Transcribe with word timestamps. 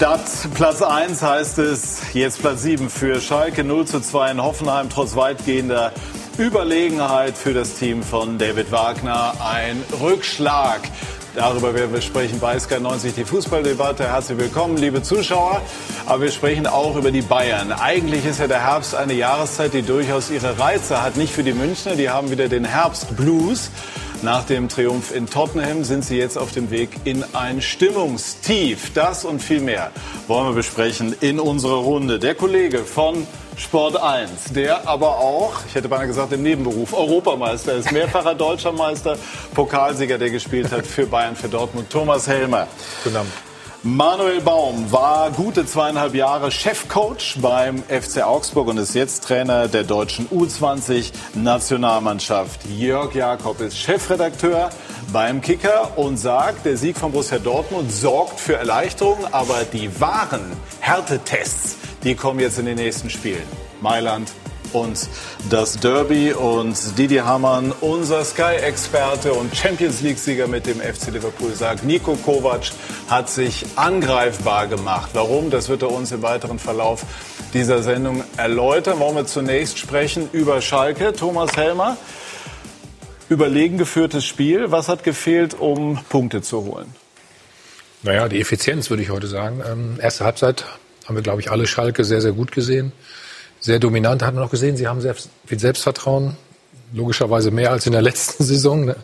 Statt 0.00 0.30
Platz 0.54 0.80
1 0.80 1.20
heißt 1.20 1.58
es 1.58 2.00
jetzt 2.14 2.40
Platz 2.40 2.62
7 2.62 2.88
für 2.88 3.20
Schalke 3.20 3.64
0 3.64 3.86
zu 3.86 4.00
2 4.00 4.30
in 4.30 4.42
Hoffenheim, 4.42 4.88
trotz 4.88 5.14
weitgehender 5.14 5.92
Überlegenheit 6.38 7.36
für 7.36 7.52
das 7.52 7.74
Team 7.74 8.02
von 8.02 8.38
David 8.38 8.72
Wagner. 8.72 9.34
Ein 9.46 9.84
Rückschlag. 10.00 10.80
Darüber 11.34 11.74
werden 11.74 11.92
wir 11.92 12.00
sprechen 12.00 12.40
bei 12.40 12.58
Sky 12.58 12.80
90 12.80 13.14
die 13.14 13.24
Fußballdebatte. 13.24 14.08
Herzlich 14.08 14.38
willkommen, 14.38 14.78
liebe 14.78 15.02
Zuschauer. 15.02 15.60
Aber 16.06 16.22
wir 16.22 16.30
sprechen 16.30 16.66
auch 16.66 16.96
über 16.96 17.10
die 17.10 17.20
Bayern. 17.20 17.70
Eigentlich 17.70 18.24
ist 18.24 18.40
ja 18.40 18.46
der 18.46 18.66
Herbst 18.66 18.94
eine 18.94 19.12
Jahreszeit, 19.12 19.74
die 19.74 19.82
durchaus 19.82 20.30
ihre 20.30 20.58
Reize 20.58 21.02
hat. 21.02 21.18
Nicht 21.18 21.34
für 21.34 21.42
die 21.42 21.52
Münchner, 21.52 21.94
die 21.94 22.08
haben 22.08 22.30
wieder 22.30 22.48
den 22.48 22.64
Herbstblues. 22.64 23.70
Nach 24.22 24.44
dem 24.44 24.68
Triumph 24.68 25.14
in 25.14 25.26
Tottenham 25.26 25.82
sind 25.82 26.04
sie 26.04 26.18
jetzt 26.18 26.36
auf 26.36 26.52
dem 26.52 26.70
Weg 26.70 26.90
in 27.04 27.24
ein 27.32 27.62
Stimmungstief. 27.62 28.92
Das 28.92 29.24
und 29.24 29.40
viel 29.40 29.60
mehr 29.60 29.92
wollen 30.28 30.48
wir 30.48 30.54
besprechen 30.54 31.16
in 31.22 31.40
unserer 31.40 31.76
Runde. 31.76 32.18
Der 32.18 32.34
Kollege 32.34 32.80
von 32.80 33.26
Sport 33.56 33.96
1, 33.96 34.52
der 34.54 34.86
aber 34.86 35.20
auch, 35.20 35.60
ich 35.66 35.74
hätte 35.74 35.88
beinahe 35.88 36.06
gesagt 36.06 36.32
im 36.32 36.42
Nebenberuf, 36.42 36.92
Europameister 36.92 37.72
ist, 37.72 37.92
mehrfacher 37.92 38.34
Deutscher 38.34 38.72
Meister, 38.72 39.16
Pokalsieger, 39.54 40.18
der 40.18 40.28
gespielt 40.28 40.70
hat 40.70 40.86
für 40.86 41.06
Bayern, 41.06 41.34
für 41.34 41.48
Dortmund, 41.48 41.88
Thomas 41.88 42.26
Helmer. 42.26 42.66
Guten 43.02 43.16
Abend. 43.16 43.49
Manuel 43.82 44.42
Baum 44.42 44.92
war 44.92 45.30
gute 45.30 45.64
zweieinhalb 45.64 46.14
Jahre 46.14 46.50
Chefcoach 46.50 47.38
beim 47.40 47.82
FC 47.84 48.22
Augsburg 48.22 48.68
und 48.68 48.76
ist 48.76 48.94
jetzt 48.94 49.24
Trainer 49.24 49.68
der 49.68 49.84
deutschen 49.84 50.28
U20-Nationalmannschaft. 50.28 52.66
Jörg 52.66 53.14
Jakob 53.14 53.58
ist 53.62 53.78
Chefredakteur 53.78 54.68
beim 55.14 55.40
Kicker 55.40 55.96
und 55.96 56.18
sagt, 56.18 56.66
der 56.66 56.76
Sieg 56.76 56.98
von 56.98 57.10
Borussia 57.10 57.38
Dortmund 57.38 57.90
sorgt 57.90 58.38
für 58.38 58.56
Erleichterung, 58.56 59.16
aber 59.32 59.64
die 59.64 59.98
wahren 59.98 60.52
Härtetests, 60.80 61.78
die 62.04 62.14
kommen 62.14 62.40
jetzt 62.40 62.58
in 62.58 62.66
den 62.66 62.76
nächsten 62.76 63.08
Spielen. 63.08 63.48
Mailand, 63.80 64.30
und 64.72 65.08
das 65.50 65.78
Derby. 65.78 66.32
Und 66.32 66.76
Didi 66.98 67.16
Hamann, 67.16 67.72
unser 67.80 68.24
Sky-Experte 68.24 69.32
und 69.32 69.54
Champions 69.56 70.00
League-Sieger 70.00 70.46
mit 70.46 70.66
dem 70.66 70.80
FC 70.80 71.10
Liverpool, 71.12 71.52
sagt, 71.52 71.84
Nico 71.84 72.16
Kovac 72.16 72.70
hat 73.08 73.28
sich 73.28 73.64
angreifbar 73.76 74.66
gemacht. 74.66 75.10
Warum? 75.14 75.50
Das 75.50 75.68
wird 75.68 75.82
er 75.82 75.90
uns 75.90 76.12
im 76.12 76.22
weiteren 76.22 76.58
Verlauf 76.58 77.04
dieser 77.52 77.82
Sendung 77.82 78.24
erläutern. 78.36 78.98
Wollen 78.98 79.16
wir 79.16 79.26
zunächst 79.26 79.78
sprechen 79.78 80.28
über 80.32 80.60
Schalke. 80.60 81.12
Thomas 81.12 81.56
Helmer, 81.56 81.96
überlegen 83.28 83.78
geführtes 83.78 84.24
Spiel. 84.24 84.70
Was 84.70 84.88
hat 84.88 85.04
gefehlt, 85.04 85.54
um 85.54 85.98
Punkte 86.08 86.42
zu 86.42 86.64
holen? 86.64 86.94
Naja, 88.02 88.28
die 88.28 88.40
Effizienz 88.40 88.88
würde 88.88 89.02
ich 89.02 89.10
heute 89.10 89.26
sagen. 89.26 89.62
Ähm, 89.70 89.98
erste 90.00 90.24
Halbzeit 90.24 90.64
haben 91.06 91.16
wir, 91.16 91.22
glaube 91.22 91.40
ich, 91.40 91.50
alle 91.50 91.66
Schalke 91.66 92.04
sehr, 92.04 92.20
sehr 92.20 92.32
gut 92.32 92.52
gesehen 92.52 92.92
sehr 93.60 93.78
dominant. 93.78 94.22
Hat 94.22 94.34
man 94.34 94.42
noch 94.42 94.50
gesehen, 94.50 94.76
sie 94.76 94.88
haben 94.88 95.00
sehr 95.00 95.14
viel 95.46 95.58
Selbstvertrauen. 95.58 96.36
Logischerweise 96.92 97.50
mehr 97.50 97.70
als 97.70 97.86
in 97.86 97.92
der 97.92 98.02
letzten 98.10 98.44
Saison, 98.44 98.86
ne, 98.86 98.96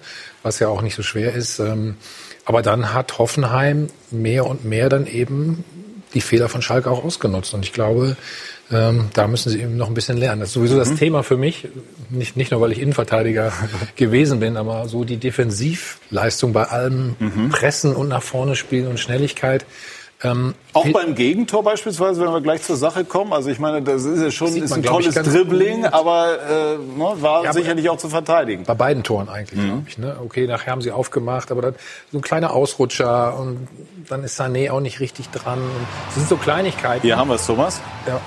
was 0.42 0.58
ja 0.58 0.68
auch 0.68 0.82
nicht 0.82 0.96
so 0.96 1.02
schwer 1.02 1.34
ist. 1.34 1.58
Ähm, 1.58 1.96
aber 2.44 2.62
dann 2.62 2.94
hat 2.94 3.18
Hoffenheim 3.18 3.88
mehr 4.10 4.46
und 4.46 4.64
mehr 4.64 4.88
dann 4.88 5.06
eben 5.06 5.64
die 6.14 6.20
Fehler 6.20 6.48
von 6.48 6.62
Schalke 6.62 6.90
auch 6.90 7.04
ausgenutzt. 7.04 7.52
Und 7.54 7.64
ich 7.64 7.72
glaube, 7.72 8.16
ähm, 8.70 9.08
da 9.12 9.28
müssen 9.28 9.50
sie 9.50 9.60
eben 9.60 9.76
noch 9.76 9.88
ein 9.88 9.94
bisschen 9.94 10.16
lernen. 10.16 10.40
Das 10.40 10.50
ist 10.50 10.54
sowieso 10.54 10.76
das 10.76 10.90
mhm. 10.90 10.96
Thema 10.96 11.22
für 11.22 11.36
mich, 11.36 11.68
nicht, 12.10 12.36
nicht 12.36 12.50
nur, 12.50 12.60
weil 12.60 12.72
ich 12.72 12.80
Innenverteidiger 12.80 13.52
gewesen 13.96 14.40
bin, 14.40 14.56
aber 14.56 14.88
so 14.88 15.04
die 15.04 15.18
Defensivleistung 15.18 16.52
bei 16.52 16.64
allem 16.64 17.16
mhm. 17.18 17.48
Pressen 17.50 17.94
und 17.94 18.08
nach 18.08 18.22
vorne 18.22 18.56
spielen 18.56 18.88
und 18.88 18.98
Schnelligkeit. 18.98 19.66
Ähm, 20.22 20.54
auch 20.72 20.88
beim 20.92 21.14
Gegentor 21.14 21.62
beispielsweise, 21.62 22.22
wenn 22.22 22.32
wir 22.32 22.40
gleich 22.40 22.62
zur 22.62 22.76
Sache 22.76 23.04
kommen. 23.04 23.34
Also 23.34 23.50
ich 23.50 23.58
meine, 23.58 23.82
das 23.82 24.04
ist 24.04 24.22
ja 24.22 24.30
schon 24.30 24.56
ist 24.56 24.72
ein 24.72 24.82
tolles 24.82 25.14
Dribbling, 25.14 25.84
aber 25.84 26.38
äh, 26.40 26.78
ne, 26.78 27.12
war 27.20 27.44
ja, 27.44 27.52
sicherlich 27.52 27.90
auch 27.90 27.98
zu 27.98 28.08
verteidigen. 28.08 28.64
Bei 28.64 28.74
beiden 28.74 29.02
Toren 29.02 29.28
eigentlich, 29.28 29.60
mhm. 29.60 29.66
glaube 29.66 29.82
ich. 29.88 29.98
Ne? 29.98 30.16
Okay, 30.24 30.46
nachher 30.46 30.72
haben 30.72 30.80
sie 30.80 30.90
aufgemacht, 30.90 31.50
aber 31.52 31.60
dann 31.60 31.74
so 32.12 32.18
ein 32.18 32.22
kleiner 32.22 32.52
Ausrutscher 32.54 33.38
und 33.38 33.68
dann 34.08 34.24
ist 34.24 34.40
Sané 34.40 34.70
auch 34.70 34.80
nicht 34.80 35.00
richtig 35.00 35.28
dran. 35.28 35.58
Und 35.58 35.86
das 36.06 36.14
sind 36.14 36.28
so 36.28 36.36
Kleinigkeiten. 36.36 37.02
Hier 37.02 37.18
haben 37.18 37.28
wir 37.28 37.34
es, 37.34 37.46
Thomas. 37.46 37.82
Ja, 38.06 38.18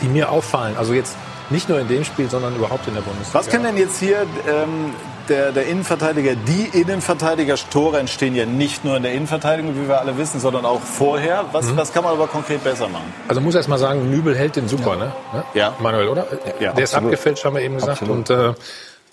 die 0.00 0.06
mir 0.06 0.30
auffallen. 0.30 0.76
Also 0.76 0.94
jetzt 0.94 1.16
nicht 1.50 1.68
nur 1.68 1.80
in 1.80 1.88
dem 1.88 2.04
Spiel, 2.04 2.30
sondern 2.30 2.54
überhaupt 2.54 2.86
in 2.86 2.94
der 2.94 3.00
Bundesliga. 3.00 3.38
Was 3.38 3.48
kann 3.48 3.64
denn 3.64 3.76
jetzt 3.76 3.98
hier 3.98 4.26
ähm, 4.48 4.94
der, 5.28 5.52
der 5.52 5.66
Innenverteidiger, 5.66 6.34
die 6.34 6.78
Innenverteidiger, 6.80 7.56
Tore 7.70 7.98
entstehen 7.98 8.34
ja 8.34 8.46
nicht 8.46 8.84
nur 8.84 8.96
in 8.96 9.02
der 9.02 9.12
Innenverteidigung, 9.12 9.74
wie 9.74 9.88
wir 9.88 10.00
alle 10.00 10.16
wissen, 10.18 10.40
sondern 10.40 10.64
auch 10.64 10.80
vorher. 10.80 11.46
Was, 11.52 11.66
mhm. 11.66 11.76
was 11.76 11.92
kann 11.92 12.04
man 12.04 12.12
aber 12.14 12.26
konkret 12.26 12.64
besser 12.64 12.88
machen? 12.88 13.12
Also 13.28 13.40
muss 13.40 13.54
erst 13.54 13.68
mal 13.68 13.78
sagen, 13.78 14.10
Nübel 14.10 14.36
hält 14.36 14.56
den 14.56 14.68
super, 14.68 14.96
ja. 14.96 14.96
ne? 14.96 15.12
Ja. 15.54 15.76
Manuel, 15.80 16.08
oder? 16.08 16.26
Ja, 16.60 16.72
der 16.72 16.84
ist 16.84 16.94
abgefälscht, 16.94 17.44
haben 17.44 17.56
wir 17.56 17.62
eben 17.62 17.74
gesagt. 17.74 18.02
Absolut. 18.02 18.30
Und 18.30 18.30
äh, 18.30 18.54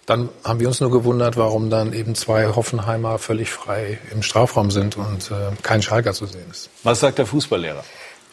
dann 0.06 0.30
haben 0.44 0.60
wir 0.60 0.68
uns 0.68 0.80
nur 0.82 0.92
gewundert, 0.92 1.36
warum 1.36 1.70
dann 1.70 1.94
eben 1.94 2.16
zwei 2.16 2.48
Hoffenheimer 2.48 3.18
völlig 3.18 3.50
frei 3.50 4.00
im 4.12 4.22
Strafraum 4.22 4.70
sind 4.70 4.98
und 4.98 5.32
äh, 5.32 5.56
kein 5.64 5.82
Schalker 5.82 6.14
zu 6.14 6.28
sehen 6.28 6.46
ist. 6.52 6.70
Was 6.84 7.00
sagt 7.00 7.18
der 7.18 7.26
Fußballlehrer? 7.26 7.84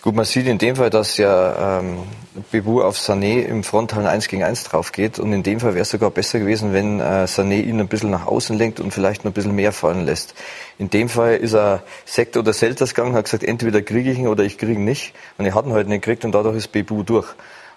Gut, 0.03 0.17
man 0.17 0.25
sieht 0.25 0.49
in 0.49 0.59
dem 0.59 0.75
Fall, 0.75 0.91
dass 0.91 1.17
ja 1.17 1.79
ähm, 1.79 1.99
Bebu 2.51 2.83
auf 2.83 2.99
Sané 2.99 3.45
im 3.45 3.63
Frontalen 3.63 4.09
1 4.09 4.27
gegen 4.27 4.43
1 4.43 4.65
drauf 4.65 4.91
geht. 4.91 5.21
Und 5.21 5.33
in 5.33 5.45
dem 5.45 5.61
Fall 5.61 5.75
wäre 5.75 5.83
es 5.83 5.91
sogar 5.91 6.11
besser 6.11 6.41
gewesen, 6.41 6.73
wenn 6.73 6.99
äh, 6.99 7.29
Sané 7.29 7.63
ihn 7.63 7.79
ein 7.79 7.87
bisschen 7.87 8.11
nach 8.11 8.27
außen 8.27 8.59
lenkt 8.59 8.81
und 8.81 8.93
vielleicht 8.93 9.25
noch 9.25 9.31
ein 9.31 9.35
bisschen 9.35 9.55
mehr 9.55 9.71
fallen 9.71 10.05
lässt. 10.05 10.35
In 10.77 10.91
dem 10.91 11.09
Fall 11.09 11.37
ist 11.37 11.53
er 11.55 11.85
Sekt 12.05 12.37
oder 12.37 12.53
Selters 12.53 12.95
gegangen, 12.95 13.15
hat 13.15 13.27
gesagt, 13.27 13.45
entweder 13.45 13.81
kriege 13.81 14.11
ich 14.11 14.19
ihn 14.19 14.27
oder 14.27 14.43
ich 14.43 14.59
kriege 14.59 14.73
ihn 14.73 14.85
nicht. 14.85 15.15
Und 15.39 15.47
er 15.47 15.55
hat 15.55 15.67
ihn 15.67 15.73
halt 15.73 15.87
nicht 15.87 16.03
gekriegt 16.03 16.25
und 16.25 16.33
dadurch 16.33 16.57
ist 16.57 16.73
Bebu 16.73 17.05
durch. 17.05 17.29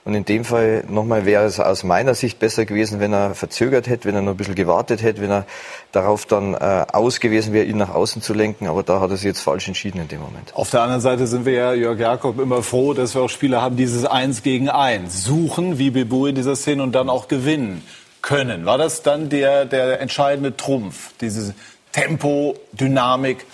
Und 0.05 0.13
in 0.13 0.23
dem 0.23 0.45
Fall 0.45 0.83
nochmal 0.88 1.25
wäre 1.25 1.45
es 1.45 1.59
aus 1.59 1.83
meiner 1.83 2.13
Sicht 2.13 2.38
besser 2.38 2.66
gewesen, 2.66 2.99
wenn 2.99 3.11
er 3.11 3.33
verzögert 3.33 3.88
hätte, 3.88 4.07
wenn 4.07 4.13
er 4.13 4.21
noch 4.21 4.33
ein 4.33 4.38
bisschen 4.38 4.53
gewartet 4.53 5.01
hätte, 5.01 5.19
wenn 5.19 5.31
er 5.31 5.47
darauf 5.91 6.27
dann 6.27 6.53
äh, 6.53 6.85
aus 6.93 7.19
gewesen 7.19 7.53
wäre, 7.53 7.66
ihn 7.66 7.77
nach 7.77 7.89
außen 7.89 8.21
zu 8.21 8.35
lenken. 8.35 8.67
Aber 8.67 8.83
da 8.83 8.99
hat 8.99 9.09
er 9.09 9.17
sich 9.17 9.25
jetzt 9.25 9.41
falsch 9.41 9.67
entschieden 9.67 9.99
in 9.99 10.07
dem 10.07 10.21
Moment. 10.21 10.53
Auf 10.53 10.69
der 10.69 10.83
anderen 10.83 11.01
Seite 11.01 11.25
sind 11.25 11.45
wir 11.47 11.53
ja, 11.53 11.73
Jörg 11.73 11.99
Jakob, 11.99 12.39
immer 12.39 12.61
froh, 12.61 12.94
dass 12.94 13.15
wir 13.15 13.23
auch 13.23 13.29
Spieler 13.29 13.63
haben, 13.63 13.77
dieses 13.77 14.05
Eins 14.05 14.44
gegen 14.44 14.69
Eins 14.69 15.23
suchen, 15.23 15.79
wie 15.79 15.89
Bebu 15.89 16.27
in 16.27 16.35
dieser 16.35 16.55
Szene 16.55 16.83
und 16.83 16.94
dann 16.94 17.09
auch 17.09 17.27
gewinnen 17.27 17.83
können. 18.21 18.67
War 18.67 18.77
das 18.77 19.01
dann 19.01 19.29
der, 19.29 19.65
der 19.65 20.01
entscheidende 20.01 20.55
Trumpf, 20.55 21.13
diese 21.19 21.55
Tempo, 21.94 22.55
Dynamik? 22.73 23.47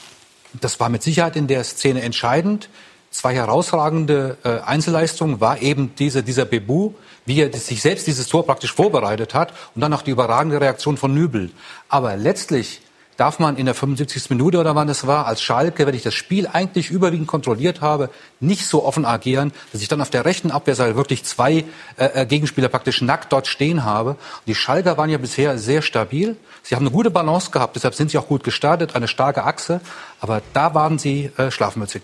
Das 0.60 0.82
war 0.82 0.90
mit 0.90 1.02
Sicherheit 1.02 1.38
in 1.38 1.48
der 1.48 1.64
Szene 1.64 2.02
entscheidend 2.02 2.68
zwei 3.12 3.36
herausragende 3.36 4.38
äh, 4.44 4.60
Einzelleistungen 4.62 5.40
war 5.40 5.62
eben 5.62 5.94
diese, 6.00 6.24
dieser 6.24 6.46
Bebu, 6.46 6.94
wie 7.26 7.42
er 7.42 7.54
sich 7.54 7.82
selbst 7.82 8.08
dieses 8.08 8.28
Tor 8.28 8.46
praktisch 8.46 8.74
vorbereitet 8.74 9.34
hat 9.34 9.54
und 9.76 9.82
dann 9.82 9.92
noch 9.92 10.02
die 10.02 10.12
überragende 10.12 10.60
Reaktion 10.60 10.98
von 10.98 11.14
Nübel. 11.14 11.52
Aber 11.90 12.16
letztlich 12.16 12.82
darf 13.18 13.38
man 13.38 13.58
in 13.58 13.66
der 13.68 13.76
75. 13.76 14.32
Minute 14.32 14.58
oder 14.58 14.74
wann 14.74 14.90
es 14.90 15.06
war, 15.06 15.28
als 15.28 15.44
Schalke, 15.44 15.86
wenn 15.86 15.94
ich 15.94 16.02
das 16.02 16.16
Spiel 16.16 16.48
eigentlich 16.48 16.90
überwiegend 16.90 17.28
kontrolliert 17.28 17.82
habe, 17.82 18.10
nicht 18.40 18.66
so 18.66 18.84
offen 18.84 19.06
agieren, 19.06 19.52
dass 19.72 19.82
ich 19.82 19.88
dann 19.88 20.02
auf 20.02 20.10
der 20.10 20.26
rechten 20.26 20.50
Abwehrseite 20.50 20.96
wirklich 20.96 21.24
zwei 21.24 21.66
äh, 21.98 22.22
äh 22.22 22.26
Gegenspieler 22.26 22.70
praktisch 22.70 23.02
nackt 23.02 23.32
dort 23.32 23.46
stehen 23.46 23.84
habe. 23.84 24.12
Und 24.12 24.48
die 24.48 24.56
Schalker 24.56 24.98
waren 24.98 25.12
ja 25.12 25.20
bisher 25.20 25.60
sehr 25.60 25.84
stabil. 25.84 26.36
Sie 26.64 26.76
haben 26.76 26.84
eine 26.84 26.96
gute 26.96 27.12
Balance 27.12 27.52
gehabt, 27.52 27.76
deshalb 27.76 27.94
sind 27.94 28.10
sie 28.10 28.18
auch 28.18 28.28
gut 28.28 28.44
gestartet, 28.44 28.96
eine 28.96 29.08
starke 29.08 29.44
Achse. 29.44 29.82
Aber 30.20 30.42
da 30.54 30.74
waren 30.74 30.98
sie 30.98 31.32
äh, 31.38 31.52
schlafmützig. 31.52 32.04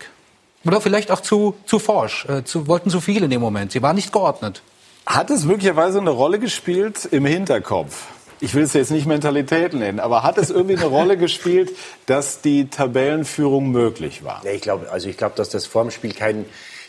Oder 0.64 0.80
vielleicht 0.80 1.10
auch 1.10 1.20
zu, 1.20 1.54
zu 1.66 1.78
forsch, 1.78 2.26
äh, 2.26 2.44
zu, 2.44 2.66
wollten 2.66 2.90
zu 2.90 3.00
viel 3.00 3.22
in 3.22 3.30
dem 3.30 3.40
Moment. 3.40 3.72
Sie 3.72 3.82
waren 3.82 3.96
nicht 3.96 4.12
geordnet. 4.12 4.62
Hat 5.06 5.30
es 5.30 5.44
möglicherweise 5.44 6.00
eine 6.00 6.10
Rolle 6.10 6.38
gespielt 6.38 7.08
im 7.10 7.24
Hinterkopf? 7.24 8.06
Ich 8.40 8.54
will 8.54 8.62
es 8.62 8.72
jetzt 8.72 8.90
nicht 8.90 9.06
Mentalität 9.06 9.72
nennen, 9.72 9.98
aber 9.98 10.22
hat 10.22 10.38
es 10.38 10.50
irgendwie 10.50 10.76
eine 10.76 10.86
Rolle 10.86 11.16
gespielt, 11.16 11.74
dass 12.06 12.40
die 12.40 12.68
Tabellenführung 12.68 13.70
möglich 13.70 14.22
war? 14.22 14.42
Ja, 14.44 14.52
ich 14.52 14.60
glaube, 14.60 14.90
also 14.92 15.08
ich 15.08 15.16
glaube, 15.16 15.34
dass 15.36 15.48
das 15.48 15.66
vor 15.66 15.82
dem 15.82 15.90
Spiel 15.90 16.12
kein 16.12 16.44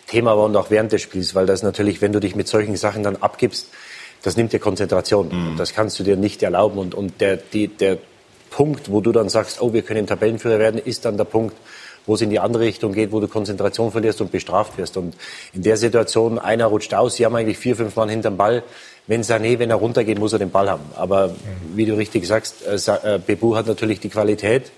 Thema 0.07 0.37
war 0.37 0.45
und 0.45 0.55
auch 0.55 0.69
während 0.69 0.91
des 0.91 1.01
Spiels, 1.01 1.33
weil 1.33 1.45
das 1.45 1.63
natürlich, 1.63 2.01
wenn 2.01 2.11
du 2.11 2.19
dich 2.19 2.35
mit 2.35 2.47
solchen 2.47 2.75
Sachen 2.75 3.03
dann 3.03 3.15
abgibst, 3.15 3.69
das 4.21 4.35
nimmt 4.37 4.53
dir 4.53 4.59
Konzentration. 4.59 5.53
Mhm. 5.53 5.57
Das 5.57 5.73
kannst 5.73 5.97
du 5.99 6.03
dir 6.03 6.17
nicht 6.17 6.43
erlauben. 6.43 6.77
Und, 6.77 6.93
und 6.93 7.21
der, 7.21 7.37
die, 7.37 7.67
der 7.67 7.97
Punkt, 8.49 8.91
wo 8.91 9.01
du 9.01 9.11
dann 9.11 9.29
sagst, 9.29 9.61
oh, 9.61 9.73
wir 9.73 9.81
können 9.81 10.07
Tabellenführer 10.07 10.59
werden, 10.59 10.79
ist 10.83 11.05
dann 11.05 11.17
der 11.17 11.23
Punkt, 11.23 11.55
wo 12.09 12.15
es 12.15 12.21
in 12.21 12.31
die 12.31 12.39
andere 12.39 12.63
Richtung 12.63 12.91
geht, 12.91 13.11
wo 13.11 13.19
du 13.19 13.27
Konzentration 13.27 13.91
verlierst 13.91 14.19
und 14.19 14.31
bestraft 14.31 14.79
wirst. 14.79 14.97
Und 14.97 15.15
in 15.53 15.61
der 15.61 15.77
Situation, 15.77 16.39
einer 16.39 16.65
rutscht 16.65 16.95
aus, 16.95 17.15
sie 17.15 17.25
haben 17.25 17.35
eigentlich 17.35 17.59
vier, 17.59 17.75
fünf 17.75 17.95
Mann 17.95 18.09
hinterm 18.09 18.35
Ball. 18.35 18.63
Wenn 19.05 19.21
Sané, 19.21 19.59
wenn 19.59 19.69
er 19.69 19.75
runtergeht, 19.75 20.17
muss 20.17 20.33
er 20.33 20.39
den 20.39 20.49
Ball 20.49 20.71
haben. 20.71 20.85
Aber 20.95 21.35
wie 21.75 21.85
du 21.85 21.95
richtig 21.95 22.25
sagst, 22.25 22.65
äh, 22.65 23.15
äh, 23.15 23.19
Bebu 23.19 23.55
hat 23.55 23.67
natürlich 23.67 23.99
die 23.99 24.09
Qualität. 24.09 24.71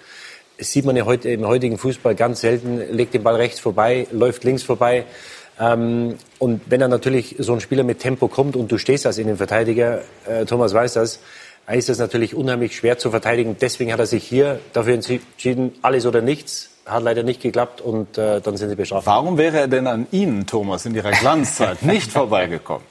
Das 0.57 0.73
sieht 0.73 0.83
man 0.83 0.97
ja 0.97 1.05
heute 1.05 1.29
im 1.29 1.47
heutigen 1.47 1.77
Fußball 1.77 2.15
ganz 2.15 2.41
selten, 2.41 2.81
legt 2.91 3.13
den 3.13 3.23
Ball 3.23 3.35
rechts 3.35 3.61
vorbei, 3.61 4.07
läuft 4.11 4.43
links 4.43 4.63
vorbei. 4.63 5.05
Ähm, 5.57 6.17
und 6.37 6.61
wenn 6.65 6.81
er 6.81 6.89
natürlich 6.89 7.37
so 7.39 7.53
ein 7.53 7.61
Spieler 7.61 7.85
mit 7.85 7.99
Tempo 7.99 8.27
kommt 8.27 8.57
und 8.57 8.69
du 8.69 8.77
stehst 8.77 9.05
als 9.05 9.17
Innenverteidiger, 9.17 10.01
äh, 10.27 10.43
Thomas 10.43 10.73
weiß 10.73 10.93
das, 10.93 11.21
ist 11.71 11.89
es 11.89 11.97
natürlich 11.97 12.35
unheimlich 12.35 12.75
schwer 12.75 12.97
zu 12.97 13.09
verteidigen. 13.09 13.55
Deswegen 13.61 13.93
hat 13.93 13.99
er 13.99 14.05
sich 14.05 14.25
hier 14.25 14.59
dafür 14.73 14.95
entschieden, 14.95 15.71
alles 15.81 16.05
oder 16.05 16.21
nichts 16.21 16.71
hat 16.91 17.03
leider 17.03 17.23
nicht 17.23 17.41
geklappt 17.41 17.81
und 17.81 18.17
äh, 18.17 18.41
dann 18.41 18.57
sind 18.57 18.69
sie 18.69 18.75
bestraft. 18.75 19.07
Warum 19.07 19.37
wäre 19.37 19.59
er 19.59 19.67
denn 19.67 19.87
an 19.87 20.07
Ihnen, 20.11 20.45
Thomas, 20.45 20.85
in 20.85 20.95
Ihrer 20.95 21.11
Glanzzeit 21.11 21.81
nicht 21.83 22.11
vorbeigekommen? 22.11 22.85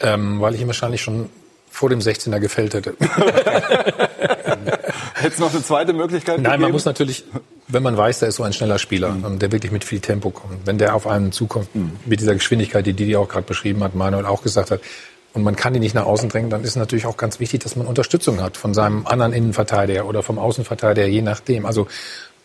Ähm, 0.00 0.40
weil 0.40 0.54
ich 0.54 0.60
ihn 0.60 0.66
wahrscheinlich 0.66 1.00
schon 1.00 1.28
vor 1.70 1.88
dem 1.88 2.00
16er 2.00 2.38
gefällt 2.38 2.74
hätte. 2.74 2.94
Hätte 5.14 5.34
es 5.34 5.38
noch 5.38 5.52
eine 5.52 5.62
zweite 5.62 5.92
Möglichkeit 5.92 6.36
Nein, 6.36 6.44
gegeben? 6.44 6.62
man 6.62 6.72
muss 6.72 6.84
natürlich, 6.84 7.24
wenn 7.68 7.82
man 7.82 7.96
weiß, 7.96 8.18
da 8.18 8.26
ist 8.26 8.36
so 8.36 8.42
ein 8.42 8.52
schneller 8.52 8.78
Spieler, 8.78 9.10
mhm. 9.10 9.38
der 9.38 9.52
wirklich 9.52 9.72
mit 9.72 9.84
viel 9.84 10.00
Tempo 10.00 10.30
kommt, 10.30 10.66
wenn 10.66 10.78
der 10.78 10.94
auf 10.94 11.06
einen 11.06 11.32
zukommt, 11.32 11.74
mhm. 11.74 11.92
mit 12.04 12.20
dieser 12.20 12.34
Geschwindigkeit, 12.34 12.84
die 12.84 12.92
Didi 12.92 13.16
auch 13.16 13.28
gerade 13.28 13.46
beschrieben 13.46 13.82
hat, 13.84 13.94
Manuel 13.94 14.26
auch 14.26 14.42
gesagt 14.42 14.70
hat, 14.70 14.80
und 15.34 15.44
man 15.44 15.56
kann 15.56 15.74
ihn 15.74 15.80
nicht 15.80 15.94
nach 15.94 16.04
außen 16.04 16.28
drängen, 16.28 16.50
dann 16.50 16.62
ist 16.62 16.76
natürlich 16.76 17.06
auch 17.06 17.16
ganz 17.16 17.40
wichtig, 17.40 17.62
dass 17.62 17.74
man 17.74 17.86
Unterstützung 17.86 18.42
hat 18.42 18.58
von 18.58 18.74
seinem 18.74 19.06
anderen 19.06 19.32
Innenverteidiger 19.32 20.04
oder 20.04 20.22
vom 20.22 20.38
Außenverteidiger, 20.38 21.06
je 21.06 21.22
nachdem. 21.22 21.64
Also 21.64 21.86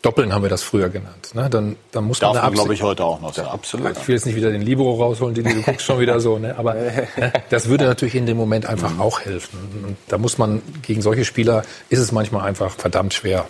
Doppeln 0.07 0.33
haben 0.33 0.42
wir 0.42 0.50
das 0.50 0.63
früher 0.63 0.88
genannt. 0.88 1.36
Ne? 1.36 1.50
Dann, 1.50 1.75
dann 1.92 2.06
muss 2.06 2.19
Darf 2.19 2.33
man, 2.33 2.42
man 2.42 2.54
glaube 2.54 2.74
ich, 2.74 2.81
heute 2.81 3.04
auch 3.04 3.19
noch. 3.19 3.36
Ja, 3.36 3.48
absolut. 3.48 3.92
Ich 3.98 4.07
will 4.07 4.15
jetzt 4.15 4.25
nicht 4.25 4.38
wieder 4.38 4.51
den 4.51 4.62
Libero 4.62 4.95
rausholen, 4.95 5.36
die 5.36 5.44
du 5.44 5.62
guckst 5.63 5.86
schon 5.86 6.00
wieder 6.00 6.21
so. 6.21 6.39
Ne? 6.39 6.57
Aber 6.57 6.75
ne? 6.75 7.33
das 7.50 7.68
würde 7.68 7.83
natürlich 7.83 8.15
in 8.15 8.25
dem 8.25 8.38
Moment 8.38 8.65
einfach 8.68 8.94
mhm. 8.94 9.01
auch 9.01 9.19
helfen. 9.19 9.59
Und 9.86 9.98
da 10.07 10.18
muss 10.18 10.38
man, 10.38 10.62
gegen 10.81 11.01
solche 11.01 11.25
Spieler 11.25 11.63
ist 11.89 12.00
es 12.00 12.13
manchmal 12.13 12.48
einfach 12.48 12.71
verdammt 12.71 13.13
schwer 13.15 13.48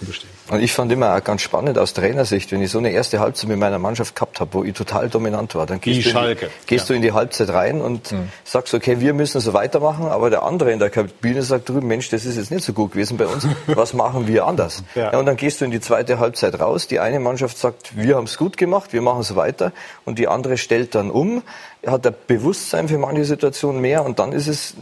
zu 0.00 0.06
bestehen. 0.06 0.30
Und 0.48 0.60
ich 0.60 0.72
fand 0.72 0.90
immer 0.90 1.14
auch 1.14 1.22
ganz 1.22 1.42
spannend 1.42 1.78
aus 1.78 1.94
Trainersicht, 1.94 2.50
wenn 2.52 2.62
ich 2.62 2.70
so 2.70 2.78
eine 2.78 2.90
erste 2.90 3.20
Halbzeit 3.20 3.48
mit 3.48 3.58
meiner 3.58 3.78
Mannschaft 3.78 4.16
gehabt 4.16 4.40
habe, 4.40 4.52
wo 4.52 4.64
ich 4.64 4.74
total 4.74 5.08
dominant 5.08 5.54
war, 5.54 5.66
dann 5.66 5.80
gehst, 5.80 6.12
du 6.12 6.18
in, 6.18 6.36
die, 6.36 6.46
gehst 6.66 6.88
ja. 6.88 6.88
du 6.88 6.94
in 6.94 7.02
die 7.02 7.12
Halbzeit 7.12 7.50
rein 7.50 7.80
und 7.80 8.10
mhm. 8.10 8.28
sagst, 8.44 8.74
okay, 8.74 9.00
wir 9.00 9.14
müssen 9.14 9.40
so 9.40 9.52
weitermachen, 9.52 10.06
aber 10.06 10.30
der 10.30 10.42
andere 10.42 10.72
in 10.72 10.78
der 10.78 10.90
Kabine 10.90 11.42
sagt 11.42 11.68
drüben, 11.68 11.86
Mensch, 11.86 12.08
das 12.08 12.24
ist 12.24 12.36
jetzt 12.36 12.50
nicht 12.50 12.64
so 12.64 12.72
gut 12.72 12.92
gewesen 12.92 13.16
bei 13.16 13.26
uns, 13.26 13.46
was 13.66 13.94
machen 13.94 14.26
wir 14.26 14.46
anders? 14.46 14.82
Ja. 14.94 15.12
ja. 15.12 15.18
und 15.18 15.26
dann 15.26 15.36
gehst 15.36 15.60
du 15.60 15.64
in 15.64 15.70
die 15.70 15.80
zweite 15.80 16.18
Halbzeit 16.18 16.58
raus, 16.58 16.88
die 16.88 16.98
eine 16.98 17.20
Mannschaft 17.20 17.58
sagt, 17.58 17.96
wir 17.96 18.16
haben 18.16 18.24
es 18.24 18.36
gut 18.36 18.56
gemacht, 18.56 18.92
wir 18.92 19.02
machen 19.02 19.20
es 19.20 19.36
weiter 19.36 19.72
und 20.04 20.18
die 20.18 20.28
andere 20.28 20.56
stellt 20.58 20.94
dann 20.94 21.10
um, 21.10 21.42
hat 21.86 22.06
ein 22.06 22.14
Bewusstsein 22.26 22.88
für 22.88 22.98
manche 22.98 23.24
Situationen 23.24 23.80
mehr 23.80 24.04
und 24.04 24.18
dann 24.18 24.32
ist 24.32 24.48
es 24.48 24.74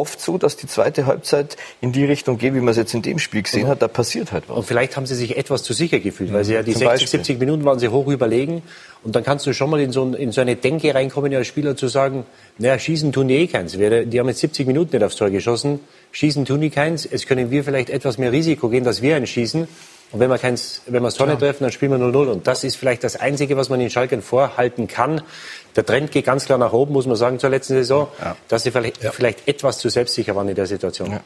oft 0.00 0.20
so, 0.20 0.38
dass 0.38 0.56
die 0.56 0.66
zweite 0.66 1.06
Halbzeit 1.06 1.56
in 1.80 1.92
die 1.92 2.04
Richtung 2.04 2.38
geht, 2.38 2.54
wie 2.54 2.60
man 2.60 2.68
es 2.68 2.76
jetzt 2.76 2.94
in 2.94 3.02
dem 3.02 3.18
Spiel 3.18 3.42
gesehen 3.42 3.68
hat. 3.68 3.82
Da 3.82 3.88
passiert 3.88 4.32
halt 4.32 4.44
was. 4.48 4.56
Und 4.56 4.64
vielleicht 4.64 4.96
haben 4.96 5.06
sie 5.06 5.14
sich 5.14 5.36
etwas 5.36 5.62
zu 5.62 5.72
sicher 5.72 6.00
gefühlt, 6.00 6.32
weil 6.32 6.44
sie 6.44 6.54
ja 6.54 6.62
die 6.62 6.72
60, 6.72 6.86
Beispiel. 6.86 7.08
70 7.08 7.38
Minuten 7.38 7.64
waren 7.64 7.78
sie 7.78 7.88
hoch 7.88 8.08
überlegen. 8.08 8.62
Und 9.02 9.14
dann 9.14 9.22
kannst 9.22 9.46
du 9.46 9.52
schon 9.52 9.70
mal 9.70 9.80
in 9.80 9.92
so, 9.92 10.12
in 10.12 10.32
so 10.32 10.40
eine 10.40 10.56
Denke 10.56 10.94
reinkommen, 10.94 11.34
als 11.34 11.46
Spieler 11.46 11.76
zu 11.76 11.88
sagen, 11.88 12.24
naja, 12.58 12.78
schießen 12.78 13.12
tun 13.12 13.28
die 13.28 13.36
eh 13.36 13.46
keins. 13.46 13.72
Die 13.72 14.18
haben 14.18 14.28
jetzt 14.28 14.40
70 14.40 14.66
Minuten 14.66 14.96
nicht 14.96 15.04
aufs 15.04 15.16
Tor 15.16 15.30
geschossen. 15.30 15.80
Schießen 16.12 16.44
tun 16.44 16.60
die 16.60 16.70
keins. 16.70 17.04
Jetzt 17.04 17.26
können 17.26 17.50
wir 17.50 17.62
vielleicht 17.62 17.90
etwas 17.90 18.18
mehr 18.18 18.32
Risiko 18.32 18.68
gehen, 18.68 18.84
dass 18.84 19.02
wir 19.02 19.16
einen 19.16 19.26
schießen. 19.26 19.68
Und 20.12 20.18
wenn 20.18 20.28
wir 20.28 20.38
keins, 20.38 20.82
wenn 20.86 21.02
wir 21.02 21.10
Tor 21.10 21.28
nicht 21.28 21.38
treffen, 21.38 21.64
dann 21.64 21.72
spielen 21.72 21.92
wir 21.92 21.98
0-0. 21.98 22.28
Und 22.30 22.46
das 22.46 22.64
ist 22.64 22.76
vielleicht 22.76 23.04
das 23.04 23.16
Einzige, 23.16 23.56
was 23.56 23.68
man 23.68 23.80
in 23.80 23.90
Schalke 23.90 24.20
vorhalten 24.20 24.88
kann. 24.88 25.22
Der 25.76 25.86
Trend 25.86 26.10
geht 26.10 26.26
ganz 26.26 26.46
klar 26.46 26.58
nach 26.58 26.72
oben, 26.72 26.92
muss 26.92 27.06
man 27.06 27.16
sagen, 27.16 27.38
zur 27.38 27.50
letzten 27.50 27.74
Saison, 27.74 28.08
ja. 28.20 28.36
dass 28.48 28.64
sie 28.64 28.72
vielleicht, 28.72 29.02
ja. 29.02 29.12
vielleicht, 29.12 29.46
etwas 29.46 29.78
zu 29.78 29.88
selbstsicher 29.88 30.34
waren 30.34 30.48
in 30.48 30.56
der 30.56 30.66
Situation. 30.66 31.12
Ja. 31.12 31.20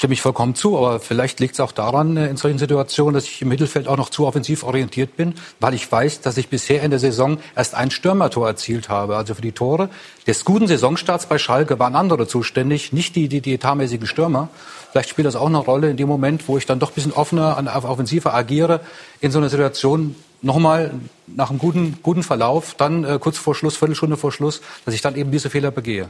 Stimme 0.00 0.14
ich 0.14 0.22
vollkommen 0.22 0.54
zu, 0.54 0.78
aber 0.78 0.98
vielleicht 0.98 1.40
liegt 1.40 1.52
es 1.52 1.60
auch 1.60 1.72
daran, 1.72 2.16
äh, 2.16 2.28
in 2.28 2.38
solchen 2.38 2.56
Situationen, 2.56 3.12
dass 3.12 3.24
ich 3.24 3.42
im 3.42 3.48
Mittelfeld 3.48 3.86
auch 3.86 3.98
noch 3.98 4.08
zu 4.08 4.26
offensiv 4.26 4.64
orientiert 4.64 5.14
bin, 5.14 5.34
weil 5.60 5.74
ich 5.74 5.92
weiß, 5.92 6.22
dass 6.22 6.38
ich 6.38 6.48
bisher 6.48 6.82
in 6.82 6.90
der 6.90 6.98
Saison 6.98 7.36
erst 7.54 7.74
ein 7.74 7.90
Stürmertor 7.90 8.48
erzielt 8.48 8.88
habe. 8.88 9.18
Also 9.18 9.34
für 9.34 9.42
die 9.42 9.52
Tore 9.52 9.90
des 10.26 10.46
guten 10.46 10.66
Saisonstarts 10.68 11.26
bei 11.26 11.36
Schalke 11.36 11.78
waren 11.78 11.96
andere 11.96 12.26
zuständig, 12.26 12.94
nicht 12.94 13.14
die, 13.14 13.28
die, 13.28 13.42
die 13.42 13.52
etatmäßigen 13.52 14.06
Stürmer. 14.06 14.48
Vielleicht 14.90 15.10
spielt 15.10 15.26
das 15.26 15.36
auch 15.36 15.48
eine 15.48 15.58
Rolle 15.58 15.90
in 15.90 15.98
dem 15.98 16.08
Moment, 16.08 16.48
wo 16.48 16.56
ich 16.56 16.64
dann 16.64 16.78
doch 16.78 16.92
ein 16.92 16.94
bisschen 16.94 17.12
offener, 17.12 17.62
offensiver 17.86 18.32
agiere, 18.32 18.80
in 19.20 19.30
so 19.30 19.38
einer 19.38 19.50
Situation 19.50 20.16
nochmal 20.40 20.92
nach 21.26 21.50
einem 21.50 21.58
guten, 21.58 21.98
guten 22.02 22.22
Verlauf, 22.22 22.72
dann 22.72 23.04
äh, 23.04 23.18
kurz 23.20 23.36
vor 23.36 23.54
Schluss, 23.54 23.76
Viertelstunde 23.76 24.16
vor 24.16 24.32
Schluss, 24.32 24.62
dass 24.86 24.94
ich 24.94 25.02
dann 25.02 25.14
eben 25.14 25.30
diese 25.30 25.50
Fehler 25.50 25.70
begehe. 25.70 26.08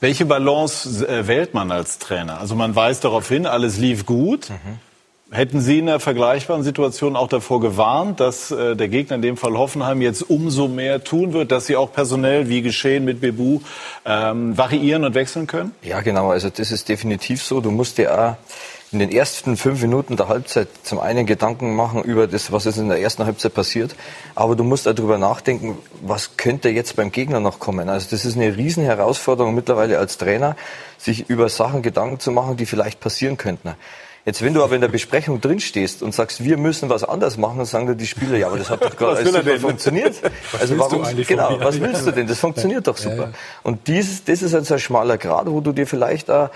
Welche 0.00 0.24
Balance 0.24 1.06
äh, 1.06 1.26
wählt 1.28 1.52
man 1.52 1.70
als 1.70 1.98
Trainer? 1.98 2.40
Also 2.40 2.54
man 2.54 2.74
weiß 2.74 3.00
darauf 3.00 3.28
hin, 3.28 3.44
alles 3.44 3.76
lief 3.76 4.06
gut. 4.06 4.48
Mhm. 4.48 4.78
Hätten 5.32 5.60
Sie 5.60 5.78
in 5.78 5.88
einer 5.88 6.00
vergleichbaren 6.00 6.64
Situation 6.64 7.14
auch 7.14 7.28
davor 7.28 7.60
gewarnt, 7.60 8.18
dass 8.18 8.50
äh, 8.50 8.74
der 8.74 8.88
Gegner, 8.88 9.16
in 9.16 9.22
dem 9.22 9.36
Fall 9.36 9.56
Hoffenheim, 9.56 10.00
jetzt 10.00 10.22
umso 10.22 10.66
mehr 10.66 11.04
tun 11.04 11.34
wird, 11.34 11.52
dass 11.52 11.66
Sie 11.66 11.76
auch 11.76 11.92
personell, 11.92 12.48
wie 12.48 12.62
geschehen 12.62 13.04
mit 13.04 13.20
Bebu, 13.20 13.60
ähm, 14.04 14.58
variieren 14.58 15.04
und 15.04 15.14
wechseln 15.14 15.46
können? 15.46 15.72
Ja, 15.82 16.00
genau. 16.00 16.30
Also 16.30 16.48
das 16.48 16.72
ist 16.72 16.88
definitiv 16.88 17.42
so. 17.44 17.60
Du 17.60 17.70
musst 17.70 17.98
ja 17.98 18.30
auch 18.30 18.36
in 18.92 18.98
den 18.98 19.12
ersten 19.12 19.56
fünf 19.56 19.80
Minuten 19.82 20.16
der 20.16 20.28
Halbzeit 20.28 20.68
zum 20.82 20.98
einen 20.98 21.24
Gedanken 21.24 21.76
machen 21.76 22.02
über 22.02 22.26
das, 22.26 22.50
was 22.50 22.66
ist 22.66 22.76
in 22.76 22.88
der 22.88 23.00
ersten 23.00 23.24
Halbzeit 23.24 23.54
passiert, 23.54 23.94
aber 24.34 24.56
du 24.56 24.64
musst 24.64 24.86
darüber 24.86 25.16
nachdenken, 25.16 25.78
was 26.02 26.36
könnte 26.36 26.70
jetzt 26.70 26.96
beim 26.96 27.12
Gegner 27.12 27.38
noch 27.38 27.60
kommen. 27.60 27.88
Also 27.88 28.08
das 28.10 28.24
ist 28.24 28.36
eine 28.36 28.56
riesen 28.56 28.82
Herausforderung 28.82 29.54
mittlerweile 29.54 29.98
als 29.98 30.18
Trainer, 30.18 30.56
sich 30.98 31.30
über 31.30 31.48
Sachen 31.48 31.82
Gedanken 31.82 32.18
zu 32.18 32.32
machen, 32.32 32.56
die 32.56 32.66
vielleicht 32.66 32.98
passieren 32.98 33.36
könnten. 33.36 33.74
Jetzt, 34.26 34.42
wenn 34.42 34.52
du 34.52 34.62
aber 34.62 34.74
in 34.74 34.82
der 34.82 34.88
Besprechung 34.88 35.40
drin 35.40 35.60
stehst 35.60 36.02
und 36.02 36.14
sagst, 36.14 36.44
wir 36.44 36.58
müssen 36.58 36.90
was 36.90 37.04
anders 37.04 37.38
machen, 37.38 37.56
dann 37.56 37.66
sagen 37.66 37.86
dir 37.86 37.96
die 37.96 38.06
Spieler, 38.06 38.36
ja, 38.36 38.48
aber 38.48 38.58
das 38.58 38.68
hat 38.68 38.84
doch 38.84 38.94
gerade 38.94 39.24
super 39.24 39.58
funktioniert. 39.58 40.14
Was 40.52 40.60
also 40.60 40.78
warum, 40.78 41.02
genau, 41.26 41.58
was 41.58 41.80
willst 41.80 42.06
du 42.06 42.10
denn? 42.10 42.26
Das 42.26 42.38
funktioniert 42.38 42.86
doch 42.86 42.98
super. 42.98 43.16
Ja, 43.16 43.24
ja. 43.24 43.32
Und 43.62 43.88
dies, 43.88 44.22
das 44.24 44.42
ist 44.42 44.54
ein 44.54 44.78
schmaler 44.78 45.16
Grad, 45.16 45.46
wo 45.46 45.62
du 45.62 45.72
dir 45.72 45.86
vielleicht 45.86 46.30
auch 46.30 46.50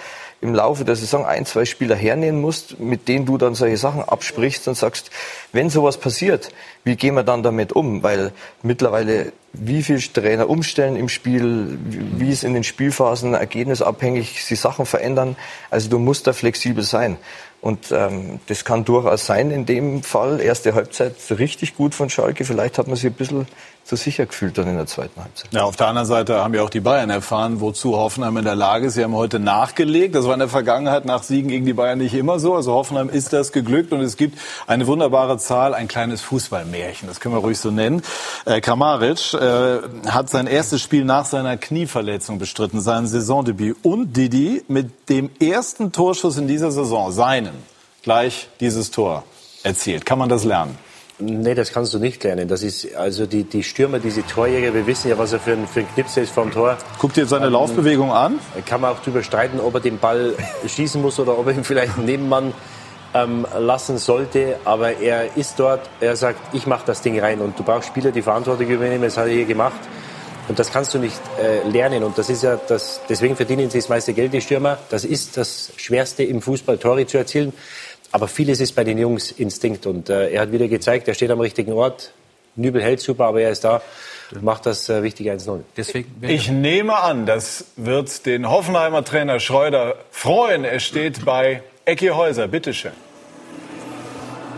im 0.45 0.55
Laufe 0.55 0.85
der 0.85 0.95
Saison 0.95 1.25
ein, 1.25 1.47
zwei 1.47 1.65
Spieler 1.65 1.97
hernehmen 1.97 2.43
musst, 2.43 2.79
mit 2.79 3.09
denen 3.09 3.25
du 3.25 3.39
dann 3.39 3.55
solche 3.55 3.79
Sachen 3.79 4.03
absprichst 4.03 4.69
und 4.69 4.77
sagst, 4.77 5.11
wenn 5.53 5.71
sowas 5.71 5.97
passiert, 5.97 6.51
wie 6.85 6.97
gehen 6.97 7.15
wir 7.15 7.23
dann 7.23 7.43
damit 7.43 7.73
um? 7.73 8.03
Weil 8.03 8.31
mittlerweile 8.63 9.33
wie 9.55 9.83
viel 9.83 10.03
Trainer 10.03 10.51
umstellen 10.51 10.97
im 10.97 11.09
Spiel, 11.09 11.79
wie 11.81 12.31
es 12.31 12.45
in 12.45 12.53
den 12.53 12.63
Spielphasen 12.63 13.33
ergebnisabhängig 13.33 14.45
sich 14.45 14.61
Sachen 14.61 14.85
verändern. 14.85 15.37
Also 15.71 15.89
du 15.89 15.99
musst 15.99 16.27
da 16.27 16.35
flexibel 16.35 16.85
sein. 16.85 17.17
Und 17.63 17.91
ähm, 17.93 18.41
das 18.47 18.67
kann 18.67 18.85
durchaus 18.85 19.25
sein 19.25 19.51
in 19.51 19.65
dem 19.65 20.03
Fall. 20.03 20.43
Erste 20.43 20.75
Halbzeit 20.75 21.15
richtig 21.31 21.75
gut 21.75 21.95
von 21.95 22.11
Schalke. 22.11 22.45
Vielleicht 22.45 22.77
hat 22.77 22.87
man 22.87 22.97
sich 22.97 23.07
ein 23.07 23.15
bisschen 23.15 23.47
zu 23.85 23.97
sicher 23.97 24.25
gefühlt 24.25 24.57
dann 24.57 24.67
in 24.67 24.77
der 24.77 24.87
zweiten 24.87 25.21
Halbzeit. 25.21 25.53
Ja, 25.53 25.65
auf 25.65 25.77
der 25.77 25.89
anderen 25.89 26.09
Seite 26.09 26.43
haben 26.43 26.55
ja 26.55 26.63
auch 26.63 26.71
die 26.71 26.81
Bayern 26.81 27.11
erfahren, 27.11 27.61
wozu 27.61 27.97
Hoffenheim 27.97 28.39
in 28.39 28.45
der 28.45 28.55
Lage 28.55 28.87
ist. 28.87 28.95
Sie 28.95 29.05
haben 29.05 29.15
heute 29.15 29.39
nachgelegt. 29.39 30.15
Das 30.15 30.25
war 30.25 30.33
in 30.33 30.39
der 30.39 30.49
Vergangenheit 30.49 31.05
nach 31.05 31.23
Siegen 31.23 31.51
gegen 31.51 31.67
die 31.67 31.75
Bayern 31.75 31.99
nicht 31.99 32.15
immer 32.15 32.39
so. 32.39 32.55
Also 32.55 32.73
Hoffenheim 32.73 33.11
ist 33.11 33.35
das 33.35 33.53
geglückt 33.53 33.93
und 33.93 34.01
es 34.01 34.17
gibt 34.17 34.39
eine 34.67 34.87
wunderbare 34.87 35.37
Zahl, 35.37 35.75
ein 35.75 35.87
kleines 35.87 36.23
Fußballmärchen. 36.23 37.09
Das 37.09 37.21
können 37.21 37.35
wir 37.35 37.41
ruhig 37.41 37.59
so 37.59 37.71
nennen. 37.71 38.03
Äh, 38.47 38.63
Kramaric 38.63 39.35
äh, 39.35 39.81
hat 40.09 40.31
sein 40.31 40.47
erstes 40.47 40.81
Spiel 40.81 41.05
nach 41.05 41.27
seiner 41.27 41.59
Knieverletzung 41.59 42.39
bestritten, 42.39 42.81
sein 42.81 43.07
Saisondebüt. 43.07 43.77
Und 43.83 44.17
Didi 44.17 44.65
mit 44.67 45.11
dem 45.11 45.29
ersten 45.41 45.93
Torschuss 45.93 46.39
in 46.39 46.49
dieser 46.49 46.71
Saison, 46.71 47.13
seinen, 47.13 47.53
gleich 48.03 48.49
dieses 48.61 48.91
Tor 48.91 49.25
erzielt. 49.63 50.07
Kann 50.07 50.19
man 50.19 50.31
das 50.31 50.45
lernen? 50.45 50.79
Nee, 51.19 51.55
das 51.55 51.73
kannst 51.73 51.95
du 51.95 51.99
nicht 52.01 52.25
lernen. 52.25 52.49
Das 52.49 52.63
ist 52.63 52.95
also 52.97 53.27
die, 53.27 53.45
die 53.45 53.63
Stürmer, 53.63 54.01
diese 54.01 54.27
Torjäger, 54.27 54.75
wir 54.75 54.87
wissen 54.87 55.09
ja, 55.09 55.17
was 55.17 55.33
er 55.33 55.39
für 55.39 55.53
ein, 55.53 55.69
für 55.69 55.81
ein 55.81 55.89
Knipse 55.95 56.23
ist 56.23 56.33
vom 56.33 56.51
Tor. 56.51 56.77
Guckt 56.99 57.17
ihr 57.17 57.27
seine 57.27 57.47
ähm, 57.47 57.53
Laufbewegung 57.53 58.13
an? 58.13 58.41
Kann 58.67 58.81
man 58.81 58.93
auch 58.93 58.99
darüber 58.99 59.23
streiten, 59.23 59.61
ob 59.61 59.75
er 59.75 59.81
den 59.81 59.99
Ball 59.99 60.35
schießen 60.67 61.01
muss 61.01 61.21
oder 61.21 61.39
ob 61.39 61.47
er 61.47 61.55
ihn 61.55 61.63
vielleicht 61.63 61.97
einen 61.97 62.07
Nebenmann 62.07 62.53
ähm, 63.15 63.47
lassen 63.57 63.99
sollte. 63.99 64.57
Aber 64.65 64.99
er 64.99 65.37
ist 65.37 65.61
dort, 65.61 65.89
er 66.01 66.17
sagt, 66.17 66.53
ich 66.53 66.67
mache 66.67 66.83
das 66.87 67.01
Ding 67.01 67.19
rein. 67.21 67.41
Und 67.41 67.57
du 67.59 67.63
brauchst 67.63 67.89
Spieler, 67.89 68.11
die 68.11 68.23
Verantwortung 68.23 68.67
übernehmen. 68.67 69.05
Das 69.05 69.17
hat 69.17 69.29
er 69.29 69.35
hier 69.35 69.45
gemacht. 69.45 69.81
Und 70.49 70.59
das 70.59 70.73
kannst 70.73 70.93
du 70.93 70.99
nicht 70.99 71.21
äh, 71.41 71.67
lernen. 71.69 72.03
Und 72.03 72.19
das 72.19 72.29
ist 72.29 72.43
ja 72.43 72.57
das, 72.57 73.01
deswegen 73.09 73.37
verdienen 73.37 73.71
sie 73.71 73.79
das 73.79 73.89
meiste 73.89 74.13
Geld, 74.13 74.33
die 74.33 74.41
Stürmer. 74.41 74.79
Das 74.91 75.05
ist 75.05 75.37
das 75.37 75.73
Schwerste 75.77 76.25
im 76.25 76.43
Fußball, 76.43 76.77
Tore 76.77 77.07
zu 77.07 77.19
erzielen. 77.19 77.53
Aber 78.15 78.29
vieles 78.29 78.61
ist 78.61 78.77
bei 78.77 78.85
den 78.85 78.97
Jungs 78.97 79.33
Instinkt. 79.33 79.87
Und 79.87 80.09
äh, 80.09 80.31
er 80.31 80.43
hat 80.43 80.53
wieder 80.53 80.69
gezeigt, 80.69 81.09
er 81.09 81.15
steht 81.15 81.33
am 81.33 81.41
richtigen 81.41 81.73
Ort. 81.73 82.13
Nübel 82.55 82.81
hält 82.81 83.01
super, 83.01 83.25
aber 83.25 83.41
er 83.41 83.51
ist 83.51 83.65
da 83.65 83.83
macht 84.41 84.67
das 84.67 84.89
äh, 84.89 85.03
wichtige 85.03 85.33
1-0. 85.33 85.63
Ich 86.23 86.49
nehme 86.49 86.97
an, 86.97 87.27
das 87.27 87.65
wird 87.75 88.25
den 88.25 88.49
Hoffenheimer 88.49 89.05
Trainer 89.05 89.41
Schreuder 89.41 89.97
freuen. 90.13 90.65
Er 90.65 90.79
steht 90.79 91.25
bei 91.25 91.65
Ecki 91.87 92.07
Häuser. 92.11 92.47
Bitteschön. 92.47 92.93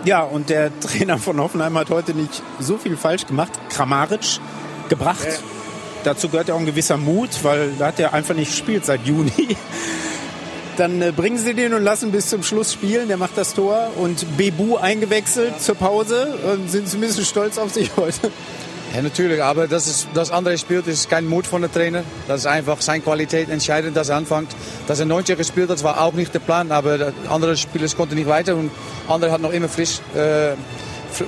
Ja, 0.04 0.22
und 0.22 0.50
der 0.50 0.78
Trainer 0.80 1.16
von 1.16 1.40
Hoffenheim 1.40 1.78
hat 1.78 1.88
heute 1.88 2.12
nicht 2.12 2.42
so 2.60 2.76
viel 2.76 2.98
falsch 2.98 3.26
gemacht. 3.26 3.52
Kramaric 3.70 4.38
gebracht. 4.90 5.24
Ja. 5.24 5.38
Dazu 6.04 6.28
gehört 6.28 6.48
ja 6.48 6.54
auch 6.54 6.60
ein 6.60 6.66
gewisser 6.66 6.98
Mut, 6.98 7.30
weil 7.42 7.72
da 7.78 7.86
hat 7.86 7.98
er 8.00 8.12
einfach 8.12 8.34
nicht 8.34 8.50
gespielt 8.50 8.84
seit 8.84 9.06
Juni. 9.06 9.56
Dann 10.76 11.00
äh, 11.00 11.12
bringen 11.12 11.38
sie 11.38 11.54
den 11.54 11.72
und 11.72 11.82
lassen 11.82 12.12
bis 12.12 12.28
zum 12.28 12.42
Schluss 12.42 12.72
spielen. 12.72 13.08
Der 13.08 13.16
macht 13.16 13.36
das 13.36 13.54
Tor. 13.54 13.90
Und 13.96 14.36
Bebu 14.36 14.76
eingewechselt 14.76 15.52
ja. 15.52 15.58
zur 15.58 15.74
Pause. 15.74 16.34
Und 16.52 16.70
sind 16.70 16.88
sie 16.88 16.98
ein 16.98 17.00
bisschen 17.00 17.24
stolz 17.24 17.58
auf 17.58 17.72
sich 17.72 17.90
heute? 17.96 18.30
Ja, 18.94 19.02
natürlich. 19.02 19.42
Aber 19.42 19.66
das, 19.68 19.86
ist, 19.86 20.08
das 20.14 20.30
andere 20.30 20.58
spielt, 20.58 20.86
ist 20.86 21.08
kein 21.08 21.26
Mut 21.26 21.46
von 21.46 21.62
der 21.62 21.72
Trainer. 21.72 22.02
Das 22.28 22.40
ist 22.40 22.46
einfach 22.46 22.80
seine 22.80 23.02
Qualität 23.02 23.48
entscheidend, 23.48 23.96
dass 23.96 24.10
er 24.10 24.16
anfängt. 24.16 24.48
Dass 24.86 25.00
er 25.00 25.06
90 25.06 25.38
gespielt 25.38 25.70
hat, 25.70 25.82
war 25.82 26.00
auch 26.00 26.12
nicht 26.12 26.34
der 26.34 26.40
Plan. 26.40 26.70
Aber 26.70 27.12
andere 27.28 27.56
Spieler 27.56 27.88
konnten 27.96 28.14
nicht 28.14 28.28
weiter. 28.28 28.54
Und 28.54 28.70
andere 29.08 29.32
hat 29.32 29.40
noch 29.40 29.52
immer 29.52 29.68
frisch. 29.68 30.00
Äh, 30.14 30.52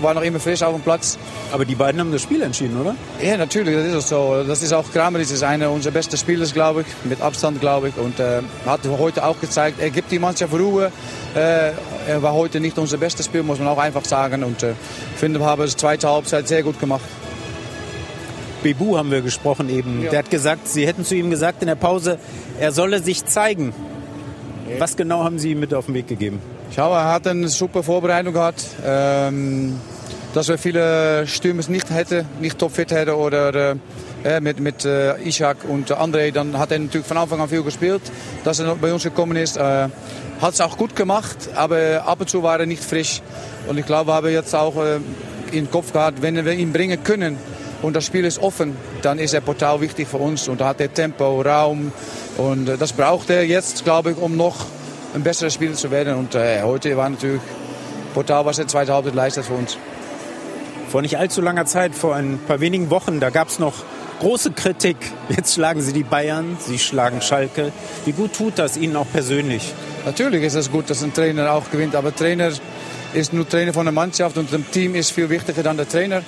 war 0.01 0.15
noch 0.15 0.23
immer 0.23 0.41
frisch 0.41 0.63
auf 0.63 0.75
dem 0.75 0.83
Platz. 0.83 1.19
Aber 1.53 1.65
die 1.65 1.75
beiden 1.75 2.01
haben 2.01 2.13
das 2.13 2.23
Spiel 2.23 2.43
entschieden, 2.43 2.81
oder? 2.81 2.95
Ja, 3.23 3.37
natürlich, 3.37 3.75
das 3.75 3.87
ist 3.87 4.13
auch 4.13 4.37
so. 4.37 4.45
Das 4.45 4.63
ist 4.63 4.73
auch 4.73 4.91
Kramer, 4.93 5.19
das 5.19 5.31
ist 5.31 5.43
einer 5.43 5.71
unserer 5.71 5.93
besten 5.93 6.17
Spieler, 6.17 6.47
glaube 6.47 6.83
ich, 6.83 6.87
mit 7.09 7.21
Abstand, 7.21 7.61
glaube 7.61 7.89
ich. 7.89 7.97
Und 7.97 8.21
äh, 8.21 8.43
hat 8.67 8.81
heute 8.99 9.25
auch 9.25 9.41
gezeigt, 9.41 9.81
er 9.81 9.91
gibt 9.91 10.11
die 10.11 10.19
Mannschaft 10.19 10.53
Ruhe. 10.53 10.91
Äh, 11.35 11.73
er 12.09 12.23
war 12.23 12.33
heute 12.33 12.61
nicht 12.61 12.79
unser 12.79 12.97
bestes 12.97 13.27
Spiel, 13.27 13.43
muss 13.43 13.59
man 13.59 13.69
auch 13.69 13.79
einfach 13.79 14.05
sagen. 14.05 14.45
Und 14.45 14.63
ich 14.63 14.69
äh, 14.69 14.75
finde, 15.17 15.41
wir 15.41 15.47
haben 15.47 15.65
die 15.65 15.77
zweite 15.77 16.09
Halbzeit 16.09 16.49
sehr 16.49 16.63
gut 16.63 16.81
gemacht. 16.81 17.05
Bebu 18.63 18.97
haben 18.97 19.11
wir 19.11 19.23
gesprochen 19.23 19.69
eben. 19.69 20.03
Ja. 20.03 20.11
Der 20.11 20.19
hat 20.21 20.31
gesagt, 20.31 20.69
Sie 20.69 20.87
hätten 20.87 21.05
zu 21.05 21.15
ihm 21.15 21.31
gesagt 21.31 21.63
in 21.63 21.69
der 21.69 21.77
Pause, 21.77 22.19
er 22.59 22.73
solle 22.73 23.03
sich 23.03 23.25
zeigen. 23.25 23.73
Was 24.79 24.97
genau 24.97 25.25
haben 25.25 25.39
Sie 25.39 25.53
ihm 25.53 25.61
mit 25.61 25.73
auf 25.73 25.87
den 25.87 25.95
Weg 25.95 26.09
gegeben? 26.09 26.41
Ich 26.71 26.75
glaube, 26.75 26.97
er 26.97 27.13
hat 27.13 27.27
eine 27.27 27.49
super 27.49 27.83
Vorbereitung 27.83 28.33
gehabt. 28.33 28.65
Ähm, 28.85 29.79
dass 30.35 30.49
wir 30.49 30.59
viele 30.59 31.27
Stürmer 31.27 31.63
nicht 31.69 31.91
hätten, 31.91 32.27
nicht 32.41 32.59
topfit 32.59 32.91
hätten 32.91 33.15
oder 33.15 33.77
äh, 34.25 34.41
mit, 34.41 34.61
mit 34.61 34.85
äh, 34.85 35.17
Ishak 35.23 35.65
und 35.67 35.91
André, 35.91 36.33
dann 36.33 36.59
hat 36.59 36.71
er 36.71 36.79
natürlich 36.79 37.07
von 37.07 37.17
Anfang 37.17 37.41
an 37.41 37.49
viel 37.49 37.63
gespielt. 37.63 38.03
Dass 38.45 38.59
er 38.59 38.75
bei 38.75 38.93
uns 38.93 39.03
gekommen 39.03 39.37
ist, 39.37 39.57
äh, 39.57 39.89
hat 40.41 40.55
es 40.55 40.61
auch 40.61 40.77
gut 40.77 40.95
gemacht, 40.95 41.49
aber 41.55 42.05
ab 42.07 42.21
und 42.21 42.29
zu 42.29 42.43
war 42.43 42.61
er 42.61 42.67
nicht 42.67 42.85
frisch. 42.85 43.23
Und 43.67 43.79
ich 43.79 43.87
glaube, 43.87 44.11
wir 44.11 44.15
haben 44.15 44.29
jetzt 44.31 44.55
auch 44.55 44.77
äh, 44.77 45.01
im 45.53 45.71
Kopf 45.71 45.93
gehabt, 45.93 46.21
wenn 46.21 46.45
wir 46.45 46.53
ihn 46.53 46.73
bringen 46.73 47.03
können, 47.03 47.39
und 47.81 47.95
das 47.95 48.05
Spiel 48.05 48.25
ist 48.25 48.41
offen, 48.41 48.77
dann 49.03 49.21
ist 49.21 49.35
er 49.35 49.45
total 49.45 49.81
wichtig 49.81 50.09
für 50.09 50.17
uns. 50.17 50.49
Und 50.49 50.61
da 50.61 50.69
hat 50.69 50.81
er 50.81 50.93
Tempo, 50.93 51.41
Raum 51.43 51.93
und 52.37 52.69
äh, 52.69 52.77
das 52.77 52.93
braucht 52.93 53.31
er 53.31 53.45
jetzt, 53.45 53.85
glaube 53.85 54.11
ich, 54.11 54.17
um 54.19 54.37
noch 54.37 54.67
ein 55.15 55.23
besserer 55.23 55.51
Spieler 55.51 55.75
zu 55.75 55.91
werden. 55.91 56.15
Und 56.15 56.35
äh, 56.35 56.63
heute 56.63 56.97
war 56.97 57.09
natürlich 57.09 57.41
total, 58.15 58.45
was 58.45 58.59
er 58.59 58.69
zweite 58.69 58.93
Halbzeit 58.93 59.15
leistet 59.15 59.45
für 59.45 59.55
uns. 59.55 59.77
Vor 60.89 61.03
nicht 61.03 61.19
allzu 61.19 61.41
langer 61.41 61.67
Zeit, 61.67 61.95
vor 61.95 62.15
ein 62.15 62.39
paar 62.47 62.61
wenigen 62.61 62.91
Wochen, 62.91 63.21
da 63.21 63.31
gab 63.31 63.49
es 63.49 63.59
noch 63.59 63.75
große 64.21 64.53
Kritik. 64.53 64.97
Jetzt 65.29 65.55
schlagen 65.55 65.81
Sie 65.81 65.93
die 65.93 66.03
Bayern, 66.03 66.57
Sie 66.59 66.79
schlagen 66.79 67.21
Schalke. 67.21 67.73
Wie 68.05 68.13
gut 68.13 68.33
tut 68.33 68.59
das 68.59 68.77
Ihnen 68.77 68.97
auch 68.97 69.07
persönlich? 69.11 69.75
Natürlich 70.07 70.43
ist 70.43 70.55
es 70.55 70.71
gut, 70.71 70.89
dass 70.89 71.03
ein 71.03 71.13
Trainer 71.13 71.53
auch 71.53 71.71
gewinnt, 71.71 71.95
aber 71.95 72.15
Trainer 72.15 72.51
ist 73.13 73.33
nur 73.33 73.49
Trainer 73.49 73.73
von 73.73 73.85
der 73.85 73.93
Mannschaft 73.93 74.37
und 74.39 74.53
dem 74.53 74.71
Team 74.71 74.95
ist 74.95 75.13
viel 75.13 75.29
wichtiger 75.29 75.63
dan 75.63 75.77
der 75.77 75.89
Trainer. 75.89 76.23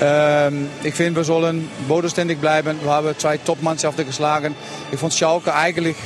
Ähm, 0.00 0.68
ich 0.84 0.94
finde, 0.94 1.20
wir 1.20 1.24
sollen 1.24 1.68
bodenständig 1.88 2.38
bleiben. 2.38 2.78
Wir 2.82 2.90
haben 2.90 3.18
zwei 3.18 3.36
Top-Mannschaften 3.38 4.06
geschlagen. 4.06 4.54
Ich 4.92 4.98
fand 4.98 5.12
Schalke 5.12 5.54
eigentlich 5.54 5.96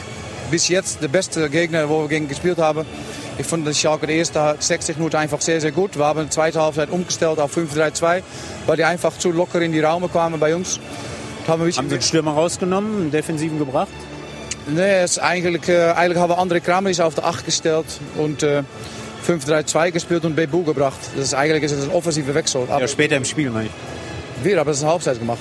bis 0.53 0.69
jetzt 0.69 1.03
der 1.03 1.09
beste 1.09 1.49
Gegner, 1.49 1.89
wo 1.89 2.03
wir 2.03 2.09
gegen 2.09 2.29
gespielt 2.29 2.59
haben. 2.59 2.85
Ich 3.39 3.47
fand 3.47 3.67
dass 3.67 3.79
Schalke 3.79 4.07
die 4.07 4.19
erste 4.19 4.55
60 4.59 4.99
Minuten 4.99 5.17
einfach 5.17 5.41
sehr, 5.41 5.63
sehr 5.63 5.73
gut. 5.73 5.97
Wir 5.97 6.05
haben 6.05 6.25
die 6.25 6.29
zweite 6.29 6.61
Halbzeit 6.61 6.91
umgestellt 6.91 7.39
auf 7.39 7.57
5-3-2, 7.57 8.23
weil 8.67 8.77
die 8.77 8.85
einfach 8.85 9.17
zu 9.17 9.33
locker 9.33 9.63
in 9.63 9.73
die 9.73 9.81
Raume 9.81 10.11
kamen 10.11 10.39
bei 10.39 10.55
uns. 10.55 10.79
Haben, 11.49 11.65
wir 11.65 11.73
haben 11.73 11.89
Sie 11.89 11.97
den 11.97 12.03
Stürmer 12.03 12.33
rausgenommen, 12.33 13.01
einen 13.01 13.11
Defensiven 13.11 13.59
gebracht? 13.59 13.89
Nee, 14.69 15.01
es 15.01 15.19
eigentlich, 15.19 15.67
äh, 15.71 15.93
eigentlich 15.93 16.19
haben 16.19 16.31
wir 16.31 16.39
andere 16.39 16.61
Kramer 16.61 16.91
auf 17.01 17.15
der 17.15 17.25
8 17.25 17.47
gestellt 17.47 17.87
und 18.19 18.43
äh, 18.43 18.63
5-3-2 19.27 19.91
gespielt 19.91 20.27
und 20.27 20.37
Bebu 20.37 20.65
gebracht. 20.65 20.99
Das 21.17 21.25
ist 21.25 21.35
eigentlich 21.35 21.63
ist 21.63 21.83
ein 21.83 21.91
offensiver 21.91 22.35
Wechsel. 22.35 22.67
Aber 22.69 22.83
ja, 22.83 22.89
später 22.89 23.17
im 23.17 23.25
Spiel, 23.25 23.51
meine 23.51 23.67
ich. 23.67 24.45
Wir 24.45 24.59
haben 24.59 24.69
es 24.69 24.81
in 24.81 24.85
der 24.85 24.93
Halbzeit 24.93 25.19
gemacht. 25.19 25.41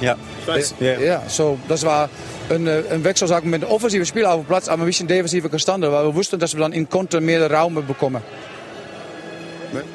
Ja, 0.00 0.14
ich 0.40 0.46
weiß. 0.46 0.74
Ja, 0.78 1.00
ja 1.00 1.22
so, 1.26 1.58
das 1.68 1.84
war 1.84 2.08
ein, 2.50 2.66
äh, 2.66 2.82
ein 2.90 3.04
Wechsel 3.04 3.28
sagen, 3.28 3.50
mit 3.50 3.62
einem 3.62 3.72
offensiven 3.72 4.06
Spiel 4.06 4.24
auf 4.24 4.40
dem 4.40 4.46
Platz, 4.46 4.68
aber 4.68 4.82
ein 4.82 4.86
bisschen 4.86 5.08
defensiver 5.08 5.48
gestanden, 5.48 5.90
weil 5.90 6.04
wir 6.04 6.14
wussten, 6.14 6.38
dass 6.38 6.54
wir 6.54 6.60
dann 6.60 6.72
in 6.72 6.88
Konter 6.88 7.20
mehr 7.20 7.50
Raum 7.50 7.74
bekommen. 7.86 8.22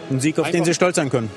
Ein 0.09 0.19
Sieg, 0.19 0.37
auf 0.37 0.45
Einfach. 0.45 0.57
den 0.57 0.65
Sie 0.65 0.73
stolz 0.73 0.97
sein 0.97 1.09
können. 1.09 1.29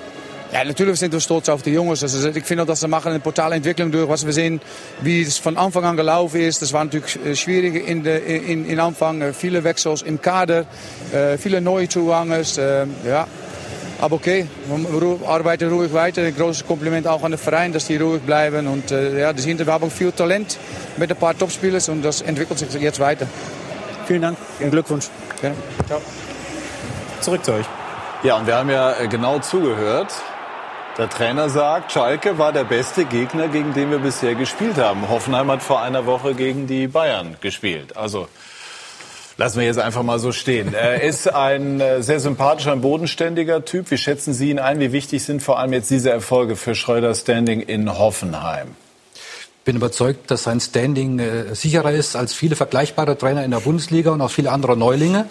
Ja, 0.52 0.62
natürlich 0.64 1.00
sind 1.00 1.12
wir 1.12 1.21
stolz 1.21 1.49
auf 1.49 1.62
die 1.62 1.73
Jungs. 1.73 2.02
Also 2.02 2.28
ich 2.28 2.44
finde, 2.44 2.64
dass 2.64 2.80
sie 2.80 2.88
machen 2.88 3.11
eine 3.11 3.23
totale 3.23 3.56
Entwicklung 3.56 3.90
durch. 3.90 4.09
Was 4.09 4.25
wir 4.25 4.33
sehen, 4.33 4.61
wie 5.00 5.23
es 5.23 5.38
von 5.38 5.56
Anfang 5.56 5.85
an 5.85 5.97
gelaufen 5.97 6.40
ist. 6.40 6.62
Das 6.62 6.73
war 6.73 6.85
natürlich 6.85 7.18
äh, 7.25 7.35
schwierig 7.35 7.88
in, 7.88 8.04
de, 8.04 8.52
in, 8.52 8.64
in 8.68 8.78
Anfang. 8.78 9.21
Äh, 9.21 9.33
viele 9.33 9.64
Wechsels 9.64 10.02
im 10.02 10.21
Kader, 10.21 10.66
viele 11.38 11.61
neue 11.61 11.88
Zugangers. 11.88 12.56
Ja. 12.56 13.26
Aber 14.00 14.16
okay, 14.16 14.46
wir 14.68 15.28
arbeiten 15.28 15.70
ruhig 15.70 15.92
weiter. 15.92 16.22
Ein 16.22 16.36
großes 16.36 16.66
Kompliment 16.66 17.06
auch 17.06 17.22
an 17.22 17.32
den 17.32 17.38
Verein, 17.38 17.72
dass 17.72 17.86
die 17.86 17.96
ruhig 17.96 18.22
bleiben. 18.22 18.66
Und 18.66 18.90
ja, 18.90 19.32
die 19.32 19.40
sind, 19.40 19.64
wir 19.64 19.72
haben 19.72 19.90
viel 19.90 20.12
Talent 20.12 20.58
mit 20.96 21.10
ein 21.10 21.16
paar 21.16 21.36
Topspielers 21.36 21.88
und 21.88 22.02
das 22.02 22.20
entwickelt 22.20 22.58
sich 22.58 22.82
jetzt 22.82 23.00
weiter. 23.00 23.26
Vielen 24.06 24.22
Dank 24.22 24.38
und 24.60 24.70
Glückwunsch. 24.70 25.06
Gerne. 25.40 25.56
Ciao. 25.86 26.00
Zurück 27.20 27.44
zu 27.44 27.52
euch. 27.52 27.66
Ja, 28.22 28.36
und 28.36 28.46
wir 28.46 28.56
haben 28.56 28.70
ja 28.70 28.92
äh, 28.98 29.08
genau 29.08 29.38
zugehört. 29.38 30.12
Der 30.96 31.08
Trainer 31.08 31.48
sagt, 31.48 31.92
Schalke 31.92 32.38
war 32.38 32.52
der 32.52 32.64
beste 32.64 33.04
Gegner, 33.04 33.48
gegen 33.48 33.74
den 33.74 33.90
wir 33.90 33.98
bisher 33.98 34.34
gespielt 34.34 34.78
haben. 34.78 35.08
Hoffenheim 35.08 35.50
hat 35.50 35.62
vor 35.62 35.82
einer 35.82 36.06
Woche 36.06 36.34
gegen 36.34 36.66
die 36.66 36.86
Bayern 36.86 37.36
gespielt. 37.40 37.96
Also 37.96 38.28
lassen 39.36 39.58
wir 39.58 39.66
jetzt 39.66 39.78
einfach 39.78 40.02
mal 40.02 40.18
so 40.18 40.32
stehen. 40.32 40.74
Er 40.74 41.02
ist 41.02 41.32
ein 41.32 41.80
äh, 41.80 42.02
sehr 42.02 42.20
sympathischer, 42.20 42.72
ein 42.72 42.80
bodenständiger 42.80 43.64
Typ. 43.64 43.90
Wie 43.90 43.98
schätzen 43.98 44.34
Sie 44.34 44.50
ihn 44.50 44.58
ein? 44.58 44.80
Wie 44.80 44.92
wichtig 44.92 45.24
sind 45.24 45.42
vor 45.42 45.58
allem 45.58 45.72
jetzt 45.72 45.90
diese 45.90 46.10
Erfolge 46.10 46.56
für 46.56 46.74
Schröder 46.74 47.14
Standing 47.14 47.60
in 47.60 47.98
Hoffenheim? 47.98 48.68
Ich 49.14 49.64
bin 49.64 49.76
überzeugt, 49.76 50.30
dass 50.30 50.42
sein 50.42 50.60
Standing 50.60 51.18
äh, 51.18 51.54
sicherer 51.54 51.92
ist 51.92 52.16
als 52.16 52.34
viele 52.34 52.54
vergleichbare 52.54 53.16
Trainer 53.16 53.44
in 53.44 53.50
der 53.50 53.60
Bundesliga 53.60 54.10
und 54.10 54.20
auch 54.20 54.30
viele 54.30 54.52
andere 54.52 54.76
Neulinge. 54.76 55.26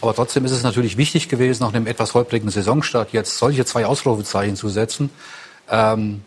Aber 0.00 0.14
trotzdem 0.14 0.44
ist 0.44 0.52
es 0.52 0.62
natürlich 0.62 0.96
wichtig 0.96 1.28
gewesen, 1.28 1.62
nach 1.62 1.72
einem 1.72 1.86
etwas 1.86 2.14
holprigen 2.14 2.50
Saisonstart 2.50 3.12
jetzt 3.12 3.38
solche 3.38 3.64
zwei 3.64 3.86
Ausrufezeichen 3.86 4.56
zu 4.56 4.68
setzen. 4.68 5.10
Ähm, 5.70 6.22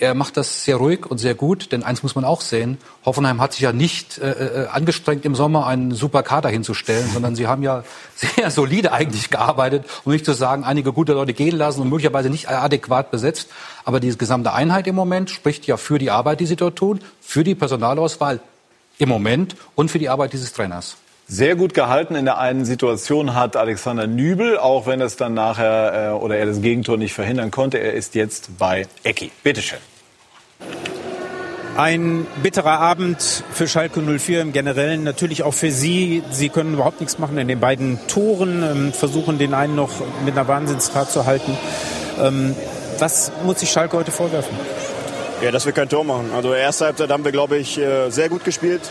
er 0.00 0.14
macht 0.14 0.36
das 0.36 0.64
sehr 0.64 0.76
ruhig 0.76 1.06
und 1.06 1.18
sehr 1.18 1.34
gut, 1.34 1.72
denn 1.72 1.82
eins 1.82 2.02
muss 2.02 2.14
man 2.14 2.24
auch 2.24 2.40
sehen, 2.40 2.78
Hoffenheim 3.04 3.40
hat 3.40 3.52
sich 3.52 3.60
ja 3.60 3.72
nicht 3.72 4.18
äh, 4.18 4.30
äh 4.30 4.66
angestrengt, 4.68 5.24
im 5.26 5.34
Sommer 5.34 5.66
einen 5.66 5.92
super 5.92 6.22
Kader 6.22 6.48
hinzustellen, 6.48 7.08
sondern 7.12 7.36
sie 7.36 7.46
haben 7.46 7.62
ja 7.62 7.84
sehr 8.16 8.50
solide 8.50 8.92
eigentlich 8.92 9.30
gearbeitet, 9.30 9.84
um 10.04 10.12
nicht 10.12 10.24
zu 10.24 10.32
sagen, 10.32 10.64
einige 10.64 10.92
gute 10.92 11.12
Leute 11.12 11.34
gehen 11.34 11.56
lassen 11.56 11.82
und 11.82 11.90
möglicherweise 11.90 12.30
nicht 12.30 12.48
adäquat 12.48 13.10
besetzt. 13.10 13.50
Aber 13.84 14.00
die 14.00 14.16
gesamte 14.16 14.52
Einheit 14.52 14.86
im 14.86 14.94
Moment 14.94 15.30
spricht 15.30 15.66
ja 15.66 15.76
für 15.76 15.98
die 15.98 16.10
Arbeit, 16.10 16.40
die 16.40 16.46
sie 16.46 16.56
dort 16.56 16.76
tun, 16.76 17.00
für 17.20 17.44
die 17.44 17.54
Personalauswahl 17.54 18.40
im 18.98 19.08
Moment 19.08 19.54
und 19.74 19.90
für 19.90 19.98
die 19.98 20.08
Arbeit 20.08 20.32
dieses 20.32 20.52
Trainers. 20.52 20.96
Sehr 21.32 21.54
gut 21.54 21.74
gehalten 21.74 22.16
in 22.16 22.24
der 22.24 22.38
einen 22.38 22.64
Situation 22.64 23.36
hat 23.36 23.54
Alexander 23.54 24.08
Nübel, 24.08 24.58
auch 24.58 24.88
wenn 24.88 25.00
es 25.00 25.14
dann 25.14 25.32
nachher 25.32 26.08
äh, 26.08 26.12
oder 26.12 26.36
er 26.36 26.46
das 26.46 26.60
Gegentor 26.60 26.96
nicht 26.96 27.14
verhindern 27.14 27.52
konnte. 27.52 27.78
Er 27.78 27.92
ist 27.92 28.16
jetzt 28.16 28.58
bei 28.58 28.88
Ecki. 29.04 29.30
Bitteschön. 29.44 29.78
Ein 31.76 32.26
bitterer 32.42 32.80
Abend 32.80 33.44
für 33.52 33.68
Schalke 33.68 34.00
04 34.00 34.40
im 34.40 34.52
Generellen, 34.52 35.04
natürlich 35.04 35.44
auch 35.44 35.54
für 35.54 35.70
Sie. 35.70 36.24
Sie 36.32 36.48
können 36.48 36.74
überhaupt 36.74 36.98
nichts 36.98 37.20
machen 37.20 37.38
in 37.38 37.46
den 37.46 37.60
beiden 37.60 38.00
Toren, 38.08 38.64
ähm, 38.64 38.92
versuchen 38.92 39.38
den 39.38 39.54
einen 39.54 39.76
noch 39.76 39.92
mit 40.24 40.36
einer 40.36 40.48
Wahnsinnsfahrt 40.48 41.12
zu 41.12 41.26
halten. 41.26 41.56
Ähm, 42.20 42.56
was 42.98 43.30
muss 43.44 43.60
sich 43.60 43.70
Schalke 43.70 43.96
heute 43.96 44.10
vorwerfen? 44.10 44.56
Ja, 45.44 45.52
dass 45.52 45.64
wir 45.64 45.72
kein 45.72 45.88
Tor 45.88 46.02
machen. 46.02 46.32
Also 46.34 46.52
erste 46.54 46.86
Halbzeit 46.86 47.08
haben 47.08 47.24
wir, 47.24 47.30
glaube 47.30 47.56
ich, 47.56 47.78
äh, 47.78 48.10
sehr 48.10 48.28
gut 48.28 48.44
gespielt 48.44 48.82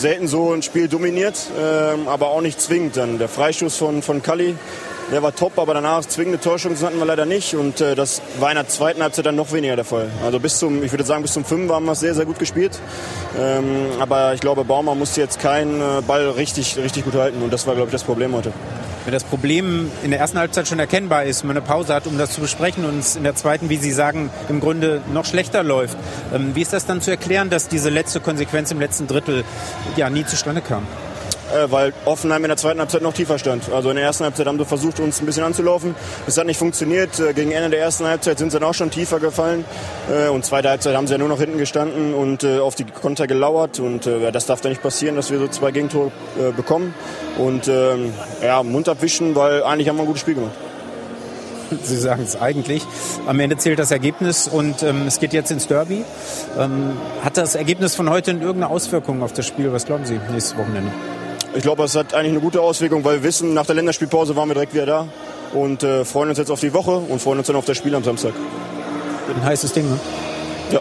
selten 0.00 0.28
so 0.28 0.52
ein 0.52 0.62
Spiel 0.62 0.88
dominiert, 0.88 1.50
ähm, 1.58 2.08
aber 2.08 2.30
auch 2.30 2.40
nicht 2.40 2.60
zwingend. 2.60 2.96
Dann 2.96 3.18
der 3.18 3.28
Freistoß 3.28 3.76
von, 3.76 4.02
von 4.02 4.22
Kalli, 4.22 4.56
der 5.10 5.22
war 5.22 5.34
top, 5.34 5.58
aber 5.58 5.74
danach 5.74 6.04
zwingende 6.04 6.40
Torchancen 6.40 6.86
hatten 6.86 6.98
wir 6.98 7.06
leider 7.06 7.26
nicht 7.26 7.54
und 7.54 7.80
äh, 7.80 7.94
das 7.94 8.22
war 8.38 8.50
in 8.50 8.56
der 8.56 8.68
zweiten 8.68 9.02
Halbzeit 9.02 9.26
dann 9.26 9.36
noch 9.36 9.52
weniger 9.52 9.76
der 9.76 9.84
Fall. 9.84 10.08
Also 10.24 10.40
bis 10.40 10.58
zum, 10.58 10.82
ich 10.82 10.92
würde 10.92 11.04
sagen, 11.04 11.22
bis 11.22 11.32
zum 11.32 11.44
5 11.44 11.70
haben 11.70 11.86
wir 11.86 11.94
sehr, 11.94 12.14
sehr 12.14 12.24
gut 12.24 12.38
gespielt. 12.38 12.78
Ähm, 13.38 13.86
aber 13.98 14.34
ich 14.34 14.40
glaube, 14.40 14.64
Baumann 14.64 14.98
musste 14.98 15.20
jetzt 15.20 15.40
keinen 15.40 15.80
äh, 15.80 16.02
Ball 16.06 16.30
richtig, 16.30 16.76
richtig 16.76 17.04
gut 17.04 17.14
halten 17.14 17.42
und 17.42 17.52
das 17.52 17.66
war, 17.66 17.74
glaube 17.74 17.88
ich, 17.88 17.92
das 17.92 18.04
Problem 18.04 18.34
heute 18.34 18.52
wenn 19.04 19.12
das 19.14 19.24
Problem 19.24 19.90
in 20.02 20.10
der 20.10 20.20
ersten 20.20 20.38
Halbzeit 20.38 20.68
schon 20.68 20.78
erkennbar 20.78 21.24
ist, 21.24 21.42
man 21.42 21.56
eine 21.56 21.64
Pause 21.64 21.94
hat, 21.94 22.06
um 22.06 22.18
das 22.18 22.32
zu 22.32 22.40
besprechen 22.40 22.84
und 22.84 22.98
es 22.98 23.16
in 23.16 23.24
der 23.24 23.34
zweiten, 23.34 23.68
wie 23.68 23.76
Sie 23.76 23.92
sagen, 23.92 24.30
im 24.48 24.60
Grunde 24.60 25.00
noch 25.12 25.24
schlechter 25.24 25.62
läuft. 25.62 25.96
Ähm, 26.34 26.54
wie 26.54 26.62
ist 26.62 26.72
das 26.72 26.86
dann 26.86 27.00
zu 27.00 27.10
erklären, 27.10 27.50
dass 27.50 27.68
diese 27.68 27.90
letzte 27.90 28.20
Konsequenz 28.20 28.70
im 28.70 28.78
letzten 28.78 29.06
Drittel 29.06 29.44
ja 29.96 30.10
nie 30.10 30.24
zustande 30.24 30.60
kam? 30.60 30.86
Äh, 31.54 31.70
weil 31.70 31.92
Offenheim 32.04 32.44
in 32.44 32.48
der 32.48 32.56
zweiten 32.56 32.80
Halbzeit 32.80 33.02
noch 33.02 33.12
tiefer 33.12 33.38
stand. 33.38 33.70
Also 33.72 33.90
in 33.90 33.96
der 33.96 34.04
ersten 34.04 34.24
Halbzeit 34.24 34.46
haben 34.46 34.58
sie 34.58 34.64
versucht, 34.64 35.00
uns 35.00 35.20
ein 35.20 35.26
bisschen 35.26 35.44
anzulaufen. 35.44 35.94
Das 36.26 36.36
hat 36.38 36.46
nicht 36.46 36.58
funktioniert. 36.58 37.18
Äh, 37.18 37.32
gegen 37.34 37.52
Ende 37.52 37.70
der 37.70 37.80
ersten 37.80 38.06
Halbzeit 38.06 38.38
sind 38.38 38.50
sie 38.50 38.58
dann 38.58 38.68
auch 38.68 38.74
schon 38.74 38.90
tiefer 38.90 39.20
gefallen. 39.20 39.64
Äh, 40.10 40.28
und 40.28 40.44
zweite 40.44 40.70
Halbzeit 40.70 40.96
haben 40.96 41.06
sie 41.06 41.14
ja 41.14 41.18
nur 41.18 41.28
noch 41.28 41.40
hinten 41.40 41.58
gestanden 41.58 42.14
und 42.14 42.44
äh, 42.44 42.58
auf 42.58 42.74
die 42.74 42.84
Konter 42.84 43.26
gelauert. 43.26 43.80
Und 43.80 44.06
äh, 44.06 44.32
das 44.32 44.46
darf 44.46 44.60
da 44.60 44.68
nicht 44.68 44.82
passieren, 44.82 45.16
dass 45.16 45.30
wir 45.30 45.38
so 45.38 45.48
zwei 45.48 45.70
Gegentore 45.70 46.12
äh, 46.38 46.52
bekommen. 46.52 46.94
Und 47.38 47.68
ähm, 47.68 48.12
ja, 48.42 48.62
Mund 48.62 48.88
abwischen, 48.88 49.34
weil 49.34 49.62
eigentlich 49.62 49.88
haben 49.88 49.96
wir 49.96 50.02
ein 50.02 50.06
gutes 50.06 50.22
Spiel 50.22 50.34
gemacht. 50.34 50.52
Sie 51.82 51.96
sagen 51.96 52.22
es 52.22 52.40
eigentlich. 52.40 52.84
Am 53.26 53.38
Ende 53.40 53.56
zählt 53.56 53.78
das 53.78 53.90
Ergebnis 53.90 54.48
und 54.48 54.82
ähm, 54.82 55.06
es 55.06 55.20
geht 55.20 55.32
jetzt 55.32 55.50
ins 55.50 55.66
Derby. 55.66 56.04
Ähm, 56.58 56.96
hat 57.22 57.36
das 57.36 57.54
Ergebnis 57.54 57.94
von 57.94 58.10
heute 58.10 58.32
irgendeine 58.32 58.68
Auswirkung 58.68 59.22
auf 59.22 59.32
das 59.32 59.46
Spiel? 59.46 59.72
Was 59.72 59.86
glauben 59.86 60.04
Sie 60.04 60.18
nächstes 60.30 60.56
Wochenende? 60.56 60.90
Ich 61.54 61.62
glaube, 61.62 61.82
es 61.82 61.96
hat 61.96 62.14
eigentlich 62.14 62.32
eine 62.32 62.40
gute 62.40 62.60
Auswirkung, 62.60 63.04
weil 63.04 63.16
wir 63.16 63.22
wissen, 63.24 63.54
nach 63.54 63.66
der 63.66 63.74
Länderspielpause 63.74 64.36
waren 64.36 64.48
wir 64.48 64.54
direkt 64.54 64.72
wieder 64.72 64.86
da. 64.86 65.08
und 65.52 65.82
äh, 65.82 66.04
freuen 66.04 66.28
uns 66.28 66.38
jetzt 66.38 66.50
auf 66.50 66.60
die 66.60 66.72
Woche 66.72 66.92
und 66.92 67.20
freuen 67.20 67.38
uns 67.38 67.48
dann 67.48 67.56
auf 67.56 67.64
das 67.64 67.76
Spiel 67.76 67.94
am 67.94 68.04
Samstag. 68.04 68.32
Ein 69.34 69.44
heißes 69.44 69.72
Ding, 69.72 69.88
ne? 69.88 69.98
Ja. 70.70 70.80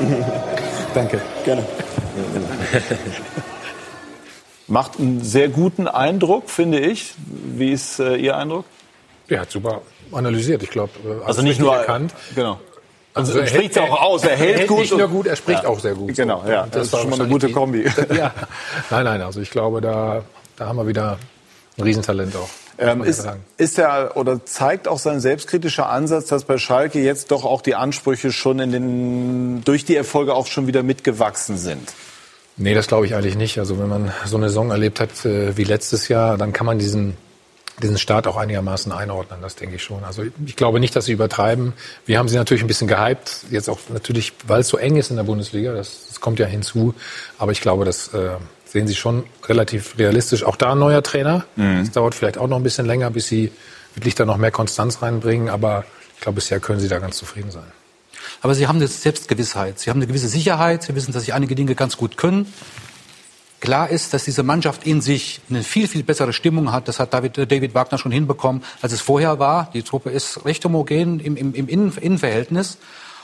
Danke. 0.94 1.20
Gerne. 1.44 1.64
Macht 4.68 5.00
einen 5.00 5.24
sehr 5.24 5.48
guten 5.48 5.88
Eindruck, 5.88 6.50
finde 6.50 6.78
ich. 6.78 7.14
Wie 7.26 7.72
ist 7.72 7.98
äh, 7.98 8.16
Ihr 8.16 8.36
Eindruck? 8.36 8.64
Hat 9.28 9.50
super 9.50 9.82
analysiert, 10.12 10.62
ich 10.62 10.70
glaube. 10.70 10.92
Also 11.24 11.42
nicht 11.42 11.60
nur 11.60 11.74
erkannt. 11.74 12.14
Genau. 12.34 12.60
Also, 13.20 13.38
er 13.38 13.46
spricht 13.46 13.70
es 13.72 13.78
auch 13.78 14.02
aus. 14.02 14.24
Er 14.24 14.36
hält, 14.36 14.50
er 14.52 14.58
hält 14.58 14.68
gut. 14.68 14.78
nicht 14.80 14.96
nur 14.96 15.08
gut, 15.08 15.26
er 15.26 15.36
spricht 15.36 15.62
Ja. 15.62 15.68
auch 15.68 15.78
sehr 15.80 15.94
gut. 15.94 16.14
Genau, 16.16 16.44
ja. 16.48 16.64
Und 16.64 16.74
Das, 16.74 16.86
ist 16.86 16.92
war 16.92 17.00
schon 17.00 17.10
mal 17.10 17.20
eine 17.20 17.28
gute 17.28 17.50
Kombi. 17.50 17.84
ja. 18.16 18.32
Nein, 18.90 19.04
nein, 19.04 19.22
also 19.22 19.40
ich 19.40 19.50
glaube, 19.50 19.80
da, 19.80 20.22
da 20.56 20.66
haben 20.66 20.76
wir 20.76 20.86
wieder 20.86 21.18
ein 21.78 21.82
Riesentalent 21.84 22.34
auch. 22.36 22.48
Ähm, 22.78 23.04
ist, 23.04 23.28
ist 23.58 23.78
er 23.78 24.16
oder 24.16 24.44
zeigt 24.46 24.88
auch 24.88 24.98
sein 24.98 25.20
selbstkritischer 25.20 25.88
Ansatz, 25.90 26.26
dass 26.28 26.44
bei 26.44 26.56
Schalke 26.56 26.98
jetzt 27.00 27.30
doch 27.30 27.44
auch 27.44 27.60
die 27.60 27.74
Ansprüche 27.74 28.32
schon 28.32 28.58
in 28.58 28.72
den 28.72 29.62
durch 29.64 29.84
die 29.84 29.96
Erfolge 29.96 30.34
auch 30.34 30.46
schon 30.46 30.66
wieder 30.66 30.82
mitgewachsen 30.82 31.58
sind? 31.58 31.92
Nee, 32.56 32.72
das 32.74 32.86
glaube 32.88 33.04
ich 33.06 33.14
eigentlich 33.14 33.36
nicht. 33.36 33.58
Also 33.58 33.78
wenn 33.78 33.88
man 33.88 34.12
so 34.24 34.36
eine 34.38 34.48
Saison 34.48 34.70
erlebt 34.70 34.98
hat 35.00 35.24
äh, 35.26 35.56
wie 35.58 35.64
letztes 35.64 36.08
Jahr, 36.08 36.38
dann 36.38 36.54
kann 36.54 36.64
man 36.66 36.78
diesen, 36.78 37.16
diesen 37.82 37.98
Start 37.98 38.26
auch 38.26 38.36
einigermaßen 38.36 38.92
einordnen, 38.92 39.40
das 39.42 39.56
denke 39.56 39.76
ich 39.76 39.82
schon. 39.82 40.04
Also 40.04 40.24
ich 40.46 40.56
glaube 40.56 40.80
nicht, 40.80 40.94
dass 40.94 41.06
sie 41.06 41.12
übertreiben. 41.12 41.72
Wir 42.06 42.18
haben 42.18 42.28
sie 42.28 42.36
natürlich 42.36 42.62
ein 42.62 42.66
bisschen 42.66 42.88
gehypt, 42.88 43.44
jetzt 43.50 43.68
auch 43.68 43.78
natürlich, 43.88 44.32
weil 44.46 44.60
es 44.60 44.68
so 44.68 44.76
eng 44.76 44.96
ist 44.96 45.10
in 45.10 45.16
der 45.16 45.24
Bundesliga, 45.24 45.72
das, 45.72 46.06
das 46.08 46.20
kommt 46.20 46.38
ja 46.38 46.46
hinzu. 46.46 46.94
Aber 47.38 47.52
ich 47.52 47.60
glaube, 47.60 47.84
das 47.84 48.08
äh, 48.14 48.30
sehen 48.70 48.86
sie 48.86 48.94
schon 48.94 49.24
relativ 49.46 49.98
realistisch. 49.98 50.44
Auch 50.44 50.56
da 50.56 50.72
ein 50.72 50.78
neuer 50.78 51.02
Trainer. 51.02 51.44
Es 51.82 51.90
dauert 51.90 52.14
vielleicht 52.14 52.38
auch 52.38 52.46
noch 52.46 52.56
ein 52.56 52.62
bisschen 52.62 52.86
länger, 52.86 53.10
bis 53.10 53.26
sie 53.26 53.50
wirklich 53.94 54.14
da 54.14 54.24
noch 54.24 54.36
mehr 54.36 54.50
Konstanz 54.50 55.02
reinbringen. 55.02 55.48
Aber 55.48 55.84
ich 56.14 56.20
glaube, 56.20 56.36
bisher 56.36 56.60
können 56.60 56.80
sie 56.80 56.88
da 56.88 56.98
ganz 56.98 57.16
zufrieden 57.16 57.50
sein. 57.50 57.64
Aber 58.42 58.54
sie 58.54 58.68
haben 58.68 58.76
eine 58.76 58.86
Selbstgewissheit. 58.86 59.78
Sie 59.78 59.90
haben 59.90 59.98
eine 59.98 60.06
gewisse 60.06 60.28
Sicherheit. 60.28 60.82
Sie 60.84 60.94
wissen, 60.94 61.12
dass 61.12 61.24
sie 61.24 61.32
einige 61.32 61.54
Dinge 61.54 61.74
ganz 61.74 61.96
gut 61.96 62.16
können. 62.16 62.52
Klar 63.60 63.90
ist, 63.90 64.14
dass 64.14 64.24
diese 64.24 64.42
Mannschaft 64.42 64.86
in 64.86 65.02
sich 65.02 65.40
eine 65.50 65.62
viel, 65.62 65.86
viel 65.86 66.02
bessere 66.02 66.32
Stimmung 66.32 66.72
hat. 66.72 66.88
Das 66.88 66.98
hat 66.98 67.12
David, 67.12 67.36
äh, 67.36 67.46
David 67.46 67.74
Wagner 67.74 67.98
schon 67.98 68.10
hinbekommen, 68.10 68.62
als 68.80 68.92
es 68.92 69.02
vorher 69.02 69.38
war. 69.38 69.70
Die 69.74 69.82
Truppe 69.82 70.10
ist 70.10 70.46
recht 70.46 70.64
homogen 70.64 71.20
im, 71.20 71.36
im, 71.36 71.54
im 71.54 71.68
Innen, 71.68 71.92
Innenverhältnis. 72.00 72.78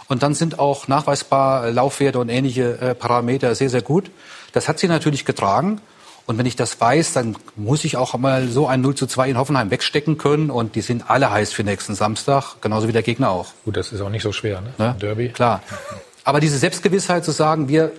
Und 0.08 0.22
dann 0.22 0.34
sind 0.34 0.58
auch 0.58 0.88
nachweisbar 0.88 1.70
Laufwerte 1.70 2.18
und 2.18 2.28
ähnliche 2.28 2.78
äh, 2.78 2.94
Parameter 2.94 3.54
sehr, 3.54 3.70
sehr 3.70 3.82
gut. 3.82 4.10
Das 4.52 4.68
hat 4.68 4.78
sie 4.78 4.88
natürlich 4.88 5.24
getragen. 5.24 5.80
Und 6.26 6.38
wenn 6.38 6.46
ich 6.46 6.56
das 6.56 6.80
weiß, 6.80 7.12
dann 7.12 7.36
muss 7.54 7.84
ich 7.84 7.96
auch 7.96 8.16
mal 8.18 8.48
so 8.48 8.66
ein 8.66 8.80
0 8.80 8.94
zu 8.94 9.06
2 9.06 9.30
in 9.30 9.38
Hoffenheim 9.38 9.70
wegstecken 9.70 10.18
können. 10.18 10.50
Und 10.50 10.74
die 10.74 10.80
sind 10.82 11.08
alle 11.08 11.30
heiß 11.30 11.52
für 11.52 11.64
nächsten 11.64 11.94
Samstag, 11.94 12.56
genauso 12.60 12.88
wie 12.88 12.92
der 12.92 13.02
Gegner 13.02 13.30
auch. 13.30 13.46
Gut, 13.64 13.76
das 13.76 13.92
ist 13.92 14.00
auch 14.00 14.10
nicht 14.10 14.22
so 14.22 14.32
schwer, 14.32 14.60
ne? 14.60 14.74
Ne? 14.76 14.96
Derby. 15.00 15.28
Klar. 15.30 15.62
Aber 16.24 16.40
diese 16.40 16.58
Selbstgewissheit 16.58 17.24
zu 17.24 17.30
sagen, 17.30 17.68
wir 17.68 17.92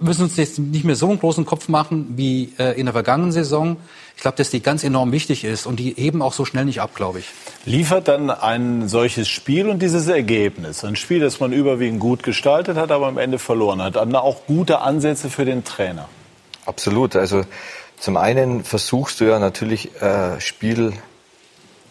müssen 0.00 0.22
uns 0.22 0.36
jetzt 0.36 0.58
nicht 0.58 0.84
mehr 0.84 0.96
so 0.96 1.08
einen 1.08 1.18
großen 1.18 1.44
Kopf 1.44 1.68
machen 1.68 2.14
wie 2.16 2.52
äh, 2.58 2.78
in 2.78 2.86
der 2.86 2.92
vergangenen 2.92 3.32
Saison. 3.32 3.76
Ich 4.16 4.22
glaube, 4.22 4.36
dass 4.36 4.50
die 4.50 4.60
ganz 4.60 4.84
enorm 4.84 5.12
wichtig 5.12 5.44
ist 5.44 5.66
und 5.66 5.76
die 5.76 5.98
eben 5.98 6.22
auch 6.22 6.32
so 6.32 6.44
schnell 6.44 6.64
nicht 6.64 6.80
ab, 6.80 6.94
glaube 6.94 7.20
ich. 7.20 7.26
Liefert 7.64 8.08
dann 8.08 8.30
ein 8.30 8.88
solches 8.88 9.28
Spiel 9.28 9.68
und 9.68 9.80
dieses 9.80 10.08
Ergebnis, 10.08 10.84
ein 10.84 10.96
Spiel, 10.96 11.20
das 11.20 11.40
man 11.40 11.52
überwiegend 11.52 12.00
gut 12.00 12.22
gestaltet 12.22 12.76
hat, 12.76 12.90
aber 12.90 13.06
am 13.06 13.18
Ende 13.18 13.38
verloren 13.38 13.82
hat, 13.82 13.96
dann 13.96 14.14
auch 14.16 14.46
gute 14.46 14.80
Ansätze 14.80 15.30
für 15.30 15.44
den 15.44 15.64
Trainer? 15.64 16.08
Absolut. 16.66 17.16
Also 17.16 17.44
zum 17.98 18.16
einen 18.16 18.64
versuchst 18.64 19.20
du 19.20 19.24
ja 19.24 19.38
natürlich 19.38 20.00
äh, 20.00 20.40
Spiel 20.40 20.92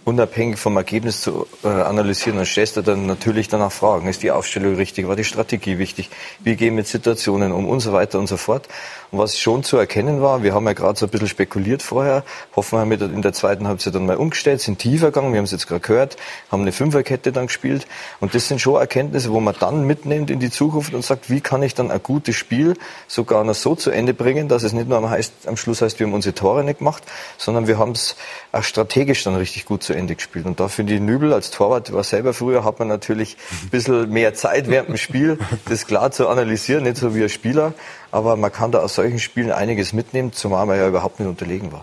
unabhängig 0.10 0.58
vom 0.58 0.76
Ergebnis 0.76 1.22
zu 1.22 1.46
äh, 1.64 1.68
analysieren 1.68 2.40
und 2.40 2.46
stellst 2.48 2.78
du 2.78 2.82
dann 2.82 3.06
natürlich 3.06 3.48
danach 3.48 3.72
Fragen. 3.72 4.08
Ist 4.08 4.24
die 4.24 4.32
Aufstellung 4.32 4.76
richtig? 4.76 5.08
War 5.08 5.16
die 5.16 5.24
Strategie 5.24 5.78
wichtig? 5.78 6.10
Wie 6.44 6.56
gehen 6.56 6.74
wir 6.74 6.80
mit 6.80 6.88
Situationen 6.88 7.52
um 7.52 7.68
und 7.68 7.80
so 7.82 7.94
weiter 7.94 8.20
und 8.20 8.28
so 8.28 8.38
fort. 8.38 8.68
Was 9.12 9.40
schon 9.40 9.64
zu 9.64 9.78
erkennen 9.78 10.22
war, 10.22 10.44
wir 10.44 10.54
haben 10.54 10.68
ja 10.68 10.74
gerade 10.74 10.98
so 10.98 11.08
ein 11.08 11.10
bisschen 11.10 11.28
spekuliert 11.28 11.82
vorher, 11.82 12.24
Hoffenheim 12.56 12.92
hat 12.92 13.02
in 13.02 13.24
der 13.24 13.34
zweiten 13.34 13.68
Halbzeit 13.68 13.96
dann 13.96 14.06
mal 14.06 14.18
umgestellt, 14.18 14.62
sind 14.62 14.78
tiefer 14.78 15.08
gegangen, 15.08 15.34
wir 15.34 15.40
haben 15.40 15.46
es 15.46 15.52
jetzt 15.52 15.68
gerade 15.68 15.82
gehört, 15.82 16.18
haben 16.52 16.62
eine 16.62 16.72
Fünferkette 16.72 17.32
dann 17.32 17.48
gespielt. 17.48 17.88
Und 18.20 18.36
das 18.36 18.48
sind 18.48 18.62
schon 18.62 18.80
Erkenntnisse, 18.80 19.32
wo 19.32 19.40
man 19.40 19.56
dann 19.60 19.86
mitnimmt 19.86 20.30
in 20.30 20.40
die 20.40 20.52
Zukunft 20.52 20.94
und 20.94 21.04
sagt, 21.04 21.32
wie 21.32 21.42
kann 21.42 21.64
ich 21.64 21.74
dann 21.74 21.90
ein 21.90 22.04
gutes 22.04 22.36
Spiel 22.36 22.76
sogar 23.08 23.44
noch 23.44 23.56
so 23.56 23.74
zu 23.74 23.90
Ende 23.90 24.14
bringen, 24.14 24.48
dass 24.48 24.62
es 24.62 24.74
nicht 24.74 24.88
nur 24.88 25.00
am, 25.00 25.10
heißt, 25.10 25.48
am 25.48 25.58
Schluss 25.58 25.82
heißt, 25.82 26.00
wir 26.00 26.06
haben 26.06 26.14
unsere 26.14 26.36
Tore 26.36 26.64
nicht 26.64 26.78
gemacht, 26.78 27.04
sondern 27.40 27.68
wir 27.68 27.80
haben 27.80 27.94
es 27.94 28.16
auch 28.52 28.64
strategisch 28.64 29.24
dann 29.24 29.36
richtig 29.36 29.66
gut 29.66 29.82
zu 29.82 29.94
Ende 29.94 30.14
gespielt. 30.16 30.46
Und 30.46 30.60
da 30.60 30.68
finde 30.68 30.94
ich 30.94 31.00
Nübel 31.00 31.34
als 31.34 31.50
Torwart, 31.50 31.92
war 31.94 32.04
selber 32.04 32.34
früher, 32.34 32.64
hat 32.64 32.78
man 32.78 32.88
natürlich 32.88 33.38
ein 33.64 33.70
bisschen 33.70 34.10
mehr 34.12 34.36
Zeit 34.36 34.70
während 34.70 34.90
dem 34.90 34.98
Spiel, 34.98 35.40
das 35.68 35.88
klar 35.88 36.12
zu 36.12 36.28
analysieren, 36.28 36.84
nicht 36.84 36.98
so 36.98 37.16
wie 37.16 37.24
ein 37.24 37.30
Spieler. 37.30 37.74
Aber 38.12 38.36
man 38.36 38.52
kann 38.52 38.72
da 38.72 38.80
aus 38.80 38.96
solchen 38.96 39.20
Spielen 39.20 39.52
einiges 39.52 39.94
mitnehmen, 39.94 40.34
zumal 40.34 40.66
man 40.66 40.78
ja 40.78 40.88
überhaupt 40.88 41.20
nicht 41.20 41.30
unterlegen 41.30 41.72
war. 41.72 41.82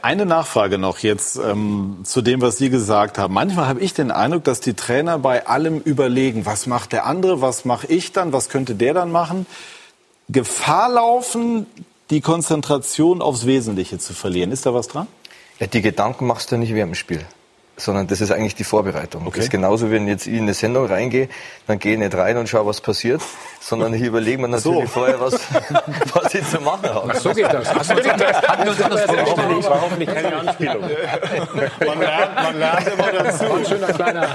Eine 0.00 0.24
Nachfrage 0.24 0.78
noch 0.78 1.00
jetzt 1.00 1.36
ähm, 1.36 1.98
zu 2.04 2.22
dem, 2.22 2.40
was 2.40 2.56
Sie 2.56 2.70
gesagt 2.70 3.18
haben. 3.18 3.34
Manchmal 3.34 3.66
habe 3.66 3.80
ich 3.80 3.92
den 3.92 4.10
Eindruck, 4.10 4.44
dass 4.44 4.60
die 4.60 4.72
Trainer 4.72 5.18
bei 5.18 5.46
allem 5.46 5.78
überlegen, 5.78 6.46
was 6.46 6.66
macht 6.66 6.92
der 6.92 7.04
andere, 7.04 7.42
was 7.42 7.66
mache 7.66 7.86
ich 7.88 8.12
dann, 8.12 8.32
was 8.32 8.48
könnte 8.48 8.74
der 8.74 8.94
dann 8.94 9.12
machen. 9.12 9.46
Gefahr 10.30 10.88
laufen, 10.88 11.66
die 12.08 12.22
Konzentration 12.22 13.20
aufs 13.20 13.44
Wesentliche 13.44 13.98
zu 13.98 14.14
verlieren. 14.14 14.52
Ist 14.52 14.64
da 14.64 14.72
was 14.72 14.88
dran? 14.88 15.06
Ja, 15.58 15.66
die 15.66 15.82
Gedanken 15.82 16.26
machst 16.26 16.50
du 16.50 16.56
nicht 16.56 16.72
während 16.72 16.92
dem 16.92 16.94
Spiel. 16.94 17.20
Sondern 17.76 18.06
das 18.06 18.20
ist 18.20 18.30
eigentlich 18.30 18.54
die 18.54 18.62
Vorbereitung. 18.62 19.26
Okay. 19.26 19.36
Das 19.38 19.44
ist 19.46 19.50
genauso, 19.50 19.90
wenn 19.90 20.06
jetzt 20.06 20.28
ich 20.28 20.34
in 20.34 20.42
eine 20.42 20.54
Sendung 20.54 20.86
reingehe, 20.86 21.28
dann 21.66 21.80
gehe 21.80 21.94
ich 21.94 21.98
nicht 21.98 22.14
rein 22.14 22.36
und 22.36 22.48
schaue, 22.48 22.66
was 22.66 22.80
passiert, 22.80 23.20
sondern 23.60 23.92
ich 23.94 24.02
überlege 24.02 24.40
mir 24.40 24.46
natürlich 24.46 24.82
So. 24.84 25.00
vorher, 25.00 25.18
was, 25.20 25.34
was 26.14 26.34
ich 26.34 26.48
zu 26.48 26.60
machen 26.60 26.88
habe. 26.94 27.18
So 27.18 27.32
geht 27.32 27.52
das. 27.52 27.74
Hast 27.74 27.90
du 27.90 27.96
uns 27.96 28.06
Hatten 28.06 28.62
wir 28.64 28.70
uns 28.70 28.80
anders 28.80 29.02
vorgestellt? 29.02 29.64
war 29.64 29.80
hoffentlich 29.80 30.08
keine 30.08 30.36
Anspielung. 30.36 30.82
Man 31.84 31.98
lernt, 31.98 32.34
man 32.36 32.58
lernt 32.60 32.86
immer 32.92 33.12
dazu. 33.24 33.44
ein 33.52 33.66
schöner 33.66 33.92
kleiner 33.92 34.28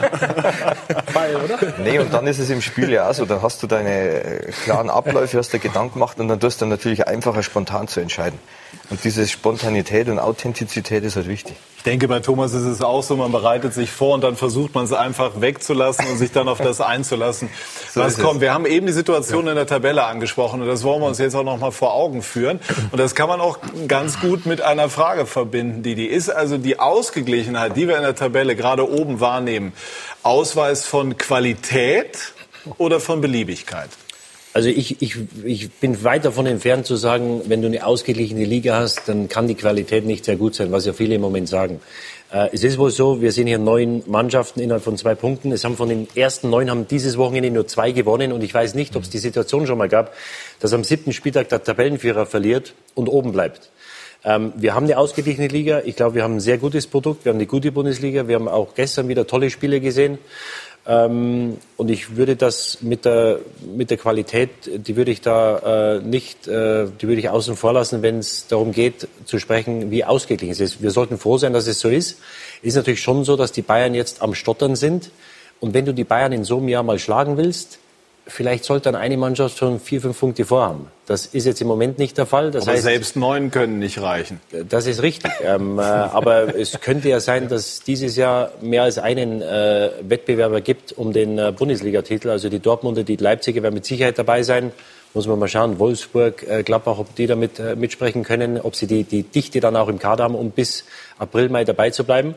Pfeil, 1.08 1.36
oder? 1.38 1.58
Nee, 1.82 2.00
und 2.00 2.14
dann 2.14 2.28
ist 2.28 2.40
es 2.40 2.50
im 2.50 2.62
Spiel 2.62 2.92
ja 2.92 3.10
auch 3.10 3.14
so, 3.14 3.26
dann 3.26 3.42
hast 3.42 3.64
du 3.64 3.68
deine 3.68 4.52
klaren 4.66 4.90
Abläufe, 4.90 5.38
hast 5.38 5.54
dir 5.54 5.60
Gedanken 5.60 5.94
gemacht 5.94 6.20
und 6.20 6.28
dann 6.28 6.40
tust 6.42 6.60
du 6.60 6.64
dann 6.66 6.70
natürlich 6.70 7.08
einfacher, 7.08 7.42
spontan 7.44 7.88
zu 7.88 8.02
entscheiden. 8.02 8.38
Und 8.90 9.04
diese 9.04 9.28
Spontanität 9.28 10.10
und 10.10 10.20
Authentizität 10.20 11.04
ist 11.04 11.16
halt 11.16 11.28
wichtig. 11.28 11.56
Ich 11.78 11.84
denke, 11.84 12.08
bei 12.10 12.20
Thomas 12.20 12.54
ist 12.54 12.66
es 12.66 12.82
auch 12.82 13.04
so, 13.04 13.16
man 13.16 13.32
bereitet 13.32 13.74
sich 13.74 13.90
vor 13.90 14.16
und 14.16 14.22
dann 14.22 14.36
versucht 14.36 14.76
man 14.76 14.84
es 14.84 14.92
einfach 14.92 15.40
wegzulassen 15.40 16.08
und 16.08 16.18
sich 16.18 16.32
dann 16.32 16.50
auf 16.50 16.60
das 16.60 16.82
einzulassen, 16.82 17.50
So 17.94 18.02
was 18.02 18.14
ist 18.14 18.20
es. 18.20 18.26
kommt. 18.26 18.42
Wir 18.42 18.54
haben 18.54 18.66
eben 18.66 18.86
die 18.86 18.92
Situation 18.92 19.48
in 19.48 19.56
der 19.56 19.66
Tabelle 19.66 20.04
angesprochen 20.04 20.62
und 20.62 20.68
das 20.68 20.84
wollen 20.84 21.02
wir 21.02 21.08
uns 21.08 21.20
jetzt 21.20 21.36
auch 21.36 21.44
noch 21.44 21.58
mal 21.58 21.72
vor 21.72 21.94
Augen 21.94 22.22
führen. 22.22 22.60
Und 22.92 23.00
das 23.00 23.16
kann 23.16 23.30
man 23.30 23.40
auch 23.40 23.60
ganz 23.88 24.20
gut 24.20 24.46
mit 24.46 24.62
einer 24.62 24.90
Frage 24.90 25.26
verbinden, 25.26 25.82
die 25.84 25.96
die 25.96 26.08
ist 26.08 26.30
also 26.30 26.58
die 26.58 26.80
Ausgeglichenheit, 26.80 27.78
die 27.78 27.88
wir 27.88 27.96
in 27.96 28.04
der 28.04 28.16
Tabelle 28.16 28.56
gerade 28.56 28.90
oben 28.92 29.20
wahrnehmen, 29.22 29.72
Ausweis 30.22 30.86
von 30.86 31.18
Qualität 31.18 32.34
oder 32.78 33.00
von 33.00 33.22
Beliebigkeit? 33.22 33.90
Also 34.52 34.70
ich, 34.70 35.02
ich, 35.02 35.16
ich 35.44 35.70
bin 35.70 36.04
weit 36.04 36.26
davon 36.26 36.48
entfernt 36.48 36.88
zu 36.88 36.96
sagen, 36.96 37.42
wenn 37.46 37.62
du 37.62 37.68
eine 37.68 37.86
ausgeglichene 37.86 38.46
Liga 38.46 38.80
hast, 38.80 39.08
dann 39.08 39.30
kann 39.30 39.48
die 39.48 39.54
Qualität 39.54 40.06
nicht 40.06 40.26
sehr 40.26 40.38
gut 40.38 40.56
sein, 40.56 40.72
was 40.72 40.88
ja 40.88 40.94
viele 40.94 41.16
im 41.16 41.22
Moment 41.22 41.48
sagen. 41.48 41.80
Äh, 42.32 42.50
es 42.52 42.64
ist 42.64 42.80
wohl 42.80 42.90
so, 42.90 43.22
wir 43.22 43.32
sehen 43.32 43.46
hier 43.46 43.60
neun 43.60 44.02
Mannschaften 44.08 44.60
innerhalb 44.60 44.84
von 44.84 44.98
zwei 44.98 45.14
Punkten. 45.14 45.52
Es 45.52 45.64
haben 45.64 45.78
von 45.78 45.90
den 45.90 46.08
ersten 46.16 46.50
neun 46.50 46.72
haben 46.72 46.88
dieses 46.88 47.18
Wochenende 47.18 47.52
nur 47.52 47.68
zwei 47.68 47.92
gewonnen 47.92 48.32
und 48.32 48.44
ich 48.44 48.54
weiß 48.54 48.74
nicht, 48.74 48.96
ob 48.96 49.04
es 49.04 49.12
die 49.12 49.20
Situation 49.20 49.68
schon 49.68 49.78
mal 49.78 49.90
gab, 49.90 50.14
dass 50.60 50.74
am 50.74 50.84
siebten 50.84 51.14
Spieltag 51.14 51.50
der 51.50 51.64
Tabellenführer 51.64 52.26
verliert 52.26 52.74
und 52.96 53.08
oben 53.08 53.32
bleibt. 53.32 53.70
Ähm, 54.24 54.52
wir 54.56 54.76
haben 54.76 54.86
eine 54.86 54.98
ausgeglichene 54.98 55.48
Liga. 55.48 55.82
Ich 55.86 55.96
glaube, 55.96 56.16
wir 56.16 56.24
haben 56.24 56.36
ein 56.36 56.42
sehr 56.42 56.58
gutes 56.58 56.88
Produkt. 56.88 57.24
Wir 57.24 57.30
haben 57.30 57.38
eine 57.38 57.48
gute 57.48 57.72
Bundesliga. 57.72 58.28
Wir 58.28 58.36
haben 58.36 58.50
auch 58.50 58.76
gestern 58.76 59.08
wieder 59.08 59.26
tolle 59.28 59.50
Spiele 59.50 59.80
gesehen. 59.80 60.18
Ähm, 60.90 61.58
und 61.78 61.92
ich 61.92 62.18
würde 62.18 62.36
das 62.36 62.80
mit 62.82 63.06
der, 63.06 63.42
mit 63.76 63.92
der 63.92 63.98
Qualität, 63.98 64.50
die 64.66 64.96
würde 64.96 65.12
ich 65.12 65.22
da 65.22 65.98
äh, 65.98 66.00
nicht, 66.00 66.48
äh, 66.48 66.88
die 67.00 67.08
würde 67.08 67.20
ich 67.20 67.30
außen 67.30 67.56
vor 67.56 67.74
lassen, 67.74 68.02
wenn 68.02 68.18
es 68.18 68.48
darum 68.48 68.72
geht, 68.72 69.08
zu 69.26 69.38
sprechen, 69.38 69.92
wie 69.92 70.04
ausgeglichen 70.04 70.52
es 70.52 70.60
ist. 70.60 70.82
Wir 70.82 70.90
sollten 70.90 71.20
froh 71.20 71.38
sein, 71.38 71.54
dass 71.54 71.68
es 71.68 71.80
so 71.80 71.90
ist. 71.90 72.20
Ist 72.64 72.76
natürlich 72.76 73.04
schon 73.04 73.24
so, 73.24 73.36
dass 73.36 73.52
die 73.52 73.62
Bayern 73.62 73.94
jetzt 73.94 74.24
am 74.24 74.34
Stottern 74.34 74.76
sind. 74.76 75.12
Und 75.60 75.76
wenn 75.76 75.86
du 75.86 75.94
die 75.94 76.06
Bayern 76.06 76.32
in 76.32 76.44
so 76.44 76.58
einem 76.58 76.70
Jahr 76.70 76.82
mal 76.82 76.98
schlagen 76.98 77.38
willst, 77.38 77.78
vielleicht 78.30 78.64
sollte 78.64 78.92
dann 78.92 78.96
eine 78.96 79.18
Mannschaft 79.18 79.58
schon 79.58 79.80
vier, 79.80 80.02
fünf 80.02 80.20
Punkte 80.20 80.46
vorhaben. 80.46 80.88
Das 81.06 81.26
ist 81.26 81.46
jetzt 81.46 81.60
im 81.62 81.68
Moment 81.68 81.98
nicht 81.98 82.18
der 82.18 82.26
Fall. 82.26 82.52
Das 82.52 82.64
Aber 82.64 82.74
heißt, 82.74 82.84
selbst 82.84 83.16
neun 83.16 83.52
können 83.52 83.80
nicht 83.80 84.02
reichen. 84.02 84.40
das 84.70 84.86
ist 84.88 85.02
richtig. 85.02 85.32
ähm, 85.44 85.80
äh, 85.80 85.82
aber 85.82 86.56
es 86.56 86.80
könnte 86.80 87.10
ja 87.10 87.20
sein, 87.20 87.50
dass 87.50 87.82
dieses 87.82 88.16
Jahr 88.16 88.52
mehr 88.62 88.84
als 88.84 88.98
einen 88.98 89.42
äh, 89.42 89.90
Wettbewerber 90.02 90.62
gibt 90.62 90.94
um 90.94 91.12
den 91.12 91.38
äh, 91.38 91.52
Bundesligatitel. 91.52 92.30
Also 92.30 92.50
die 92.50 92.60
Dortmunder, 92.60 93.04
die 93.04 93.16
Leipziger 93.16 93.64
werden 93.64 93.74
mit 93.76 93.86
Sicherheit 93.86 94.18
dabei 94.18 94.44
sein. 94.44 94.72
Muss 95.16 95.26
man 95.26 95.40
mal 95.40 95.48
schauen, 95.48 95.80
Wolfsburg, 95.80 96.46
äh, 96.48 96.62
Gladbach, 96.62 97.00
ob 97.00 97.16
die 97.16 97.26
damit 97.26 97.58
äh, 97.58 97.76
mitsprechen 97.76 98.24
können, 98.24 98.62
ob 98.62 98.76
sie 98.76 98.86
die, 98.86 99.04
die 99.04 99.24
Dichte 99.24 99.60
dann 99.60 99.76
auch 99.76 99.88
im 99.88 99.98
Kader 99.98 100.26
haben, 100.26 100.36
um 100.36 100.52
bis 100.52 100.86
April, 101.18 101.50
Mai 101.50 101.64
dabei 101.64 101.90
zu 101.90 102.04
bleiben. 102.04 102.36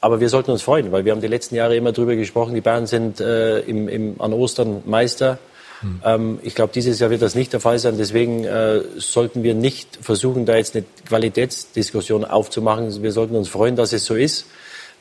Aber 0.00 0.20
wir 0.20 0.28
sollten 0.28 0.50
uns 0.50 0.62
freuen, 0.62 0.92
weil 0.92 1.04
wir 1.04 1.12
haben 1.12 1.20
die 1.20 1.26
letzten 1.26 1.54
Jahre 1.54 1.76
immer 1.76 1.92
darüber 1.92 2.16
gesprochen, 2.16 2.54
die 2.54 2.60
Bayern 2.60 2.86
sind 2.86 3.20
äh, 3.20 3.60
im, 3.60 3.88
im, 3.88 4.20
an 4.20 4.32
Ostern 4.32 4.82
Meister. 4.84 5.38
Hm. 5.80 6.00
Ähm, 6.04 6.38
ich 6.42 6.54
glaube, 6.54 6.72
dieses 6.74 6.98
Jahr 7.00 7.10
wird 7.10 7.22
das 7.22 7.34
nicht 7.34 7.52
der 7.52 7.60
Fall 7.60 7.78
sein. 7.78 7.96
Deswegen 7.98 8.44
äh, 8.44 8.80
sollten 8.96 9.42
wir 9.42 9.54
nicht 9.54 9.98
versuchen, 10.00 10.46
da 10.46 10.56
jetzt 10.56 10.76
eine 10.76 10.84
Qualitätsdiskussion 11.08 12.24
aufzumachen. 12.24 13.02
Wir 13.02 13.12
sollten 13.12 13.36
uns 13.36 13.48
freuen, 13.48 13.76
dass 13.76 13.92
es 13.92 14.04
so 14.04 14.14
ist. 14.14 14.46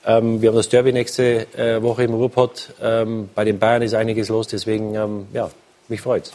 Ähm, 0.05 0.41
wir 0.41 0.49
haben 0.49 0.55
das 0.55 0.69
Derby 0.69 0.93
nächste 0.93 1.47
äh, 1.57 1.81
Woche 1.81 2.03
im 2.03 2.13
Ruhrpott. 2.13 2.73
Ähm, 2.81 3.29
bei 3.33 3.43
den 3.43 3.59
Bayern 3.59 3.81
ist 3.81 3.93
einiges 3.93 4.29
los. 4.29 4.47
Deswegen, 4.47 4.95
ähm, 4.95 5.27
ja, 5.33 5.49
mich 5.87 6.01
freut's. 6.01 6.31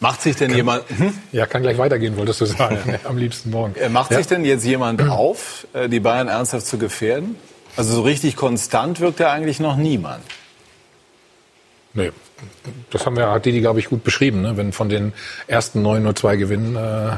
Macht 0.00 0.22
sich 0.22 0.36
denn 0.36 0.48
kann, 0.48 0.56
jemand. 0.56 0.84
Hm? 0.96 1.12
Ja, 1.32 1.46
kann 1.46 1.62
gleich 1.62 1.76
weitergehen, 1.76 2.16
wolltest 2.16 2.40
du 2.40 2.46
sagen. 2.46 2.78
Am 3.04 3.18
liebsten 3.18 3.50
morgen. 3.50 3.74
Äh, 3.74 3.88
macht 3.88 4.12
ja? 4.12 4.18
sich 4.18 4.28
denn 4.28 4.44
jetzt 4.44 4.64
jemand 4.64 5.02
auf, 5.08 5.66
äh, 5.72 5.88
die 5.88 6.00
Bayern 6.00 6.28
ernsthaft 6.28 6.66
zu 6.66 6.78
gefährden? 6.78 7.36
Also 7.78 7.94
so 7.94 8.02
richtig 8.02 8.34
konstant 8.34 8.98
wirkt 8.98 9.20
ja 9.20 9.30
eigentlich 9.30 9.60
noch 9.60 9.76
niemand. 9.76 10.24
Nee. 11.94 12.10
Das 12.90 13.06
haben 13.06 13.16
wir, 13.16 13.30
hat 13.30 13.46
Didi, 13.46 13.60
glaube 13.60 13.78
ich, 13.78 13.88
gut 13.88 14.02
beschrieben. 14.02 14.42
Ne? 14.42 14.56
Wenn 14.56 14.72
von 14.72 14.88
den 14.88 15.12
ersten 15.46 15.80
neun 15.80 16.02
nur 16.02 16.16
zwei 16.16 16.34
gewinnen 16.34 16.74
äh, 16.74 17.12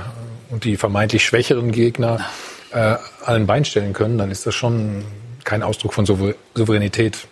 und 0.51 0.65
die 0.65 0.77
vermeintlich 0.77 1.25
schwächeren 1.25 1.73
Gegner 1.73 2.27
äh, 2.73 2.97
allen 3.25 3.47
Bein 3.47 3.65
stellen 3.65 3.95
können, 3.95 4.19
dann 4.19 4.31
ist 4.31 4.47
das 4.47 4.55
schon 4.55 5.03
kein 5.45 5.63
Ausdruck 5.63 5.95
von 5.95 6.05
Souveränität. 6.05 7.27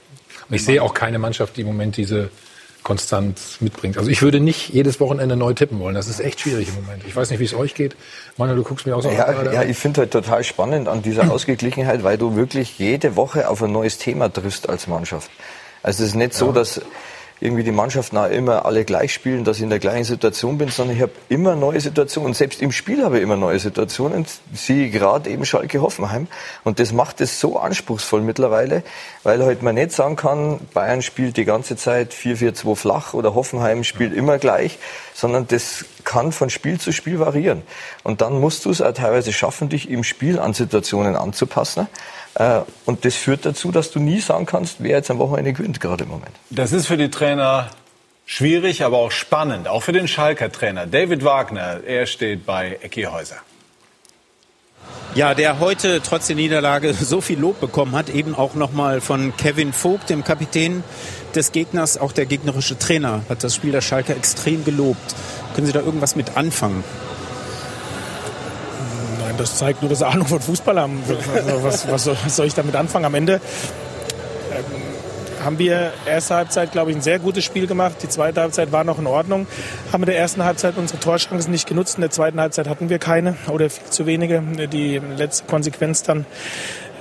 Und 0.49 0.57
ich 0.57 0.65
sehe 0.65 0.83
auch 0.83 0.95
keine 0.95 1.19
Mannschaft, 1.19 1.59
die 1.59 1.61
im 1.61 1.67
Moment 1.67 1.99
diese 1.99 2.31
Konstanz 2.83 3.59
mitbringt. 3.61 3.99
Also 3.99 4.11
ich 4.11 4.23
würde 4.23 4.41
nicht 4.41 4.71
jedes 4.71 5.01
Wochenende 5.01 5.37
neu 5.37 5.53
tippen 5.53 5.79
wollen. 5.79 5.95
Das 5.95 6.09
ist 6.09 6.21
echt 6.21 6.41
schwierig 6.41 6.69
im 6.69 6.75
Moment. 6.77 7.03
Ich 7.07 7.15
weiß 7.15 7.31
nicht, 7.31 7.41
wie 7.41 7.45
es 7.45 7.55
euch 7.55 7.75
geht. 7.75 7.97
Manuel, 8.37 8.57
du 8.57 8.65
guckst 8.65 8.87
mir 8.87 8.97
auch 8.97 9.03
so 9.03 9.11
ja, 9.11 9.25
an. 9.25 9.53
Ja, 9.53 9.63
ich 9.63 9.77
finde 9.77 10.03
halt 10.03 10.13
total 10.13 10.45
spannend 10.45 10.89
an 10.89 11.03
dieser 11.03 11.31
Ausgeglichenheit, 11.31 12.03
weil 12.05 12.19
du 12.19 12.37
wirklich 12.37 12.79
jede 12.79 13.17
Woche 13.17 13.49
auf 13.49 13.63
ein 13.63 13.73
neues 13.73 13.99
Thema 13.99 14.33
triffst 14.33 14.69
als 14.69 14.87
Mannschaft. 14.87 15.31
Also 15.83 16.03
es 16.03 16.11
ist 16.11 16.15
nicht 16.17 16.35
so, 16.35 16.47
ja. 16.47 16.53
dass 16.53 16.81
irgendwie 17.41 17.63
die 17.63 17.73
Mannschaften 17.73 18.17
auch 18.17 18.31
immer 18.31 18.67
alle 18.67 18.85
gleich 18.85 19.13
spielen, 19.13 19.45
dass 19.45 19.59
ich 19.59 19.63
in 19.63 19.71
der 19.71 19.79
gleichen 19.79 20.05
Situation 20.05 20.59
bin, 20.59 20.69
sondern 20.69 20.97
ich 20.97 21.03
habe 21.03 21.13
immer 21.29 21.55
neue 21.55 21.81
Situationen. 21.81 22.29
Und 22.29 22.35
selbst 22.35 22.61
im 22.61 22.73
Spiel 22.73 23.05
habe 23.05 23.19
ich 23.19 23.23
immer 23.23 23.37
neue 23.37 23.59
Situationen. 23.59 24.27
Siehe 24.53 24.91
gerade 24.91 25.31
eben 25.31 25.45
Schalke 25.45 25.81
Hoffenheim. 25.81 26.27
Und 26.65 26.81
das 26.81 26.93
macht 26.93 27.21
es 27.21 27.41
so 27.41 27.59
anspruchsvoll 27.59 28.23
mittlerweile, 28.23 28.83
weil 29.23 29.45
halt 29.45 29.63
man 29.63 29.77
nicht 29.77 29.93
sagen 29.93 30.17
kann, 30.17 30.61
Bayern 30.75 31.03
spielt 31.03 31.37
die 31.37 31.45
ganze 31.45 31.77
Zeit 31.77 32.13
4-4-2 32.13 32.75
flach 32.75 33.15
oder 33.15 33.35
Hoffenheim 33.35 33.85
spielt 33.85 34.15
immer 34.15 34.39
gleich, 34.39 34.79
sondern 35.15 35.47
das 35.47 35.85
kann 36.05 36.33
von 36.33 36.51
Spiel 36.51 36.81
zu 36.81 36.93
Spiel 36.93 37.19
variieren. 37.21 37.63
Und 38.03 38.21
dann 38.21 38.41
musst 38.41 38.65
du 38.65 38.71
es 38.71 38.83
auch 38.83 38.93
teilweise 38.93 39.33
schaffen, 39.33 39.69
dich 39.69 39.91
im 39.91 40.05
Spiel 40.05 40.39
an 40.39 40.55
Situationen 40.55 41.17
anzupassen. 41.17 41.87
Äh, 42.39 42.61
und 42.87 43.05
das 43.05 43.17
führt 43.17 43.45
dazu, 43.45 43.73
dass 43.73 43.91
du 43.91 43.99
nie 43.99 44.21
sagen 44.21 44.47
kannst, 44.47 44.77
wer 44.79 44.97
jetzt 44.97 45.11
am 45.11 45.19
Wochenende 45.19 45.53
gewinnt, 45.53 45.81
gerade 45.81 46.05
im 46.05 46.11
Moment. 46.11 46.35
Das 46.51 46.73
ist 46.73 46.87
für 46.87 46.97
die 46.97 47.11
Trainer 47.11 47.69
schwierig, 48.27 48.85
aber 48.85 48.99
auch 48.99 49.11
spannend. 49.11 49.67
Auch 49.67 49.83
für 49.83 49.93
den 49.93 50.07
Schalker 50.07 50.51
Trainer. 50.51 50.87
David 50.87 51.25
Wagner, 51.25 51.81
er 51.85 52.07
steht 52.07 52.47
bei 52.47 52.79
Ecki 52.81 53.03
Häuser. 53.05 53.37
Ja, 55.15 55.35
der 55.35 55.59
heute 55.59 56.01
trotz 56.01 56.29
der 56.29 56.37
Niederlage 56.37 56.95
so 57.01 57.21
viel 57.21 57.41
Lob 57.41 57.61
bekommen 57.61 57.97
hat, 57.97 58.09
eben 58.09 58.37
auch 58.37 58.55
nochmal 58.55 59.01
von 59.01 59.37
Kevin 59.37 59.73
Vogt, 59.73 60.09
dem 60.09 60.23
Kapitän 60.23 60.85
des 61.35 61.51
Gegners, 61.51 61.99
auch 61.99 62.13
der 62.13 62.27
gegnerische 62.27 62.79
Trainer, 62.79 63.23
hat 63.29 63.43
das 63.43 63.55
Spiel 63.55 63.73
der 63.73 63.81
Schalker 63.81 64.17
extrem 64.17 64.65
gelobt. 64.65 65.15
Können 65.55 65.67
Sie 65.67 65.73
da 65.73 65.81
irgendwas 65.81 66.15
mit 66.15 66.37
anfangen? 66.37 66.85
Das 69.39 69.57
zeigt 69.57 69.83
nur, 69.83 69.89
dass 69.89 70.01
sie 70.01 70.07
Ahnung 70.07 70.27
von 70.27 70.41
Fußball 70.41 70.79
haben. 70.79 71.03
Was, 71.63 71.91
was, 71.91 72.07
was 72.07 72.37
soll 72.37 72.47
ich 72.47 72.55
damit 72.55 72.77
anfangen? 72.77 73.05
Am 73.05 73.15
Ende 73.15 73.41
ähm, 74.53 75.45
haben 75.45 75.59
wir 75.59 75.93
erste 76.07 76.35
Halbzeit, 76.35 76.73
glaube 76.73 76.91
ich, 76.91 76.97
ein 76.97 77.03
sehr 77.03 77.19
gutes 77.19 77.45
Spiel 77.45 77.67
gemacht. 77.67 77.97
Die 78.03 78.09
zweite 78.09 78.41
Halbzeit 78.41 78.73
war 78.73 78.85
noch 78.85 78.99
in 78.99 79.07
Ordnung. 79.07 79.47
Haben 79.93 80.03
in 80.03 80.07
der 80.07 80.19
ersten 80.19 80.45
Halbzeit 80.45 80.77
unsere 80.77 81.01
Torchancen 81.01 81.51
nicht 81.51 81.69
genutzt. 81.69 81.97
In 81.97 82.03
der 82.03 82.11
zweiten 82.11 82.41
Halbzeit 82.41 82.69
hatten 82.69 82.89
wir 82.89 82.99
keine 82.99 83.37
oder 83.49 83.71
viel 83.71 83.89
zu 83.89 84.07
wenige. 84.07 84.43
Die 84.73 85.01
letzte 85.17 85.47
Konsequenz 85.47 86.03
dann 86.03 86.27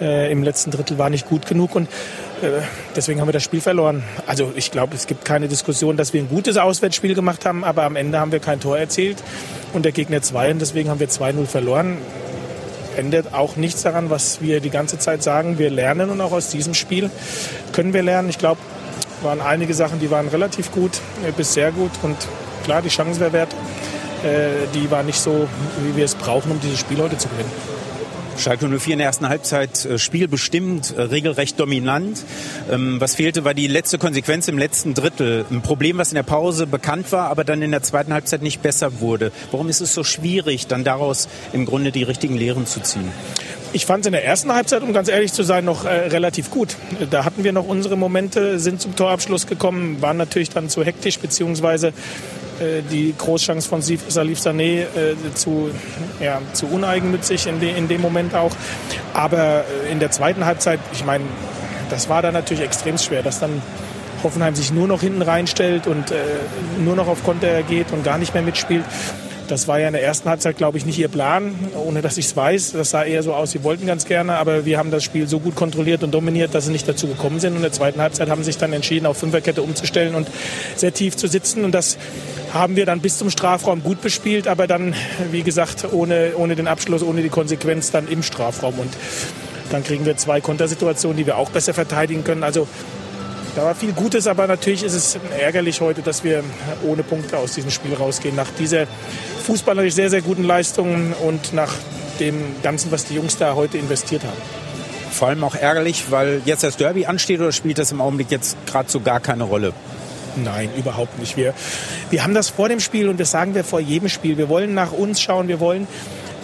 äh, 0.02 0.32
im 0.32 0.44
letzten 0.44 0.72
Drittel 0.72 0.98
war 0.98 1.10
nicht 1.10 1.28
gut 1.28 1.48
genug 1.48 1.76
und 1.76 1.88
äh, 2.42 2.62
deswegen 2.96 3.20
haben 3.20 3.28
wir 3.28 3.34
das 3.34 3.44
Spiel 3.44 3.62
verloren. 3.62 4.04
Also 4.28 4.52
ich 4.56 4.72
glaube, 4.72 4.96
es 4.96 5.08
gibt 5.08 5.26
keine 5.26 5.48
Diskussion, 5.48 5.98
dass 5.98 6.14
wir 6.14 6.22
ein 6.22 6.30
gutes 6.30 6.58
Auswärtsspiel 6.58 7.16
gemacht 7.16 7.46
haben, 7.46 7.64
aber 7.64 7.84
am 7.84 7.96
Ende 7.96 8.20
haben 8.20 8.32
wir 8.32 8.40
kein 8.40 8.60
Tor 8.60 8.78
erzielt 8.78 9.18
und 9.74 9.86
der 9.86 9.92
Gegner 9.92 10.22
zwei 10.22 10.52
und 10.52 10.60
deswegen 10.60 10.90
haben 10.90 11.00
wir 11.00 11.10
2-0 11.10 11.46
verloren 11.46 11.98
ändert 12.98 13.34
auch 13.34 13.56
nichts 13.56 13.84
daran, 13.84 14.10
was 14.10 14.42
wir 14.42 14.60
die 14.60 14.70
ganze 14.70 14.98
Zeit 15.00 15.24
sagen. 15.24 15.58
Wir 15.58 15.70
lernen 15.70 16.10
und 16.10 16.20
auch 16.22 16.32
aus 16.32 16.50
diesem 16.50 16.74
Spiel 16.74 17.10
können 17.72 17.94
wir 17.94 18.04
lernen. 18.04 18.30
Ich 18.30 18.38
glaube, 18.38 18.60
waren 19.22 19.42
einige 19.42 19.74
Sachen, 19.74 20.00
die 20.00 20.12
waren 20.12 20.28
relativ 20.28 20.72
gut 20.72 21.00
äh, 21.28 21.32
bis 21.32 21.54
sehr 21.54 21.72
gut 21.72 21.92
und 22.04 22.18
klar, 22.64 22.82
die 22.82 22.90
Chancenverwert, 22.90 23.54
äh, 24.24 24.68
die 24.74 24.90
war 24.92 25.04
nicht 25.04 25.20
so, 25.20 25.48
wie 25.84 25.96
wir 25.96 26.06
es 26.06 26.16
brauchen, 26.16 26.52
um 26.52 26.60
dieses 26.60 26.80
Spiel 26.80 27.00
heute 27.00 27.18
zu 27.18 27.28
gewinnen. 27.30 27.77
Schalke 28.38 28.68
04 28.68 28.94
in 28.94 29.00
der 29.00 29.08
ersten 29.08 29.28
Halbzeit 29.30 29.84
äh, 29.86 29.98
spielbestimmt, 29.98 30.96
äh, 30.96 31.02
regelrecht 31.02 31.60
dominant. 31.60 32.24
Ähm, 32.72 33.02
was 33.02 33.16
fehlte, 33.16 33.44
war 33.44 33.56
die 33.56 33.68
letzte 33.68 33.98
Konsequenz 33.98 34.48
im 34.48 34.60
letzten 34.60 34.94
Drittel. 34.94 35.46
Ein 35.50 35.62
Problem, 35.62 35.98
was 35.98 36.10
in 36.10 36.16
der 36.16 36.24
Pause 36.24 36.68
bekannt 36.68 37.12
war, 37.12 37.30
aber 37.30 37.44
dann 37.44 37.62
in 37.64 37.72
der 37.72 37.82
zweiten 37.82 38.14
Halbzeit 38.14 38.44
nicht 38.44 38.62
besser 38.62 39.00
wurde. 39.00 39.32
Warum 39.52 39.70
ist 39.70 39.82
es 39.82 39.94
so 39.94 40.04
schwierig, 40.04 40.68
dann 40.68 40.84
daraus 40.84 41.28
im 41.52 41.66
Grunde 41.66 41.92
die 41.92 42.04
richtigen 42.04 42.38
Lehren 42.38 42.68
zu 42.68 42.80
ziehen? 42.80 43.12
Ich 43.74 43.86
fand 43.86 44.02
es 44.02 44.08
in 44.08 44.14
der 44.14 44.24
ersten 44.24 44.54
Halbzeit, 44.54 44.82
um 44.82 44.94
ganz 44.94 45.10
ehrlich 45.10 45.34
zu 45.34 45.44
sein, 45.44 45.66
noch 45.66 45.86
äh, 45.86 45.90
relativ 45.90 46.52
gut. 46.52 46.76
Da 47.10 47.26
hatten 47.26 47.44
wir 47.44 47.52
noch 47.52 47.68
unsere 47.68 47.98
Momente, 47.98 48.60
sind 48.60 48.80
zum 48.80 48.96
Torabschluss 48.96 49.48
gekommen, 49.48 50.02
waren 50.02 50.18
natürlich 50.18 50.52
dann 50.52 50.70
zu 50.70 50.84
hektisch, 50.84 51.20
beziehungsweise 51.20 51.92
die 52.92 53.14
Großchance 53.18 53.68
von 53.68 53.82
Salif 53.82 54.40
Sané 54.40 54.82
äh, 54.82 54.86
zu, 55.34 55.70
ja, 56.20 56.42
zu 56.54 56.68
uneigennützig 56.68 57.48
in, 57.48 57.60
de, 57.60 57.76
in 57.76 57.88
dem 57.88 58.02
Moment 58.02 58.36
auch. 58.36 58.52
Aber 59.14 59.66
äh, 59.86 59.92
in 59.92 60.00
der 60.00 60.12
zweiten 60.12 60.46
Halbzeit, 60.46 60.80
ich 60.94 61.06
meine, 61.06 61.24
das 61.90 62.10
war 62.10 62.22
dann 62.22 62.34
natürlich 62.34 62.64
extrem 62.64 62.98
schwer, 62.98 63.24
dass 63.24 63.40
dann 63.40 63.62
Hoffenheim 64.24 64.56
sich 64.56 64.72
nur 64.72 64.88
noch 64.88 65.02
hinten 65.02 65.22
reinstellt 65.22 65.88
und 65.88 66.12
äh, 66.12 66.16
nur 66.84 66.96
noch 66.96 67.08
auf 67.08 67.24
Konter 67.24 67.64
geht 67.64 67.92
und 67.92 68.04
gar 68.04 68.18
nicht 68.18 68.34
mehr 68.34 68.44
mitspielt. 68.44 68.84
Das 69.48 69.70
war 69.70 69.80
ja 69.80 69.88
in 69.88 69.94
der 69.94 70.04
ersten 70.04 70.28
Halbzeit, 70.28 70.58
glaube 70.58 70.78
ich, 70.78 70.86
nicht 70.86 71.00
ihr 71.00 71.08
Plan, 71.08 71.56
ohne 71.76 72.02
dass 72.02 72.18
ich 72.18 72.26
es 72.26 72.36
weiß. 72.36 72.74
Das 72.74 72.90
sah 72.90 73.04
eher 73.04 73.24
so 73.24 73.34
aus, 73.34 73.52
sie 73.52 73.64
wollten 73.64 73.86
ganz 73.86 74.06
gerne, 74.06 74.36
aber 74.36 74.66
wir 74.66 74.78
haben 74.78 74.92
das 74.92 75.06
Spiel 75.06 75.28
so 75.28 75.40
gut 75.40 75.56
kontrolliert 75.56 76.04
und 76.04 76.12
dominiert, 76.12 76.54
dass 76.54 76.66
sie 76.66 76.72
nicht 76.72 76.88
dazu 76.88 77.08
gekommen 77.08 77.40
sind. 77.40 77.52
Und 77.52 77.58
in 77.58 77.62
der 77.62 77.72
zweiten 77.72 78.02
Halbzeit 78.02 78.30
haben 78.30 78.42
sie 78.42 78.48
sich 78.48 78.58
dann 78.58 78.74
entschieden, 78.74 79.06
auf 79.06 79.18
Fünferkette 79.18 79.62
umzustellen 79.62 80.16
und 80.16 80.28
sehr 80.76 80.94
tief 80.94 81.16
zu 81.16 81.28
sitzen. 81.28 81.64
Und 81.64 81.72
das 81.72 81.98
haben 82.58 82.76
wir 82.76 82.86
dann 82.86 83.02
bis 83.02 83.18
zum 83.18 83.30
Strafraum 83.30 83.84
gut 83.84 84.02
bespielt, 84.02 84.48
aber 84.48 84.68
dann, 84.68 84.96
wie 85.32 85.44
gesagt, 85.44 85.86
ohne, 85.92 86.34
ohne 86.36 86.56
den 86.56 86.68
Abschluss, 86.68 87.04
ohne 87.04 87.22
die 87.22 87.30
Konsequenz 87.30 87.92
dann 87.92 88.08
im 88.08 88.24
Strafraum. 88.24 88.80
Und 88.80 88.94
dann 89.72 89.84
kriegen 89.84 90.06
wir 90.06 90.18
zwei 90.18 90.42
Kontersituationen, 90.42 91.18
die 91.18 91.26
wir 91.26 91.38
auch 91.38 91.50
besser 91.50 91.74
verteidigen 91.74 92.24
können. 92.24 92.44
Also 92.44 92.68
da 93.56 93.64
war 93.64 93.76
viel 93.76 93.92
Gutes, 93.94 94.28
aber 94.28 94.46
natürlich 94.46 94.84
ist 94.84 94.94
es 94.94 95.18
ärgerlich 95.40 95.82
heute, 95.82 96.02
dass 96.02 96.24
wir 96.24 96.44
ohne 96.86 97.04
Punkte 97.04 97.38
aus 97.38 97.54
diesem 97.54 97.72
Spiel 97.72 97.96
rausgehen. 97.96 98.36
Nach 98.36 98.50
dieser 98.60 98.86
fußballerisch 99.46 99.94
sehr, 99.94 100.10
sehr 100.10 100.22
guten 100.22 100.44
Leistung 100.44 101.14
und 101.26 101.54
nach 101.54 101.74
dem 102.20 102.36
Ganzen, 102.62 102.92
was 102.92 103.06
die 103.06 103.16
Jungs 103.16 103.38
da 103.38 103.56
heute 103.56 103.78
investiert 103.78 104.24
haben. 104.24 104.38
Vor 105.12 105.30
allem 105.30 105.44
auch 105.44 105.56
ärgerlich, 105.56 106.12
weil 106.12 106.42
jetzt 106.46 106.64
das 106.64 106.78
Derby 106.78 107.08
ansteht 107.08 107.40
oder 107.40 107.52
spielt 107.52 107.80
das 107.80 107.92
im 107.92 108.02
Augenblick 108.02 108.30
jetzt 108.30 108.56
gerade 108.68 108.90
so 108.92 109.00
gar 109.00 109.20
keine 109.20 109.44
Rolle? 109.44 109.74
Nein, 110.44 110.70
überhaupt 110.78 111.20
nicht. 111.20 111.38
Wir, 111.38 111.54
wir 112.10 112.24
haben 112.24 112.34
das 112.34 112.50
vor 112.50 112.70
dem 112.70 112.80
Spiel 112.80 113.10
und 113.10 113.20
das 113.20 113.32
sagen 113.32 113.56
wir 113.56 113.64
vor 113.64 113.80
jedem 113.80 114.10
Spiel. 114.10 114.38
Wir 114.38 114.50
wollen 114.50 114.74
nach 114.74 114.92
uns 114.92 115.22
schauen, 115.22 115.48
wir 115.48 115.60
wollen 115.60 115.88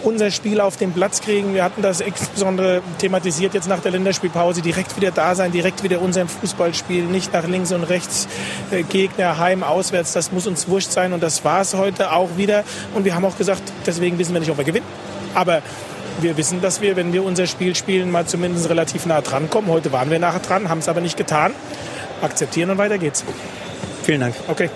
unser 0.04 0.32
Spiel 0.32 0.60
auf 0.60 0.78
den 0.78 0.92
Platz 0.92 1.22
kriegen. 1.22 1.54
Wir 1.54 1.64
hatten 1.64 1.82
das 1.82 2.02
insbesondere 2.02 2.82
thematisiert 3.00 3.54
jetzt 3.54 3.68
nach 3.68 3.80
der 3.80 3.92
Länderspielpause. 3.92 4.62
Direkt 4.62 4.96
wieder 4.98 5.12
da 5.12 5.36
sein, 5.36 5.52
direkt 5.52 5.84
wieder 5.84 6.02
unseren 6.02 6.28
Fußball 6.28 6.74
spielen, 6.74 7.12
nicht 7.12 7.34
nach 7.34 7.48
links 7.48 7.72
und 7.72 7.84
rechts, 7.84 8.28
äh, 8.72 8.84
Gegner, 8.84 9.38
heim, 9.38 9.64
auswärts. 9.64 10.14
Das 10.14 10.32
muss 10.32 10.48
uns 10.48 10.68
wurscht 10.68 10.92
sein 10.92 11.14
und 11.14 11.24
das 11.24 11.46
war 11.46 11.62
es 11.62 11.74
heute 11.74 12.12
auch 12.12 12.30
wieder. 12.38 12.64
Und 12.94 13.06
wir 13.06 13.16
haben 13.16 13.26
auch 13.26 13.38
gesagt, 13.38 13.64
deswegen 13.86 14.20
wissen 14.20 14.34
wir 14.34 14.40
nicht, 14.40 14.52
ob 14.52 14.58
wir 14.58 14.66
gewinnen. 14.66 14.86
Aber 15.34 15.62
wir 16.22 16.38
wissen, 16.38 16.62
dass 16.62 16.82
wir, 16.82 16.96
wenn 16.96 17.14
wir 17.14 17.24
unser 17.24 17.48
Spiel 17.48 17.76
spielen, 17.76 18.12
mal 18.12 18.26
zumindest 18.26 18.70
relativ 18.70 19.06
nah 19.06 19.22
dran 19.22 19.50
kommen. 19.50 19.68
Heute 19.70 19.92
waren 19.92 20.12
wir 20.12 20.20
nachher 20.20 20.40
dran, 20.40 20.70
haben 20.70 20.80
es 20.80 20.90
aber 20.90 21.02
nicht 21.02 21.18
getan. 21.18 21.54
Akzeptieren 22.22 22.70
und 22.70 22.78
weiter 22.78 22.98
geht's. 22.98 23.24
Vielen 24.04 24.20
Dank. 24.20 24.36
Okay. 24.48 24.70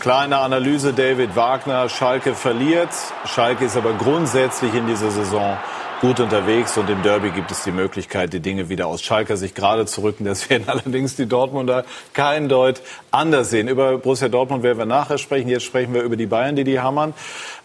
Kleine 0.00 0.38
Analyse, 0.38 0.92
David 0.92 1.34
Wagner. 1.34 1.88
Schalke 1.88 2.34
verliert. 2.34 2.90
Schalke 3.26 3.64
ist 3.64 3.76
aber 3.76 3.92
grundsätzlich 3.94 4.72
in 4.74 4.86
dieser 4.86 5.10
Saison 5.10 5.58
gut 6.00 6.20
unterwegs 6.20 6.78
und 6.78 6.88
im 6.90 7.02
Derby 7.02 7.30
gibt 7.30 7.50
es 7.50 7.64
die 7.64 7.72
Möglichkeit, 7.72 8.32
die 8.32 8.38
Dinge 8.38 8.68
wieder 8.68 8.86
aus 8.86 9.02
Schalker 9.02 9.36
sich 9.36 9.54
gerade 9.54 9.84
zu 9.84 10.02
rücken. 10.02 10.24
Das 10.24 10.48
werden 10.48 10.64
allerdings 10.68 11.16
die 11.16 11.26
Dortmunder 11.26 11.84
kein 12.12 12.48
Deut 12.48 12.80
anders 13.10 13.50
sehen. 13.50 13.66
Über 13.66 13.98
Borussia 13.98 14.28
Dortmund 14.28 14.62
werden 14.62 14.78
wir 14.78 14.86
nachher 14.86 15.18
sprechen. 15.18 15.48
Jetzt 15.48 15.64
sprechen 15.64 15.92
wir 15.94 16.02
über 16.02 16.16
die 16.16 16.26
Bayern, 16.26 16.54
die 16.54 16.62
die 16.62 16.78
hammern. 16.78 17.14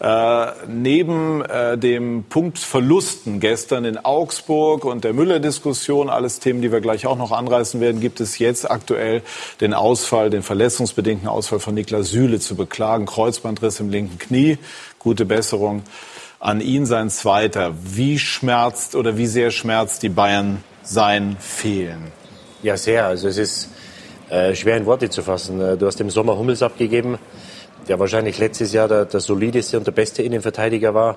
Äh, 0.00 0.46
neben 0.66 1.42
äh, 1.42 1.78
dem 1.78 2.24
Punktverlusten 2.24 3.38
gestern 3.38 3.84
in 3.84 3.98
Augsburg 3.98 4.84
und 4.84 5.04
der 5.04 5.12
Müller-Diskussion, 5.12 6.10
alles 6.10 6.40
Themen, 6.40 6.60
die 6.60 6.72
wir 6.72 6.80
gleich 6.80 7.06
auch 7.06 7.16
noch 7.16 7.30
anreißen 7.30 7.80
werden, 7.80 8.00
gibt 8.00 8.20
es 8.20 8.38
jetzt 8.40 8.68
aktuell 8.68 9.22
den 9.60 9.74
Ausfall, 9.74 10.30
den 10.30 10.42
verletzungsbedingten 10.42 11.28
Ausfall 11.28 11.60
von 11.60 11.74
Niklas 11.74 12.08
Süle 12.08 12.40
zu 12.40 12.56
beklagen. 12.56 13.06
Kreuzbandriss 13.06 13.78
im 13.78 13.90
linken 13.90 14.18
Knie. 14.18 14.58
Gute 14.98 15.24
Besserung 15.24 15.84
an 16.44 16.60
ihn 16.60 16.84
sein 16.84 17.08
zweiter. 17.08 17.72
Wie 17.82 18.18
schmerzt 18.18 18.94
oder 18.96 19.16
wie 19.16 19.26
sehr 19.26 19.50
schmerzt 19.50 20.02
die 20.02 20.10
Bayern 20.10 20.62
sein 20.82 21.38
Fehlen? 21.40 22.12
Ja, 22.62 22.76
sehr. 22.76 23.06
Also 23.06 23.28
es 23.28 23.38
ist 23.38 23.70
äh, 24.28 24.54
schwer 24.54 24.76
in 24.76 24.84
Worte 24.84 25.08
zu 25.08 25.22
fassen. 25.22 25.58
Äh, 25.58 25.78
du 25.78 25.86
hast 25.86 26.02
im 26.02 26.10
Sommer 26.10 26.36
Hummels 26.36 26.62
abgegeben, 26.62 27.18
der 27.88 27.98
wahrscheinlich 27.98 28.38
letztes 28.38 28.74
Jahr 28.74 28.88
der, 28.88 29.06
der 29.06 29.20
solideste 29.20 29.78
und 29.78 29.86
der 29.86 29.92
beste 29.92 30.22
Innenverteidiger 30.22 30.92
war. 30.92 31.16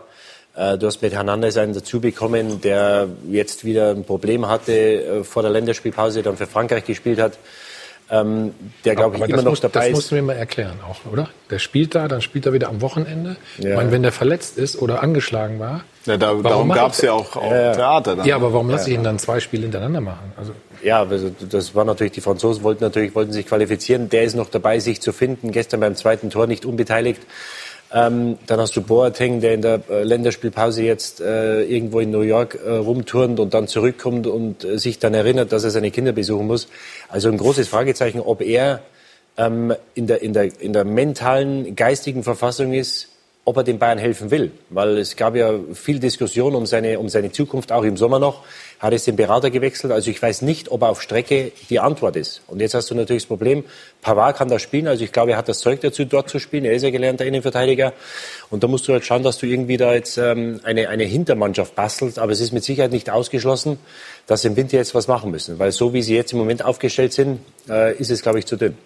Äh, 0.55 0.77
du 0.77 0.87
hast 0.87 1.01
mit 1.01 1.11
Hernandez 1.11 1.57
einen 1.57 1.73
dazu 1.73 1.99
bekommen, 1.99 2.61
der 2.61 3.09
jetzt 3.29 3.65
wieder 3.65 3.91
ein 3.91 4.05
Problem 4.05 4.47
hatte 4.47 4.71
äh, 4.71 5.23
vor 5.25 5.41
der 5.41 5.51
Länderspielpause, 5.51 6.23
dann 6.23 6.37
für 6.37 6.47
Frankreich 6.47 6.85
gespielt 6.85 7.19
hat 7.19 7.37
ähm, 8.09 8.53
der 8.85 8.95
glaube 8.95 9.17
ich 9.17 9.23
immer 9.23 9.41
noch 9.41 9.51
muss, 9.51 9.61
dabei 9.61 9.87
ist. 9.87 9.87
Das 9.87 9.95
musst 9.95 10.11
du 10.11 10.15
mir 10.15 10.21
mal 10.21 10.37
erklären 10.37 10.79
auch, 10.89 11.11
oder? 11.11 11.29
Der 11.49 11.59
spielt 11.59 11.95
da, 11.95 12.07
dann 12.07 12.21
spielt 12.21 12.45
er 12.45 12.53
wieder 12.53 12.69
am 12.69 12.81
Wochenende. 12.81 13.35
Ja. 13.57 13.71
Ich 13.71 13.75
meine, 13.75 13.91
wenn 13.91 14.03
der 14.03 14.11
verletzt 14.11 14.57
ist 14.57 14.81
oder 14.81 15.03
angeschlagen 15.03 15.59
war. 15.59 15.83
Ja, 16.05 16.15
da, 16.15 16.33
darum 16.35 16.69
gab 16.69 16.93
es 16.93 17.01
ja 17.01 17.11
auch, 17.11 17.35
auch 17.35 17.51
ja, 17.51 17.73
Theater. 17.73 18.15
Dann. 18.15 18.25
Ja, 18.25 18.35
aber 18.35 18.53
warum 18.53 18.69
lasse 18.69 18.89
ich 18.89 18.95
ihn 18.95 19.03
dann 19.03 19.19
zwei 19.19 19.41
Spiele 19.41 19.63
hintereinander 19.63 19.99
machen? 19.99 20.31
Also 20.37 20.53
ja, 20.83 21.03
also 21.03 21.31
das 21.49 21.75
war 21.75 21.85
natürlich, 21.85 22.13
die 22.13 22.21
Franzosen 22.21 22.63
wollten 22.63 22.83
natürlich, 22.83 23.15
wollten 23.15 23.33
sich 23.33 23.45
qualifizieren. 23.45 24.09
Der 24.09 24.23
ist 24.23 24.35
noch 24.35 24.49
dabei, 24.49 24.79
sich 24.79 25.01
zu 25.01 25.11
finden. 25.11 25.51
Gestern 25.51 25.79
beim 25.79 25.95
zweiten 25.95 26.29
Tor 26.29 26.47
nicht 26.47 26.65
unbeteiligt. 26.65 27.21
Ähm, 27.93 28.37
dann 28.47 28.59
hast 28.59 28.75
du 28.75 28.81
Boateng, 28.81 29.39
der 29.39 29.53
in 29.53 29.61
der 29.61 29.81
äh, 29.89 30.03
Länderspielpause 30.03 30.83
jetzt 30.83 31.21
äh, 31.21 31.63
irgendwo 31.63 32.01
in 32.01 32.11
New 32.11 32.21
York 32.21 32.59
äh, 32.65 32.69
rumturnt 32.69 33.39
und 33.39 33.53
dann 33.53 33.67
zurückkommt 33.67 34.27
und 34.27 34.65
äh, 34.65 34.77
sich 34.77 34.99
dann 34.99 35.13
erinnert, 35.13 35.53
dass 35.53 35.63
er 35.63 35.71
seine 35.71 35.89
Kinder 35.89 36.11
besuchen 36.11 36.47
muss. 36.47 36.67
Also 37.07 37.29
ein 37.29 37.37
großes 37.37 37.69
Fragezeichen, 37.69 38.19
ob 38.19 38.41
er 38.41 38.81
ähm, 39.37 39.73
in, 39.93 40.07
der, 40.07 40.21
in, 40.21 40.33
der, 40.33 40.61
in 40.61 40.73
der 40.73 40.83
mentalen, 40.83 41.75
geistigen 41.77 42.23
Verfassung 42.23 42.73
ist, 42.73 43.07
ob 43.45 43.55
er 43.55 43.63
den 43.63 43.79
Bayern 43.79 43.97
helfen 43.97 44.31
will. 44.31 44.51
Weil 44.69 44.97
es 44.97 45.15
gab 45.15 45.37
ja 45.37 45.53
viel 45.73 45.99
Diskussion 45.99 46.55
um 46.55 46.65
seine, 46.65 46.99
um 46.99 47.07
seine 47.07 47.31
Zukunft, 47.31 47.71
auch 47.71 47.83
im 47.83 47.95
Sommer 47.95 48.19
noch. 48.19 48.43
Hat 48.79 48.93
es 48.93 49.05
den 49.05 49.15
Berater 49.15 49.49
gewechselt. 49.49 49.91
Also 49.91 50.11
ich 50.11 50.21
weiß 50.21 50.43
nicht, 50.43 50.69
ob 50.69 50.83
er 50.83 50.89
auf 50.89 51.01
Strecke 51.01 51.51
die 51.69 51.79
Antwort 51.79 52.15
ist. 52.15 52.41
Und 52.47 52.59
jetzt 52.59 52.75
hast 52.75 52.91
du 52.91 52.95
natürlich 52.95 53.23
das 53.23 53.27
Problem, 53.27 53.63
Pavard 54.01 54.37
kann 54.37 54.49
da 54.49 54.59
spielen. 54.59 54.87
Also 54.87 55.03
ich 55.03 55.11
glaube, 55.11 55.31
er 55.31 55.37
hat 55.37 55.49
das 55.49 55.59
Zeug 55.59 55.81
dazu, 55.81 56.05
dort 56.05 56.29
zu 56.29 56.37
spielen. 56.39 56.63
Er 56.63 56.73
ist 56.73 56.83
ja 56.83 56.91
gelernter 56.91 57.25
Innenverteidiger. 57.25 57.93
Und 58.51 58.63
da 58.63 58.67
musst 58.67 58.87
du 58.87 58.93
halt 58.93 59.03
schauen, 59.03 59.23
dass 59.23 59.39
du 59.39 59.47
irgendwie 59.47 59.77
da 59.77 59.93
jetzt 59.93 60.17
ähm, 60.17 60.59
eine, 60.63 60.89
eine 60.89 61.05
Hintermannschaft 61.05 61.75
bastelst. 61.75 62.19
Aber 62.19 62.31
es 62.31 62.39
ist 62.39 62.51
mit 62.51 62.63
Sicherheit 62.63 62.91
nicht 62.91 63.09
ausgeschlossen, 63.09 63.79
dass 64.27 64.43
sie 64.43 64.49
im 64.49 64.55
Winter 64.55 64.77
jetzt 64.77 64.93
was 64.93 65.07
machen 65.07 65.31
müssen. 65.31 65.57
Weil 65.57 65.71
so 65.71 65.93
wie 65.93 66.03
sie 66.03 66.15
jetzt 66.15 66.33
im 66.33 66.37
Moment 66.37 66.63
aufgestellt 66.63 67.13
sind, 67.13 67.39
äh, 67.67 67.95
ist 67.97 68.11
es, 68.11 68.21
glaube 68.21 68.37
ich, 68.37 68.45
zu 68.45 68.57
dünn. 68.57 68.77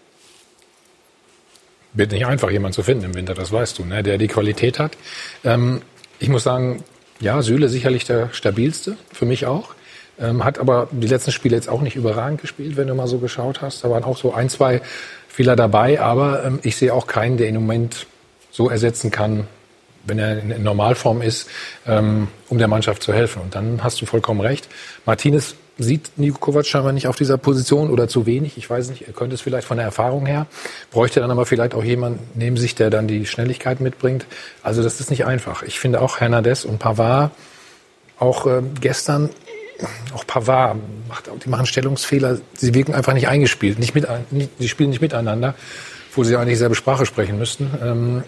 Wird 1.93 2.13
nicht 2.13 2.25
einfach, 2.25 2.49
jemanden 2.49 2.73
zu 2.73 2.83
finden 2.83 3.05
im 3.05 3.15
Winter, 3.15 3.33
das 3.33 3.51
weißt 3.51 3.77
du, 3.79 3.83
ne? 3.83 4.01
der 4.01 4.17
die 4.17 4.29
Qualität 4.29 4.79
hat. 4.79 4.93
Ähm, 5.43 5.81
ich 6.19 6.29
muss 6.29 6.43
sagen, 6.43 6.83
ja, 7.19 7.41
Süle 7.41 7.67
sicherlich 7.67 8.05
der 8.05 8.29
stabilste, 8.31 8.95
für 9.11 9.25
mich 9.25 9.45
auch. 9.45 9.75
Ähm, 10.21 10.43
hat 10.45 10.59
aber 10.59 10.87
die 10.91 11.07
letzten 11.07 11.31
Spiele 11.31 11.55
jetzt 11.55 11.67
auch 11.67 11.81
nicht 11.81 11.95
überragend 11.95 12.41
gespielt, 12.41 12.77
wenn 12.77 12.87
du 12.87 12.93
mal 12.93 13.07
so 13.07 13.17
geschaut 13.17 13.61
hast. 13.61 13.83
Da 13.83 13.89
waren 13.89 14.03
auch 14.03 14.17
so 14.17 14.33
ein, 14.33 14.49
zwei 14.49 14.81
Fehler 15.27 15.55
dabei, 15.55 15.99
aber 15.99 16.45
ähm, 16.45 16.59
ich 16.61 16.75
sehe 16.75 16.93
auch 16.93 17.07
keinen, 17.07 17.37
der 17.37 17.47
im 17.47 17.55
Moment 17.55 18.05
so 18.51 18.69
ersetzen 18.69 19.09
kann, 19.09 19.47
wenn 20.05 20.19
er 20.19 20.39
in 20.39 20.63
Normalform 20.63 21.21
ist, 21.21 21.49
ähm, 21.87 22.27
um 22.49 22.57
der 22.57 22.67
Mannschaft 22.67 23.03
zu 23.03 23.13
helfen. 23.13 23.41
Und 23.41 23.55
dann 23.55 23.83
hast 23.83 24.01
du 24.01 24.05
vollkommen 24.05 24.41
recht. 24.41 24.67
Martinez 25.05 25.55
sieht 25.77 26.11
Niko 26.17 26.37
Kovac 26.37 26.65
scheinbar 26.65 26.91
nicht 26.91 27.07
auf 27.07 27.15
dieser 27.15 27.37
Position 27.37 27.89
oder 27.89 28.07
zu 28.07 28.25
wenig. 28.25 28.57
Ich 28.57 28.69
weiß 28.69 28.89
nicht, 28.89 29.07
er 29.07 29.13
könnte 29.13 29.35
es 29.35 29.41
vielleicht 29.41 29.67
von 29.67 29.77
der 29.77 29.85
Erfahrung 29.85 30.25
her. 30.25 30.47
Bräuchte 30.91 31.19
dann 31.19 31.31
aber 31.31 31.45
vielleicht 31.45 31.73
auch 31.73 31.83
jemand 31.83 32.35
neben 32.35 32.57
sich, 32.57 32.75
der 32.75 32.89
dann 32.89 33.07
die 33.07 33.25
Schnelligkeit 33.25 33.79
mitbringt. 33.79 34.25
Also 34.63 34.83
das 34.83 34.99
ist 34.99 35.09
nicht 35.09 35.25
einfach. 35.25 35.63
Ich 35.63 35.79
finde 35.79 36.01
auch 36.01 36.19
Hernandez 36.19 36.65
und 36.65 36.79
Pavard, 36.79 37.31
auch 38.19 38.45
äh, 38.45 38.61
gestern, 38.79 39.29
auch 40.13 40.25
Pavard, 40.25 40.77
macht, 41.07 41.29
die 41.43 41.49
machen 41.49 41.65
Stellungsfehler. 41.65 42.39
Sie 42.55 42.73
wirken 42.73 42.93
einfach 42.93 43.13
nicht 43.13 43.27
eingespielt. 43.27 43.79
Nicht 43.79 43.95
mit, 43.95 44.07
nicht, 44.31 44.49
sie 44.59 44.69
spielen 44.69 44.89
nicht 44.89 45.01
miteinander, 45.01 45.55
wo 46.15 46.23
sie 46.23 46.35
eigentlich 46.35 46.55
dieselbe 46.55 46.75
Sprache 46.75 47.05
sprechen 47.05 47.37
müssten. 47.37 47.69
Ähm, 47.83 48.23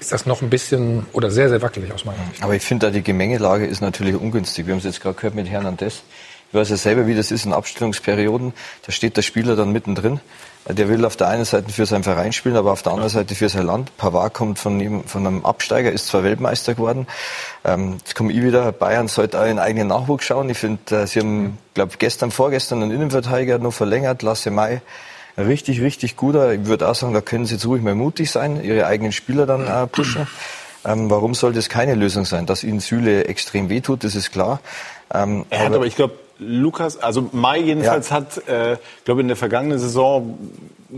ist 0.00 0.12
das 0.12 0.24
noch 0.26 0.40
ein 0.40 0.48
bisschen 0.48 1.06
oder 1.12 1.30
sehr, 1.30 1.50
sehr 1.50 1.60
wackelig 1.60 1.92
aus 1.92 2.04
meiner 2.04 2.24
Sicht. 2.30 2.42
Aber 2.42 2.54
ich 2.54 2.62
finde 2.62 2.86
da 2.86 2.92
die 2.92 3.02
Gemengelage 3.02 3.66
ist 3.66 3.82
natürlich 3.82 4.14
ungünstig. 4.14 4.66
Wir 4.66 4.72
haben 4.72 4.78
es 4.78 4.84
jetzt 4.84 5.02
gerade 5.02 5.14
gehört 5.14 5.34
mit 5.34 5.48
Hernandez. 5.48 6.02
Ich 6.50 6.54
weiß 6.54 6.68
ja 6.70 6.76
selber, 6.76 7.06
wie 7.06 7.14
das 7.14 7.30
ist 7.30 7.46
in 7.46 7.52
Abstellungsperioden. 7.52 8.52
Da 8.84 8.90
steht 8.90 9.16
der 9.16 9.22
Spieler 9.22 9.54
dann 9.54 9.70
mittendrin. 9.70 10.18
Der 10.68 10.88
will 10.88 11.04
auf 11.04 11.16
der 11.16 11.28
einen 11.28 11.44
Seite 11.44 11.72
für 11.72 11.86
seinen 11.86 12.02
Verein 12.02 12.32
spielen, 12.32 12.56
aber 12.56 12.72
auf 12.72 12.82
der 12.82 12.92
anderen 12.92 13.08
Seite 13.08 13.36
für 13.36 13.48
sein 13.48 13.66
Land. 13.66 13.96
Pavard 13.96 14.34
kommt 14.34 14.58
von, 14.58 14.78
ihm, 14.80 15.04
von 15.04 15.26
einem 15.26 15.44
Absteiger, 15.44 15.92
ist 15.92 16.08
zwar 16.08 16.24
Weltmeister 16.24 16.74
geworden. 16.74 17.06
Ähm, 17.64 17.98
jetzt 17.98 18.16
komme 18.16 18.32
ich 18.32 18.42
wieder. 18.42 18.72
Bayern 18.72 19.06
sollte 19.06 19.40
auch 19.40 19.46
in 19.46 19.60
eigenen 19.60 19.88
Nachwuchs 19.88 20.24
schauen. 20.26 20.50
Ich 20.50 20.58
finde, 20.58 21.02
äh, 21.02 21.06
sie 21.06 21.20
haben, 21.20 21.58
glaube 21.74 21.94
gestern, 21.98 22.32
vorgestern 22.32 22.82
einen 22.82 22.90
Innenverteidiger 22.90 23.58
noch 23.58 23.72
verlängert, 23.72 24.22
Lasse 24.22 24.50
Mai. 24.50 24.82
Richtig, 25.38 25.80
richtig 25.80 26.16
guter. 26.16 26.52
Ich 26.52 26.66
würde 26.66 26.88
auch 26.88 26.94
sagen, 26.96 27.14
da 27.14 27.20
können 27.20 27.46
sie 27.46 27.54
jetzt 27.54 27.66
ruhig 27.66 27.82
mal 27.82 27.94
mutig 27.94 28.30
sein, 28.30 28.62
ihre 28.62 28.86
eigenen 28.86 29.12
Spieler 29.12 29.46
dann 29.46 29.66
äh, 29.66 29.86
pushen. 29.86 30.26
Ähm, 30.84 31.10
warum 31.10 31.34
soll 31.34 31.52
das 31.52 31.68
keine 31.68 31.94
Lösung 31.94 32.24
sein? 32.24 32.46
Dass 32.46 32.64
ihnen 32.64 32.80
Süle 32.80 33.26
extrem 33.26 33.68
wehtut, 33.68 34.02
das 34.02 34.14
ist 34.14 34.32
klar. 34.32 34.60
Ähm, 35.12 35.46
er 35.50 35.60
hat 35.60 35.66
aber, 35.66 35.76
aber 35.76 35.86
ich 35.86 35.96
glaube, 35.96 36.14
Lukas, 36.40 36.96
also 36.96 37.28
Mai 37.32 37.58
jedenfalls 37.58 38.08
ja. 38.08 38.16
hat, 38.16 38.48
äh, 38.48 38.76
glaube 39.04 39.20
in 39.20 39.28
der 39.28 39.36
vergangenen 39.36 39.78
Saison 39.78 40.38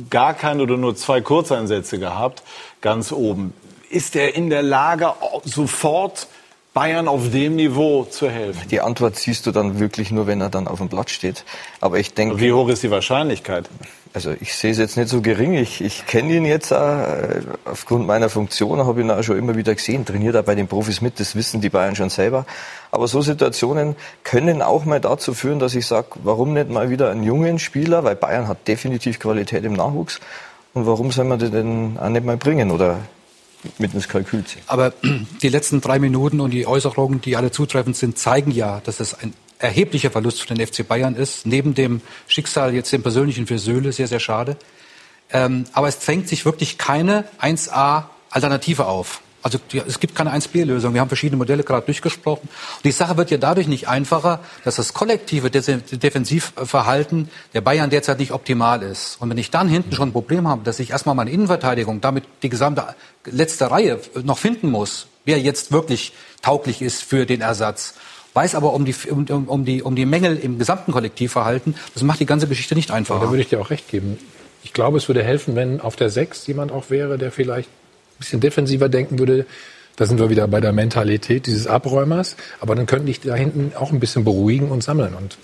gar 0.09 0.35
keine 0.35 0.63
oder 0.63 0.77
nur 0.77 0.97
zwei 0.97 1.21
Kurzeinsätze 1.21 1.99
gehabt, 1.99 2.43
ganz 2.81 3.13
oben. 3.13 3.53
Ist 3.91 4.17
er 4.17 4.35
in 4.35 4.49
der 4.49 4.63
Lage, 4.63 5.13
sofort 5.45 6.29
Bayern 6.73 7.09
auf 7.09 7.31
dem 7.31 7.57
Niveau 7.57 8.05
zu 8.05 8.31
helfen? 8.31 8.69
Die 8.71 8.81
Antwort 8.81 9.17
siehst 9.17 9.47
du 9.47 9.51
dann 9.51 9.79
wirklich 9.79 10.11
nur, 10.11 10.27
wenn 10.27 10.41
er 10.41 10.49
dann 10.49 10.67
auf 10.67 10.79
dem 10.79 10.89
Blatt 10.89 11.11
steht. 11.11 11.45
Aber 11.81 11.99
ich 11.99 12.15
denke. 12.15 12.41
Wie 12.41 12.53
hoch 12.53 12.69
ist 12.69 12.83
die 12.83 12.91
Wahrscheinlichkeit? 12.91 13.69
Also 14.15 14.35
ich 14.41 14.55
sehe 14.55 14.73
es 14.73 14.79
jetzt 14.79 14.99
nicht 14.99 15.09
so 15.09 15.23
gering. 15.23 15.55
Ich, 15.55 15.81
ich 15.81 16.07
kenne 16.07 16.35
ihn 16.35 16.45
jetzt 16.45 16.71
auch, 16.73 16.99
äh, 16.99 17.41
aufgrund 17.65 18.07
meiner 18.07 18.29
Funktion, 18.29 18.79
habe 18.85 19.01
ihn 19.01 19.11
auch 19.11 19.23
schon 19.23 19.39
immer 19.39 19.57
wieder 19.57 19.75
gesehen, 19.75 20.05
trainiert 20.05 20.35
er 20.35 20.43
bei 20.43 20.55
den 20.55 20.69
Profis 20.69 21.01
mit, 21.01 21.19
das 21.19 21.35
wissen 21.35 21.63
die 21.63 21.71
Bayern 21.71 21.97
schon 21.97 22.11
selber. 22.11 22.45
Aber 22.91 23.09
so 23.09 23.23
Situationen 23.23 23.97
können 24.23 24.61
auch 24.61 24.85
mal 24.85 25.01
dazu 25.01 25.33
führen, 25.33 25.59
dass 25.59 25.75
ich 25.75 25.87
sage, 25.87 26.09
warum 26.25 26.53
nicht 26.53 26.69
mal 26.69 26.91
wieder 26.91 27.11
einen 27.11 27.23
jungen 27.23 27.59
Spieler, 27.59 28.05
weil 28.05 28.17
Bayern 28.17 28.49
hat 28.49 28.69
definitiv 28.69 29.19
Qualität 29.19 29.65
im 29.65 29.73
Nachwuchs. 29.73 30.21
Und 30.75 30.87
warum 30.87 31.11
soll 31.11 31.25
man 31.25 31.39
den 31.39 31.53
denn 31.53 31.99
auch 31.99 32.09
nicht 32.11 32.25
mal 32.25 32.37
bringen 32.37 32.71
oder 32.71 32.99
mit 33.79 33.95
ins 33.95 34.09
Kalkül 34.09 34.45
ziehen? 34.45 34.63
Aber 34.67 34.93
die 35.43 35.49
letzten 35.49 35.81
drei 35.81 35.99
Minuten 35.99 36.41
und 36.41 36.51
die 36.51 36.67
Äußerungen, 36.67 37.23
die 37.23 37.37
alle 37.37 37.51
zutreffend 37.51 37.97
sind, 37.97 38.19
zeigen 38.19 38.51
ja, 38.51 38.83
dass 38.85 39.01
es 39.01 39.15
ein 39.15 39.33
erheblicher 39.63 40.11
Verlust 40.11 40.43
für 40.43 40.53
den 40.53 40.67
FC 40.67 40.87
Bayern 40.87 41.15
ist. 41.15 41.47
Neben 41.47 41.75
dem 41.75 42.01
Schicksal 42.27 42.75
jetzt 42.75 42.93
dem 42.93 43.03
persönlichen 43.03 43.47
für 43.47 43.59
Söhle, 43.59 43.93
sehr, 43.93 44.09
sehr 44.09 44.21
schade. 44.21 44.57
Ähm, 45.31 45.65
aber 45.73 45.89
es 45.89 46.01
zwängt 46.01 46.29
sich 46.29 46.45
wirklich 46.45 46.79
keine 46.79 47.25
1A-Alternative 47.41 48.87
auf. 48.87 49.23
Also 49.43 49.59
die, 49.73 49.79
es 49.79 49.99
gibt 49.99 50.15
keine 50.15 50.33
1B-Lösung. 50.33 50.95
Wir 50.95 51.01
haben 51.01 51.09
verschiedene 51.09 51.37
Modelle 51.37 51.65
gerade 51.65 51.85
durchgesprochen. 51.85 52.49
Und 52.49 52.85
die 52.85 52.93
Sache 52.93 53.17
wird 53.17 53.31
ja 53.31 53.39
dadurch 53.39 53.67
nicht 53.67 53.89
einfacher, 53.89 54.41
dass 54.65 54.77
das 54.77 54.95
kollektive 54.95 55.51
Defensivverhalten 55.51 57.29
der 57.53 57.61
Bayern 57.61 57.91
derzeit 57.91 58.21
nicht 58.21 58.33
optimal 58.33 58.83
ist. 58.83 59.17
Und 59.21 59.31
wenn 59.31 59.39
ich 59.39 59.51
dann 59.51 59.69
hinten 59.69 59.93
schon 59.95 60.11
ein 60.11 60.13
Problem 60.13 60.47
habe, 60.47 60.63
dass 60.63 60.79
ich 60.79 60.91
erstmal 60.91 61.17
meine 61.17 61.31
Innenverteidigung, 61.31 62.01
damit 62.01 62.25
die 62.43 62.51
gesamte 62.51 62.95
letzte 63.25 63.71
Reihe 63.71 64.01
noch 64.23 64.39
finden 64.39 64.71
muss, 64.71 65.09
wer 65.25 65.41
jetzt 65.41 65.73
wirklich 65.73 66.13
tauglich 66.41 66.83
ist 66.83 67.03
für 67.03 67.27
den 67.27 67.41
Ersatz, 67.41 67.95
weiß 68.35 68.55
aber 68.55 68.73
um 68.73 68.85
die, 68.85 68.95
um, 69.11 69.27
um, 69.49 69.65
die, 69.65 69.83
um 69.83 69.97
die 69.97 70.07
Mängel 70.07 70.37
im 70.39 70.59
gesamten 70.59 70.93
Kollektivverhalten. 70.93 71.75
Das 71.95 72.03
macht 72.03 72.21
die 72.21 72.27
ganze 72.27 72.47
Geschichte 72.47 72.75
nicht 72.75 72.91
einfacher. 72.91 73.21
Ja, 73.21 73.27
da 73.27 73.31
würde 73.31 73.43
ich 73.43 73.49
dir 73.49 73.61
auch 73.61 73.71
recht 73.71 73.89
geben. 73.89 74.19
Ich 74.65 74.73
glaube, 74.73 74.99
es 74.99 75.09
würde 75.09 75.23
helfen, 75.23 75.57
wenn 75.57 75.81
auf 75.81 75.97
der 75.97 76.11
Sechs 76.11 76.47
jemand 76.47 76.73
auch 76.73 76.91
wäre, 76.91 77.19
der 77.19 77.33
vielleicht 77.33 77.69
ein 77.69 78.19
bisschen 78.19 78.41
defensiver 78.41 78.89
denken 78.89 79.19
würde. 79.19 79.47
Da 79.97 80.07
sind 80.07 80.19
wir 80.19 80.31
wieder 80.31 80.49
bei 80.49 80.61
der 80.61 80.73
Mentalität 80.73 81.47
dieses 81.47 81.67
Abräumers. 81.67 82.37
Aber 82.61 82.75
dann 82.75 82.87
könnte 82.87 83.11
ich 83.11 83.21
da 83.21 83.35
hinten 83.35 83.73
auch 83.77 83.93
ein 83.93 84.01
bisschen 84.01 84.25
beruhigen 84.25 84.71
und 84.71 84.83
sammeln. 84.83 85.15
Und 85.15 85.37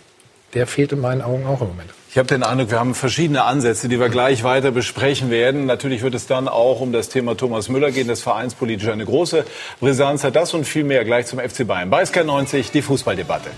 der 0.55 0.67
fehlt 0.67 0.93
in 0.93 1.01
meinen 1.01 1.23
Augen 1.23 1.47
auch 1.47 1.61
im 1.61 1.69
Moment. 1.69 1.91
Ich 2.11 2.17
habe 2.17 2.27
den 2.27 2.43
Eindruck, 2.43 2.71
wir 2.71 2.81
haben 2.81 2.95
verschiedene 2.95 3.45
Ansätze, 3.45 3.89
die 3.89 4.01
wir 4.01 4.09
gleich 4.09 4.43
weiter 4.43 4.71
besprechen 4.71 5.31
werden. 5.31 5.67
Natürlich 5.67 6.03
wird 6.03 6.15
es 6.15 6.27
dann 6.27 6.49
auch 6.49 6.81
um 6.81 6.91
das 6.91 7.11
Thema 7.11 7.37
Thomas 7.37 7.69
Müller 7.69 7.91
gehen, 7.91 8.09
das 8.09 8.23
vereinspolitisch 8.23 8.89
eine 8.89 9.05
große 9.05 9.45
Brisanz 9.79 10.25
hat. 10.25 10.35
Das 10.35 10.55
und 10.55 10.65
viel 10.65 10.85
mehr 10.85 11.05
gleich 11.05 11.27
zum 11.27 11.39
FC 11.39 11.67
Bayern. 11.67 11.91
Bei 11.91 12.03
SK90 12.03 12.73
die 12.73 12.83
Fußballdebatte. 12.83 13.51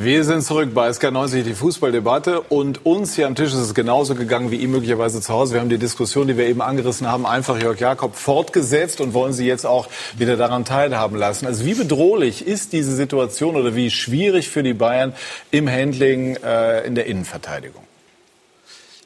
Wir 0.00 0.22
sind 0.22 0.42
zurück 0.42 0.74
bei 0.74 0.88
SK90, 0.90 1.42
die 1.42 1.54
Fußballdebatte. 1.54 2.42
Und 2.42 2.86
uns 2.86 3.16
hier 3.16 3.26
am 3.26 3.34
Tisch 3.34 3.48
ist 3.48 3.58
es 3.58 3.74
genauso 3.74 4.14
gegangen 4.14 4.52
wie 4.52 4.58
ihm 4.58 4.70
möglicherweise 4.70 5.20
zu 5.20 5.32
Hause. 5.32 5.54
Wir 5.54 5.60
haben 5.60 5.70
die 5.70 5.78
Diskussion, 5.78 6.28
die 6.28 6.36
wir 6.36 6.46
eben 6.46 6.62
angerissen 6.62 7.10
haben, 7.10 7.26
einfach 7.26 7.60
Jörg 7.60 7.80
Jakob 7.80 8.14
fortgesetzt 8.14 9.00
und 9.00 9.12
wollen 9.12 9.32
Sie 9.32 9.44
jetzt 9.44 9.66
auch 9.66 9.88
wieder 10.16 10.36
daran 10.36 10.64
teilhaben 10.64 11.16
lassen. 11.16 11.46
Also 11.46 11.64
wie 11.64 11.74
bedrohlich 11.74 12.46
ist 12.46 12.72
diese 12.72 12.94
Situation 12.94 13.56
oder 13.56 13.74
wie 13.74 13.90
schwierig 13.90 14.48
für 14.50 14.62
die 14.62 14.72
Bayern 14.72 15.14
im 15.50 15.68
Handling 15.68 16.36
äh, 16.44 16.86
in 16.86 16.94
der 16.94 17.06
Innenverteidigung? 17.06 17.82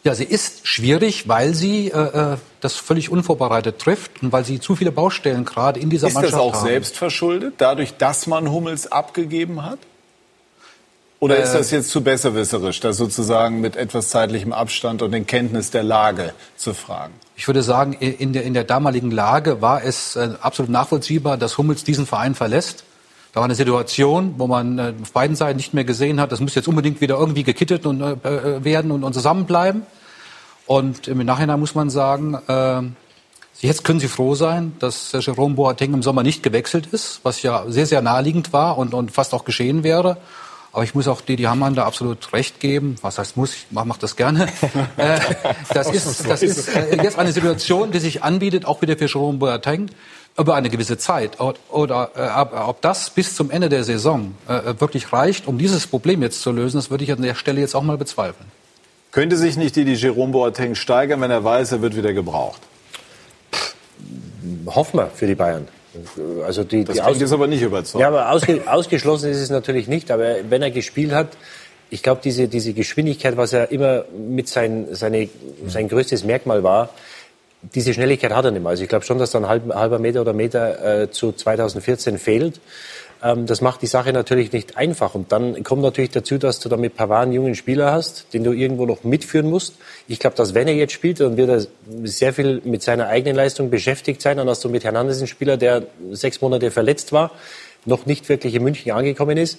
Ja, 0.05 0.15
sie 0.15 0.25
ist 0.25 0.67
schwierig, 0.69 1.27
weil 1.27 1.55
sie 1.55 1.89
äh, 1.89 2.33
äh 2.35 2.37
das 2.61 2.77
völlig 2.77 3.11
unvorbereitet 3.11 3.79
trifft 3.79 4.23
und 4.23 4.31
weil 4.31 4.45
sie 4.45 4.61
zu 4.61 4.77
viele 4.77 4.93
Baustellen 4.93 5.47
gerade 5.47 5.81
in 5.81 5.89
dieser 5.89 6.09
ist 6.09 6.15
Mannschaft 6.15 6.35
haben. 6.35 6.49
Ist 6.49 6.53
das 6.53 6.61
auch 6.61 6.67
selbst 6.67 6.97
verschuldet, 6.99 7.55
dadurch, 7.57 7.97
dass 7.97 8.27
man 8.27 8.53
Hummels 8.53 8.93
abgegeben 8.93 9.65
hat? 9.65 9.79
Oder 11.23 11.37
ist 11.37 11.53
das 11.53 11.71
jetzt 11.71 11.91
zu 11.91 12.01
besserwisserisch, 12.01 12.81
das 12.81 12.97
sozusagen 12.97 13.61
mit 13.61 13.77
etwas 13.77 14.09
zeitlichem 14.09 14.53
Abstand 14.53 15.03
und 15.03 15.15
in 15.15 15.25
Kenntnis 15.25 15.71
der 15.71 15.85
Lage 15.85 16.35
zu 16.57 16.75
fragen? 16.75 17.13
Ich 17.37 17.47
würde 17.47 17.63
sagen, 17.63 17.93
in 17.93 18.33
der, 18.33 18.43
in 18.43 18.55
der 18.55 18.65
damaligen 18.65 19.13
Lage 19.13 19.63
war 19.63 19.85
es 19.85 20.17
äh, 20.17 20.31
absolut 20.41 20.73
nachvollziehbar, 20.73 21.37
dass 21.37 21.59
Hummels 21.59 21.85
diesen 21.85 22.07
Verein 22.07 22.35
verlässt. 22.35 22.83
Da 23.33 23.39
war 23.39 23.45
eine 23.45 23.55
Situation, 23.55 24.35
wo 24.39 24.49
man 24.49 24.81
äh, 24.81 24.95
auf 25.01 25.13
beiden 25.13 25.37
Seiten 25.37 25.59
nicht 25.59 25.75
mehr 25.75 25.85
gesehen 25.85 26.21
hat, 26.21 26.33
das 26.33 26.41
muss 26.41 26.57
jetzt 26.57 26.67
unbedingt 26.67 27.01
wieder 27.01 27.19
irgendwie 27.19 27.45
gekittet 27.45 27.87
und, 27.87 28.01
äh, 28.01 28.15
äh 28.25 28.65
werden 28.65 28.91
und, 28.91 29.05
und 29.05 29.13
zusammenbleiben. 29.13 29.87
Und 30.67 31.07
im 31.07 31.19
Nachhinein 31.19 31.61
muss 31.61 31.77
man 31.77 31.89
sagen, 31.89 32.37
äh, 32.49 32.83
jetzt 33.61 33.85
können 33.85 34.01
Sie 34.01 34.09
froh 34.09 34.35
sein, 34.35 34.73
dass 34.81 35.13
Jerome 35.13 35.55
Boateng 35.55 35.95
im 35.95 36.03
Sommer 36.03 36.25
nicht 36.25 36.43
gewechselt 36.43 36.89
ist, 36.89 37.21
was 37.23 37.43
ja 37.43 37.65
sehr, 37.69 37.87
sehr 37.87 38.03
naheliegend 38.03 38.53
war 38.53 38.77
und, 38.77 38.93
und 38.93 39.13
fast 39.13 39.35
auch 39.35 39.45
geschehen 39.45 39.85
wäre. 39.85 40.17
Aber 40.73 40.85
ich 40.85 40.95
muss 40.95 41.07
auch 41.07 41.21
Didi 41.21 41.43
Hamann 41.43 41.75
da 41.75 41.85
absolut 41.85 42.33
recht 42.33 42.59
geben. 42.59 42.97
Was 43.03 43.19
heißt 43.19 43.37
muss? 43.37 43.55
Ich 43.55 43.67
mache 43.71 43.87
mach 43.87 43.99
das 43.99 44.17
gerne. 44.17 44.49
äh, 44.97 45.21
das 45.75 45.91
ist, 45.91 46.29
das 46.29 46.43
ist 46.43 46.69
äh, 46.69 46.97
jetzt 47.03 47.19
eine 47.19 47.33
Situation, 47.33 47.91
die 47.93 47.99
sich 47.99 48.23
anbietet, 48.23 48.65
auch 48.65 48.81
wieder 48.81 48.97
für 48.97 49.05
Jerome 49.05 49.37
Boateng, 49.37 49.91
über 50.39 50.55
eine 50.55 50.71
gewisse 50.71 50.97
Zeit. 50.97 51.39
Oder 51.41 52.11
äh, 52.17 52.57
ob 52.59 52.81
das 52.81 53.11
bis 53.11 53.35
zum 53.35 53.51
Ende 53.51 53.69
der 53.69 53.85
Saison 53.85 54.35
äh, 54.49 54.75
wirklich 54.79 55.13
reicht, 55.13 55.47
um 55.47 55.59
dieses 55.59 55.87
Problem 55.87 56.23
jetzt 56.23 56.41
zu 56.41 56.51
lösen, 56.53 56.79
das 56.79 56.91
würde 56.91 57.05
ich 57.05 57.13
an 57.13 57.21
der 57.21 57.35
Stelle 57.35 57.61
jetzt 57.61 57.75
auch 57.75 57.83
mal 57.83 57.99
bezweifeln. 57.99 58.51
Könnte 59.11 59.37
sich 59.37 59.59
nicht 59.59 59.77
Didi 59.77 59.93
Jerome 59.93 60.33
Boateng 60.33 60.75
steigern, 60.75 61.21
wenn 61.21 61.31
er 61.31 61.45
weiß, 61.45 61.73
er 61.73 61.83
wird 61.83 61.97
wieder 61.97 62.15
gebraucht? 62.15 62.63
Hoffen 64.67 65.01
wir 65.01 65.09
für 65.09 65.27
die 65.27 65.35
Bayern. 65.35 65.69
Also 66.45 66.65
die, 66.65 66.85
das 66.85 66.97
die 66.97 67.03
klingt 67.03 67.21
jetzt 67.21 67.33
aber 67.33 67.47
nicht 67.47 67.63
überzeugt. 67.63 68.01
Ja, 68.01 68.09
aber 68.09 68.31
ausge, 68.31 68.63
ausgeschlossen 68.67 69.31
ist 69.31 69.41
es 69.41 69.51
natürlich 69.51 69.89
nicht. 69.89 70.11
Aber 70.11 70.37
wenn 70.49 70.63
er 70.63 70.71
gespielt 70.71 71.13
hat, 71.13 71.29
ich 71.91 72.03
glaube, 72.03 72.21
diese, 72.25 72.49
diese 72.49 72.73
Geschwindigkeit, 72.73 73.37
was 73.37 73.53
er 73.53 73.71
immer 73.71 74.05
mit 74.17 74.49
sein, 74.49 74.89
seine, 74.93 75.29
sein 75.67 75.89
größtes 75.89 76.25
Merkmal 76.25 76.63
war, 76.63 76.91
diese 77.75 77.95
Schnelligkeit 77.95 78.33
hat 78.33 78.45
er 78.45 78.51
nicht 78.51 78.63
mehr. 78.63 78.71
Also 78.71 78.83
ich 78.83 78.89
glaube 78.89 79.05
schon, 79.05 79.19
dass 79.19 79.31
da 79.31 79.39
ein 79.39 79.47
halber 79.47 79.99
Meter 79.99 80.23
oder 80.23 80.33
Meter 80.33 81.03
äh, 81.03 81.11
zu 81.11 81.33
2014 81.33 82.19
fehlt. 82.19 82.61
Ähm, 83.23 83.47
das 83.47 83.61
macht 83.61 83.83
die 83.83 83.87
Sache 83.87 84.13
natürlich 84.13 84.53
nicht 84.53 84.77
einfach. 84.77 85.15
Und 85.15 85.33
dann 85.33 85.63
kommt 85.63 85.83
natürlich 85.83 86.11
dazu, 86.11 86.39
dass 86.39 86.59
du 86.61 86.69
da 86.69 86.77
mit 86.77 86.97
Pavard 86.97 87.25
einen 87.25 87.33
jungen 87.33 87.55
Spieler 87.55 87.93
hast, 87.93 88.33
den 88.35 88.45
du 88.45 88.53
irgendwo 88.53 88.87
noch 88.87 89.05
mitführen 89.05 89.49
musst. 89.49 89.77
Ich 90.09 90.19
glaube, 90.19 90.37
dass 90.37 90.55
wenn 90.55 90.69
er 90.69 90.75
jetzt 90.75 90.93
spielt, 90.93 91.21
dann 91.21 91.37
wird 91.37 91.49
er 91.49 91.67
sehr 92.07 92.33
viel 92.33 92.61
mit 92.65 92.83
seiner 92.83 93.09
eigenen 93.09 93.37
Leistung 93.37 93.71
beschäftigt 93.71 94.21
sein. 94.21 94.39
Dann 94.39 94.49
hast 94.49 94.65
du 94.65 94.69
mit 94.69 94.85
Hernandez 94.85 95.19
einen 95.19 95.29
Spieler, 95.29 95.57
der 95.57 95.85
sechs 96.11 96.41
Monate 96.41 96.71
verletzt 96.71 97.13
war, 97.13 97.31
noch 97.85 98.07
nicht 98.07 98.29
wirklich 98.29 98.55
in 98.55 98.63
München 98.63 98.93
angekommen 98.93 99.39
ist. 99.39 99.59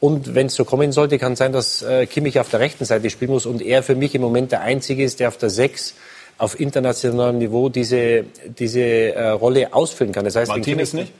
Und 0.00 0.34
wenn 0.34 0.46
es 0.48 0.54
so 0.54 0.64
kommen 0.64 0.92
sollte, 0.92 1.18
kann 1.18 1.36
sein, 1.36 1.52
dass 1.52 1.82
äh, 1.82 2.06
Kimmich 2.06 2.38
auf 2.40 2.50
der 2.50 2.60
rechten 2.60 2.84
Seite 2.84 3.08
spielen 3.10 3.30
muss 3.30 3.46
und 3.46 3.62
er 3.62 3.82
für 3.82 3.94
mich 3.94 4.14
im 4.14 4.20
Moment 4.20 4.52
der 4.52 4.60
Einzige 4.60 5.02
ist, 5.02 5.20
der 5.20 5.28
auf 5.28 5.38
der 5.38 5.50
Sechs 5.50 5.94
auf 6.36 6.58
internationalem 6.58 7.38
Niveau 7.38 7.68
diese, 7.68 8.24
diese 8.58 8.80
äh, 8.80 9.28
Rolle 9.28 9.72
ausfüllen 9.72 10.12
kann. 10.12 10.24
Das 10.24 10.36
heißt, 10.36 10.48
Martinez 10.48 10.92
nicht? 10.92 11.12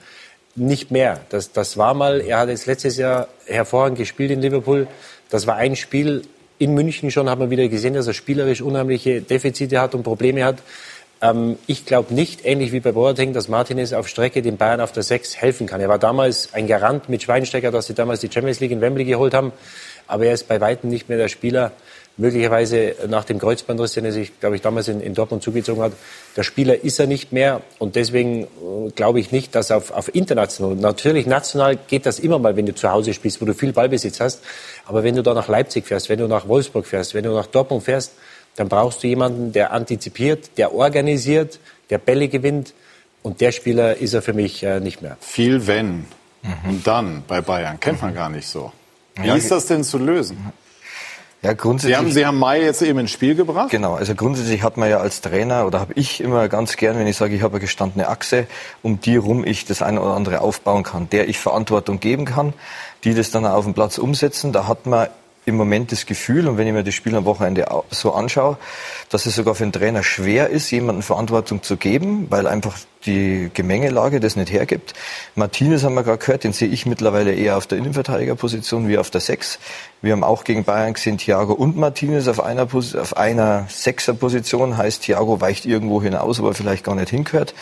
Nicht 0.57 0.91
mehr. 0.91 1.21
Das, 1.31 1.53
das 1.53 1.77
war 1.77 1.95
mal, 1.95 2.21
er 2.21 2.39
hat 2.39 2.49
jetzt 2.49 2.67
letztes 2.67 2.97
Jahr 2.97 3.29
hervorragend 3.47 3.99
gespielt 3.99 4.31
in 4.31 4.41
Liverpool. 4.41 4.87
Das 5.31 5.47
war 5.47 5.57
ein 5.57 5.77
Spiel 5.77 6.23
in 6.59 6.75
München 6.75 7.11
schon, 7.11 7.29
hat 7.29 7.39
man 7.39 7.51
wieder 7.51 7.69
gesehen, 7.69 7.95
dass 7.95 8.07
er 8.07 8.15
spielerisch 8.15 8.63
unheimliche 8.63 9.21
Defizite 9.21 9.81
hat 9.81 9.95
und 9.95 10.05
Probleme 10.05 10.45
hat. 10.45 10.57
Ähm, 11.21 11.59
ich 11.67 11.85
glaube 11.87 12.15
nicht, 12.15 12.45
ähnlich 12.45 12.73
wie 12.73 12.81
bei 12.81 12.93
Boateng, 12.93 13.33
dass 13.33 13.49
Martinez 13.49 13.93
auf 13.93 14.09
Strecke 14.09 14.43
den 14.43 14.57
Bayern 14.57 14.81
auf 14.81 14.93
der 14.93 15.03
Sechs 15.03 15.37
helfen 15.37 15.67
kann. 15.67 15.81
Er 15.81 15.89
war 15.89 15.99
damals 15.99 16.51
ein 16.53 16.67
Garant 16.67 17.09
mit 17.09 17.23
Schweinsteiger, 17.23 17.71
dass 17.71 17.87
sie 17.87 17.95
damals 17.95 18.21
die 18.21 18.31
Champions 18.33 18.61
League 18.61 18.71
in 18.71 18.81
Wembley 18.81 19.05
geholt 19.05 19.35
haben. 19.35 19.53
Aber 20.07 20.27
er 20.27 20.35
ist 20.35 20.49
bei 20.49 20.61
weitem 20.61 20.91
nicht 20.91 21.09
mehr 21.09 21.19
der 21.19 21.29
Spieler, 21.29 21.73
möglicherweise 22.17 22.95
nach 23.09 23.25
dem 23.25 23.39
Kreuzbandriss, 23.39 23.93
den 23.93 24.05
er 24.05 24.13
sich, 24.13 24.39
glaube 24.39 24.57
ich, 24.57 24.63
damals 24.63 24.89
in, 24.89 25.01
in, 25.01 25.15
Dortmund 25.15 25.43
zugezogen 25.43 25.83
hat. 25.83 25.93
Der 26.37 26.45
Spieler 26.45 26.85
ist 26.85 27.01
er 27.01 27.07
nicht 27.07 27.33
mehr 27.33 27.61
und 27.79 27.97
deswegen 27.97 28.45
äh, 28.45 28.91
glaube 28.95 29.19
ich 29.19 29.33
nicht, 29.33 29.55
dass 29.55 29.71
auf, 29.71 29.91
auf 29.91 30.15
international, 30.15 30.77
natürlich 30.77 31.27
national 31.27 31.77
geht 31.77 32.07
das 32.07 32.21
immer 32.21 32.39
mal, 32.39 32.57
wenn 32.57 32.67
du 32.67 32.75
zu 32.75 32.91
Hause 32.91 33.15
spielst, 33.15 33.41
wo 33.41 33.45
du 33.45 33.55
viel 33.55 33.73
Ballbesitz 33.73 34.21
hast. 34.21 34.43
Aber 34.87 35.03
wenn 35.03 35.17
du 35.17 35.23
da 35.23 35.35
nach 35.35 35.49
Leipzig 35.49 35.87
fährst, 35.87 36.09
wenn 36.09 36.21
du 36.21 36.29
nach 36.29 36.47
Wolfsburg 36.47 36.87
fährst, 36.87 37.15
wenn 37.15 37.25
du 37.25 37.33
nach 37.33 37.47
Dortmund 37.47 37.83
fährst, 37.83 38.13
dann 38.57 38.69
brauchst 38.69 39.03
du 39.03 39.09
jemanden, 39.09 39.53
der 39.53 39.73
antizipiert, 39.73 40.57
der 40.57 40.73
organisiert, 40.73 41.59
der 41.91 41.99
Bälle 41.99 42.29
gewinnt. 42.29 42.75
Und 43.23 43.41
der 43.41 43.53
Spieler 43.53 43.97
ist 43.97 44.13
er 44.13 44.23
für 44.23 44.35
mich 44.35 44.63
äh, 44.63 44.81
nicht 44.81 45.03
mehr. 45.03 45.17
Viel 45.21 45.67
wenn. 45.67 46.07
Mhm. 46.43 46.69
Und 46.69 46.87
dann 46.87 47.25
bei 47.27 47.41
Bayern 47.41 47.81
kennt 47.81 48.03
man 48.03 48.15
gar 48.15 48.29
nicht 48.29 48.47
so. 48.47 48.71
Wie 49.17 49.29
ja, 49.29 49.35
ist 49.35 49.51
das 49.51 49.67
denn 49.67 49.83
zu 49.83 49.99
lösen? 49.99 50.53
Ja, 51.45 51.53
grundsätzlich. 51.53 51.95
Sie 51.95 51.99
haben, 51.99 52.11
Sie 52.11 52.27
haben 52.27 52.39
Mai 52.39 52.63
jetzt 52.63 52.81
eben 52.81 52.99
ins 53.01 53.11
Spiel 53.11 53.35
gebracht? 53.35 53.71
Genau, 53.71 53.97
also 53.97 54.15
grundsätzlich 54.15 54.63
hat 54.63 54.79
man 54.79 54.89
ja 54.89 54.99
als 54.99 55.21
Trainer 55.21 55.67
oder 55.67 55.79
habe 55.79 55.93
ich 55.93 56.23
immer 56.23 56.49
ganz 56.49 56.79
gern, 56.79 56.99
wenn 56.99 57.07
ich 57.07 57.19
sage, 57.19 57.35
ich 57.35 57.43
habe 57.43 57.53
eine 57.53 57.61
gestandene 57.61 58.09
Achse, 58.09 58.47
um 58.83 58.99
die 58.99 59.17
rum 59.17 59.45
ich 59.45 59.67
das 59.67 59.83
eine 59.83 60.01
oder 60.01 60.15
andere 60.15 60.41
aufbauen 60.41 60.85
kann, 60.85 61.11
der 61.11 61.29
ich 61.29 61.39
Verantwortung 61.39 62.01
geben 62.01 62.25
kann, 62.25 62.55
die 63.05 63.13
das 63.13 63.31
dann 63.31 63.45
auf 63.45 63.65
dem 63.65 63.75
Platz 63.75 63.99
umsetzen. 63.99 64.53
Da 64.53 64.67
hat 64.67 64.87
man 64.87 65.09
im 65.47 65.57
Moment 65.57 65.93
das 65.93 66.07
Gefühl, 66.07 66.49
und 66.49 66.59
wenn 66.59 66.67
ich 66.67 66.73
mir 66.73 66.85
das 66.85 66.95
Spiel 66.95 67.15
am 67.15 67.25
Wochenende 67.25 67.67
so 67.91 68.13
anschaue, 68.13 68.57
dass 69.11 69.27
es 69.27 69.35
sogar 69.35 69.55
für 69.55 69.65
einen 69.65 69.73
Trainer 69.73 70.03
schwer 70.03 70.49
ist, 70.49 70.71
jemanden 70.71 71.03
Verantwortung 71.03 71.63
zu 71.63 71.77
geben, 71.77 72.27
weil 72.31 72.47
einfach 72.47 72.79
die 73.07 73.51
Gemengelage 73.53 74.21
das 74.21 74.37
nicht 74.37 74.51
hergibt. 74.51 74.95
Martinez 75.35 75.85
haben 75.85 75.95
wir 75.95 76.03
gerade 76.03 76.19
gehört, 76.19 76.45
den 76.45 76.53
sehe 76.53 76.69
ich 76.69 76.87
mittlerweile 76.87 77.35
eher 77.35 77.57
auf 77.57 77.67
der 77.67 77.79
Innenverteidigerposition 77.79 78.89
wie 78.89 78.97
auf 78.97 79.11
der 79.11 79.21
Sechs. 79.21 79.59
Wir 80.01 80.13
haben 80.13 80.25
auch 80.25 80.45
gegen 80.45 80.65
Bayern 80.65 80.95
gesehen, 80.95 81.19
Thiago 81.19 81.53
und 81.53 81.77
Martinez 81.77 82.29
auf 82.29 82.43
einer, 82.43 82.63
auf 82.63 83.17
einer 83.17 83.67
Sechserposition. 83.69 84.77
Heißt, 84.77 85.03
Thiago 85.03 85.41
weicht 85.41 85.67
irgendwo 85.67 86.03
hinaus, 86.03 86.41
wo 86.41 86.49
er 86.49 86.55
vielleicht 86.55 86.85
gar 86.85 86.95
nicht 86.95 87.11
hingehört. 87.11 87.55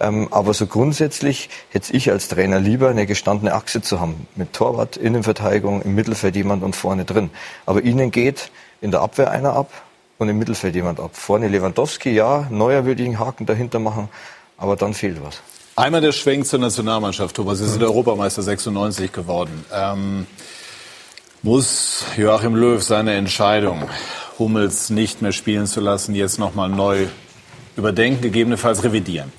Ähm, 0.00 0.28
aber 0.30 0.54
so 0.54 0.66
grundsätzlich 0.66 1.48
hätte 1.70 1.92
ich 1.92 2.10
als 2.10 2.28
Trainer 2.28 2.60
lieber 2.60 2.88
eine 2.88 3.06
gestandene 3.06 3.54
Achse 3.54 3.82
zu 3.82 4.00
haben. 4.00 4.26
Mit 4.36 4.52
Torwart, 4.52 4.96
Innenverteidigung, 4.96 5.82
im 5.82 5.94
Mittelfeld 5.94 6.36
jemand 6.36 6.62
und 6.62 6.76
vorne 6.76 7.04
drin. 7.04 7.30
Aber 7.66 7.82
ihnen 7.82 8.10
geht 8.10 8.50
in 8.80 8.90
der 8.90 9.00
Abwehr 9.00 9.30
einer 9.30 9.54
ab 9.54 9.70
und 10.18 10.28
im 10.28 10.38
Mittelfeld 10.38 10.74
jemand 10.74 11.00
ab. 11.00 11.10
Vorne 11.14 11.48
Lewandowski, 11.48 12.10
ja, 12.10 12.46
Neuer 12.50 12.84
würde 12.84 13.02
ich 13.02 13.08
einen 13.08 13.18
Haken 13.18 13.46
dahinter 13.46 13.78
machen, 13.78 14.08
aber 14.56 14.76
dann 14.76 14.94
fehlt 14.94 15.22
was. 15.22 15.40
Einmal 15.74 16.00
der 16.00 16.12
Schwenk 16.12 16.46
zur 16.46 16.58
Nationalmannschaft, 16.58 17.34
Thomas. 17.34 17.58
Sie 17.58 17.66
sind 17.66 17.80
mhm. 17.80 17.86
Europameister 17.86 18.42
96 18.42 19.10
geworden. 19.10 19.64
Ähm, 19.72 20.26
muss 21.42 22.04
Joachim 22.16 22.54
Löw 22.54 22.82
seine 22.82 23.14
Entscheidung, 23.14 23.88
Hummels 24.38 24.90
nicht 24.90 25.22
mehr 25.22 25.32
spielen 25.32 25.66
zu 25.66 25.80
lassen, 25.80 26.14
jetzt 26.14 26.38
nochmal 26.38 26.68
neu 26.68 27.06
überdenken, 27.76 28.20
gegebenenfalls 28.20 28.84
revidieren? 28.84 29.32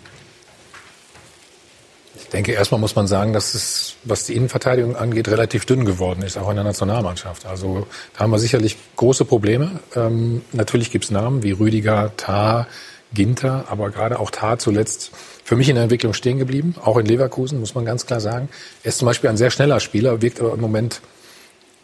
Denke, 2.33 2.51
erstmal 2.51 2.81
muss 2.81 2.95
man 2.95 3.07
sagen, 3.07 3.31
dass 3.31 3.53
es, 3.53 3.95
was 4.03 4.25
die 4.25 4.35
Innenverteidigung 4.35 4.95
angeht, 4.95 5.27
relativ 5.29 5.65
dünn 5.65 5.85
geworden 5.85 6.23
ist, 6.23 6.37
auch 6.37 6.49
in 6.49 6.55
der 6.55 6.65
Nationalmannschaft. 6.65 7.45
Also 7.45 7.87
da 8.13 8.21
haben 8.21 8.31
wir 8.31 8.39
sicherlich 8.39 8.75
große 8.95 9.23
Probleme. 9.23 9.79
Ähm, 9.95 10.41
natürlich 10.51 10.91
gibt's 10.91 11.11
Namen 11.11 11.43
wie 11.43 11.51
Rüdiger, 11.51 12.11
Tar, 12.17 12.67
Ginter, 13.13 13.65
aber 13.69 13.91
gerade 13.91 14.19
auch 14.19 14.31
Tar 14.31 14.57
zuletzt 14.57 15.11
für 15.43 15.55
mich 15.55 15.69
in 15.69 15.75
der 15.75 15.83
Entwicklung 15.83 16.13
stehen 16.13 16.39
geblieben, 16.39 16.75
auch 16.83 16.97
in 16.97 17.05
Leverkusen, 17.05 17.59
muss 17.59 17.75
man 17.75 17.85
ganz 17.85 18.05
klar 18.05 18.19
sagen. 18.19 18.49
Er 18.83 18.89
ist 18.89 18.97
zum 18.97 19.05
Beispiel 19.05 19.29
ein 19.29 19.37
sehr 19.37 19.51
schneller 19.51 19.79
Spieler, 19.79 20.21
wirkt 20.21 20.39
aber 20.39 20.53
im 20.53 20.61
Moment 20.61 21.01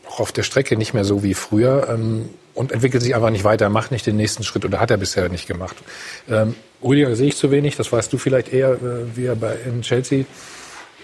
auch 0.09 0.19
auf 0.19 0.31
der 0.31 0.43
Strecke 0.43 0.75
nicht 0.75 0.93
mehr 0.93 1.05
so 1.05 1.23
wie 1.23 1.33
früher 1.33 1.87
ähm, 1.89 2.29
und 2.53 2.71
entwickelt 2.71 3.03
sich 3.03 3.15
einfach 3.15 3.29
nicht 3.29 3.43
weiter, 3.43 3.69
macht 3.69 3.91
nicht 3.91 4.05
den 4.05 4.17
nächsten 4.17 4.43
Schritt 4.43 4.65
oder 4.65 4.79
hat 4.79 4.91
er 4.91 4.97
bisher 4.97 5.29
nicht 5.29 5.47
gemacht. 5.47 5.77
Ähm, 6.29 6.55
Rüdiger 6.83 7.15
sehe 7.15 7.27
ich 7.27 7.37
zu 7.37 7.51
wenig, 7.51 7.75
das 7.75 7.91
weißt 7.91 8.11
du 8.11 8.17
vielleicht 8.17 8.51
eher, 8.51 8.71
äh, 8.71 9.15
wie 9.15 9.25
er 9.25 9.35
bei, 9.35 9.55
in 9.65 9.81
Chelsea 9.81 10.25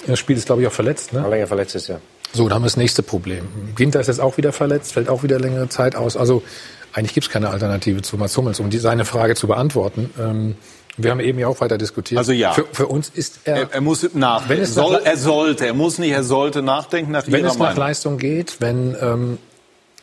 Das 0.07 0.19
Spiel 0.19 0.37
ist, 0.37 0.45
glaube 0.45 0.61
ich, 0.61 0.67
auch 0.67 0.73
verletzt. 0.73 1.13
Ne? 1.13 1.27
Länger 1.29 1.47
verletzt 1.47 1.75
ist, 1.75 1.87
ja. 1.87 1.99
So, 2.33 2.43
dann 2.49 2.55
haben 2.55 2.63
wir 2.63 2.67
das 2.67 2.77
nächste 2.77 3.01
Problem. 3.01 3.47
Ginter 3.75 4.01
ist 4.01 4.07
jetzt 4.07 4.19
auch 4.19 4.35
wieder 4.35 4.51
verletzt, 4.51 4.91
fällt 4.93 5.07
auch 5.07 5.23
wieder 5.23 5.39
längere 5.39 5.69
Zeit 5.69 5.95
aus. 5.95 6.17
Also 6.17 6.43
eigentlich 6.91 7.13
gibt 7.13 7.27
es 7.27 7.31
keine 7.31 7.49
Alternative 7.49 8.01
zu 8.01 8.17
Mats 8.17 8.35
Hummels, 8.35 8.59
um 8.59 8.69
die, 8.69 8.77
seine 8.77 9.05
Frage 9.05 9.35
zu 9.35 9.47
beantworten. 9.47 10.09
Ähm, 10.19 10.55
wir 10.97 11.11
haben 11.11 11.19
eben 11.19 11.39
ja 11.39 11.47
auch 11.47 11.59
weiter 11.61 11.77
diskutiert. 11.77 12.17
Also 12.19 12.31
ja. 12.31 12.53
Für, 12.53 12.65
für 12.71 12.87
uns 12.87 13.09
ist 13.13 13.39
er, 13.43 13.55
Er, 13.55 13.73
er 13.73 13.81
muss 13.81 14.07
nach. 14.13 14.47
Wenn 14.49 14.61
es 14.61 14.73
soll, 14.73 14.93
nach- 14.93 15.05
er 15.05 15.17
sollte. 15.17 15.65
Er 15.65 15.73
muss 15.73 15.99
nicht. 15.99 16.11
Er 16.11 16.23
sollte 16.23 16.61
nachdenken 16.61 17.11
nach 17.11 17.23
wenn 17.27 17.45
es 17.45 17.53
nach 17.53 17.59
Meinung. 17.59 17.77
Leistung 17.77 18.17
geht, 18.17 18.57
wenn, 18.59 18.95
ähm, 19.01 19.37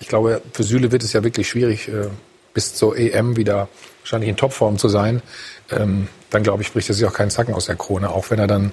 ich 0.01 0.09
glaube, 0.09 0.43
für 0.53 0.63
Süle 0.63 0.93
wird 0.93 1.03
es 1.03 1.13
ja 1.13 1.23
wirklich 1.25 1.49
schwierig, 1.49 1.89
äh, 1.89 2.09
bis 2.55 2.75
zur 2.75 2.97
EM 2.99 3.37
wieder 3.37 3.69
wahrscheinlich 4.01 4.29
in 4.29 4.37
Topform 4.37 4.77
zu 4.79 4.89
sein, 4.89 5.23
ähm, 5.71 6.09
dann 6.31 6.43
glaube 6.43 6.63
ich, 6.63 6.73
bricht 6.73 6.89
er 6.91 6.95
sich 6.95 7.07
auch 7.07 7.13
keinen 7.15 7.31
Zacken 7.31 7.55
aus 7.55 7.67
der 7.67 7.77
Krone, 7.77 8.11
auch 8.11 8.31
wenn 8.31 8.39
er 8.39 8.47
dann 8.47 8.73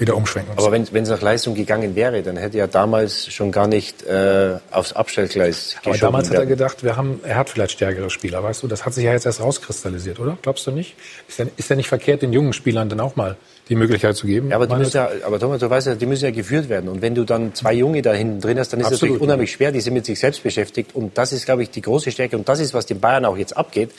wieder 0.00 0.16
umschwenken. 0.16 0.52
Aber 0.56 0.72
wenn 0.72 1.02
es 1.02 1.08
nach 1.08 1.20
Leistung 1.20 1.54
gegangen 1.54 1.94
wäre, 1.94 2.22
dann 2.22 2.36
hätte 2.36 2.58
er 2.58 2.68
damals 2.68 3.32
schon 3.32 3.52
gar 3.52 3.66
nicht 3.66 4.04
äh, 4.04 4.58
aufs 4.70 4.92
Abstellgleis 4.92 5.76
Aber 5.82 5.92
geschoben 5.92 6.12
damals 6.12 6.30
hat 6.30 6.36
er 6.36 6.46
gedacht, 6.46 6.84
wir 6.84 6.96
haben, 6.96 7.20
er 7.22 7.36
hat 7.36 7.50
vielleicht 7.50 7.72
stärkere 7.72 8.10
Spieler, 8.10 8.42
weißt 8.42 8.62
du? 8.62 8.68
Das 8.68 8.84
hat 8.84 8.94
sich 8.94 9.04
ja 9.04 9.12
jetzt 9.12 9.26
erst 9.26 9.40
rauskristallisiert, 9.40 10.20
oder? 10.20 10.38
Glaubst 10.42 10.66
du 10.66 10.70
nicht? 10.70 10.96
Ist 11.28 11.38
ja, 11.38 11.46
ist 11.56 11.70
ja 11.70 11.76
nicht 11.76 11.88
verkehrt, 11.88 12.22
den 12.22 12.32
jungen 12.32 12.52
Spielern 12.52 12.88
dann 12.88 13.00
auch 13.00 13.16
mal 13.16 13.36
die 13.68 13.74
Möglichkeit 13.74 14.16
zu 14.16 14.26
geben? 14.26 14.50
Ja, 14.50 14.56
aber 14.56 14.66
die 14.66 14.76
müssen 14.76 14.96
ja, 14.96 15.08
aber 15.24 15.38
Thomas, 15.38 15.60
du 15.60 15.68
weißt 15.68 15.86
ja, 15.88 15.94
die 15.94 16.06
müssen 16.06 16.24
ja 16.24 16.30
geführt 16.30 16.68
werden. 16.68 16.88
Und 16.88 17.02
wenn 17.02 17.14
du 17.14 17.24
dann 17.24 17.54
zwei 17.54 17.72
Junge 17.72 18.02
da 18.02 18.12
hinten 18.12 18.40
drin 18.40 18.58
hast, 18.58 18.72
dann 18.72 18.80
ist 18.80 18.86
es 18.86 18.92
natürlich 19.00 19.20
unheimlich 19.20 19.52
schwer. 19.52 19.72
Die 19.72 19.80
sind 19.80 19.94
mit 19.94 20.06
sich 20.06 20.18
selbst 20.18 20.42
beschäftigt. 20.42 20.94
Und 20.94 21.18
das 21.18 21.32
ist, 21.32 21.46
glaube 21.46 21.62
ich, 21.62 21.70
die 21.70 21.82
große 21.82 22.10
Stärke. 22.10 22.36
Und 22.36 22.48
das 22.48 22.60
ist, 22.60 22.74
was 22.74 22.86
den 22.86 23.00
Bayern 23.00 23.24
auch 23.24 23.36
jetzt 23.36 23.56
abgeht. 23.56 23.90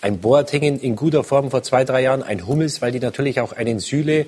Ein 0.00 0.18
Boateng 0.18 0.78
in 0.78 0.94
guter 0.94 1.24
Form 1.24 1.50
vor 1.50 1.64
zwei, 1.64 1.84
drei 1.84 2.02
Jahren, 2.02 2.22
ein 2.22 2.46
Hummels, 2.46 2.80
weil 2.80 2.92
die 2.92 3.00
natürlich 3.00 3.40
auch 3.40 3.52
einen 3.52 3.80
Süle 3.80 4.26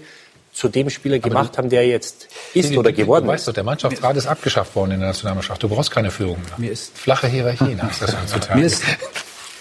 zu 0.52 0.68
dem 0.68 0.90
Spieler 0.90 1.18
gemacht 1.20 1.56
haben, 1.58 1.68
der 1.70 1.86
jetzt 1.86 2.28
ist 2.54 2.76
oder 2.76 2.92
geworden 2.92 3.26
Du 3.26 3.30
ist. 3.32 3.38
weißt 3.40 3.48
doch, 3.48 3.52
der 3.54 3.64
Mannschaftsrat 3.64 4.16
ist 4.16 4.26
abgeschafft 4.26 4.74
worden 4.74 4.92
in 4.92 5.00
der 5.00 5.08
Nationalmannschaft. 5.10 5.62
Du 5.62 5.68
brauchst 5.68 5.90
keine 5.90 6.10
Führung 6.10 6.38
mehr. 6.42 6.54
Mir 6.58 6.72
ist- 6.72 6.96
Flache 6.98 7.28
Hierarchien 7.28 7.80
hast 7.82 8.02
du 8.02 8.06
das 8.06 8.16
heutzutage. 8.20 8.58
Mir 8.58 8.66
ist, 8.66 8.82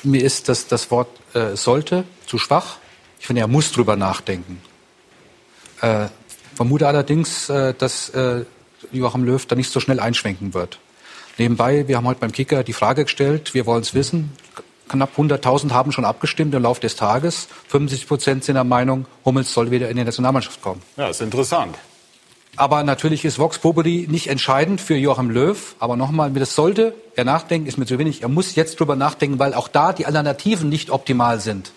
mir 0.03 0.23
ist 0.23 0.49
das, 0.49 0.67
das 0.67 0.89
Wort 0.91 1.09
äh, 1.35 1.55
sollte 1.55 2.03
zu 2.25 2.37
schwach. 2.37 2.77
Ich 3.19 3.27
finde, 3.27 3.41
er 3.41 3.47
muss 3.47 3.71
drüber 3.71 3.95
nachdenken. 3.95 4.61
Äh, 5.81 6.07
vermute 6.55 6.87
allerdings, 6.87 7.49
äh, 7.49 7.73
dass 7.77 8.09
äh, 8.09 8.43
Joachim 8.91 9.23
Löw 9.23 9.45
da 9.45 9.55
nicht 9.55 9.71
so 9.71 9.79
schnell 9.79 9.99
einschwenken 9.99 10.53
wird. 10.53 10.79
Nebenbei, 11.37 11.87
wir 11.87 11.95
haben 11.97 12.07
heute 12.07 12.19
beim 12.19 12.31
Kicker 12.31 12.63
die 12.63 12.73
Frage 12.73 13.03
gestellt, 13.05 13.53
wir 13.53 13.65
wollen 13.65 13.81
es 13.81 13.93
wissen. 13.93 14.31
Knapp 14.89 15.11
100.000 15.17 15.71
haben 15.71 15.91
schon 15.91 16.03
abgestimmt 16.05 16.53
im 16.53 16.63
Laufe 16.63 16.81
des 16.81 16.95
Tages. 16.97 17.47
75 17.69 18.07
Prozent 18.07 18.43
sind 18.43 18.55
der 18.55 18.63
Meinung, 18.65 19.05
Hummels 19.23 19.53
soll 19.53 19.71
wieder 19.71 19.89
in 19.89 19.95
die 19.97 20.03
Nationalmannschaft 20.03 20.61
kommen. 20.61 20.81
Ja, 20.97 21.07
ist 21.07 21.21
interessant. 21.21 21.77
Aber 22.57 22.83
natürlich 22.83 23.23
ist 23.23 23.39
Vox 23.39 23.57
Populi 23.59 24.07
nicht 24.09 24.27
entscheidend 24.27 24.81
für 24.81 24.95
Joachim 24.95 25.29
Löw. 25.29 25.75
Aber 25.79 25.95
nochmal, 25.95 26.29
das 26.31 26.55
sollte 26.55 26.93
er 27.15 27.23
nachdenken, 27.23 27.67
ist 27.67 27.77
mir 27.77 27.85
zu 27.85 27.97
wenig. 27.99 28.21
Er 28.23 28.27
muss 28.27 28.55
jetzt 28.55 28.79
drüber 28.79 28.97
nachdenken, 28.97 29.39
weil 29.39 29.53
auch 29.53 29.69
da 29.69 29.93
die 29.93 30.05
Alternativen 30.05 30.67
nicht 30.67 30.89
optimal 30.89 31.39
sind. 31.39 31.71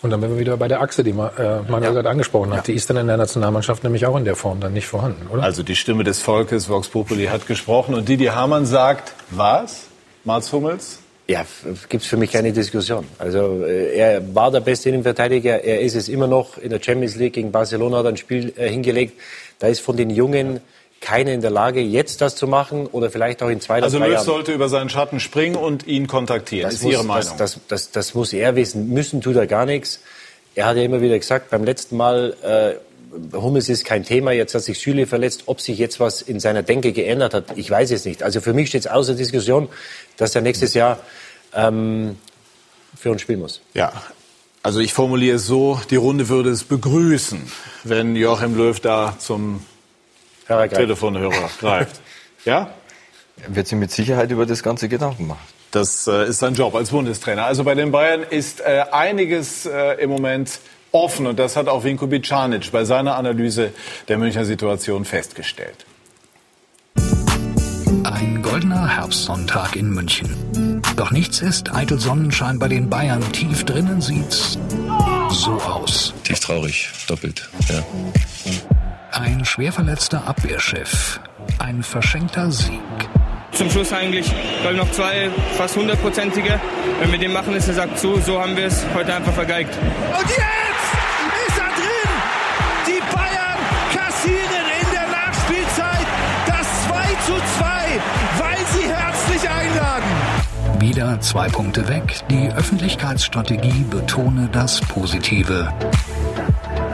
Und 0.00 0.10
dann 0.10 0.20
wären 0.22 0.32
wir 0.32 0.38
wieder 0.40 0.56
bei 0.56 0.68
der 0.68 0.80
Achse, 0.80 1.04
die 1.04 1.12
Ma- 1.12 1.28
äh, 1.38 1.60
Manuel 1.70 1.92
gerade 1.92 2.08
angesprochen 2.10 2.52
hat. 2.54 2.66
Die 2.66 2.72
ist 2.72 2.88
dann 2.90 2.96
in 2.96 3.06
der 3.08 3.18
Nationalmannschaft 3.18 3.84
nämlich 3.84 4.06
auch 4.06 4.16
in 4.16 4.24
der 4.24 4.34
Form 4.34 4.58
dann 4.58 4.72
nicht 4.72 4.86
vorhanden, 4.86 5.26
oder? 5.28 5.42
Also 5.42 5.62
die 5.62 5.76
Stimme 5.76 6.02
des 6.02 6.20
Volkes, 6.20 6.68
Vox 6.68 6.88
Populi, 6.88 7.26
hat 7.26 7.46
gesprochen. 7.46 7.94
Und 7.94 8.08
Didi 8.08 8.24
Hamann 8.26 8.64
sagt, 8.66 9.12
was? 9.30 9.82
Mats 10.24 10.50
Hummels? 10.52 10.98
Ja, 11.28 11.46
gibt 11.88 12.02
es 12.02 12.08
für 12.08 12.16
mich 12.16 12.32
keine 12.32 12.52
Diskussion. 12.52 13.06
Also 13.18 13.62
äh, 13.64 13.96
er 13.96 14.34
war 14.34 14.50
der 14.50 14.60
beste 14.60 14.88
Innenverteidiger, 14.88 15.62
er 15.62 15.80
ist 15.80 15.94
es 15.94 16.08
immer 16.08 16.26
noch. 16.26 16.58
In 16.58 16.70
der 16.70 16.80
Champions 16.82 17.14
League 17.16 17.34
gegen 17.34 17.52
Barcelona 17.52 17.98
hat 17.98 18.06
er 18.06 18.08
ein 18.10 18.16
Spiel 18.16 18.52
äh, 18.56 18.68
hingelegt. 18.68 19.20
Da 19.58 19.68
ist 19.68 19.80
von 19.80 19.96
den 19.96 20.10
Jungen 20.10 20.60
keiner 21.00 21.32
in 21.32 21.40
der 21.40 21.50
Lage, 21.50 21.80
jetzt 21.80 22.20
das 22.20 22.36
zu 22.36 22.46
machen 22.46 22.86
oder 22.86 23.10
vielleicht 23.10 23.42
auch 23.42 23.48
in 23.48 23.60
zwei 23.60 23.78
oder 23.78 23.84
Also 23.84 23.98
drei 23.98 24.06
Löw 24.06 24.14
Jahren. 24.14 24.24
sollte 24.24 24.52
über 24.52 24.68
seinen 24.68 24.88
Schatten 24.88 25.20
springen 25.20 25.56
und 25.56 25.86
ihn 25.86 26.06
kontaktieren. 26.06 26.64
Das 26.68 26.74
ist 26.74 26.82
muss, 26.84 26.92
Ihre 26.92 27.04
Meinung? 27.04 27.34
Das, 27.38 27.54
das, 27.54 27.60
das, 27.68 27.90
das 27.90 28.14
muss 28.14 28.32
er 28.32 28.56
wissen. 28.56 28.88
Müssen 28.88 29.20
tut 29.20 29.36
er 29.36 29.46
gar 29.46 29.66
nichts. 29.66 30.00
Er 30.54 30.66
hat 30.66 30.76
ja 30.76 30.82
immer 30.82 31.00
wieder 31.00 31.18
gesagt, 31.18 31.50
beim 31.50 31.64
letzten 31.64 31.96
Mal, 31.96 32.36
äh, 32.42 32.74
Hummels 33.32 33.68
ist 33.68 33.84
kein 33.84 34.04
Thema, 34.04 34.32
jetzt 34.32 34.54
hat 34.54 34.62
sich 34.62 34.78
Süle 34.78 35.06
verletzt. 35.06 35.44
Ob 35.46 35.60
sich 35.60 35.78
jetzt 35.78 36.00
was 36.00 36.22
in 36.22 36.40
seiner 36.40 36.62
Denke 36.62 36.92
geändert 36.92 37.34
hat, 37.34 37.56
ich 37.56 37.70
weiß 37.70 37.90
es 37.90 38.04
nicht. 38.04 38.22
Also 38.22 38.40
für 38.40 38.54
mich 38.54 38.68
steht 38.68 38.82
es 38.82 38.86
außer 38.86 39.14
Diskussion, 39.14 39.68
dass 40.16 40.34
er 40.34 40.40
nächstes 40.40 40.74
Jahr 40.74 40.98
ähm, 41.54 42.16
für 42.98 43.10
uns 43.10 43.22
spielen 43.22 43.40
muss. 43.40 43.60
Ja, 43.74 43.92
also 44.62 44.78
ich 44.80 44.92
formuliere 44.92 45.36
es 45.36 45.46
so, 45.46 45.80
die 45.90 45.96
Runde 45.96 46.28
würde 46.28 46.50
es 46.50 46.64
begrüßen, 46.64 47.40
wenn 47.84 48.14
Joachim 48.14 48.56
Löw 48.56 48.78
da 48.78 49.16
zum. 49.18 49.64
Telefonhörer 50.46 51.50
greift. 51.58 52.00
Ja? 52.44 52.74
Er 53.40 53.54
wird 53.54 53.68
sich 53.68 53.78
mit 53.78 53.92
Sicherheit 53.92 54.32
über 54.32 54.46
das 54.46 54.64
Ganze 54.64 54.88
Gedanken 54.88 55.28
machen. 55.28 55.46
Das 55.70 56.08
äh, 56.08 56.26
ist 56.26 56.40
sein 56.40 56.54
Job 56.54 56.74
als 56.74 56.90
Bundestrainer. 56.90 57.44
Also 57.44 57.62
bei 57.62 57.76
den 57.76 57.92
Bayern 57.92 58.24
ist 58.28 58.60
äh, 58.60 58.84
einiges 58.90 59.64
äh, 59.64 60.02
im 60.02 60.10
Moment 60.10 60.58
offen 60.92 61.26
und 61.26 61.38
das 61.38 61.56
hat 61.56 61.68
auch 61.68 61.84
Vinko 61.84 62.06
Bicanic 62.06 62.70
bei 62.70 62.84
seiner 62.84 63.16
Analyse 63.16 63.72
der 64.08 64.18
Münchner 64.18 64.44
Situation 64.44 65.04
festgestellt. 65.04 65.86
Ein 68.04 68.42
goldener 68.42 68.96
Herbstsonntag 68.96 69.76
in 69.76 69.90
München. 69.90 70.82
Doch 70.96 71.10
nichts 71.10 71.40
ist 71.40 71.74
eitel 71.74 71.98
Sonnenschein 71.98 72.58
bei 72.58 72.68
den 72.68 72.90
Bayern. 72.90 73.22
Tief 73.32 73.64
drinnen 73.64 74.00
sieht's 74.00 74.58
so 75.30 75.52
aus. 75.52 76.12
Tief 76.24 76.40
traurig, 76.40 76.90
doppelt. 77.08 77.48
Ja. 77.68 77.82
Ein 79.12 79.44
schwer 79.44 79.72
verletzter 79.72 80.26
Abwehrchef. 80.26 81.20
Ein 81.58 81.82
verschenkter 81.82 82.50
Sieg. 82.50 82.80
Zum 83.52 83.70
Schluss 83.70 83.92
eigentlich, 83.92 84.26
glaube 84.62 84.76
ich, 84.76 84.82
noch 84.82 84.90
zwei 84.92 85.30
fast 85.56 85.76
hundertprozentige. 85.76 86.60
Wenn 87.00 87.12
wir 87.12 87.18
den 87.18 87.32
machen, 87.32 87.54
ist 87.54 87.68
der 87.68 87.74
Sack 87.74 87.98
zu. 87.98 88.18
So 88.20 88.40
haben 88.40 88.56
wir 88.56 88.66
es 88.66 88.84
heute 88.94 89.14
einfach 89.14 89.32
vergeigt. 89.32 89.76
Und 90.18 90.30
jetzt 90.30 90.61
Wieder 100.92 101.18
zwei 101.22 101.48
Punkte 101.48 101.88
weg. 101.88 102.20
Die 102.28 102.50
Öffentlichkeitsstrategie 102.52 103.86
betone 103.88 104.50
das 104.52 104.78
Positive. 104.82 105.72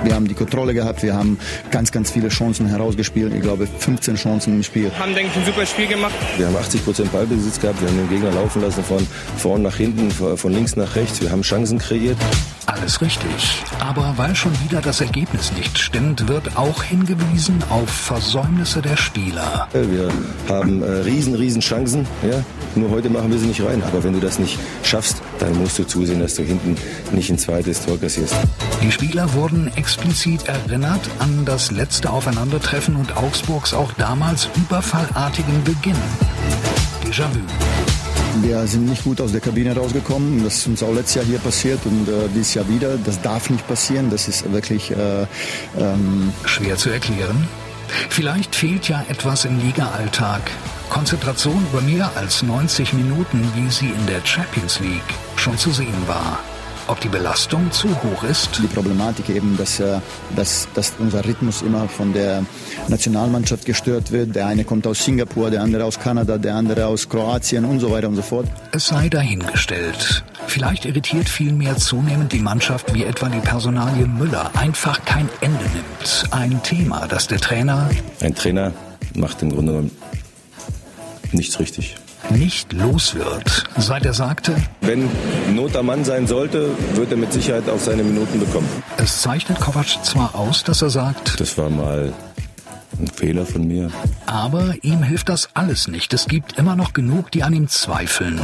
Wir 0.04 0.14
haben 0.14 0.28
die 0.28 0.34
Kontrolle 0.34 0.72
gehabt, 0.72 1.02
wir 1.02 1.16
haben 1.16 1.36
ganz, 1.72 1.90
ganz 1.90 2.12
viele 2.12 2.28
Chancen 2.28 2.66
herausgespielt. 2.66 3.34
Ich 3.34 3.40
glaube, 3.40 3.66
15 3.66 4.14
Chancen 4.14 4.54
im 4.54 4.62
Spiel. 4.62 4.92
Haben, 4.96 5.16
denke 5.16 5.32
ich, 5.32 5.38
ein 5.38 5.46
super 5.46 5.66
Spiel 5.66 5.88
gemacht. 5.88 6.14
Wir 6.36 6.46
haben 6.46 6.56
80 6.56 6.84
Prozent 6.84 7.10
Ballbesitz 7.10 7.60
gehabt. 7.60 7.80
Wir 7.80 7.88
haben 7.88 7.96
den 7.96 8.08
Gegner 8.08 8.30
laufen 8.30 8.62
lassen 8.62 8.84
von 8.84 9.04
vorn 9.36 9.62
nach 9.62 9.74
hinten, 9.74 10.12
von 10.12 10.52
links 10.52 10.76
nach 10.76 10.94
rechts. 10.94 11.20
Wir 11.20 11.32
haben 11.32 11.42
Chancen 11.42 11.80
kreiert. 11.80 12.18
Alles 12.68 13.00
richtig. 13.00 13.62
Aber 13.80 14.12
weil 14.16 14.36
schon 14.36 14.52
wieder 14.62 14.82
das 14.82 15.00
Ergebnis 15.00 15.52
nicht 15.52 15.78
stimmt, 15.78 16.28
wird 16.28 16.58
auch 16.58 16.82
hingewiesen 16.82 17.64
auf 17.70 17.88
Versäumnisse 17.88 18.82
der 18.82 18.98
Spieler. 18.98 19.68
Wir 19.72 20.10
haben 20.48 20.82
äh, 20.82 20.86
riesen, 21.00 21.34
riesen 21.34 21.62
Chancen. 21.62 22.06
Ja? 22.22 22.44
Nur 22.74 22.90
heute 22.90 23.08
machen 23.08 23.30
wir 23.30 23.38
sie 23.38 23.46
nicht 23.46 23.64
rein. 23.64 23.82
Aber 23.82 24.04
wenn 24.04 24.12
du 24.12 24.20
das 24.20 24.38
nicht 24.38 24.58
schaffst, 24.82 25.22
dann 25.38 25.56
musst 25.56 25.78
du 25.78 25.84
zusehen, 25.84 26.20
dass 26.20 26.34
du 26.34 26.42
hinten 26.42 26.76
nicht 27.12 27.30
ein 27.30 27.38
zweites 27.38 27.86
Tor 27.86 27.98
kassierst. 27.98 28.36
Die 28.82 28.92
Spieler 28.92 29.32
wurden 29.32 29.74
explizit 29.74 30.46
erinnert 30.46 31.00
an 31.20 31.46
das 31.46 31.70
letzte 31.70 32.10
Aufeinandertreffen 32.10 32.96
und 32.96 33.16
Augsburgs 33.16 33.72
auch 33.72 33.92
damals 33.94 34.50
überfallartigen 34.56 35.64
Beginn. 35.64 35.96
Déjà-vu. 37.02 37.40
Wir 38.42 38.66
sind 38.66 38.86
nicht 38.86 39.04
gut 39.04 39.20
aus 39.20 39.32
der 39.32 39.40
Kabine 39.40 39.74
rausgekommen. 39.74 40.44
Das 40.44 40.58
ist 40.58 40.66
uns 40.66 40.82
auch 40.82 40.92
letztes 40.92 41.16
Jahr 41.16 41.24
hier 41.24 41.38
passiert 41.38 41.80
und 41.84 42.08
äh, 42.08 42.28
dieses 42.34 42.54
Jahr 42.54 42.68
wieder. 42.68 42.96
Das 43.04 43.20
darf 43.20 43.50
nicht 43.50 43.66
passieren. 43.66 44.10
Das 44.10 44.28
ist 44.28 44.50
wirklich 44.52 44.90
äh, 44.90 45.26
ähm 45.78 46.32
schwer 46.44 46.76
zu 46.76 46.90
erklären. 46.90 47.48
Vielleicht 48.08 48.54
fehlt 48.54 48.88
ja 48.88 49.04
etwas 49.08 49.44
im 49.44 49.58
Liga-Alltag. 49.58 50.42
Konzentration 50.90 51.66
über 51.70 51.80
mehr 51.82 52.10
als 52.16 52.42
90 52.42 52.92
Minuten, 52.94 53.42
wie 53.54 53.70
sie 53.70 53.88
in 53.88 54.06
der 54.06 54.24
Champions 54.24 54.80
League 54.80 55.14
schon 55.36 55.56
zu 55.58 55.70
sehen 55.70 56.06
war. 56.06 56.38
Ob 56.88 57.00
die 57.00 57.08
Belastung 57.08 57.70
zu 57.70 57.88
hoch 58.02 58.24
ist? 58.24 58.60
Die 58.62 58.66
Problematik 58.66 59.28
eben, 59.28 59.58
dass, 59.58 59.78
äh, 59.78 60.00
dass, 60.34 60.66
dass 60.72 60.94
unser 60.98 61.22
Rhythmus 61.22 61.60
immer 61.60 61.86
von 61.86 62.14
der 62.14 62.46
Nationalmannschaft 62.88 63.66
gestört 63.66 64.10
wird. 64.10 64.34
Der 64.34 64.46
eine 64.46 64.64
kommt 64.64 64.86
aus 64.86 65.04
Singapur, 65.04 65.50
der 65.50 65.60
andere 65.60 65.84
aus 65.84 66.00
Kanada, 66.00 66.38
der 66.38 66.54
andere 66.54 66.86
aus 66.86 67.06
Kroatien 67.06 67.66
und 67.66 67.80
so 67.80 67.90
weiter 67.90 68.08
und 68.08 68.16
so 68.16 68.22
fort. 68.22 68.46
Es 68.72 68.86
sei 68.86 69.10
dahingestellt. 69.10 70.24
Vielleicht 70.46 70.86
irritiert 70.86 71.28
vielmehr 71.28 71.76
zunehmend 71.76 72.32
die 72.32 72.40
Mannschaft, 72.40 72.94
wie 72.94 73.04
etwa 73.04 73.28
die 73.28 73.40
Personalie 73.40 74.06
Müller 74.06 74.50
einfach 74.56 75.04
kein 75.04 75.28
Ende 75.42 75.64
nimmt. 75.74 76.24
Ein 76.30 76.62
Thema, 76.62 77.06
das 77.06 77.26
der 77.26 77.38
Trainer 77.38 77.90
Ein 78.22 78.34
Trainer 78.34 78.72
macht 79.14 79.42
im 79.42 79.52
Grunde 79.52 79.72
genommen 79.72 79.90
nichts 81.32 81.60
richtig. 81.60 81.96
Nicht 82.30 82.72
los 82.72 83.14
wird, 83.14 83.64
seit 83.76 84.04
er 84.04 84.12
sagte, 84.14 84.54
Wenn 84.80 85.08
Not 85.54 85.76
am 85.76 85.86
Mann 85.86 86.04
sein 86.04 86.26
sollte, 86.26 86.70
wird 86.94 87.10
er 87.10 87.16
mit 87.16 87.32
Sicherheit 87.32 87.68
auch 87.68 87.78
seine 87.80 88.02
Minuten 88.02 88.40
bekommen. 88.40 88.68
es 88.98 89.22
zeichnet 89.22 89.60
Kovac 89.60 89.86
zwar 90.04 90.34
aus, 90.34 90.64
dass 90.64 90.82
er 90.82 90.90
sagt, 90.90 91.40
Das 91.40 91.56
war 91.56 91.70
mal 91.70 92.12
Ein 92.98 93.06
Fehler 93.06 93.46
von 93.46 93.66
mir. 93.68 93.90
Aber 94.26 94.74
ihm 94.82 95.02
hilft 95.04 95.28
das 95.28 95.50
alles 95.54 95.86
nicht. 95.88 96.12
Es 96.14 96.26
gibt 96.26 96.58
immer 96.58 96.74
noch 96.74 96.92
genug, 96.94 97.30
die 97.30 97.42
an 97.44 97.52
ihm 97.52 97.68
zweifeln. 97.68 98.40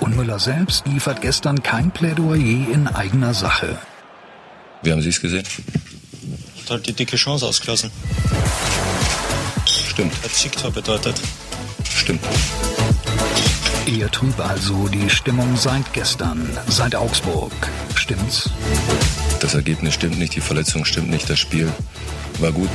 Und 0.00 0.16
Müller 0.16 0.38
selbst 0.38 0.86
liefert 0.86 1.20
gestern 1.22 1.62
kein 1.62 1.90
Plädoyer 1.90 2.36
in 2.72 2.86
eigener 2.88 3.34
Sache. 3.34 3.76
Wie 4.82 4.92
haben 4.92 5.00
Sie 5.02 5.08
es 5.08 5.20
gesehen? 5.20 5.44
Hat 6.62 6.70
halt 6.70 6.86
die 6.86 6.92
dicke 6.92 7.16
Chance 7.16 7.46
ausgelassen. 7.46 7.90
Stimmt. 9.66 10.12
Hat 10.22 10.30
Siegtor 10.30 10.70
bedeutet. 10.70 11.20
Stimmt. 11.88 12.20
Eher 13.86 14.10
trüb 14.10 14.40
also 14.40 14.88
die 14.88 15.08
Stimmung 15.08 15.56
seit 15.56 15.92
gestern, 15.92 16.48
seit 16.66 16.96
Augsburg. 16.96 17.52
Stimmt's? 17.94 18.50
Das 19.40 19.54
Ergebnis 19.54 19.94
stimmt 19.94 20.18
nicht, 20.18 20.34
die 20.34 20.40
Verletzung 20.40 20.84
stimmt 20.84 21.08
nicht, 21.08 21.30
das 21.30 21.38
Spiel 21.38 21.72
war 22.40 22.50
gut. 22.50 22.68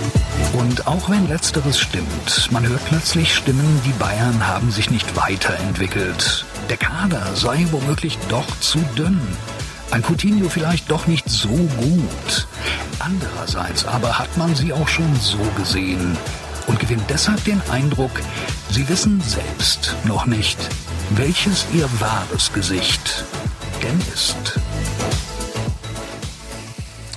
Und 0.53 0.87
auch 0.87 1.09
wenn 1.09 1.27
letzteres 1.27 1.79
stimmt, 1.79 2.49
man 2.51 2.65
hört 2.65 2.83
plötzlich 2.85 3.35
Stimmen, 3.35 3.81
die 3.85 3.91
Bayern 3.99 4.47
haben 4.47 4.71
sich 4.71 4.89
nicht 4.89 5.17
weiterentwickelt. 5.17 6.45
Der 6.69 6.77
Kader 6.77 7.35
sei 7.35 7.65
womöglich 7.71 8.17
doch 8.29 8.47
zu 8.61 8.79
dünn. 8.97 9.19
Ein 9.91 10.03
Coutinho 10.03 10.47
vielleicht 10.47 10.89
doch 10.89 11.07
nicht 11.07 11.29
so 11.29 11.49
gut. 11.49 12.47
Andererseits 12.99 13.85
aber 13.85 14.17
hat 14.17 14.37
man 14.37 14.55
sie 14.55 14.71
auch 14.71 14.87
schon 14.87 15.13
so 15.19 15.39
gesehen 15.57 16.17
und 16.67 16.79
gewinnt 16.79 17.03
deshalb 17.09 17.43
den 17.43 17.61
Eindruck, 17.69 18.11
sie 18.69 18.87
wissen 18.87 19.21
selbst 19.21 19.95
noch 20.05 20.25
nicht, 20.25 20.57
welches 21.15 21.65
ihr 21.73 21.89
wahres 21.99 22.53
Gesicht 22.53 23.25
denn 23.83 23.99
ist. 24.13 24.59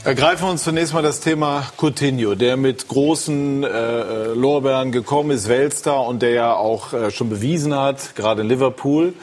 Ergreifen 0.02 0.46
wir 0.46 0.50
uns 0.50 0.64
zunächst 0.64 0.92
mal 0.92 1.02
das 1.02 1.20
Thema 1.20 1.66
Coutinho, 1.80 2.34
der 2.34 2.56
mit 2.56 2.88
großen 2.88 3.62
äh, 3.62 4.26
Lorbeeren 4.34 4.90
gekommen 4.92 5.30
ist, 5.30 5.48
Weltstar 5.48 6.06
und 6.06 6.22
der 6.22 6.30
ja 6.30 6.54
auch 6.54 6.92
äh, 6.92 7.10
schon 7.10 7.30
bewiesen 7.30 7.74
hat, 7.74 8.14
gerade 8.16 8.42
in 8.42 8.48
Liverpool, 8.48 9.14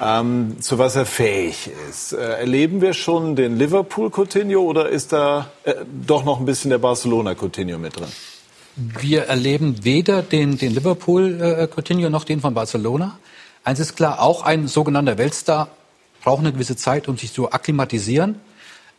ähm, 0.00 0.56
zu 0.60 0.78
was 0.78 0.96
er 0.96 1.06
fähig 1.06 1.70
ist. 1.88 2.14
Äh, 2.14 2.16
erleben 2.16 2.80
wir 2.80 2.94
schon 2.94 3.36
den 3.36 3.58
Liverpool 3.58 4.10
Coutinho 4.10 4.62
oder 4.62 4.88
ist 4.88 5.12
da 5.12 5.50
äh, 5.64 5.74
doch 6.06 6.24
noch 6.24 6.40
ein 6.40 6.46
bisschen 6.46 6.70
der 6.70 6.78
Barcelona 6.78 7.34
Coutinho 7.34 7.78
mit 7.78 7.96
drin? 7.96 8.08
Wir 8.74 9.24
erleben 9.24 9.84
weder 9.84 10.22
den, 10.22 10.56
den 10.56 10.72
Liverpool 10.72 11.40
äh, 11.40 11.68
Coutinho 11.68 12.08
noch 12.10 12.24
den 12.24 12.40
von 12.40 12.54
Barcelona. 12.54 13.18
Eins 13.68 13.80
ist 13.80 13.96
klar, 13.96 14.22
auch 14.22 14.44
ein 14.44 14.66
sogenannter 14.66 15.18
Weltstar 15.18 15.68
braucht 16.24 16.38
eine 16.38 16.52
gewisse 16.52 16.74
Zeit, 16.74 17.06
um 17.06 17.18
sich 17.18 17.34
zu 17.34 17.52
akklimatisieren. 17.52 18.36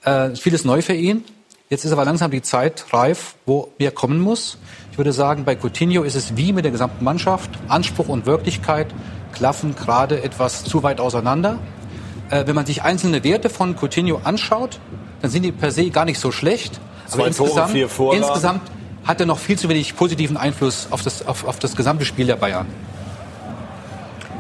Äh, 0.04 0.36
vieles 0.36 0.64
neu 0.64 0.84
für 0.84 0.94
ihn. 0.94 1.24
Jetzt 1.72 1.86
ist 1.86 1.92
aber 1.92 2.06
langsam 2.06 2.30
die 2.30 2.44
Zeit 2.44 2.86
reif, 2.94 3.34
wo 3.48 3.70
mehr 3.80 3.90
kommen 3.90 4.22
muss. 4.22 4.60
Ich 4.92 5.00
würde 5.00 5.12
sagen, 5.12 5.44
bei 5.44 5.56
Coutinho 5.56 6.04
ist 6.04 6.14
es 6.14 6.38
wie 6.38 6.54
mit 6.54 6.66
der 6.66 6.72
gesamten 6.72 7.04
Mannschaft. 7.04 7.50
Anspruch 7.68 8.10
und 8.10 8.28
Wirklichkeit 8.28 8.86
klaffen 9.34 9.76
gerade 9.76 10.22
etwas 10.22 10.66
zu 10.66 10.84
weit 10.84 11.00
auseinander. 11.00 11.58
Äh, 12.30 12.46
wenn 12.46 12.54
man 12.54 12.68
sich 12.68 12.84
einzelne 12.84 13.24
Werte 13.24 13.50
von 13.50 13.76
Coutinho 13.76 14.22
anschaut, 14.24 14.80
dann 15.24 15.32
sind 15.32 15.42
die 15.42 15.52
per 15.52 15.72
se 15.72 15.90
gar 15.90 16.06
nicht 16.06 16.20
so 16.20 16.32
schlecht. 16.32 16.80
Zwei 17.08 17.24
Aber 17.24 17.32
Tore, 17.32 17.48
insgesamt, 17.50 17.72
vier 17.72 17.90
Vorlagen. 17.90 18.24
insgesamt 18.24 18.72
hat 19.04 19.20
er 19.20 19.26
noch 19.26 19.40
viel 19.40 19.58
zu 19.58 19.68
wenig 19.68 19.96
positiven 19.96 20.38
Einfluss 20.38 20.90
auf 20.92 21.02
das, 21.02 21.26
auf, 21.26 21.44
auf 21.46 21.58
das 21.58 21.76
gesamte 21.76 22.06
Spiel 22.06 22.28
der 22.28 22.36
Bayern. 22.36 22.68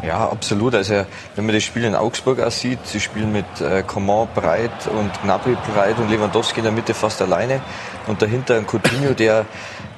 Ja, 0.01 0.29
absolut. 0.29 0.75
Also 0.75 1.05
wenn 1.35 1.45
man 1.45 1.53
das 1.53 1.63
Spiel 1.63 1.83
in 1.83 1.93
Augsburg 1.93 2.39
auch 2.39 2.51
sieht, 2.51 2.79
sie 2.85 2.99
spielen 2.99 3.31
mit 3.31 3.45
äh, 3.59 3.83
Coman 3.83 4.27
breit 4.33 4.87
und 4.87 5.11
Gnabry 5.23 5.57
breit 5.73 5.97
und 5.99 6.09
Lewandowski 6.09 6.59
in 6.59 6.63
der 6.63 6.71
Mitte 6.71 6.93
fast 6.93 7.21
alleine 7.21 7.61
und 8.07 8.21
dahinter 8.21 8.55
ein 8.55 8.65
Coutinho, 8.65 9.13
der 9.13 9.45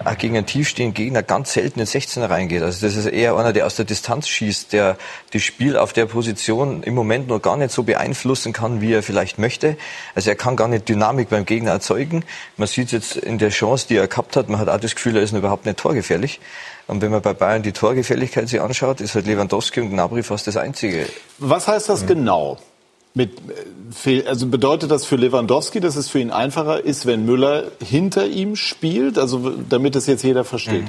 auch 0.04 0.18
gegen 0.18 0.36
einen 0.36 0.46
tiefstehenden 0.46 0.96
Gegner 0.96 1.22
ganz 1.22 1.54
selten 1.54 1.80
in 1.80 1.86
16er 1.86 2.30
reingeht. 2.30 2.64
Also 2.64 2.86
das 2.86 2.96
ist 2.96 3.06
eher 3.06 3.38
einer, 3.38 3.54
der 3.54 3.68
aus 3.68 3.76
der 3.76 3.86
Distanz 3.86 4.28
schießt, 4.28 4.74
der 4.74 4.98
das 5.32 5.42
Spiel 5.44 5.78
auf 5.78 5.94
der 5.94 6.08
Position 6.08 6.82
im 6.82 6.96
Moment 6.96 7.28
noch 7.28 7.40
gar 7.40 7.58
nicht 7.58 7.72
so 7.72 7.84
beeinflussen 7.84 8.54
kann, 8.54 8.82
wie 8.82 8.94
er 8.94 9.04
vielleicht 9.04 9.38
möchte. 9.38 9.78
Also 10.16 10.32
er 10.32 10.36
kann 10.36 10.56
gar 10.56 10.68
nicht 10.68 10.90
Dynamik 10.90 11.30
beim 11.30 11.46
Gegner 11.46 11.72
erzeugen. 11.72 12.24
Man 12.58 12.68
sieht 12.68 12.92
jetzt 12.92 13.16
in 13.18 13.38
der 13.38 13.50
Chance, 13.50 13.86
die 13.88 13.98
er 13.98 14.08
gehabt 14.08 14.36
hat, 14.36 14.50
man 14.50 14.60
hat 14.60 14.70
auch 14.70 14.80
das 14.80 14.96
Gefühl, 14.96 15.16
er 15.16 15.22
ist 15.22 15.34
überhaupt 15.34 15.66
nicht 15.66 15.78
torgefährlich. 15.78 16.40
Und 16.88 17.02
wenn 17.02 17.12
man 17.12 17.22
bei 17.22 17.34
Bayern 17.34 17.64
die 17.64 17.72
Torgefälligkeit 17.72 18.50
sich 18.50 18.62
anschaut, 18.62 19.02
ist 19.02 19.16
halt 19.16 19.26
Lewandowski 19.26 19.82
und 19.82 19.92
Gnabry 19.92 20.24
fast 20.24 20.48
das 20.48 20.58
Einzige. 20.58 21.08
Was 21.38 21.68
heißt 21.68 21.90
das 21.90 22.06
genau? 22.06 22.58
Mit, 23.14 23.32
also 24.26 24.48
bedeutet 24.48 24.90
das 24.90 25.06
für 25.06 25.18
Lewandowski, 25.18 25.82
dass 25.82 25.98
es 25.98 26.10
für 26.10 26.20
ihn 26.20 26.32
einfacher 26.32 26.84
ist, 26.84 27.06
wenn 27.06 27.26
Müller 27.26 27.66
hinter 27.84 28.26
ihm 28.26 28.56
spielt? 28.56 29.18
Also 29.18 29.54
damit 29.70 29.96
es 29.96 30.08
jetzt 30.08 30.24
jeder 30.24 30.46
versteht. 30.46 30.86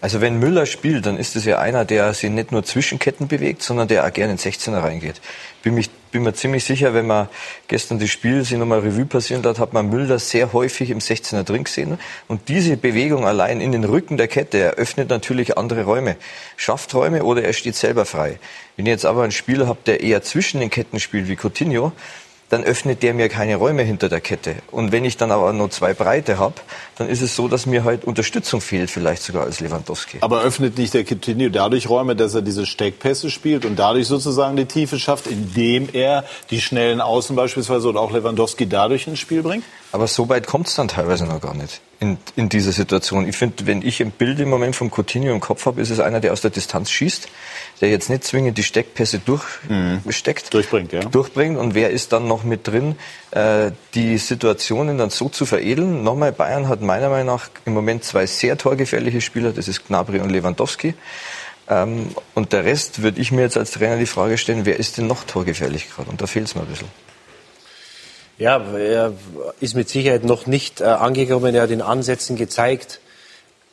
Also 0.00 0.20
wenn 0.20 0.38
Müller 0.38 0.64
spielt, 0.66 1.06
dann 1.06 1.16
ist 1.16 1.34
es 1.34 1.44
ja 1.44 1.58
einer, 1.58 1.84
der 1.84 2.14
sich 2.14 2.30
nicht 2.30 2.52
nur 2.52 2.64
zwischen 2.64 3.00
Ketten 3.00 3.26
bewegt, 3.26 3.62
sondern 3.62 3.88
der 3.88 4.06
auch 4.06 4.12
gerne 4.12 4.32
in 4.32 4.38
16er 4.38 4.82
reingeht. 4.82 5.20
Bin, 5.62 5.74
mich, 5.74 5.90
bin 6.12 6.22
mir 6.22 6.34
ziemlich 6.34 6.64
sicher, 6.64 6.94
wenn 6.94 7.08
man 7.08 7.28
gestern 7.66 7.98
das 7.98 8.08
Spiel 8.08 8.44
sich 8.44 8.56
nochmal 8.56 8.78
Revue 8.78 9.06
passieren 9.06 9.44
hat, 9.44 9.58
hat 9.58 9.72
man 9.72 9.90
Müller 9.90 10.20
sehr 10.20 10.52
häufig 10.52 10.90
im 10.90 11.00
16er 11.00 11.42
drin 11.42 11.64
gesehen. 11.64 11.98
Und 12.28 12.48
diese 12.48 12.76
Bewegung 12.76 13.26
allein 13.26 13.60
in 13.60 13.72
den 13.72 13.82
Rücken 13.82 14.16
der 14.16 14.28
Kette 14.28 14.58
eröffnet 14.58 15.10
natürlich 15.10 15.58
andere 15.58 15.82
Räume. 15.82 16.16
Schafft 16.56 16.94
Räume 16.94 17.24
oder 17.24 17.42
er 17.42 17.52
steht 17.52 17.74
selber 17.74 18.04
frei. 18.04 18.38
Wenn 18.76 18.86
ich 18.86 18.90
jetzt 18.90 19.04
aber 19.04 19.22
einen 19.22 19.32
Spieler 19.32 19.66
habe, 19.66 19.80
der 19.84 20.00
eher 20.00 20.22
zwischen 20.22 20.60
den 20.60 20.70
Ketten 20.70 21.00
spielt, 21.00 21.26
wie 21.26 21.36
Coutinho, 21.36 21.92
dann 22.48 22.64
öffnet 22.64 23.02
der 23.02 23.14
mir 23.14 23.28
keine 23.28 23.56
Räume 23.56 23.82
hinter 23.82 24.08
der 24.08 24.20
Kette. 24.20 24.56
Und 24.70 24.92
wenn 24.92 25.04
ich 25.04 25.16
dann 25.16 25.30
aber 25.30 25.52
nur 25.52 25.70
zwei 25.70 25.94
Breite 25.94 26.38
habe, 26.38 26.54
dann 26.96 27.08
ist 27.08 27.20
es 27.20 27.36
so, 27.36 27.48
dass 27.48 27.66
mir 27.66 27.84
halt 27.84 28.04
Unterstützung 28.04 28.60
fehlt, 28.60 28.90
vielleicht 28.90 29.22
sogar 29.22 29.44
als 29.44 29.60
Lewandowski. 29.60 30.18
Aber 30.20 30.42
öffnet 30.42 30.78
nicht 30.78 30.94
der 30.94 31.04
Coutinho 31.04 31.50
dadurch 31.50 31.88
Räume, 31.88 32.16
dass 32.16 32.34
er 32.34 32.42
diese 32.42 32.66
Steckpässe 32.66 33.30
spielt 33.30 33.64
und 33.64 33.78
dadurch 33.78 34.06
sozusagen 34.06 34.56
die 34.56 34.66
Tiefe 34.66 34.98
schafft, 34.98 35.26
indem 35.26 35.88
er 35.92 36.24
die 36.50 36.60
schnellen 36.60 37.00
Außen 37.00 37.36
beispielsweise 37.36 37.88
oder 37.88 38.00
auch 38.00 38.12
Lewandowski 38.12 38.68
dadurch 38.68 39.06
ins 39.06 39.18
Spiel 39.18 39.42
bringt? 39.42 39.64
Aber 39.92 40.06
so 40.06 40.28
weit 40.28 40.46
kommt 40.46 40.68
es 40.68 40.74
dann 40.74 40.88
teilweise 40.88 41.24
noch 41.24 41.40
gar 41.40 41.54
nicht 41.54 41.80
in, 42.00 42.18
in 42.36 42.48
dieser 42.48 42.72
Situation. 42.72 43.26
Ich 43.28 43.36
finde, 43.36 43.66
wenn 43.66 43.82
ich 43.82 44.00
ein 44.00 44.10
Bild 44.10 44.38
im 44.38 44.48
Moment 44.48 44.76
vom 44.76 44.90
Coutinho 44.90 45.32
im 45.32 45.40
Kopf 45.40 45.66
habe, 45.66 45.80
ist 45.80 45.90
es 45.90 46.00
einer, 46.00 46.20
der 46.20 46.32
aus 46.32 46.40
der 46.40 46.50
Distanz 46.50 46.90
schießt, 46.90 47.28
der 47.80 47.90
jetzt 47.90 48.10
nicht 48.10 48.24
zwingend 48.24 48.58
die 48.58 48.62
Steckpässe 48.62 49.20
durchsteckt, 49.20 50.52
durchbringt, 50.52 50.92
ja. 50.92 51.00
durchbringt. 51.00 51.58
Und 51.58 51.74
wer 51.74 51.90
ist 51.90 52.12
dann 52.12 52.26
noch 52.26 52.44
mit 52.44 52.66
drin, 52.66 52.96
äh, 53.30 53.70
die 53.94 54.18
Situationen 54.18 54.98
dann 54.98 55.10
so 55.10 55.28
zu 55.28 55.46
veredeln? 55.46 56.02
Nochmal, 56.02 56.32
Bayern 56.32 56.68
hat 56.68 56.80
meiner 56.80 57.08
Meinung 57.08 57.26
nach 57.26 57.50
im 57.64 57.74
Moment 57.74 58.04
zwei 58.04 58.26
sehr 58.26 58.58
torgefährliche 58.58 59.20
Spieler, 59.20 59.52
das 59.52 59.68
ist 59.68 59.86
Gnabry 59.86 60.20
und 60.20 60.30
Lewandowski. 60.30 60.94
Ähm, 61.68 62.08
und 62.34 62.52
der 62.52 62.64
Rest 62.64 63.02
würde 63.02 63.20
ich 63.20 63.30
mir 63.30 63.42
jetzt 63.42 63.56
als 63.56 63.72
Trainer 63.72 63.96
die 63.96 64.06
Frage 64.06 64.38
stellen, 64.38 64.64
wer 64.64 64.78
ist 64.78 64.98
denn 64.98 65.06
noch 65.06 65.24
torgefährlich 65.24 65.90
gerade? 65.90 66.10
Und 66.10 66.20
da 66.20 66.26
fehlt 66.26 66.46
es 66.46 66.54
mir 66.54 66.62
ein 66.62 66.68
bisschen. 66.68 66.88
Ja, 68.38 68.58
er 68.74 69.14
ist 69.60 69.74
mit 69.74 69.88
Sicherheit 69.88 70.24
noch 70.24 70.46
nicht 70.46 70.80
äh, 70.80 70.84
angekommen. 70.84 71.54
Er 71.54 71.62
hat 71.62 71.70
in 71.70 71.82
Ansätzen 71.82 72.36
gezeigt, 72.36 73.00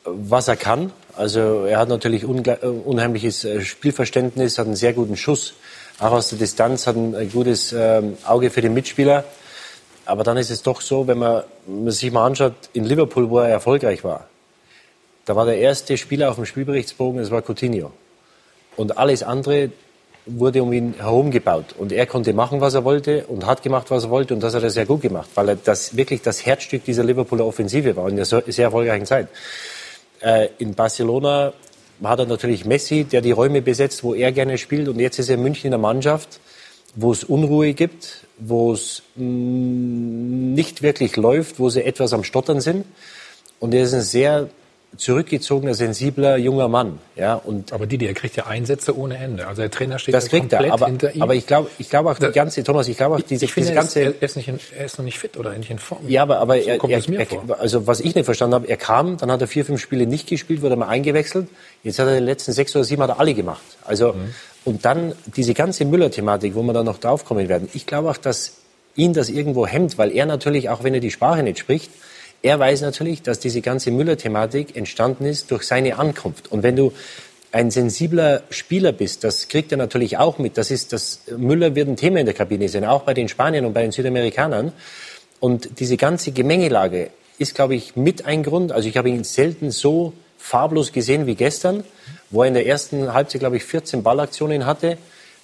was 0.06 0.48
er 0.48 0.56
kann. 0.56 0.92
Also 1.16 1.64
er 1.64 1.78
hat 1.78 1.88
natürlich 1.88 2.22
äh, 2.22 2.26
unheimliches 2.66 3.44
äh, 3.44 3.60
Spielverständnis, 3.62 4.58
hat 4.58 4.66
einen 4.66 4.76
sehr 4.76 4.92
guten 4.92 5.16
Schuss, 5.16 5.54
auch 5.98 6.12
aus 6.12 6.28
der 6.28 6.38
Distanz, 6.38 6.86
hat 6.86 6.96
ein 6.96 7.14
äh, 7.14 7.26
gutes 7.26 7.72
ähm, 7.72 8.16
Auge 8.26 8.50
für 8.50 8.60
den 8.60 8.74
Mitspieler. 8.74 9.24
Aber 10.04 10.22
dann 10.22 10.36
ist 10.36 10.50
es 10.50 10.62
doch 10.62 10.80
so, 10.80 11.08
wenn 11.08 11.18
man, 11.18 11.42
sich 11.86 12.12
mal 12.12 12.26
anschaut, 12.26 12.54
in 12.72 12.84
Liverpool, 12.84 13.28
wo 13.28 13.40
er 13.40 13.48
erfolgreich 13.48 14.04
war, 14.04 14.28
da 15.24 15.34
war 15.34 15.44
der 15.46 15.58
erste 15.58 15.96
Spieler 15.96 16.30
auf 16.30 16.36
dem 16.36 16.46
Spielberichtsbogen, 16.46 17.20
das 17.20 17.32
war 17.32 17.42
Coutinho. 17.42 17.90
Und 18.76 18.98
alles 18.98 19.24
andere 19.24 19.70
wurde 20.26 20.62
um 20.62 20.72
ihn 20.72 20.94
herum 20.98 21.30
gebaut. 21.30 21.74
Und 21.78 21.92
er 21.92 22.06
konnte 22.06 22.32
machen, 22.32 22.60
was 22.60 22.74
er 22.74 22.84
wollte 22.84 23.26
und 23.26 23.46
hat 23.46 23.62
gemacht, 23.62 23.90
was 23.90 24.04
er 24.04 24.10
wollte. 24.10 24.34
Und 24.34 24.40
das 24.40 24.54
hat 24.54 24.62
er 24.62 24.70
sehr 24.70 24.86
gut 24.86 25.00
gemacht, 25.00 25.28
weil 25.34 25.48
er 25.50 25.56
das 25.56 25.96
wirklich 25.96 26.22
das 26.22 26.44
Herzstück 26.44 26.84
dieser 26.84 27.04
Liverpooler 27.04 27.46
Offensive 27.46 27.96
war 27.96 28.08
in 28.08 28.16
der 28.16 28.24
sehr 28.24 28.42
erfolgreichen 28.58 29.06
Zeit. 29.06 29.28
Äh, 30.20 30.48
in 30.58 30.74
Barcelona 30.74 31.52
hat 32.02 32.18
er 32.18 32.26
natürlich 32.26 32.64
Messi, 32.64 33.04
der 33.04 33.20
die 33.20 33.32
Räume 33.32 33.62
besetzt, 33.62 34.04
wo 34.04 34.14
er 34.14 34.32
gerne 34.32 34.58
spielt. 34.58 34.88
Und 34.88 35.00
jetzt 35.00 35.18
ist 35.18 35.28
er 35.28 35.36
in 35.36 35.42
München 35.42 35.66
in 35.66 35.70
der 35.72 35.78
Mannschaft, 35.78 36.40
wo 36.94 37.12
es 37.12 37.24
Unruhe 37.24 37.74
gibt, 37.74 38.26
wo 38.38 38.72
es 38.72 39.02
mh, 39.16 39.24
nicht 39.24 40.82
wirklich 40.82 41.16
läuft, 41.16 41.58
wo 41.58 41.68
sie 41.68 41.84
etwas 41.84 42.12
am 42.12 42.24
Stottern 42.24 42.60
sind. 42.60 42.86
Und 43.60 43.74
er 43.74 43.84
ist 43.84 43.94
ein 43.94 44.02
sehr 44.02 44.48
zurückgezogener, 44.96 45.74
sensibler 45.74 46.36
junger 46.36 46.68
Mann. 46.68 46.98
Ja, 47.16 47.34
und 47.34 47.72
Aber 47.72 47.86
Didi, 47.86 48.06
er 48.06 48.14
kriegt 48.14 48.36
ja 48.36 48.46
Einsätze 48.46 48.96
ohne 48.96 49.16
Ende. 49.16 49.46
Also 49.46 49.62
der 49.62 49.70
Trainer 49.70 49.98
steht 49.98 50.14
das 50.14 50.28
kriegt 50.28 50.50
komplett 50.50 50.66
er. 50.66 50.72
Aber, 50.72 50.86
hinter 50.86 51.14
ihm. 51.14 51.22
aber 51.22 51.34
ich 51.34 51.46
glaube, 51.46 51.70
ich 51.78 51.88
glaube 51.90 52.10
auch 52.10 52.18
die 52.18 52.30
ganze, 52.32 52.62
Thomas, 52.64 52.88
ich 52.88 52.96
glaube 52.96 53.16
auch 53.16 53.20
diese, 53.20 53.44
ich 53.44 53.52
finde, 53.52 53.70
diese 53.70 53.78
er, 53.78 53.82
ist, 53.84 53.94
ganze. 53.94 54.16
er, 54.18 54.22
ist 54.22 54.36
nicht 54.36 54.48
in, 54.48 54.58
er 54.78 54.84
ist 54.84 54.98
noch 54.98 55.04
nicht 55.04 55.18
fit 55.18 55.36
oder 55.36 55.52
nicht 55.52 55.70
in 55.70 55.78
Form. 55.78 56.00
Ja, 56.08 56.22
aber, 56.22 56.38
aber 56.38 56.60
so 56.60 56.68
er, 56.68 56.78
kommt 56.78 56.92
er, 56.92 56.98
es 56.98 57.08
mir 57.08 57.24
vor. 57.26 57.44
also 57.58 57.86
was 57.86 58.00
ich 58.00 58.14
nicht 58.14 58.24
verstanden 58.24 58.54
habe, 58.54 58.68
er 58.68 58.76
kam, 58.76 59.16
dann 59.16 59.30
hat 59.30 59.40
er 59.40 59.48
vier, 59.48 59.64
fünf 59.64 59.80
Spiele 59.80 60.06
nicht 60.06 60.28
gespielt, 60.28 60.62
wurde 60.62 60.76
mal 60.76 60.88
eingewechselt. 60.88 61.48
Jetzt 61.82 61.98
hat 61.98 62.08
er 62.08 62.18
die 62.18 62.24
letzten 62.24 62.52
sechs 62.52 62.74
oder 62.74 62.84
sieben 62.84 63.02
hat 63.02 63.10
er 63.10 63.20
alle 63.20 63.34
gemacht. 63.34 63.62
Also 63.84 64.12
Mhm. 64.14 64.34
und 64.64 64.84
dann 64.84 65.12
diese 65.36 65.54
ganze 65.54 65.84
Müller-Thematik, 65.84 66.54
wo 66.54 66.62
wir 66.62 66.72
dann 66.72 66.86
noch 66.86 66.98
draufkommen 66.98 67.48
werden. 67.48 67.68
Ich 67.74 67.86
glaube 67.86 68.10
auch, 68.10 68.16
dass 68.16 68.54
ihn 68.96 69.12
das 69.12 69.28
irgendwo 69.28 69.66
hemmt, 69.66 69.98
weil 69.98 70.10
er 70.10 70.26
natürlich, 70.26 70.68
auch 70.70 70.82
wenn 70.82 70.94
er 70.94 71.00
die 71.00 71.10
Sprache 71.10 71.42
nicht 71.42 71.58
spricht, 71.58 71.90
Er 72.42 72.58
weiß 72.58 72.82
natürlich, 72.82 73.22
dass 73.22 73.38
diese 73.38 73.60
ganze 73.60 73.90
Müller-Thematik 73.90 74.76
entstanden 74.76 75.24
ist 75.24 75.50
durch 75.50 75.64
seine 75.64 75.98
Ankunft. 75.98 76.52
Und 76.52 76.62
wenn 76.62 76.76
du 76.76 76.92
ein 77.52 77.70
sensibler 77.70 78.42
Spieler 78.50 78.92
bist, 78.92 79.24
das 79.24 79.48
kriegt 79.48 79.72
er 79.72 79.78
natürlich 79.78 80.18
auch 80.18 80.38
mit. 80.38 80.58
Das 80.58 80.70
ist, 80.70 80.92
das 80.92 81.22
Müller 81.36 81.74
wird 81.74 81.88
ein 81.88 81.96
Thema 81.96 82.20
in 82.20 82.26
der 82.26 82.34
Kabine 82.34 82.68
sein, 82.68 82.84
auch 82.84 83.02
bei 83.02 83.14
den 83.14 83.28
Spaniern 83.28 83.64
und 83.64 83.72
bei 83.72 83.82
den 83.82 83.92
Südamerikanern. 83.92 84.72
Und 85.40 85.80
diese 85.80 85.96
ganze 85.96 86.32
Gemengelage 86.32 87.10
ist, 87.38 87.54
glaube 87.54 87.74
ich, 87.74 87.96
mit 87.96 88.26
ein 88.26 88.42
Grund. 88.42 88.72
Also 88.72 88.88
ich 88.88 88.96
habe 88.96 89.08
ihn 89.08 89.24
selten 89.24 89.70
so 89.70 90.12
farblos 90.38 90.92
gesehen 90.92 91.26
wie 91.26 91.34
gestern, 91.34 91.84
wo 92.30 92.42
er 92.42 92.48
in 92.48 92.54
der 92.54 92.66
ersten 92.66 93.12
Halbzeit, 93.12 93.40
glaube 93.40 93.56
ich, 93.56 93.64
14 93.64 94.02
Ballaktionen 94.02 94.66
hatte 94.66 94.98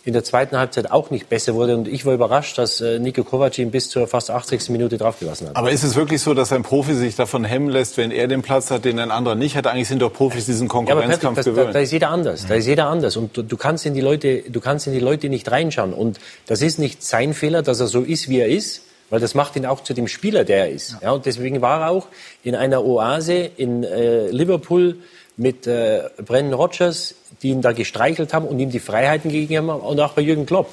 in 0.05 0.13
der 0.13 0.25
zweiten 0.25 0.57
Halbzeit 0.57 0.91
auch 0.91 1.11
nicht 1.11 1.29
besser 1.29 1.55
wurde. 1.55 1.77
Und 1.77 1.87
ich 1.87 2.05
war 2.05 2.15
überrascht, 2.15 2.59
dass 2.59 2.81
äh, 2.81 2.99
Niko 2.99 3.23
Kovac 3.23 3.57
ihn 3.59 3.71
bis 3.71 3.89
zur 3.89 4.09
fast 4.09 4.31
80. 4.31 4.71
Minute 4.71 4.99
draufgelassen 4.99 5.49
hat. 5.49 5.57
Aber 5.57 5.71
ist 5.71 5.85
es 5.85 5.95
wirklich 5.95 6.21
so, 6.21 6.35
dass 6.35 6.53
ein 6.53 6.65
Profi 6.65 6.95
sich 6.95 7.15
davon 7.15 7.45
hemmen 7.45 7.69
lässt, 7.69 7.97
wenn 7.99 8.11
er 8.11 8.27
den 8.27 8.43
Platz 8.43 8.71
hat, 8.71 8.85
den 8.85 8.99
ein 8.99 9.13
anderer 9.13 9.37
nicht 9.37 9.57
hat? 9.57 9.67
Eigentlich 9.67 9.89
sind 9.89 10.03
doch 10.03 10.13
Profis 10.13 10.47
diesen 10.47 10.67
Konkurrenzkampf 10.67 11.23
ja, 11.23 11.29
aber 11.29 11.35
Patrick, 11.37 11.55
gewöhnt. 11.55 11.69
Da, 11.69 11.73
da, 11.73 11.79
ist 11.81 11.93
jeder 11.93 12.11
anders. 12.11 12.47
Da 12.47 12.55
ist 12.55 12.67
jeder 12.67 12.87
anders. 12.89 13.17
Und 13.17 13.37
du, 13.37 13.43
du, 13.43 13.57
kannst 13.57 13.87
in 13.87 13.95
die 13.95 14.01
Leute, 14.01 14.43
du 14.49 14.61
kannst 14.61 14.89
in 14.89 14.93
die 14.93 15.01
Leute 15.01 15.29
nicht 15.29 15.51
reinschauen. 15.51 15.93
Und 15.93 16.19
das 16.47 16.63
ist 16.63 16.81
nicht 16.81 17.05
sein 17.05 17.33
Fehler, 17.33 17.63
dass 17.63 17.79
er 17.79 17.87
so 17.87 18.01
ist, 18.01 18.29
wie 18.29 18.41
er 18.41 18.49
ist. 18.49 18.83
Weil 19.11 19.21
das 19.21 19.35
macht 19.35 19.57
ihn 19.57 19.67
auch 19.67 19.83
zu 19.83 19.93
dem 19.93 20.09
Spieler, 20.09 20.43
der 20.43 20.61
er 20.61 20.71
ist. 20.71 20.93
Ja. 20.93 20.99
ja 21.03 21.11
und 21.13 21.27
deswegen 21.27 21.61
war 21.61 21.83
er 21.83 21.91
auch 21.91 22.07
in 22.43 22.55
einer 22.55 22.83
Oase 22.83 23.35
in 23.35 23.85
äh, 23.85 24.31
Liverpool 24.31 24.97
mit 25.37 25.67
äh, 25.67 26.05
Brennan 26.25 26.55
Rogers, 26.55 27.15
die 27.43 27.49
ihn 27.49 27.63
da 27.63 27.73
gestreichelt 27.73 28.33
haben 28.33 28.47
und 28.47 28.59
ihm 28.59 28.71
die 28.71 28.81
Freiheiten 28.81 29.31
gegeben 29.31 29.71
haben 29.71 29.81
und 29.81 30.01
auch 30.01 30.13
bei 30.13 30.23
Jürgen 30.23 30.47
Klopp. 30.47 30.73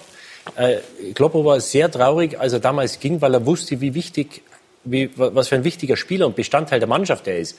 Äh, 0.56 0.78
Kloppo 1.14 1.46
war 1.46 1.60
sehr 1.60 1.92
traurig, 1.92 2.40
als 2.40 2.54
er 2.54 2.60
damals 2.60 3.00
ging, 3.00 3.22
weil 3.22 3.34
er 3.34 3.46
wusste, 3.46 3.82
wie 3.82 3.94
wichtig, 3.94 4.42
wie, 4.84 5.10
was 5.16 5.50
für 5.50 5.56
ein 5.56 5.64
wichtiger 5.64 5.98
Spieler 5.98 6.26
und 6.26 6.36
Bestandteil 6.36 6.80
der 6.80 6.88
Mannschaft 6.88 7.28
er 7.28 7.38
ist. 7.38 7.58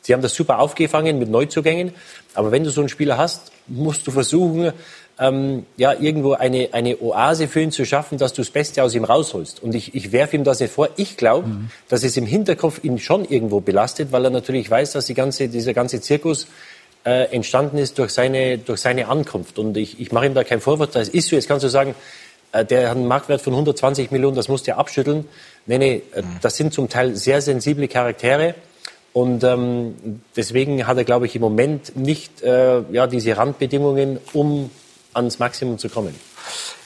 Sie 0.00 0.12
haben 0.12 0.22
das 0.22 0.34
super 0.34 0.58
aufgefangen 0.58 1.18
mit 1.18 1.28
Neuzugängen, 1.28 1.92
aber 2.34 2.50
wenn 2.50 2.64
du 2.64 2.70
so 2.70 2.80
einen 2.80 2.88
Spieler 2.88 3.18
hast, 3.18 3.52
musst 3.68 4.06
du 4.06 4.10
versuchen, 4.10 4.72
ähm, 5.18 5.66
ja, 5.76 5.92
irgendwo 5.92 6.32
eine, 6.32 6.70
eine 6.72 7.00
Oase 7.00 7.46
für 7.46 7.60
ihn 7.60 7.70
zu 7.70 7.84
schaffen, 7.84 8.18
dass 8.18 8.32
du 8.32 8.42
das 8.42 8.50
Beste 8.50 8.82
aus 8.82 8.94
ihm 8.94 9.04
rausholst. 9.04 9.62
Und 9.62 9.74
ich, 9.74 9.94
ich 9.94 10.10
werfe 10.10 10.36
ihm 10.36 10.42
das 10.42 10.58
nicht 10.58 10.72
vor. 10.72 10.88
Ich 10.96 11.16
glaube, 11.16 11.46
mhm. 11.46 11.70
dass 11.88 12.02
es 12.02 12.16
im 12.16 12.26
Hinterkopf 12.26 12.82
ihn 12.82 12.98
schon 12.98 13.24
irgendwo 13.24 13.60
belastet, 13.60 14.10
weil 14.10 14.24
er 14.24 14.30
natürlich 14.30 14.68
weiß, 14.68 14.92
dass 14.92 15.06
die 15.06 15.14
ganze, 15.14 15.48
dieser 15.48 15.74
ganze 15.74 16.00
Zirkus 16.00 16.48
äh, 17.04 17.34
entstanden 17.34 17.78
ist 17.78 17.98
durch 17.98 18.12
seine, 18.12 18.58
durch 18.58 18.80
seine 18.80 19.08
Ankunft. 19.08 19.58
Und 19.58 19.76
ich, 19.76 20.00
ich 20.00 20.12
mache 20.12 20.26
ihm 20.26 20.34
da 20.34 20.44
keinen 20.44 20.60
Vorwurf. 20.60 20.90
Das 20.90 21.08
ist 21.08 21.28
so. 21.28 21.36
Jetzt 21.36 21.48
kannst 21.48 21.64
du 21.64 21.68
sagen, 21.68 21.94
äh, 22.52 22.64
der 22.64 22.90
hat 22.90 22.96
einen 22.96 23.06
Marktwert 23.06 23.40
von 23.40 23.52
120 23.52 24.10
Millionen, 24.10 24.36
das 24.36 24.48
musst 24.48 24.66
du 24.66 24.76
abschütteln. 24.76 25.26
Nee, 25.66 25.78
nee, 25.78 26.02
äh, 26.14 26.22
mhm. 26.22 26.38
das 26.40 26.56
sind 26.56 26.72
zum 26.72 26.88
Teil 26.88 27.16
sehr 27.16 27.40
sensible 27.40 27.88
Charaktere. 27.88 28.54
Und 29.12 29.44
ähm, 29.44 30.22
deswegen 30.36 30.86
hat 30.86 30.96
er, 30.96 31.04
glaube 31.04 31.26
ich, 31.26 31.36
im 31.36 31.42
Moment 31.42 31.96
nicht 31.96 32.42
äh, 32.42 32.80
ja, 32.92 33.06
diese 33.06 33.36
Randbedingungen, 33.36 34.18
um 34.32 34.70
ans 35.12 35.38
Maximum 35.38 35.78
zu 35.78 35.90
kommen. 35.90 36.14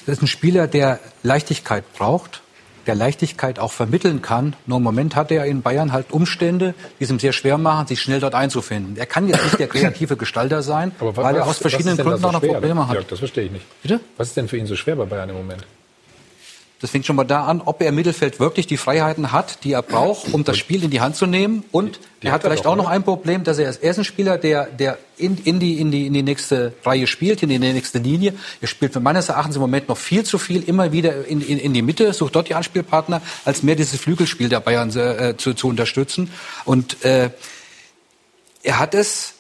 Das 0.07 0.17
ist 0.17 0.23
ein 0.23 0.27
Spieler, 0.27 0.67
der 0.67 0.99
Leichtigkeit 1.23 1.85
braucht, 1.93 2.43
der 2.87 2.95
Leichtigkeit 2.95 3.59
auch 3.59 3.73
vermitteln 3.73 4.23
kann. 4.23 4.55
Nur 4.67 4.79
im 4.79 4.85
Moment 4.85 5.17
hat 5.17 5.31
er 5.31 5.45
in 5.45 5.63
Bayern 5.63 5.93
halt 5.93 6.13
Umstände, 6.13 6.75
die 6.99 7.05
es 7.05 7.11
ihm 7.11 7.19
sehr 7.19 7.33
schwer 7.33 7.59
machen, 7.59 7.87
sich 7.87 8.01
schnell 8.01 8.21
dort 8.21 8.35
einzufinden. 8.35 8.97
Er 8.97 9.07
kann 9.07 9.29
jetzt 9.29 9.45
nicht 9.45 9.59
der 9.59 9.69
kreative 9.69 10.17
Gestalter 10.17 10.63
sein, 10.63 10.93
Aber 11.01 11.17
weil 11.17 11.37
er 11.37 11.47
aus 11.47 11.59
verschiedenen 11.59 11.97
Gründen 11.97 12.21
so 12.21 12.29
auch 12.29 12.33
noch 12.33 12.43
Probleme 12.43 12.89
hat. 12.89 12.95
Jörg, 12.95 13.07
das 13.09 13.19
verstehe 13.19 13.45
ich 13.45 13.51
nicht. 13.53 13.67
Bitte? 13.83 14.01
Was 14.17 14.29
ist 14.29 14.37
denn 14.37 14.49
für 14.49 14.57
ihn 14.57 14.67
so 14.67 14.77
schwer 14.77 14.97
bei 14.97 15.05
Bayern 15.05 15.29
im 15.29 15.37
Moment? 15.37 15.65
Das 16.81 16.91
fängt 16.91 17.07
schon 17.07 17.17
mal 17.17 17.25
da 17.25 17.47
an, 17.47 17.63
ob 17.65 17.81
er 17.81 17.89
im 17.89 17.95
Mittelfeld 17.95 18.39
wirklich 18.39 18.67
die 18.67 18.77
Freiheiten 18.77 19.33
hat, 19.33 19.65
die 19.65 19.73
er 19.73 19.81
braucht, 19.81 20.35
um 20.35 20.45
das 20.45 20.59
Spiel 20.59 20.85
in 20.85 20.91
die 20.91 21.01
Hand 21.01 21.17
zu 21.17 21.25
nehmen. 21.25 21.65
Und 21.73 21.99
die 22.21 22.27
er 22.27 22.33
hat 22.35 22.43
vielleicht 22.43 22.67
auch 22.67 22.77
noch 22.77 22.87
ein 22.87 23.03
Problem, 23.03 23.45
dass 23.45 23.59
er, 23.59 23.69
er 23.69 23.91
ist 23.91 23.99
ein 23.99 24.05
Spieler, 24.05 24.37
der, 24.37 24.67
der 24.67 24.99
in, 25.17 25.39
in, 25.39 25.59
die, 25.59 25.81
in, 25.81 25.91
die, 25.91 26.07
in 26.07 26.13
die 26.13 26.23
nächste 26.23 26.75
Reihe 26.85 27.07
spielt, 27.07 27.43
in 27.43 27.49
die 27.49 27.59
nächste 27.59 27.99
Linie. 27.99 28.35
Er 28.61 28.69
spielt 28.69 28.95
meines 29.01 29.31
Erachtens 29.31 29.57
im 29.57 29.63
Moment 29.63 29.89
noch 29.89 29.97
viel 29.97 30.25
zu 30.25 30.37
viel, 30.37 30.63
immer 30.69 30.93
wieder 30.93 31.27
in, 31.27 31.41
in, 31.41 31.59
in 31.59 31.73
die 31.73 31.81
Mitte, 31.81 32.13
sucht 32.13 32.37
dort 32.37 32.51
die 32.51 32.55
Anspielpartner, 32.55 33.23
als 33.47 33.63
mehr 33.63 33.77
dieses 33.77 33.99
Flügelspiel 33.99 34.51
der 34.51 34.61
Bayern 34.61 34.95
äh, 34.95 35.35
zu, 35.39 35.55
zu 35.55 35.69
unterstützen. 35.69 36.31
Und 36.67 37.03
äh, 37.07 37.31
er 38.63 38.79
hat 38.79 38.95
es 38.95 39.33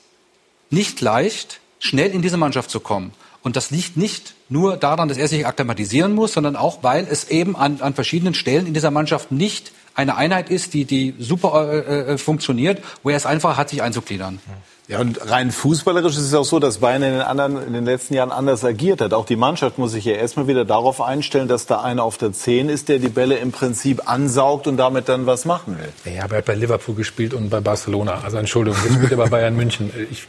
nicht 0.70 1.02
leicht, 1.02 1.60
schnell 1.80 2.12
in 2.12 2.22
diese 2.22 2.38
Mannschaft 2.38 2.70
zu 2.70 2.80
kommen. 2.80 3.12
Und 3.46 3.54
das 3.54 3.70
liegt 3.70 3.96
nicht 3.96 4.34
nur 4.48 4.76
daran, 4.76 5.08
dass 5.08 5.18
er 5.18 5.28
sich 5.28 5.46
akklimatisieren 5.46 6.12
muss, 6.16 6.32
sondern 6.32 6.56
auch, 6.56 6.82
weil 6.82 7.06
es 7.08 7.30
eben 7.30 7.54
an, 7.54 7.80
an 7.80 7.94
verschiedenen 7.94 8.34
Stellen 8.34 8.66
in 8.66 8.74
dieser 8.74 8.90
Mannschaft 8.90 9.30
nicht 9.30 9.70
eine 9.94 10.16
Einheit 10.16 10.50
ist, 10.50 10.74
die, 10.74 10.84
die 10.84 11.14
super 11.20 11.72
äh, 11.72 12.14
äh, 12.14 12.18
funktioniert, 12.18 12.82
wo 13.04 13.10
er 13.10 13.16
es 13.16 13.24
einfach 13.24 13.56
hat, 13.56 13.68
sich 13.68 13.82
einzugliedern. 13.82 14.40
Ja, 14.88 14.98
und 14.98 15.30
rein 15.30 15.52
fußballerisch 15.52 16.16
ist 16.16 16.24
es 16.24 16.34
auch 16.34 16.44
so, 16.44 16.58
dass 16.58 16.78
Bayern 16.78 17.04
in 17.04 17.12
den, 17.12 17.20
anderen, 17.20 17.64
in 17.64 17.72
den 17.72 17.84
letzten 17.84 18.14
Jahren 18.14 18.32
anders 18.32 18.64
agiert 18.64 19.00
hat. 19.00 19.14
Auch 19.14 19.26
die 19.26 19.36
Mannschaft 19.36 19.78
muss 19.78 19.92
sich 19.92 20.06
ja 20.06 20.14
erstmal 20.14 20.48
wieder 20.48 20.64
darauf 20.64 21.00
einstellen, 21.00 21.46
dass 21.46 21.66
da 21.66 21.82
einer 21.82 22.02
auf 22.02 22.18
der 22.18 22.32
10 22.32 22.68
ist, 22.68 22.88
der 22.88 22.98
die 22.98 23.08
Bälle 23.08 23.36
im 23.36 23.52
Prinzip 23.52 24.10
ansaugt 24.10 24.66
und 24.66 24.76
damit 24.76 25.08
dann 25.08 25.26
was 25.26 25.44
machen 25.44 25.78
will. 25.78 26.14
Ja, 26.16 26.24
aber 26.24 26.34
er 26.34 26.38
hat 26.38 26.46
bei 26.46 26.56
Liverpool 26.56 26.96
gespielt 26.96 27.32
und 27.32 27.48
bei 27.50 27.60
Barcelona. 27.60 28.22
Also 28.24 28.38
Entschuldigung, 28.38 28.80
jetzt 28.82 29.00
bitte 29.00 29.16
bei 29.16 29.28
Bayern 29.28 29.54
München. 29.54 29.92
Ich 30.10 30.26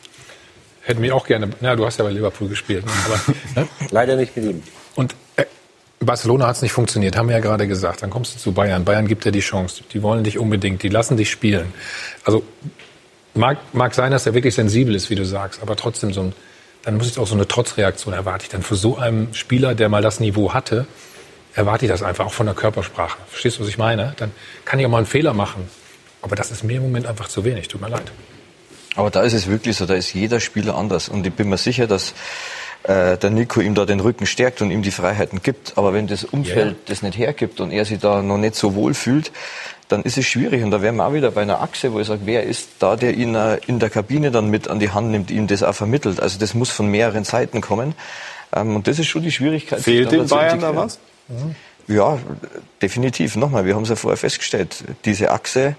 Hätte 0.88 1.02
mich 1.02 1.12
auch 1.12 1.28
gerne. 1.28 1.50
Na, 1.60 1.76
du 1.76 1.86
hast 1.86 2.00
ja 2.00 2.06
bei 2.06 2.12
Liverpool 2.12 2.48
gespielt. 2.48 2.86
Ne? 2.86 2.92
Aber, 3.06 3.62
ne? 3.62 3.68
Leider 3.92 4.16
nicht 4.16 4.38
mit 4.38 4.46
ihm. 4.46 4.64
Und 4.96 5.16
äh, 5.36 5.44
Barcelona 6.00 6.48
hat 6.48 6.56
es 6.56 6.62
nicht 6.62 6.72
funktioniert, 6.72 7.18
haben 7.18 7.28
wir 7.28 7.36
ja 7.36 7.42
gerade 7.42 7.68
gesagt. 7.68 8.04
Dann 8.04 8.10
kommst 8.10 8.34
du 8.34 8.40
zu 8.40 8.54
Bayern. 8.54 8.86
Bayern 8.86 9.06
gibt 9.06 9.26
dir 9.26 9.34
die 9.34 9.42
Chance. 9.42 9.84
Die 9.92 10.02
wollen 10.02 10.24
dich 10.24 10.40
unbedingt. 10.40 10.84
Die 10.84 10.88
lassen 10.88 11.18
dich 11.18 11.30
spielen. 11.30 11.74
Also 12.24 12.42
mag, 13.34 13.58
mag 13.74 13.94
sein, 13.96 14.12
dass 14.12 14.26
er 14.28 14.34
wirklich 14.34 14.56
sensibel 14.56 14.96
ist, 14.96 15.10
wie 15.10 15.16
du 15.16 15.26
sagst, 15.26 15.62
aber 15.62 15.76
trotzdem 15.76 16.14
so 16.14 16.22
ein, 16.22 16.34
dann 16.84 16.96
muss 16.96 17.10
ich 17.10 17.20
auch 17.20 17.28
so 17.28 17.36
eine 17.36 17.50
Trotzreaktion 17.50 18.14
erwarte 18.14 18.46
ich 18.46 18.50
dann 18.50 18.64
für 18.64 18.76
so 18.76 18.98
einen 18.98 19.34
Spieler, 19.34 19.76
der 19.76 19.90
mal 19.90 20.02
das 20.02 20.22
Niveau 20.22 20.54
hatte, 20.54 20.88
erwarte 21.54 21.84
ich 21.84 21.92
das 21.92 22.02
einfach 22.02 22.26
auch 22.26 22.34
von 22.34 22.46
der 22.46 22.56
Körpersprache. 22.56 23.18
Verstehst 23.28 23.58
du, 23.58 23.64
was 23.64 23.68
ich 23.68 23.78
meine? 23.78 24.14
Dann 24.16 24.32
kann 24.64 24.80
ich 24.80 24.86
auch 24.86 24.90
mal 24.90 25.00
einen 25.00 25.06
Fehler 25.06 25.34
machen. 25.34 25.68
Aber 26.22 26.38
das 26.38 26.50
ist 26.50 26.64
mir 26.64 26.78
im 26.78 26.84
Moment 26.84 27.08
einfach 27.08 27.28
zu 27.28 27.44
wenig. 27.44 27.68
Tut 27.68 27.82
mir 27.82 27.90
leid. 27.90 28.10
Aber 28.98 29.12
da 29.12 29.22
ist 29.22 29.34
es 29.34 29.48
wirklich 29.48 29.78
so, 29.78 29.86
da 29.86 29.94
ist 29.94 30.14
jeder 30.14 30.40
Spieler 30.40 30.76
anders. 30.76 31.08
Und 31.08 31.26
ich 31.26 31.34
bin 31.34 31.50
mir 31.50 31.58
sicher, 31.58 31.88
dass 31.88 32.14
äh, 32.84 33.18
der 33.18 33.30
Nico 33.30 33.62
ihm 33.62 33.76
da 33.76 33.86
den 33.86 34.00
Rücken 34.00 34.26
stärkt 34.26 34.62
und 34.62 34.72
ihm 34.72 34.82
die 34.82 34.92
Freiheiten 34.92 35.42
gibt. 35.44 35.78
Aber 35.78 35.94
wenn 35.94 36.08
das 36.08 36.24
Umfeld 36.24 36.72
ja. 36.72 36.84
das 36.88 37.04
nicht 37.04 37.18
hergibt 37.18 37.60
und 37.60 37.72
er 37.72 37.86
sich 37.86 38.00
da 38.00 38.22
noch 38.22 38.38
nicht 38.38 38.56
so 38.56 38.74
wohl 38.76 38.94
fühlt, 38.94 39.32
dann 39.88 40.02
ist 40.02 40.18
es 40.18 40.26
schwierig. 40.26 40.64
Und 40.64 40.72
da 40.72 40.82
wären 40.82 40.96
wir 40.96 41.06
auch 41.06 41.14
wieder 41.14 41.32
bei 41.32 41.44
einer 41.44 41.62
Achse, 41.62 41.94
wo 41.94 42.00
ich 42.00 42.08
sage, 42.08 42.22
wer 42.26 42.44
ist 42.44 42.70
da, 42.80 42.96
der 42.96 43.14
ihn 43.14 43.36
äh, 43.36 43.60
in 43.68 43.80
der 43.80 43.90
Kabine 43.92 44.32
dann 44.32 44.50
mit 44.50 44.68
an 44.68 44.80
die 44.80 44.90
Hand 44.90 45.12
nimmt, 45.12 45.30
ihm 45.30 45.46
das 45.46 45.62
auch 45.62 45.76
vermittelt. 45.76 46.20
Also 46.20 46.40
das 46.40 46.56
muss 46.56 46.72
von 46.72 46.88
mehreren 46.88 47.24
Seiten 47.24 47.62
kommen. 47.62 47.94
Ähm, 48.56 48.76
und 48.76 48.88
das 48.88 48.98
ist 48.98 49.08
schon 49.08 49.22
die 49.22 49.32
Schwierigkeit. 49.32 49.80
Fehlt 49.80 50.12
den 50.12 50.28
Bayern 50.28 50.60
da 50.60 50.76
was? 50.76 51.00
Ja, 51.88 52.18
definitiv. 52.82 53.36
Nochmal, 53.36 53.66
wir 53.66 53.76
haben 53.76 53.84
es 53.84 53.90
ja 53.90 53.96
vorher 53.96 54.18
festgestellt. 54.18 54.84
Diese 55.06 55.32
Achse, 55.32 55.76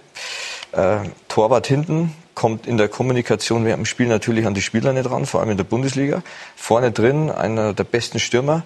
äh, 0.72 0.98
Torwart 1.28 1.66
hinten, 1.66 2.14
kommt 2.39 2.68
in 2.68 2.76
der 2.76 2.89
Kommunikation 2.89 3.64
während 3.64 3.80
dem 3.80 3.84
Spiel 3.84 4.07
natürlich 4.07 4.47
an 4.47 4.55
die 4.55 4.62
Spieler 4.62 4.93
nicht 4.93 5.11
ran, 5.11 5.26
vor 5.26 5.41
allem 5.41 5.51
in 5.51 5.57
der 5.57 5.64
Bundesliga. 5.64 6.22
Vorne 6.55 6.93
drin 6.93 7.32
einer 7.32 7.74
der 7.74 7.82
besten 7.82 8.20
Stürmer. 8.20 8.62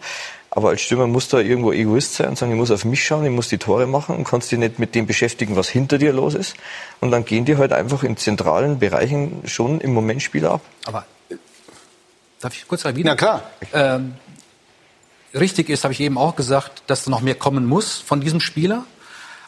Aber 0.50 0.68
als 0.68 0.82
Stürmer 0.82 1.06
musst 1.06 1.32
du 1.32 1.38
irgendwo 1.38 1.72
Egoist 1.72 2.16
sein 2.16 2.28
und 2.28 2.36
sagen, 2.36 2.52
ich 2.52 2.58
muss 2.58 2.70
auf 2.70 2.84
mich 2.84 3.02
schauen, 3.02 3.24
ich 3.24 3.30
muss 3.30 3.48
die 3.48 3.56
Tore 3.56 3.86
machen 3.86 4.14
und 4.14 4.24
kannst 4.24 4.52
dich 4.52 4.58
nicht 4.58 4.78
mit 4.78 4.94
dem 4.94 5.06
beschäftigen, 5.06 5.56
was 5.56 5.70
hinter 5.70 5.96
dir 5.96 6.12
los 6.12 6.34
ist. 6.34 6.54
Und 7.00 7.10
dann 7.12 7.24
gehen 7.24 7.46
die 7.46 7.56
halt 7.56 7.72
einfach 7.72 8.02
in 8.02 8.18
zentralen 8.18 8.78
Bereichen 8.78 9.40
schon 9.46 9.80
im 9.80 9.94
Moment 9.94 10.22
Spieler 10.22 10.50
ab. 10.50 10.60
Aber 10.84 11.06
äh, 11.30 11.36
darf 12.40 12.54
ich 12.54 12.68
kurz 12.68 12.84
erwidern? 12.84 13.12
Na 13.12 13.16
klar. 13.16 13.50
Ähm, 13.72 14.16
richtig 15.32 15.70
ist, 15.70 15.84
habe 15.84 15.94
ich 15.94 16.00
eben 16.00 16.18
auch 16.18 16.36
gesagt, 16.36 16.82
dass 16.88 17.06
noch 17.06 17.22
mehr 17.22 17.36
kommen 17.36 17.64
muss 17.64 17.96
von 17.96 18.20
diesem 18.20 18.40
Spieler. 18.40 18.84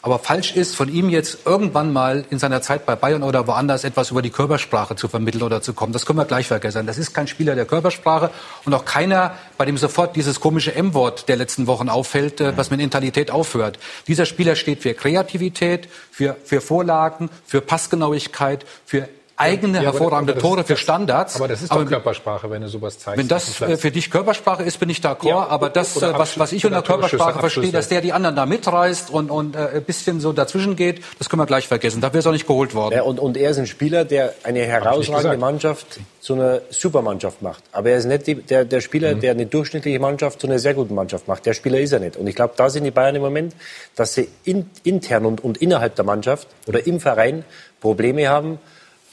Aber 0.05 0.19
falsch 0.19 0.55
ist, 0.55 0.75
von 0.75 0.87
ihm 0.87 1.09
jetzt 1.09 1.47
irgendwann 1.47 1.91
mal 1.91 2.25
in 2.29 2.37
seiner 2.37 2.61
Zeit 2.61 2.85
bei 2.85 2.95
Bayern 2.95 3.23
oder 3.23 3.47
woanders 3.47 3.83
etwas 3.83 4.11
über 4.11 4.21
die 4.21 4.29
Körpersprache 4.29 4.95
zu 4.95 5.07
vermitteln 5.07 5.41
oder 5.41 5.63
zu 5.63 5.73
kommen. 5.73 5.93
Das 5.93 6.05
können 6.05 6.19
wir 6.19 6.25
gleich 6.25 6.45
vergessen. 6.45 6.85
Das 6.85 6.99
ist 6.99 7.15
kein 7.15 7.25
Spieler 7.25 7.55
der 7.55 7.65
Körpersprache 7.65 8.29
und 8.65 8.73
auch 8.75 8.85
keiner, 8.85 9.33
bei 9.57 9.65
dem 9.65 9.79
sofort 9.79 10.15
dieses 10.15 10.39
komische 10.39 10.75
M-Wort 10.75 11.27
der 11.27 11.37
letzten 11.37 11.65
Wochen 11.65 11.89
auffällt, 11.89 12.39
äh, 12.39 12.55
was 12.55 12.69
mit 12.69 12.81
Intalität 12.81 13.31
aufhört. 13.31 13.79
Dieser 14.07 14.27
Spieler 14.27 14.55
steht 14.55 14.83
für 14.83 14.93
Kreativität, 14.93 15.89
für, 16.11 16.37
für 16.43 16.61
Vorlagen, 16.61 17.31
für 17.47 17.61
Passgenauigkeit, 17.61 18.63
für 18.85 19.09
eigene 19.37 19.81
Ja, 19.81 19.89
aber- 19.89 19.99
hervorragende 19.99 20.33
aber 20.33 20.41
das 20.41 20.49
Tore 20.49 20.63
für 20.63 20.77
Standards. 20.77 21.35
Aber 21.35 21.47
das 21.47 21.61
ist 21.61 21.71
doch 21.71 21.85
Körpersprache, 21.85 22.49
wenn 22.49 22.61
du 22.61 22.69
sowas 22.69 22.99
zeigst. 22.99 23.17
Wenn 23.19 23.27
das 23.27 23.59
äh, 23.61 23.75
für 23.77 23.91
dich 23.91 24.09
Körpersprache 24.09 24.63
ist, 24.63 24.79
bin 24.79 24.89
ich 24.89 24.99
d'accord. 24.99 25.27
Ja, 25.27 25.47
aber 25.47 25.69
das, 25.69 26.01
äh, 26.01 26.13
was, 26.17 26.39
was 26.39 26.51
ich 26.53 26.65
unter 26.65 26.81
Körpersprache 26.81 27.39
verstehe, 27.39 27.71
dass 27.71 27.89
der 27.89 28.01
die 28.01 28.13
anderen 28.13 28.35
da 28.35 28.45
mitreißt 28.45 29.09
und, 29.09 29.29
und 29.29 29.55
äh, 29.55 29.67
ein 29.75 29.83
bisschen 29.83 30.19
so 30.21 30.31
dazwischen 30.33 30.75
geht, 30.75 31.01
das 31.19 31.29
können 31.29 31.41
wir 31.41 31.45
gleich 31.47 31.67
vergessen. 31.67 32.01
Da 32.01 32.07
wäre 32.09 32.19
es 32.19 32.27
auch 32.27 32.31
nicht 32.31 32.47
geholt 32.47 32.73
worden. 32.75 32.95
Ja, 32.95 33.03
und, 33.03 33.19
und 33.19 33.35
er 33.37 33.49
ist 33.51 33.57
ein 33.57 33.67
Spieler, 33.67 34.05
der 34.05 34.33
eine 34.43 34.61
herausragende. 34.63 35.37
Mannschaft 35.37 35.99
zu 36.21 36.33
einer 36.35 36.61
Supermannschaft 36.69 37.41
macht. 37.41 37.63
Aber 37.71 37.89
er 37.89 37.97
ist 37.97 38.05
nicht 38.05 38.25
die, 38.27 38.35
der, 38.35 38.65
der 38.65 38.81
Spieler, 38.81 39.15
Mhm. 39.15 39.19
der 39.19 39.31
eine 39.31 39.45
durchschnittliche 39.45 39.99
Mannschaft 39.99 40.41
zu 40.41 40.47
einer 40.47 40.59
sehr 40.59 40.73
guten 40.73 40.95
Mannschaft 40.95 41.27
macht. 41.27 41.45
Der 41.45 41.53
Spieler 41.53 41.79
ist 41.79 41.91
er 41.91 41.99
nicht. 41.99 42.15
Und 42.17 42.25
ich 42.27 42.35
glaube, 42.35 42.53
da 42.57 42.69
sind 42.69 42.83
die 42.83 42.91
Bayern 42.91 43.15
im 43.15 43.21
Moment, 43.21 43.53
dass 43.95 44.13
sie 44.15 44.29
in, 44.43 44.69
intern 44.83 45.25
und, 45.25 45.43
und 45.43 45.57
innerhalb 45.57 45.95
der 45.95 46.05
Mannschaft 46.05 46.47
oder 46.67 46.87
im 46.87 46.99
Verein 46.99 47.43
Probleme 47.81 48.27
haben. 48.29 48.59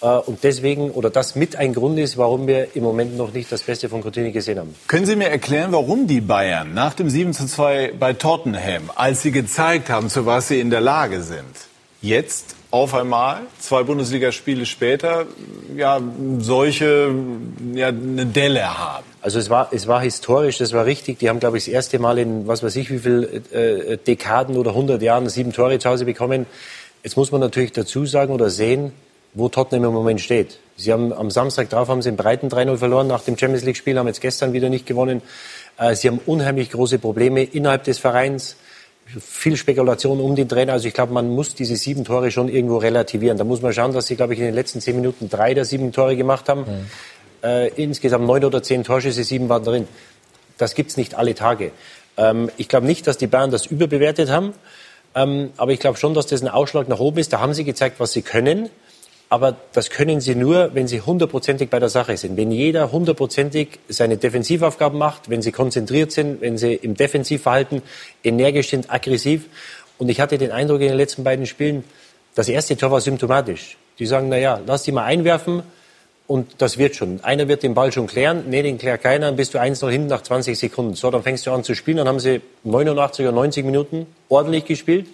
Äh, 0.02 0.06
und 0.06 0.42
deswegen, 0.42 0.90
oder 0.90 1.10
das 1.10 1.34
mit 1.34 1.56
ein 1.56 1.72
Grund 1.72 1.98
ist, 1.98 2.18
warum 2.18 2.46
wir 2.46 2.74
im 2.74 2.82
Moment 2.82 3.16
noch 3.16 3.32
nicht 3.32 3.50
das 3.50 3.62
Beste 3.62 3.88
von 3.88 4.02
Coutinho 4.02 4.32
gesehen 4.32 4.58
haben. 4.58 4.74
Können 4.88 5.06
Sie 5.06 5.16
mir 5.16 5.28
erklären, 5.28 5.72
warum 5.72 6.06
die 6.06 6.20
Bayern 6.20 6.74
nach 6.74 6.94
dem 6.94 7.08
7 7.08 7.32
zu 7.32 7.46
2 7.46 7.94
bei 7.98 8.12
Tottenham, 8.12 8.90
als 8.94 9.22
sie 9.22 9.30
gezeigt 9.30 9.88
haben, 9.88 10.08
zu 10.08 10.26
was 10.26 10.48
sie 10.48 10.60
in 10.60 10.70
der 10.70 10.80
Lage 10.80 11.22
sind, 11.22 11.44
jetzt 12.00 12.56
auf 12.72 12.94
einmal, 12.94 13.42
zwei 13.60 13.82
Bundesligaspiele 13.82 14.64
später, 14.64 15.26
ja, 15.76 16.00
solche, 16.38 17.14
ja, 17.74 17.88
eine 17.88 18.24
Delle 18.24 18.78
haben? 18.78 19.04
Also 19.20 19.38
es 19.38 19.50
war, 19.50 19.68
es 19.72 19.86
war 19.86 20.00
historisch, 20.00 20.56
das 20.56 20.72
war 20.72 20.86
richtig. 20.86 21.18
Die 21.18 21.28
haben, 21.28 21.38
glaube 21.38 21.58
ich, 21.58 21.66
das 21.66 21.74
erste 21.74 21.98
Mal 21.98 22.18
in, 22.18 22.46
was 22.46 22.62
weiß 22.62 22.74
ich, 22.76 22.90
wie 22.90 22.98
viel 22.98 23.42
äh, 23.52 23.98
Dekaden 23.98 24.56
oder 24.56 24.70
100 24.70 25.02
Jahren 25.02 25.28
sieben 25.28 25.52
Tore 25.52 25.78
zu 25.78 25.90
Hause 25.90 26.06
bekommen. 26.06 26.46
Jetzt 27.04 27.16
muss 27.16 27.30
man 27.30 27.42
natürlich 27.42 27.72
dazu 27.72 28.06
sagen 28.06 28.32
oder 28.32 28.48
sehen, 28.48 28.92
wo 29.34 29.48
Tottenham 29.48 29.84
im 29.84 29.92
Moment 29.92 30.20
steht. 30.20 30.58
Sie 30.76 30.92
haben 30.92 31.12
am 31.12 31.30
Samstag 31.30 31.70
drauf 31.70 31.88
haben 31.88 32.02
sie 32.02 32.08
in 32.08 32.16
Breiten 32.16 32.48
3-0 32.48 32.76
verloren 32.76 33.06
nach 33.06 33.22
dem 33.22 33.36
Champions 33.36 33.64
League 33.64 33.76
Spiel, 33.76 33.98
haben 33.98 34.06
jetzt 34.06 34.20
gestern 34.20 34.52
wieder 34.52 34.68
nicht 34.68 34.86
gewonnen. 34.86 35.22
Äh, 35.78 35.94
sie 35.94 36.08
haben 36.08 36.20
unheimlich 36.26 36.70
große 36.70 36.98
Probleme 36.98 37.42
innerhalb 37.42 37.84
des 37.84 37.98
Vereins. 37.98 38.56
Viel 39.20 39.56
Spekulation 39.56 40.20
um 40.20 40.36
den 40.36 40.48
Trainer. 40.48 40.72
Also 40.74 40.88
ich 40.88 40.94
glaube, 40.94 41.12
man 41.12 41.28
muss 41.28 41.54
diese 41.54 41.76
sieben 41.76 42.04
Tore 42.04 42.30
schon 42.30 42.48
irgendwo 42.48 42.78
relativieren. 42.78 43.36
Da 43.36 43.44
muss 43.44 43.60
man 43.60 43.72
schauen, 43.72 43.92
dass 43.92 44.06
sie, 44.06 44.16
glaube 44.16 44.34
ich, 44.34 44.38
in 44.38 44.46
den 44.46 44.54
letzten 44.54 44.80
zehn 44.80 44.96
Minuten 44.96 45.28
drei 45.28 45.54
der 45.54 45.64
sieben 45.64 45.92
Tore 45.92 46.16
gemacht 46.16 46.48
haben. 46.48 46.64
Äh, 47.42 47.68
insgesamt 47.74 48.26
neun 48.26 48.44
oder 48.44 48.62
zehn 48.62 48.84
Torschüsse, 48.84 49.24
sieben 49.24 49.48
waren 49.48 49.64
drin. 49.64 49.88
Das 50.56 50.74
gibt's 50.74 50.96
nicht 50.96 51.16
alle 51.16 51.34
Tage. 51.34 51.72
Ähm, 52.16 52.50
ich 52.56 52.68
glaube 52.68 52.86
nicht, 52.86 53.06
dass 53.06 53.18
die 53.18 53.26
Bayern 53.26 53.50
das 53.50 53.66
überbewertet 53.66 54.30
haben. 54.30 54.54
Ähm, 55.14 55.50
aber 55.56 55.72
ich 55.72 55.80
glaube 55.80 55.98
schon, 55.98 56.14
dass 56.14 56.26
das 56.26 56.40
ein 56.42 56.48
Ausschlag 56.48 56.88
nach 56.88 57.00
oben 57.00 57.18
ist. 57.18 57.32
Da 57.32 57.40
haben 57.40 57.54
sie 57.54 57.64
gezeigt, 57.64 57.98
was 57.98 58.12
sie 58.12 58.22
können. 58.22 58.70
Aber 59.32 59.56
das 59.72 59.88
können 59.88 60.20
sie 60.20 60.34
nur, 60.34 60.74
wenn 60.74 60.86
sie 60.86 61.00
hundertprozentig 61.00 61.70
bei 61.70 61.78
der 61.78 61.88
Sache 61.88 62.18
sind. 62.18 62.36
Wenn 62.36 62.50
jeder 62.50 62.92
hundertprozentig 62.92 63.78
seine 63.88 64.18
Defensivaufgaben 64.18 64.98
macht, 64.98 65.30
wenn 65.30 65.40
sie 65.40 65.52
konzentriert 65.52 66.12
sind, 66.12 66.42
wenn 66.42 66.58
sie 66.58 66.74
im 66.74 66.96
Defensivverhalten 66.96 67.80
energisch 68.22 68.68
sind, 68.68 68.92
aggressiv. 68.92 69.46
Und 69.96 70.10
ich 70.10 70.20
hatte 70.20 70.36
den 70.36 70.52
Eindruck 70.52 70.82
in 70.82 70.88
den 70.88 70.98
letzten 70.98 71.24
beiden 71.24 71.46
Spielen, 71.46 71.82
das 72.34 72.50
erste 72.50 72.76
Tor 72.76 72.90
war 72.90 73.00
symptomatisch. 73.00 73.78
Die 73.98 74.04
sagen, 74.04 74.28
na 74.28 74.36
ja, 74.36 74.60
lass 74.66 74.82
die 74.82 74.92
mal 74.92 75.04
einwerfen 75.04 75.62
und 76.26 76.56
das 76.58 76.76
wird 76.76 76.94
schon. 76.94 77.24
Einer 77.24 77.48
wird 77.48 77.62
den 77.62 77.72
Ball 77.72 77.90
schon 77.90 78.08
klären, 78.08 78.44
nee, 78.50 78.60
den 78.60 78.76
klärt 78.76 79.02
keiner, 79.02 79.28
dann 79.28 79.36
bist 79.36 79.54
du 79.54 79.58
1-0 79.58 79.90
hinten 79.90 80.08
nach 80.08 80.22
20 80.22 80.58
Sekunden. 80.58 80.92
So, 80.92 81.10
dann 81.10 81.22
fängst 81.22 81.46
du 81.46 81.52
an 81.52 81.64
zu 81.64 81.74
spielen, 81.74 81.96
dann 81.96 82.08
haben 82.08 82.20
sie 82.20 82.42
89 82.64 83.24
oder 83.24 83.34
90 83.34 83.64
Minuten 83.64 84.06
ordentlich 84.28 84.66
gespielt. 84.66 85.06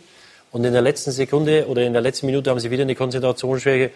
Und 0.51 0.65
in 0.65 0.73
der 0.73 0.83
letzten 0.83 1.11
Sekunde 1.11 1.67
oder 1.69 1.83
in 1.83 1.93
der 1.93 2.03
letzten 2.03 2.27
Minute 2.27 2.51
haben 2.51 2.61
sie 2.61 2.71
wieder 2.71 2.83
eine 2.83 2.95
Konzentrationsschwäche. 2.95 3.91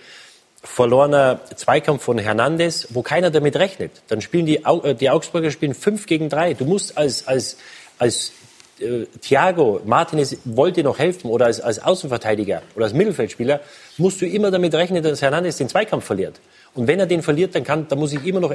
Verlorener 0.64 1.40
Zweikampf 1.56 2.04
von 2.04 2.18
Hernandez, 2.18 2.88
wo 2.90 3.02
keiner 3.02 3.30
damit 3.30 3.56
rechnet. 3.56 3.90
Dann 4.08 4.20
spielen 4.20 4.46
die, 4.46 4.58
äh, 4.64 4.94
die 4.94 5.10
Augsburger 5.10 5.50
spielen 5.50 5.74
5 5.74 6.06
gegen 6.06 6.28
3. 6.28 6.54
Du 6.54 6.64
musst 6.66 6.96
als, 6.96 7.26
als, 7.26 7.56
als 7.98 8.32
äh, 8.78 9.06
Thiago, 9.20 9.80
Martinez 9.84 10.36
wollte 10.44 10.84
noch 10.84 10.98
helfen 10.98 11.30
oder 11.30 11.46
als, 11.46 11.60
als 11.60 11.82
Außenverteidiger 11.82 12.62
oder 12.76 12.84
als 12.84 12.94
Mittelfeldspieler, 12.94 13.60
musst 13.98 14.20
du 14.20 14.26
immer 14.26 14.50
damit 14.50 14.74
rechnen, 14.74 15.02
dass 15.02 15.20
Hernandez 15.20 15.56
den 15.56 15.68
Zweikampf 15.68 16.04
verliert. 16.04 16.40
Und 16.74 16.86
wenn 16.86 16.98
er 16.98 17.06
den 17.06 17.22
verliert, 17.22 17.54
dann, 17.54 17.64
kann, 17.64 17.86
dann 17.88 17.98
muss 17.98 18.12
ich 18.12 18.24
immer 18.24 18.40
noch 18.40 18.54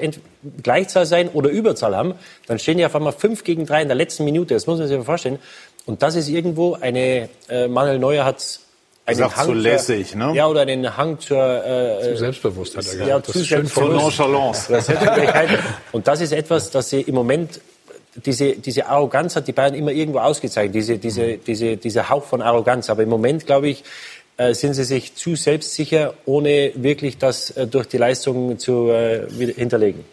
Gleichzahl 0.64 1.06
sein 1.06 1.30
oder 1.30 1.50
Überzahl 1.50 1.96
haben. 1.96 2.16
Dann 2.48 2.58
stehen 2.58 2.78
die 2.78 2.86
auf 2.86 2.96
einmal 2.96 3.14
5 3.14 3.44
gegen 3.44 3.66
3 3.66 3.84
in 3.84 3.88
der 3.90 3.96
letzten 3.96 4.26
Minute. 4.26 4.56
Das 4.56 4.66
muss 4.66 4.80
man 4.80 4.88
sich 4.88 4.98
mal 4.98 5.04
vorstellen. 5.04 5.40
Und 5.88 6.04
das 6.04 6.16
ist 6.16 6.28
irgendwo 6.30 6.76
eine, 6.76 7.30
äh, 7.50 7.68
Manuel 7.68 7.98
Neuer 7.98 8.24
hat 8.26 8.60
einen 9.06 9.18
Sagt 9.18 9.38
zu 9.40 9.46
zur- 9.46 9.56
lässig, 9.56 10.14
ne? 10.16 10.34
Ja, 10.36 10.48
oder 10.48 10.62
einen 10.62 10.96
Hang 10.98 11.18
zur... 11.20 11.38
Äh, 11.66 12.12
Zu 12.14 12.18
selbstbewusst, 12.18 12.76
hat 12.78 12.86
er 12.86 12.92
gesagt. 12.92 13.10
Ja, 13.10 13.20
Das 13.20 13.74
zu 13.74 13.86
Nonchalance. 13.86 14.84
Und 15.94 16.08
das 16.08 16.22
ist 16.22 16.34
etwas, 16.34 16.70
das 16.72 16.90
sie 16.90 17.02
im 17.02 17.16
Moment, 17.16 17.62
diese, 18.26 18.58
diese 18.58 18.86
Arroganz 18.88 19.36
hat 19.38 19.48
die 19.48 19.54
Bayern 19.54 19.76
immer 19.76 19.92
irgendwo 19.92 20.20
ausgezeichnet, 20.20 20.76
diese, 20.76 20.98
diese, 20.98 21.38
diese, 21.38 21.78
dieser 21.78 22.10
Hauch 22.10 22.26
von 22.26 22.42
Arroganz. 22.42 22.90
Aber 22.90 23.04
im 23.04 23.10
Moment, 23.10 23.46
glaube 23.46 23.70
ich, 23.70 23.84
äh, 24.36 24.54
sind 24.54 24.74
sie 24.74 24.84
sich 24.84 25.16
zu 25.16 25.36
selbstsicher, 25.38 26.14
ohne 26.26 26.74
wirklich 26.76 27.18
das 27.18 27.52
äh, 27.52 27.66
durch 27.66 27.88
die 27.88 27.98
Leistung 27.98 28.60
zu 28.60 28.90
äh, 28.90 29.26
hinterlegen. 29.56 30.04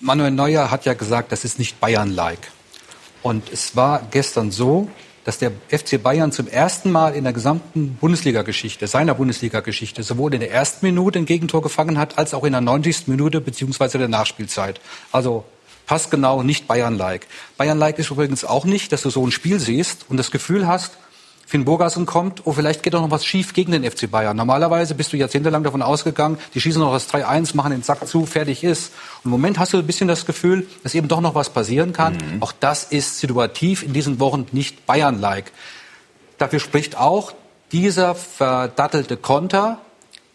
Manuel 0.00 0.30
Neuer 0.30 0.70
hat 0.70 0.86
ja 0.86 0.94
gesagt, 0.94 1.30
das 1.30 1.44
ist 1.44 1.58
nicht 1.58 1.78
Bayern-like. 1.78 2.48
Und 3.22 3.52
es 3.52 3.76
war 3.76 4.00
gestern 4.10 4.50
so, 4.50 4.88
dass 5.24 5.38
der 5.38 5.52
FC 5.68 6.02
Bayern 6.02 6.32
zum 6.32 6.48
ersten 6.48 6.90
Mal 6.90 7.14
in 7.14 7.24
der 7.24 7.32
gesamten 7.32 7.96
Bundesliga-Geschichte, 8.00 8.86
seiner 8.86 9.14
Bundesliga-Geschichte, 9.14 10.02
sowohl 10.02 10.34
in 10.34 10.40
der 10.40 10.50
ersten 10.50 10.86
Minute 10.86 11.18
ein 11.18 11.26
Gegentor 11.26 11.62
gefangen 11.62 11.98
hat, 11.98 12.18
als 12.18 12.34
auch 12.34 12.44
in 12.44 12.52
der 12.52 12.60
90. 12.60 13.08
Minute 13.08 13.40
beziehungsweise 13.40 13.98
der 13.98 14.08
Nachspielzeit. 14.08 14.80
Also 15.12 15.44
passgenau 15.86 16.42
nicht 16.42 16.66
Bayern-like. 16.68 17.26
Bayern-like 17.56 17.98
ist 17.98 18.10
übrigens 18.10 18.44
auch 18.44 18.64
nicht, 18.64 18.92
dass 18.92 19.02
du 19.02 19.10
so 19.10 19.26
ein 19.26 19.32
Spiel 19.32 19.58
siehst 19.58 20.06
und 20.08 20.16
das 20.16 20.30
Gefühl 20.30 20.66
hast, 20.66 20.92
Finn 21.50 21.64
Burgersen 21.64 22.06
kommt, 22.06 22.46
oh, 22.46 22.52
vielleicht 22.52 22.84
geht 22.84 22.94
doch 22.94 23.02
noch 23.02 23.10
was 23.10 23.26
schief 23.26 23.54
gegen 23.54 23.72
den 23.72 23.82
FC 23.82 24.08
Bayern. 24.08 24.36
Normalerweise 24.36 24.94
bist 24.94 25.12
du 25.12 25.16
jahrzehntelang 25.16 25.64
davon 25.64 25.82
ausgegangen, 25.82 26.38
die 26.54 26.60
schießen 26.60 26.80
noch 26.80 26.92
das 26.92 27.12
3-1, 27.12 27.56
machen 27.56 27.72
den 27.72 27.82
Sack 27.82 28.06
zu, 28.06 28.24
fertig 28.24 28.62
ist. 28.62 28.92
Und 29.24 29.24
im 29.24 29.30
Moment 29.32 29.58
hast 29.58 29.72
du 29.72 29.78
ein 29.78 29.84
bisschen 29.84 30.06
das 30.06 30.26
Gefühl, 30.26 30.68
dass 30.84 30.94
eben 30.94 31.08
doch 31.08 31.20
noch 31.20 31.34
was 31.34 31.50
passieren 31.50 31.92
kann. 31.92 32.16
Auch 32.38 32.52
das 32.52 32.84
ist 32.84 33.18
situativ 33.18 33.82
in 33.82 33.92
diesen 33.92 34.20
Wochen 34.20 34.46
nicht 34.52 34.86
Bayern-like. 34.86 35.50
Dafür 36.38 36.60
spricht 36.60 36.96
auch 36.96 37.32
dieser 37.72 38.14
verdattelte 38.14 39.16
Konter 39.16 39.80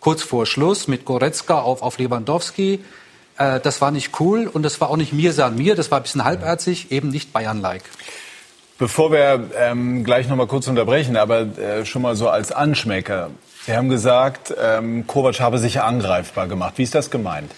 kurz 0.01 0.21
vor 0.21 0.45
Schluss 0.45 0.89
mit 0.89 1.05
Goretzka 1.05 1.61
auf, 1.61 1.81
auf 1.81 1.97
Lewandowski. 1.97 2.83
Äh, 3.37 3.61
das 3.61 3.79
war 3.79 3.91
nicht 3.91 4.19
cool 4.19 4.47
und 4.51 4.63
das 4.63 4.81
war 4.81 4.89
auch 4.89 4.97
nicht 4.97 5.13
mir 5.13 5.31
san 5.31 5.55
mir, 5.55 5.75
das 5.75 5.91
war 5.91 5.99
ein 6.01 6.03
bisschen 6.03 6.25
halbherzig, 6.25 6.91
eben 6.91 7.07
nicht 7.07 7.31
Bayern-like. 7.31 7.83
Bevor 8.77 9.11
wir 9.11 9.49
ähm, 9.57 10.03
gleich 10.03 10.27
noch 10.27 10.35
mal 10.35 10.47
kurz 10.47 10.67
unterbrechen, 10.67 11.15
aber 11.15 11.41
äh, 11.41 11.85
schon 11.85 12.01
mal 12.01 12.15
so 12.15 12.27
als 12.27 12.51
Anschmecker. 12.51 13.29
Sie 13.65 13.73
haben 13.73 13.89
gesagt, 13.89 14.53
ähm, 14.61 15.07
Kovac 15.07 15.39
habe 15.39 15.57
sich 15.59 15.79
angreifbar 15.81 16.47
gemacht. 16.47 16.73
Wie 16.77 16.83
ist 16.83 16.93
das 16.93 17.09
gemeint? 17.09 17.51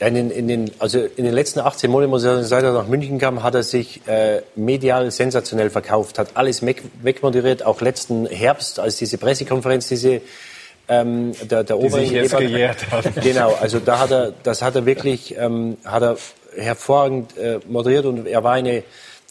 Ja, 0.00 0.08
in, 0.08 0.14
den, 0.14 0.30
in, 0.30 0.48
den, 0.48 0.70
also 0.78 0.98
in 0.98 1.24
den 1.24 1.32
letzten 1.32 1.60
18 1.60 1.90
Monaten, 1.90 2.10
muss 2.10 2.22
ich 2.22 2.28
sagen, 2.28 2.44
seit 2.44 2.64
er 2.64 2.72
nach 2.72 2.86
München 2.86 3.18
kam, 3.18 3.42
hat 3.42 3.54
er 3.54 3.62
sich 3.62 4.06
äh, 4.06 4.42
medial 4.54 5.10
sensationell 5.10 5.70
verkauft, 5.70 6.18
hat 6.18 6.30
alles 6.34 6.64
weg, 6.64 6.82
wegmoderiert, 7.02 7.64
auch 7.64 7.80
letzten 7.80 8.26
Herbst, 8.26 8.80
als 8.80 8.96
diese 8.96 9.18
Pressekonferenz, 9.18 9.88
diese 9.88 10.20
ähm, 10.88 11.32
der, 11.42 11.64
der 11.64 11.76
Die 11.76 11.88
sich 11.88 12.10
jetzt 12.10 12.36
gejährt 12.36 12.90
hat. 12.90 13.04
Genau, 13.22 13.54
also 13.60 13.78
da 13.78 13.98
hat 13.98 14.10
er, 14.10 14.32
das 14.42 14.62
hat 14.62 14.74
er 14.76 14.86
wirklich, 14.86 15.36
ähm, 15.36 15.76
hat 15.84 16.02
er 16.02 16.16
hervorragend 16.56 17.36
äh, 17.36 17.60
moderiert 17.66 18.04
und 18.04 18.26
er 18.26 18.44
war 18.44 18.52
eine, 18.52 18.82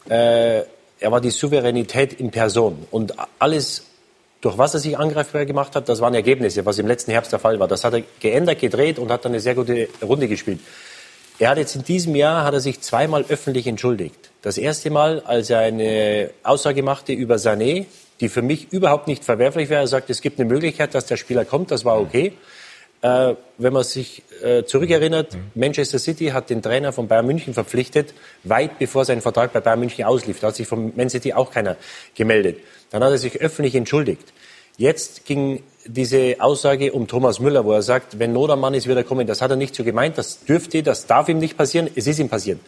äh, 0.10 0.64
er 1.00 1.12
war 1.12 1.22
die 1.22 1.30
Souveränität 1.30 2.14
in 2.14 2.32
Person 2.32 2.86
und 2.92 3.14
alles 3.40 3.84
durch 4.42 4.60
was 4.60 4.76
er 4.76 4.80
sich 4.80 4.96
angreifbar 4.96 5.46
gemacht 5.46 5.76
hat, 5.76 5.90
das 5.90 6.02
waren 6.02 6.14
Ergebnisse, 6.14 6.66
was 6.68 6.78
im 6.78 6.86
letzten 6.86 7.10
Herbst 7.10 7.32
der 7.32 7.40
Fall 7.40 7.60
war. 7.60 7.68
Das 7.68 7.84
hat 7.84 7.94
er 7.94 8.04
geändert, 8.20 8.60
gedreht 8.60 9.00
und 9.00 9.10
hat 9.10 9.26
dann 9.26 9.32
eine 9.32 9.40
sehr 9.40 9.56
gute 9.56 9.88
Runde 10.04 10.28
gespielt. 10.28 10.60
Er 11.40 11.50
hat 11.50 11.58
jetzt 11.58 11.76
in 11.76 11.84
diesem 11.84 12.16
Jahr 12.16 12.44
hat 12.44 12.54
er 12.54 12.60
sich 12.60 12.80
zweimal 12.80 13.26
öffentlich 13.28 13.66
entschuldigt. 13.66 14.30
Das 14.44 14.60
erste 14.60 14.92
Mal, 14.92 15.22
als 15.22 15.50
er 15.50 15.60
eine 15.60 16.30
Aussage 16.44 16.84
machte 16.84 17.12
über 17.12 17.38
Sané, 17.38 17.88
die 18.20 18.30
für 18.30 18.44
mich 18.44 18.72
überhaupt 18.72 19.08
nicht 19.08 19.26
verwerflich 19.26 19.70
wäre. 19.70 19.82
Er 19.82 19.88
sagt, 19.88 20.10
es 20.10 20.22
gibt 20.22 20.40
eine 20.40 20.48
Möglichkeit, 20.48 20.94
dass 20.94 21.08
der 21.08 21.18
Spieler 21.18 21.44
kommt. 21.44 21.72
Das 21.72 21.84
war 21.84 22.00
okay. 22.00 22.34
Äh, 23.06 23.36
wenn 23.60 23.72
man 23.72 23.84
sich 23.84 24.24
äh, 24.42 24.64
zurückerinnert, 24.64 25.38
Manchester 25.54 26.00
City 26.00 26.30
hat 26.30 26.50
den 26.50 26.64
Trainer 26.64 26.92
von 26.92 27.08
Bayern 27.08 27.28
München 27.28 27.54
verpflichtet, 27.54 28.16
weit 28.44 28.80
bevor 28.80 29.06
sein 29.06 29.22
Vertrag 29.22 29.54
bei 29.54 29.60
Bayern 29.60 29.80
München 29.82 30.06
auslief. 30.06 30.40
Da 30.40 30.48
hat 30.48 30.56
sich 30.56 30.68
von 30.68 30.92
Man 30.96 31.12
City 31.12 31.32
auch 31.32 31.52
keiner 31.52 31.78
gemeldet. 32.16 32.58
Dann 32.90 33.04
hat 33.04 33.12
er 33.12 33.20
sich 33.20 33.40
öffentlich 33.42 33.76
entschuldigt. 33.76 34.34
Jetzt 34.78 35.26
ging 35.26 35.62
diese 35.86 36.38
Aussage 36.40 36.94
um 36.94 37.08
Thomas 37.08 37.40
Müller, 37.40 37.64
wo 37.64 37.74
er 37.74 37.84
sagt, 37.84 38.18
wenn 38.18 38.34
Not 38.34 38.50
am 38.50 38.62
Mann 38.62 38.74
ist, 38.74 38.88
wird 38.88 38.98
er 38.98 39.04
kommen. 39.04 39.28
Das 39.28 39.40
hat 39.40 39.52
er 39.52 39.56
nicht 39.56 39.76
so 39.76 39.84
gemeint, 39.84 40.18
das 40.18 40.44
dürfte, 40.44 40.82
das 40.82 41.06
darf 41.06 41.30
ihm 41.30 41.38
nicht 41.38 41.58
passieren, 41.58 41.88
es 41.94 42.08
ist 42.08 42.18
ihm 42.18 42.30
passiert. 42.30 42.60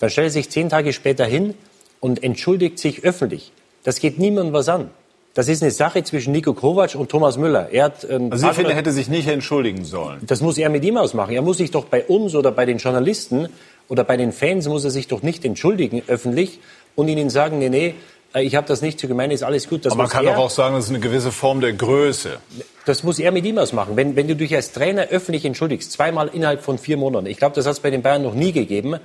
Dann 0.00 0.10
stellt 0.10 0.26
er 0.26 0.32
sich 0.32 0.50
zehn 0.50 0.68
Tage 0.68 0.92
später 0.92 1.26
hin 1.26 1.54
und 2.00 2.24
entschuldigt 2.24 2.80
sich 2.80 3.04
öffentlich. 3.04 3.52
Das 3.84 4.00
geht 4.00 4.18
niemandem 4.18 4.52
was 4.52 4.68
an. 4.68 4.90
Das 5.36 5.48
ist 5.48 5.62
eine 5.62 5.70
Sache 5.70 6.02
zwischen 6.02 6.32
Nico 6.32 6.54
Kovac 6.54 6.94
und 6.94 7.10
Thomas 7.10 7.36
Müller. 7.36 7.68
Er 7.70 7.84
hat, 7.84 8.06
ähm, 8.08 8.32
Also 8.32 8.48
ich 8.48 8.54
finde, 8.54 8.70
er 8.70 8.76
hätte 8.76 8.90
sich 8.90 9.08
nicht 9.08 9.28
entschuldigen 9.28 9.84
sollen. 9.84 10.18
das 10.22 10.40
muss 10.40 10.56
er 10.56 10.70
mit 10.70 10.82
ihm 10.82 10.96
ausmachen. 10.96 11.34
Er 11.34 11.42
muss 11.42 11.58
sich 11.58 11.70
doch 11.70 11.84
bei 11.84 12.04
uns 12.04 12.34
oder 12.34 12.52
bei 12.52 12.64
den 12.64 12.78
Journalisten 12.78 13.50
oder 13.88 14.02
bei 14.02 14.16
den 14.16 14.32
Fans 14.32 14.66
muss 14.66 14.82
er 14.84 14.90
sich 14.90 15.08
doch 15.08 15.20
nicht 15.20 15.44
entschuldigen 15.44 16.02
öffentlich 16.06 16.58
und 16.94 17.08
ihnen 17.08 17.28
sagen, 17.28 17.58
nee, 17.58 17.68
nee, 17.68 17.94
äh, 18.32 18.44
ich 18.44 18.56
habe 18.56 18.66
das 18.66 18.80
nicht 18.80 18.98
so 18.98 19.08
gemeint, 19.08 19.30
ist 19.30 19.42
alles 19.42 19.68
gut. 19.68 19.84
Das 19.84 19.92
Aber 19.92 20.04
man 20.04 20.10
kann 20.10 20.26
er, 20.26 20.36
doch 20.36 20.44
auch 20.44 20.50
sagen, 20.50 20.74
das 20.74 20.84
ist 20.84 20.90
eine 20.90 21.00
gewisse 21.00 21.30
Form 21.30 21.60
der 21.60 21.74
Größe. 21.74 22.38
Das 22.86 23.02
muss 23.02 23.18
er 23.18 23.30
mit 23.30 23.44
ihm 23.44 23.58
ausmachen. 23.58 23.94
Wenn, 23.94 24.16
wenn 24.16 24.28
du 24.28 24.36
dich 24.36 24.54
als 24.54 24.72
Trainer 24.72 25.08
öffentlich 25.08 25.44
entschuldigst, 25.44 25.92
zweimal 25.92 26.30
innerhalb 26.32 26.62
von 26.62 26.78
vier 26.78 26.96
Monaten, 26.96 27.26
ich 27.26 27.36
glaube, 27.36 27.54
das 27.54 27.66
hat 27.66 27.74
es 27.74 27.80
bei 27.80 27.90
den 27.90 28.00
Bayern 28.00 28.22
noch 28.22 28.34
nie 28.34 28.52
gegeben, 28.52 28.96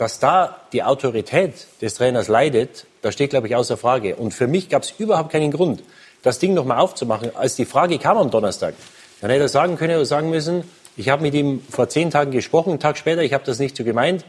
dass 0.00 0.18
da 0.18 0.56
die 0.72 0.82
Autorität 0.82 1.66
des 1.82 1.92
Trainers 1.92 2.28
leidet, 2.28 2.86
das 3.02 3.12
steht, 3.12 3.30
glaube 3.30 3.48
ich, 3.48 3.54
außer 3.54 3.76
Frage. 3.76 4.16
Und 4.16 4.32
für 4.32 4.46
mich 4.46 4.70
gab 4.70 4.82
es 4.82 4.94
überhaupt 4.96 5.30
keinen 5.30 5.50
Grund, 5.50 5.82
das 6.22 6.38
Ding 6.38 6.54
nochmal 6.54 6.78
aufzumachen. 6.78 7.36
Als 7.36 7.54
die 7.56 7.66
Frage 7.66 7.98
kam 7.98 8.16
am 8.16 8.30
Donnerstag, 8.30 8.72
dann 9.20 9.28
hätte 9.28 9.42
er 9.42 9.48
sagen 9.50 9.76
können 9.76 9.96
oder 9.96 10.06
sagen 10.06 10.30
müssen, 10.30 10.64
ich 10.96 11.10
habe 11.10 11.20
mit 11.20 11.34
ihm 11.34 11.62
vor 11.68 11.90
zehn 11.90 12.10
Tagen 12.10 12.30
gesprochen, 12.30 12.70
einen 12.70 12.80
Tag 12.80 12.96
später, 12.96 13.22
ich 13.22 13.34
habe 13.34 13.44
das 13.44 13.58
nicht 13.58 13.76
so 13.76 13.84
gemeint. 13.84 14.24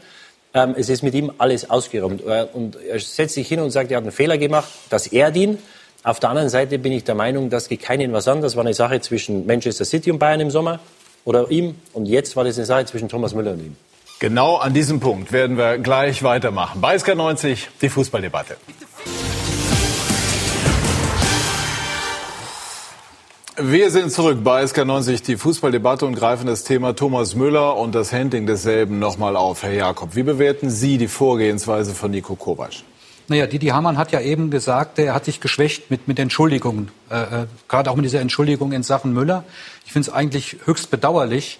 Ähm, 0.52 0.74
es 0.76 0.90
ist 0.90 1.02
mit 1.02 1.14
ihm 1.14 1.32
alles 1.38 1.70
ausgeräumt. 1.70 2.20
Äh, 2.26 2.48
Und 2.52 2.76
er 2.76 3.00
setzt 3.00 3.32
sich 3.32 3.48
hin 3.48 3.60
und 3.60 3.70
sagt, 3.70 3.90
er 3.90 3.96
hat 3.96 4.04
einen 4.04 4.12
Fehler 4.12 4.36
gemacht, 4.36 4.68
das 4.90 5.06
ehrt 5.06 5.36
ihn. 5.36 5.56
Auf 6.04 6.20
der 6.20 6.28
anderen 6.28 6.50
Seite 6.50 6.78
bin 6.78 6.92
ich 6.92 7.04
der 7.04 7.14
Meinung, 7.14 7.48
das 7.48 7.68
geht 7.68 7.80
keinen 7.80 8.12
was 8.12 8.28
an. 8.28 8.42
Das 8.42 8.56
war 8.56 8.64
eine 8.64 8.74
Sache 8.74 9.00
zwischen 9.00 9.46
Manchester 9.46 9.86
City 9.86 10.10
und 10.10 10.18
Bayern 10.18 10.40
im 10.40 10.50
Sommer 10.50 10.80
oder 11.24 11.50
ihm. 11.50 11.76
Und 11.94 12.04
jetzt 12.04 12.36
war 12.36 12.44
das 12.44 12.58
eine 12.58 12.66
Sache 12.66 12.84
zwischen 12.84 13.08
Thomas 13.08 13.34
Müller 13.34 13.52
und 13.52 13.60
ihm. 13.60 13.76
Genau 14.22 14.54
an 14.54 14.72
diesem 14.72 15.00
Punkt 15.00 15.32
werden 15.32 15.56
wir 15.58 15.78
gleich 15.78 16.22
weitermachen. 16.22 16.80
Bei 16.80 16.94
SK90 16.94 17.66
die 17.80 17.88
Fußballdebatte. 17.88 18.56
Wir 23.56 23.90
sind 23.90 24.12
zurück 24.12 24.44
bei 24.44 24.62
SK90, 24.62 25.24
die 25.24 25.36
Fußballdebatte 25.36 26.06
und 26.06 26.14
greifen 26.14 26.46
das 26.46 26.62
Thema 26.62 26.94
Thomas 26.94 27.34
Müller 27.34 27.76
und 27.76 27.96
das 27.96 28.12
Handling 28.12 28.46
desselben 28.46 29.00
nochmal 29.00 29.34
auf. 29.34 29.64
Herr 29.64 29.72
Jakob, 29.72 30.14
wie 30.14 30.22
bewerten 30.22 30.70
Sie 30.70 30.98
die 30.98 31.08
Vorgehensweise 31.08 31.92
von 31.92 32.12
Nico 32.12 32.36
Kovac? 32.36 32.84
Naja, 33.26 33.48
Didi 33.48 33.66
Hamann 33.66 33.98
hat 33.98 34.12
ja 34.12 34.20
eben 34.20 34.52
gesagt, 34.52 35.00
er 35.00 35.14
hat 35.14 35.24
sich 35.24 35.40
geschwächt 35.40 35.90
mit, 35.90 36.06
mit 36.06 36.20
Entschuldigungen. 36.20 36.92
Äh, 37.10 37.22
äh, 37.22 37.46
Gerade 37.66 37.90
auch 37.90 37.96
mit 37.96 38.04
dieser 38.04 38.20
Entschuldigung 38.20 38.70
in 38.70 38.84
Sachen 38.84 39.14
Müller. 39.14 39.42
Ich 39.84 39.92
finde 39.92 40.08
es 40.08 40.14
eigentlich 40.14 40.58
höchst 40.64 40.92
bedauerlich. 40.92 41.58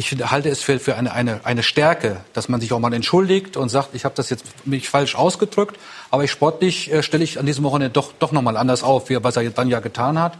Ich 0.00 0.12
halte 0.12 0.48
es 0.48 0.62
für, 0.62 0.78
für 0.78 0.94
eine, 0.94 1.12
eine, 1.12 1.40
eine 1.42 1.64
Stärke, 1.64 2.18
dass 2.32 2.48
man 2.48 2.60
sich 2.60 2.72
auch 2.72 2.78
mal 2.78 2.92
entschuldigt 2.92 3.56
und 3.56 3.68
sagt, 3.68 3.96
ich 3.96 4.04
habe 4.04 4.14
das 4.14 4.30
jetzt 4.30 4.44
mich 4.64 4.88
falsch 4.88 5.16
ausgedrückt, 5.16 5.76
aber 6.12 6.22
ich 6.22 6.30
sportlich 6.30 6.92
äh, 6.92 7.02
stelle 7.02 7.24
ich 7.24 7.40
an 7.40 7.46
diesem 7.46 7.64
Wochenende 7.64 7.90
doch, 7.90 8.12
doch 8.16 8.30
nochmal 8.30 8.56
anders 8.56 8.84
auf, 8.84 9.10
wie, 9.10 9.22
was 9.24 9.36
er 9.36 9.50
dann 9.50 9.68
ja 9.68 9.80
getan 9.80 10.20
hat. 10.20 10.38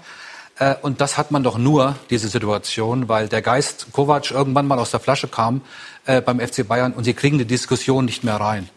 Äh, 0.61 0.77
und 0.83 1.01
das 1.01 1.19
hat 1.19 1.33
man 1.33 1.43
doch 1.43 1.59
nur, 1.59 1.97
diese 2.09 2.29
Situation, 2.29 3.09
weil 3.09 3.27
der 3.27 3.43
Geist 3.43 3.89
Kovac 3.91 4.31
irgendwann 4.31 4.69
mal 4.69 4.79
aus 4.79 4.93
der 4.93 5.01
Flasche 5.01 5.27
kam 5.27 5.63
äh, 6.07 6.21
beim 6.21 6.39
FC 6.39 6.67
Bayern 6.67 6.93
und 6.93 7.03
sie 7.03 7.15
kriegen 7.15 7.37
die 7.39 7.45
Diskussion 7.45 8.05
nicht 8.05 8.23
mehr 8.23 8.37
rein. 8.37 8.69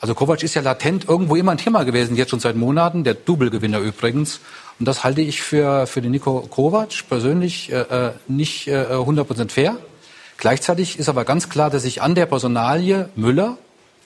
Also 0.00 0.14
Kovac 0.14 0.42
ist 0.42 0.54
ja 0.54 0.62
latent 0.62 1.10
irgendwo 1.10 1.36
immer 1.36 1.52
ein 1.52 1.58
Thema 1.58 1.84
gewesen, 1.84 2.16
jetzt 2.16 2.30
schon 2.30 2.40
seit 2.40 2.56
Monaten, 2.56 3.04
der 3.04 3.12
Double-Gewinner 3.12 3.80
übrigens. 3.80 4.40
Und 4.78 4.88
das 4.88 5.04
halte 5.04 5.20
ich 5.20 5.42
für, 5.42 5.86
für 5.86 6.00
den 6.00 6.10
Nico 6.10 6.40
Kovac 6.40 7.06
persönlich 7.10 7.70
äh, 7.70 7.82
äh, 7.82 8.12
nicht 8.28 8.66
äh, 8.66 8.86
100% 8.86 9.50
fair. 9.50 9.76
Gleichzeitig 10.42 10.98
ist 10.98 11.08
aber 11.08 11.24
ganz 11.24 11.48
klar, 11.50 11.70
dass 11.70 11.82
sich 11.82 12.02
an 12.02 12.16
der 12.16 12.26
Personalie 12.26 13.08
Müller, 13.14 13.58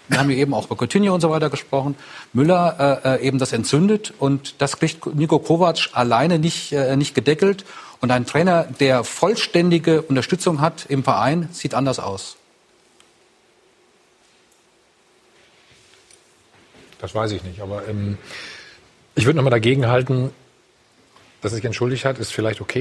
wir 0.09 0.18
haben 0.18 0.30
ja 0.30 0.37
eben 0.37 0.53
auch 0.53 0.66
über 0.66 0.76
Coutinho 0.76 1.14
und 1.14 1.22
so 1.22 1.30
weiter 1.30 1.49
gesprochen, 1.49 1.97
Müller 2.34 3.01
äh, 3.03 3.14
äh, 3.14 3.26
eben 3.26 3.39
das 3.39 3.55
entzündet 3.55 4.12
und 4.18 4.57
das 4.59 4.78
kriegt 4.78 5.07
Nico 5.14 5.39
Kovac 5.39 5.89
alleine 5.95 6.39
nicht, 6.39 6.72
äh, 6.72 6.95
nicht 6.95 7.14
gedeckelt. 7.14 7.64
Und 8.03 8.11
ein 8.11 8.26
Trainer, 8.26 8.64
der 8.64 9.03
vollständige 9.03 10.03
Unterstützung 10.03 10.61
hat 10.61 10.84
im 10.91 11.03
Verein, 11.05 11.49
sieht 11.53 11.72
anders 11.72 11.99
aus. 11.99 12.37
Das 16.99 17.14
weiß 17.14 17.32
ich 17.32 17.45
nicht. 17.45 17.62
Aber 17.62 17.89
ähm, 17.89 18.18
ich 19.14 19.24
würde 19.24 19.39
nochmal 19.39 19.53
dagegen 19.53 19.87
halten, 19.87 20.32
dass 21.43 21.53
er 21.53 21.57
sich 21.57 21.64
entschuldigt 21.64 22.05
hat, 22.05 22.18
ist 22.18 22.32
vielleicht 22.32 22.61
okay, 22.61 22.80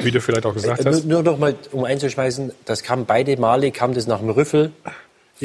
wie, 0.00 0.10
du 0.10 0.20
vielleicht 0.20 0.46
auch 0.46 0.54
gesagt 0.54 0.80
Äh, 0.80 0.84
hast. 0.84 1.04
Nur, 1.04 1.22
nur 1.22 1.32
noch 1.32 1.38
mal, 1.38 1.54
um 1.72 1.84
einzuschmeißen, 1.84 2.52
das 2.64 2.82
kam 2.82 3.04
beide 3.06 3.36
Male, 3.36 3.70
kam 3.72 3.94
das 3.94 4.06
nach 4.06 4.20
dem 4.20 4.30
Rüffel 4.30 4.72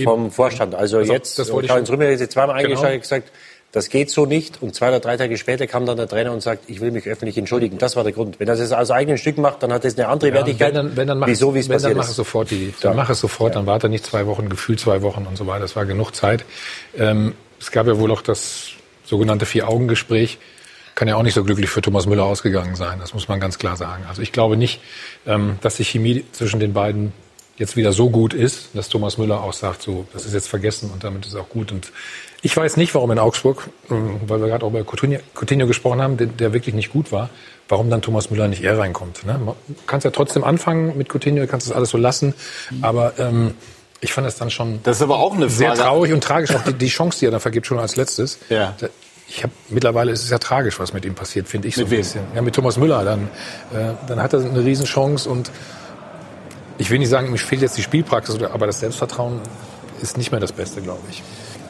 vom 0.03 0.25
Eben. 0.25 0.31
Vorstand. 0.31 0.75
Also, 0.75 0.97
Also, 0.99 1.11
jetzt, 1.13 1.37
das 1.39 1.51
wollte 1.51 1.67
Karl-Heinz 1.67 1.89
Rümmel 1.89 2.13
hat 2.13 2.19
jetzt 2.19 2.33
zweimal 2.33 2.55
Genau. 2.57 2.69
eingeschaltet 2.69 2.95
und 2.97 3.01
gesagt, 3.01 3.31
das 3.73 3.87
geht 3.89 4.09
so 4.09 4.25
nicht. 4.25 4.61
Und 4.61 4.75
zwei 4.75 4.89
oder 4.89 4.99
drei 4.99 5.15
Tage 5.17 5.37
später 5.37 5.65
kam 5.65 5.85
dann 5.85 5.95
der 5.97 6.07
Trainer 6.07 6.33
und 6.33 6.41
sagt, 6.41 6.69
ich 6.69 6.81
will 6.81 6.91
mich 6.91 7.07
öffentlich 7.07 7.37
entschuldigen. 7.37 7.77
Das 7.77 7.95
war 7.95 8.03
der 8.03 8.11
Grund. 8.11 8.37
Wenn 8.39 8.47
er 8.49 8.55
das 8.57 8.71
aus 8.73 8.91
eigenen 8.91 9.17
Stücken 9.17 9.41
macht, 9.41 9.63
dann 9.63 9.71
hat 9.71 9.85
das 9.85 9.97
eine 9.97 10.07
andere 10.09 10.29
Ja, 10.29 10.35
Wertigkeit. 10.35 10.69
wenn 10.69 10.75
dann, 10.87 10.97
wenn 10.97 11.07
dann 11.07 11.19
mach, 11.19 11.27
wieso, 11.27 11.55
wie 11.55 11.59
es 11.59 11.67
dann 11.67 11.75
passiert 11.77 11.95
mach 11.97 12.03
es 12.03 12.09
ist. 12.09 12.15
sofort, 12.17 12.51
die, 12.51 12.73
dann 12.81 12.95
mach 12.97 13.09
es 13.09 13.19
sofort, 13.21 13.55
dann 13.55 13.65
warte 13.67 13.87
nicht 13.87 14.05
zwei 14.05 14.25
Wochen, 14.27 14.49
gefühlt 14.49 14.79
zwei 14.81 15.01
Wochen 15.01 15.25
und 15.27 15.37
so 15.37 15.47
weiter. 15.47 15.61
Das 15.61 15.75
war 15.77 15.85
genug 15.85 16.13
Zeit. 16.15 16.43
Ähm, 16.97 17.33
es 17.61 17.71
gab 17.71 17.87
ja 17.87 17.97
wohl 17.97 18.11
auch 18.11 18.21
das 18.21 18.71
sogenannte 19.05 19.45
Vier-Augen-Gespräch. 19.45 20.37
Kann 21.01 21.07
ja 21.07 21.15
auch 21.15 21.23
nicht 21.23 21.33
so 21.33 21.43
glücklich 21.43 21.67
für 21.67 21.81
Thomas 21.81 22.05
Müller 22.05 22.25
ausgegangen 22.25 22.75
sein. 22.75 22.99
Das 22.99 23.15
muss 23.15 23.27
man 23.27 23.39
ganz 23.39 23.57
klar 23.57 23.75
sagen. 23.75 24.03
Also 24.07 24.21
ich 24.21 24.31
glaube 24.31 24.55
nicht, 24.55 24.81
ähm, 25.25 25.57
dass 25.61 25.77
die 25.77 25.83
Chemie 25.83 26.23
zwischen 26.31 26.59
den 26.59 26.73
beiden 26.73 27.11
jetzt 27.57 27.75
wieder 27.75 27.91
so 27.91 28.11
gut 28.11 28.35
ist, 28.35 28.69
dass 28.75 28.87
Thomas 28.87 29.17
Müller 29.17 29.41
auch 29.41 29.53
sagt, 29.53 29.81
so, 29.81 30.05
das 30.13 30.27
ist 30.27 30.35
jetzt 30.35 30.47
vergessen 30.47 30.91
und 30.93 31.03
damit 31.03 31.25
ist 31.25 31.33
auch 31.33 31.49
gut. 31.49 31.71
Und 31.71 31.91
ich 32.43 32.55
weiß 32.55 32.77
nicht, 32.77 32.93
warum 32.93 33.09
in 33.09 33.17
Augsburg, 33.17 33.67
ähm, 33.89 34.19
weil 34.27 34.41
wir 34.41 34.47
gerade 34.49 34.63
auch 34.63 34.69
über 34.69 34.83
Coutinho, 34.83 35.19
Coutinho 35.33 35.65
gesprochen 35.65 36.03
haben, 36.03 36.17
der, 36.17 36.27
der 36.27 36.53
wirklich 36.53 36.75
nicht 36.75 36.93
gut 36.93 37.11
war, 37.11 37.31
warum 37.67 37.89
dann 37.89 38.03
Thomas 38.03 38.29
Müller 38.29 38.47
nicht 38.47 38.61
eher 38.61 38.77
reinkommt. 38.77 39.25
Ne? 39.25 39.39
Man 39.43 39.55
kann 39.87 40.01
ja 40.01 40.11
trotzdem 40.11 40.43
anfangen 40.43 40.99
mit 40.99 41.11
Coutinho, 41.11 41.47
kannst 41.47 41.67
das 41.67 41.75
alles 41.75 41.89
so 41.89 41.97
lassen, 41.97 42.35
aber 42.83 43.13
ähm, 43.17 43.55
ich 44.01 44.13
fand 44.13 44.27
das 44.27 44.35
dann 44.35 44.51
schon 44.51 44.81
Das 44.83 44.97
ist 44.97 45.01
aber 45.01 45.17
auch 45.17 45.33
eine 45.33 45.49
sehr 45.49 45.73
traurig 45.73 46.13
und 46.13 46.23
tragisch, 46.23 46.55
auch 46.55 46.63
die, 46.63 46.73
die 46.73 46.89
Chance, 46.89 47.19
die 47.19 47.25
er 47.25 47.31
dann 47.31 47.39
vergibt, 47.39 47.65
schon 47.65 47.79
als 47.79 47.95
letztes. 47.95 48.37
Ja. 48.49 48.75
Ich 49.33 49.43
hab, 49.45 49.51
mittlerweile 49.69 50.11
ist 50.11 50.23
es 50.25 50.29
ja 50.29 50.39
tragisch, 50.39 50.77
was 50.77 50.91
mit 50.91 51.05
ihm 51.05 51.15
passiert, 51.15 51.47
finde 51.47 51.69
ich 51.69 51.75
so 51.75 51.81
Mit 51.81 51.87
ein 51.87 51.91
wem? 51.91 51.99
bisschen. 51.99 52.21
Ja, 52.35 52.41
mit 52.41 52.53
Thomas 52.53 52.75
Müller. 52.77 53.05
Dann, 53.05 53.29
äh, 53.73 53.93
dann 54.07 54.21
hat 54.21 54.33
er 54.33 54.41
eine 54.41 54.61
Riesenchance 54.63 55.29
und 55.29 55.49
ich 56.77 56.89
will 56.89 56.99
nicht 56.99 57.07
sagen, 57.07 57.31
mir 57.31 57.37
fehlt 57.37 57.61
jetzt 57.61 57.77
die 57.77 57.81
Spielpraxis, 57.81 58.43
aber 58.43 58.65
das 58.67 58.81
Selbstvertrauen 58.81 59.39
ist 60.01 60.17
nicht 60.17 60.31
mehr 60.31 60.41
das 60.41 60.51
Beste, 60.51 60.81
glaube 60.81 60.99
ich. 61.09 61.23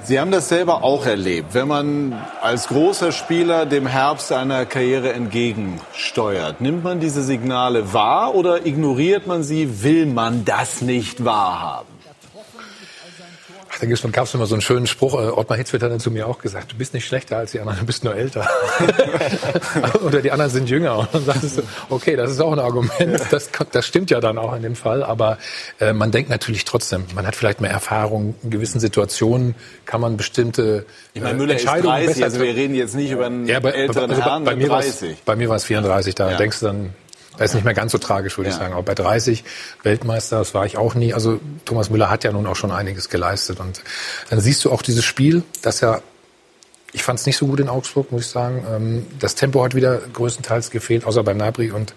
Sie 0.05 0.19
haben 0.19 0.31
das 0.31 0.49
selber 0.49 0.83
auch 0.83 1.05
erlebt. 1.05 1.53
Wenn 1.53 1.67
man 1.67 2.19
als 2.41 2.67
großer 2.69 3.11
Spieler 3.11 3.67
dem 3.67 3.85
Herbst 3.85 4.31
einer 4.31 4.65
Karriere 4.65 5.13
entgegensteuert, 5.13 6.61
nimmt 6.61 6.83
man 6.83 6.99
diese 6.99 7.21
Signale 7.21 7.93
wahr 7.93 8.33
oder 8.33 8.65
ignoriert 8.65 9.27
man 9.27 9.43
sie? 9.43 9.83
Will 9.83 10.07
man 10.07 10.45
das 10.45 10.81
nicht 10.81 11.23
wahrhaben? 11.23 11.90
Da 13.81 13.87
gibt's- 13.87 14.03
gab's 14.11 14.33
immer 14.35 14.45
so 14.45 14.53
einen 14.53 14.61
schönen 14.61 14.85
Spruch, 14.85 15.15
äh, 15.15 15.27
Ottmar 15.31 15.57
Hitzfeld 15.57 15.81
hat 15.81 15.91
dann 15.91 15.99
zu 15.99 16.11
mir 16.11 16.27
auch 16.27 16.37
gesagt, 16.37 16.71
du 16.71 16.75
bist 16.77 16.93
nicht 16.93 17.05
schlechter 17.07 17.37
als 17.37 17.51
die 17.51 17.59
anderen, 17.59 17.79
du 17.79 17.85
bist 17.87 18.03
nur 18.03 18.15
älter. 18.15 18.47
Oder 20.05 20.21
die 20.21 20.31
anderen 20.31 20.51
sind 20.51 20.69
jünger. 20.69 20.99
Und 20.99 21.07
dann 21.13 21.23
sagst 21.23 21.57
du, 21.57 21.61
okay, 21.89 22.15
das 22.15 22.31
ist 22.31 22.39
auch 22.41 22.51
ein 22.51 22.59
Argument, 22.59 23.19
das, 23.31 23.49
das 23.71 23.85
stimmt 23.85 24.11
ja 24.11 24.19
dann 24.19 24.37
auch 24.37 24.55
in 24.55 24.61
dem 24.61 24.75
Fall, 24.75 25.03
aber 25.03 25.37
äh, 25.79 25.93
man 25.93 26.11
denkt 26.11 26.29
natürlich 26.29 26.65
trotzdem, 26.65 27.05
man 27.15 27.25
hat 27.25 27.35
vielleicht 27.35 27.61
mehr 27.61 27.71
Erfahrung, 27.71 28.35
in 28.43 28.51
gewissen 28.51 28.79
Situationen 28.79 29.55
kann 29.85 30.01
man 30.01 30.17
bestimmte 30.17 30.85
Ich 31.13 31.21
meine, 31.21 31.33
äh, 31.33 31.37
Müller 31.37 31.55
ist 31.55 31.61
Entscheidungen 31.61 31.95
30, 31.95 32.07
besser 32.07 32.23
also 32.25 32.39
wir 32.39 32.55
reden 32.55 32.75
jetzt 32.75 32.95
nicht 32.95 33.11
über 33.11 33.25
einen 33.25 33.47
Ja, 33.47 33.59
bei, 33.59 33.71
älteren 33.71 34.09
also 34.11 34.21
bei, 34.21 34.29
Herrn 34.29 34.43
bei 34.43 34.55
mir 34.55 34.69
war's- 34.69 34.99
30. 34.99 35.17
bei 35.25 35.35
mir 35.35 35.49
war 35.49 35.55
es 35.55 35.63
34, 35.65 36.15
da 36.15 36.31
Ja. 36.31 36.37
denkst 36.37 36.59
du 36.59 36.65
dann, 36.67 36.89
da 37.37 37.45
ist 37.45 37.53
nicht 37.55 37.63
mehr 37.63 37.73
ganz 37.73 37.91
so 37.91 37.97
tragisch, 37.97 38.37
würde 38.37 38.49
ich 38.49 38.55
Ja. 38.55 38.61
sagen. 38.61 38.73
Aber 38.73 38.83
bei 38.83 38.93
30 38.95 39.43
Weltmeister, 39.83 40.39
das 40.39 40.53
war 40.53 40.65
ich 40.65 40.77
auch 40.77 40.95
nie. 40.95 41.13
Also 41.13 41.39
Thomas 41.65 41.89
Müller 41.89 42.09
hat 42.09 42.23
ja 42.23 42.31
nun 42.31 42.45
auch 42.47 42.55
schon 42.55 42.71
einiges 42.71 43.09
geleistet. 43.09 43.59
Und 43.59 43.81
dann 44.29 44.39
siehst 44.41 44.63
du 44.65 44.71
auch 44.71 44.81
dieses 44.81 45.05
Spiel, 45.05 45.43
das 45.61 45.79
ja, 45.81 46.01
ich 46.93 47.03
fand 47.03 47.19
es 47.19 47.25
nicht 47.25 47.37
so 47.37 47.47
gut 47.47 47.59
in 47.61 47.69
Augsburg, 47.69 48.11
muss 48.11 48.21
ich 48.25 48.27
sagen. 48.27 48.65
Ähm, 48.69 49.07
Das 49.19 49.35
Tempo 49.35 49.63
hat 49.63 49.75
wieder 49.75 49.97
größtenteils 50.13 50.71
gefehlt, 50.71 51.05
außer 51.05 51.23
bei 51.23 51.33
Nabri 51.33 51.71
und 51.71 51.93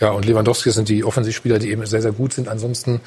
ja, 0.00 0.10
und 0.10 0.24
Lewandowski 0.24 0.72
sind 0.72 0.88
die 0.88 1.04
Offensivspieler, 1.04 1.60
die 1.60 1.70
eben 1.70 1.86
sehr, 1.86 2.02
sehr 2.02 2.10
gut 2.10 2.32
sind. 2.34 2.48
Ansonsten 2.48 3.00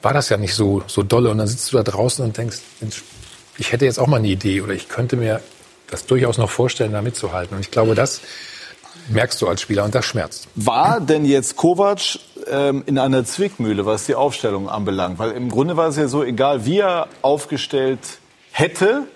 war 0.00 0.14
das 0.14 0.30
ja 0.30 0.38
nicht 0.38 0.54
so, 0.54 0.82
so 0.86 1.02
dolle. 1.02 1.28
Und 1.30 1.36
dann 1.36 1.46
sitzt 1.46 1.70
du 1.70 1.76
da 1.76 1.82
draußen 1.82 2.24
und 2.24 2.38
denkst, 2.38 2.56
ich 3.58 3.72
hätte 3.72 3.84
jetzt 3.84 3.98
auch 4.00 4.06
mal 4.06 4.16
eine 4.16 4.28
Idee 4.28 4.62
oder 4.62 4.72
ich 4.72 4.88
könnte 4.88 5.16
mir 5.16 5.42
das 5.90 6.06
durchaus 6.06 6.38
noch 6.38 6.50
vorstellen, 6.50 6.92
da 6.92 7.02
mitzuhalten. 7.02 7.54
Und 7.56 7.60
ich 7.60 7.70
glaube, 7.70 7.94
das 7.94 8.22
merkst 9.08 9.40
du 9.40 9.48
als 9.48 9.60
Spieler 9.60 9.84
und 9.84 9.94
das 9.94 10.04
schmerzt. 10.04 10.48
War 10.54 11.00
denn 11.00 11.24
jetzt 11.24 11.56
Kovac 11.56 12.18
ähm, 12.50 12.82
in 12.86 12.98
einer 12.98 13.24
Zwickmühle, 13.24 13.86
was 13.86 14.06
die 14.06 14.14
Aufstellung 14.14 14.68
anbelangt? 14.68 15.18
Weil 15.18 15.32
im 15.32 15.50
Grunde 15.50 15.76
war 15.76 15.88
es 15.88 15.96
ja 15.96 16.08
so, 16.08 16.22
egal 16.22 16.64
wie 16.66 16.78
er 16.78 17.08
aufgestellt 17.22 18.00
hätte, 18.52 19.06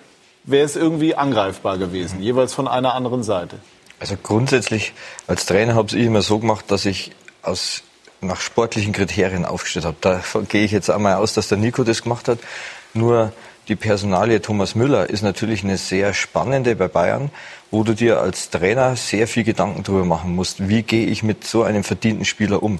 wäre 0.43 0.65
es 0.65 0.75
irgendwie 0.75 1.15
angreifbar 1.15 1.77
gewesen, 1.77 2.21
jeweils 2.21 2.53
von 2.53 2.67
einer 2.67 2.93
anderen 2.93 3.23
Seite. 3.23 3.57
Also 3.99 4.15
grundsätzlich 4.21 4.93
als 5.27 5.45
Trainer 5.45 5.75
habe 5.75 5.87
ich 5.87 5.95
immer 5.95 6.21
so 6.21 6.39
gemacht, 6.39 6.65
dass 6.69 6.85
ich 6.85 7.11
aus 7.41 7.83
nach 8.21 8.41
sportlichen 8.41 8.93
Kriterien 8.93 9.45
aufgestellt 9.45 9.85
habe. 9.85 9.97
Da 10.01 10.21
gehe 10.49 10.65
ich 10.65 10.71
jetzt 10.71 10.89
einmal 10.89 11.15
aus, 11.15 11.33
dass 11.33 11.47
der 11.47 11.57
Nico 11.57 11.83
das 11.83 12.01
gemacht 12.01 12.27
hat. 12.27 12.39
Nur 12.93 13.31
die 13.67 13.75
Personalie 13.75 14.41
Thomas 14.41 14.75
Müller 14.75 15.09
ist 15.09 15.21
natürlich 15.21 15.63
eine 15.63 15.77
sehr 15.77 16.13
spannende 16.13 16.75
bei 16.75 16.87
Bayern, 16.87 17.31
wo 17.71 17.83
du 17.83 17.93
dir 17.93 18.19
als 18.19 18.49
Trainer 18.49 18.95
sehr 18.95 19.27
viel 19.27 19.43
Gedanken 19.43 19.83
darüber 19.83 20.05
machen 20.05 20.35
musst, 20.35 20.67
wie 20.69 20.83
gehe 20.83 21.07
ich 21.07 21.23
mit 21.23 21.45
so 21.45 21.63
einem 21.63 21.83
verdienten 21.83 22.25
Spieler 22.25 22.61
um. 22.61 22.79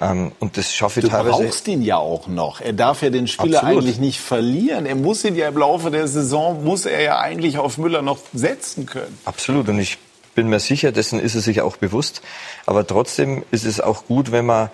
Ähm, 0.00 0.32
und 0.40 0.56
das 0.56 0.74
schaffe 0.74 1.00
ich 1.00 1.06
Du 1.06 1.10
teilweise. 1.10 1.44
brauchst 1.44 1.68
ihn 1.68 1.82
ja 1.82 1.96
auch 1.96 2.26
noch. 2.26 2.60
Er 2.60 2.72
darf 2.72 3.02
ja 3.02 3.10
den 3.10 3.26
Spieler 3.28 3.58
Absolut. 3.62 3.82
eigentlich 3.84 3.98
nicht 3.98 4.20
verlieren. 4.20 4.86
Er 4.86 4.94
muss 4.94 5.24
ihn 5.24 5.36
ja 5.36 5.48
im 5.48 5.58
Laufe 5.58 5.90
der 5.90 6.08
Saison, 6.08 6.64
muss 6.64 6.86
er 6.86 7.02
ja 7.02 7.18
eigentlich 7.18 7.58
auf 7.58 7.78
Müller 7.78 8.02
noch 8.02 8.18
setzen 8.32 8.86
können. 8.86 9.16
Absolut. 9.24 9.68
Und 9.68 9.78
ich 9.78 9.98
bin 10.34 10.48
mir 10.48 10.60
sicher, 10.60 10.92
dessen 10.92 11.20
ist 11.20 11.34
er 11.34 11.40
sich 11.40 11.60
auch 11.60 11.76
bewusst. 11.76 12.22
Aber 12.66 12.86
trotzdem 12.86 13.44
ist 13.50 13.64
es 13.64 13.80
auch 13.80 14.06
gut, 14.06 14.32
wenn 14.32 14.46
man 14.46 14.70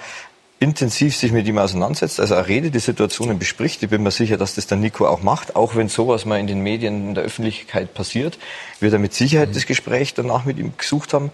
intensiv 0.59 1.14
sich 1.14 1.32
mit 1.32 1.46
ihm 1.46 1.59
auseinandersetzt, 1.59 2.18
also 2.18 2.34
er 2.34 2.48
redet, 2.48 2.74
die 2.74 2.78
Situationen 2.78 3.38
bespricht. 3.38 3.82
Ich 3.82 3.90
bin 3.90 4.02
mir 4.02 4.11
sicher, 4.11 4.38
dass 4.38 4.54
das 4.54 4.66
der 4.66 4.78
Nico 4.78 5.07
auch 5.07 5.22
macht. 5.22 5.54
Auch 5.54 5.76
wenn 5.76 5.88
sowas 5.88 6.24
mal 6.24 6.40
in 6.40 6.46
den 6.46 6.61
Medien, 6.61 7.09
in 7.09 7.14
der 7.14 7.24
Öffentlichkeit 7.24 7.92
passiert, 7.92 8.38
wird 8.80 8.92
er 8.92 8.98
mit 8.98 9.12
Sicherheit 9.12 9.54
das 9.54 9.66
Gespräch 9.66 10.14
danach 10.14 10.46
mit 10.46 10.59
ihm 10.59 10.72
gesucht 10.78 11.12
haben. 11.12 11.30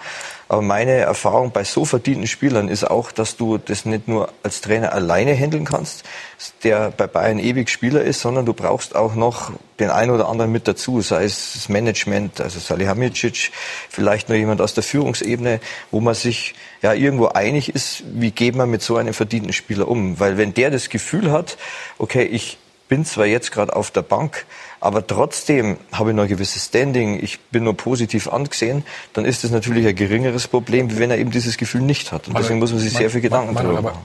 Aber 0.52 0.60
meine 0.60 0.96
Erfahrung 0.96 1.50
bei 1.50 1.64
so 1.64 1.86
verdienten 1.86 2.26
Spielern 2.26 2.68
ist 2.68 2.84
auch, 2.84 3.10
dass 3.10 3.38
du 3.38 3.56
das 3.56 3.86
nicht 3.86 4.06
nur 4.06 4.28
als 4.42 4.60
Trainer 4.60 4.92
alleine 4.92 5.32
handeln 5.32 5.64
kannst, 5.64 6.04
der 6.62 6.90
bei 6.90 7.06
Bayern 7.06 7.38
ewig 7.38 7.70
Spieler 7.70 8.02
ist, 8.02 8.20
sondern 8.20 8.44
du 8.44 8.52
brauchst 8.52 8.94
auch 8.94 9.14
noch 9.14 9.52
den 9.80 9.88
einen 9.88 10.10
oder 10.10 10.28
anderen 10.28 10.52
mit 10.52 10.68
dazu, 10.68 11.00
sei 11.00 11.24
es 11.24 11.54
das 11.54 11.70
Management, 11.70 12.42
also 12.42 12.60
Salihamidzic, 12.60 13.50
vielleicht 13.88 14.28
noch 14.28 14.36
jemand 14.36 14.60
aus 14.60 14.74
der 14.74 14.82
Führungsebene, 14.82 15.58
wo 15.90 16.02
man 16.02 16.12
sich 16.12 16.54
ja 16.82 16.92
irgendwo 16.92 17.28
einig 17.28 17.74
ist, 17.74 18.02
wie 18.12 18.30
geht 18.30 18.54
man 18.54 18.68
mit 18.68 18.82
so 18.82 18.98
einem 18.98 19.14
verdienten 19.14 19.54
Spieler 19.54 19.88
um? 19.88 20.20
Weil 20.20 20.36
wenn 20.36 20.52
der 20.52 20.70
das 20.70 20.90
Gefühl 20.90 21.32
hat, 21.32 21.56
okay, 21.96 22.24
ich 22.24 22.58
bin 22.90 23.06
zwar 23.06 23.24
jetzt 23.24 23.52
gerade 23.52 23.74
auf 23.74 23.90
der 23.90 24.02
Bank, 24.02 24.44
aber 24.82 25.06
trotzdem 25.06 25.76
habe 25.92 26.10
ich 26.10 26.16
noch 26.16 26.24
ein 26.24 26.28
gewisses 26.28 26.64
Standing, 26.64 27.22
ich 27.22 27.38
bin 27.38 27.62
nur 27.62 27.76
positiv 27.76 28.26
angesehen, 28.26 28.82
dann 29.12 29.24
ist 29.24 29.44
das 29.44 29.52
natürlich 29.52 29.86
ein 29.86 29.94
geringeres 29.94 30.48
Problem, 30.48 30.90
wie 30.90 30.98
wenn 30.98 31.08
er 31.12 31.18
eben 31.18 31.30
dieses 31.30 31.56
Gefühl 31.56 31.82
nicht 31.82 32.10
hat. 32.10 32.26
Und 32.26 32.36
deswegen 32.36 32.58
muss 32.58 32.72
man 32.72 32.80
sich 32.80 32.92
sehr 32.92 33.08
viel 33.08 33.20
Gedanken 33.20 33.54
darüber 33.54 33.80
machen. 33.80 34.00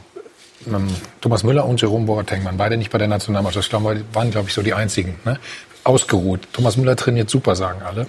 ähm, 0.67 0.87
Thomas 1.19 1.43
Müller 1.43 1.65
und 1.65 1.81
Jerome 1.81 2.05
Boateng 2.05 2.45
waren 2.45 2.57
beide 2.57 2.77
nicht 2.77 2.91
bei 2.91 2.99
der 2.99 3.07
Nationalmannschaft. 3.07 3.65
Ich 3.65 3.69
glaube, 3.71 4.03
waren, 4.13 4.29
glaube 4.29 4.49
ich, 4.49 4.53
so 4.53 4.61
die 4.61 4.75
einzigen. 4.75 5.15
Ne? 5.25 5.39
Ausgeruht. 5.83 6.47
Thomas 6.53 6.77
Müller 6.77 6.95
trainiert 6.95 7.31
super, 7.31 7.55
sagen 7.55 7.81
alle. 7.81 8.05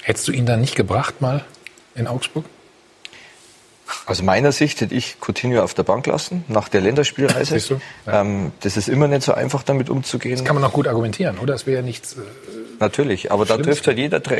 Hättest 0.00 0.28
du 0.28 0.32
ihn 0.32 0.46
dann 0.46 0.60
nicht 0.60 0.76
gebracht 0.76 1.20
mal 1.20 1.44
in 1.96 2.06
Augsburg? 2.06 2.44
Aus 4.06 4.22
meiner 4.22 4.52
Sicht 4.52 4.80
hätte 4.80 4.94
ich 4.94 5.16
Coutinho 5.20 5.62
auf 5.62 5.74
der 5.74 5.82
Bank 5.82 6.06
lassen, 6.06 6.44
nach 6.48 6.68
der 6.68 6.80
Länderspielreise. 6.80 7.54
Siehst 7.54 7.70
du? 7.70 7.80
Ähm, 8.06 8.52
das 8.60 8.76
ist 8.76 8.88
immer 8.88 9.08
nicht 9.08 9.22
so 9.22 9.32
einfach, 9.32 9.62
damit 9.62 9.90
umzugehen. 9.90 10.36
Das 10.36 10.44
kann 10.44 10.54
man 10.54 10.64
auch 10.64 10.72
gut 10.72 10.88
argumentieren, 10.88 11.38
oder? 11.38 11.52
Das 11.54 11.66
wäre 11.66 11.76
ja 11.76 11.82
nichts. 11.82 12.14
Äh, 12.14 12.20
Natürlich, 12.80 13.30
aber 13.30 13.44
da 13.44 13.58
trifft 13.58 13.86
halt 13.86 13.98
jeder 13.98 14.22
Tra 14.22 14.36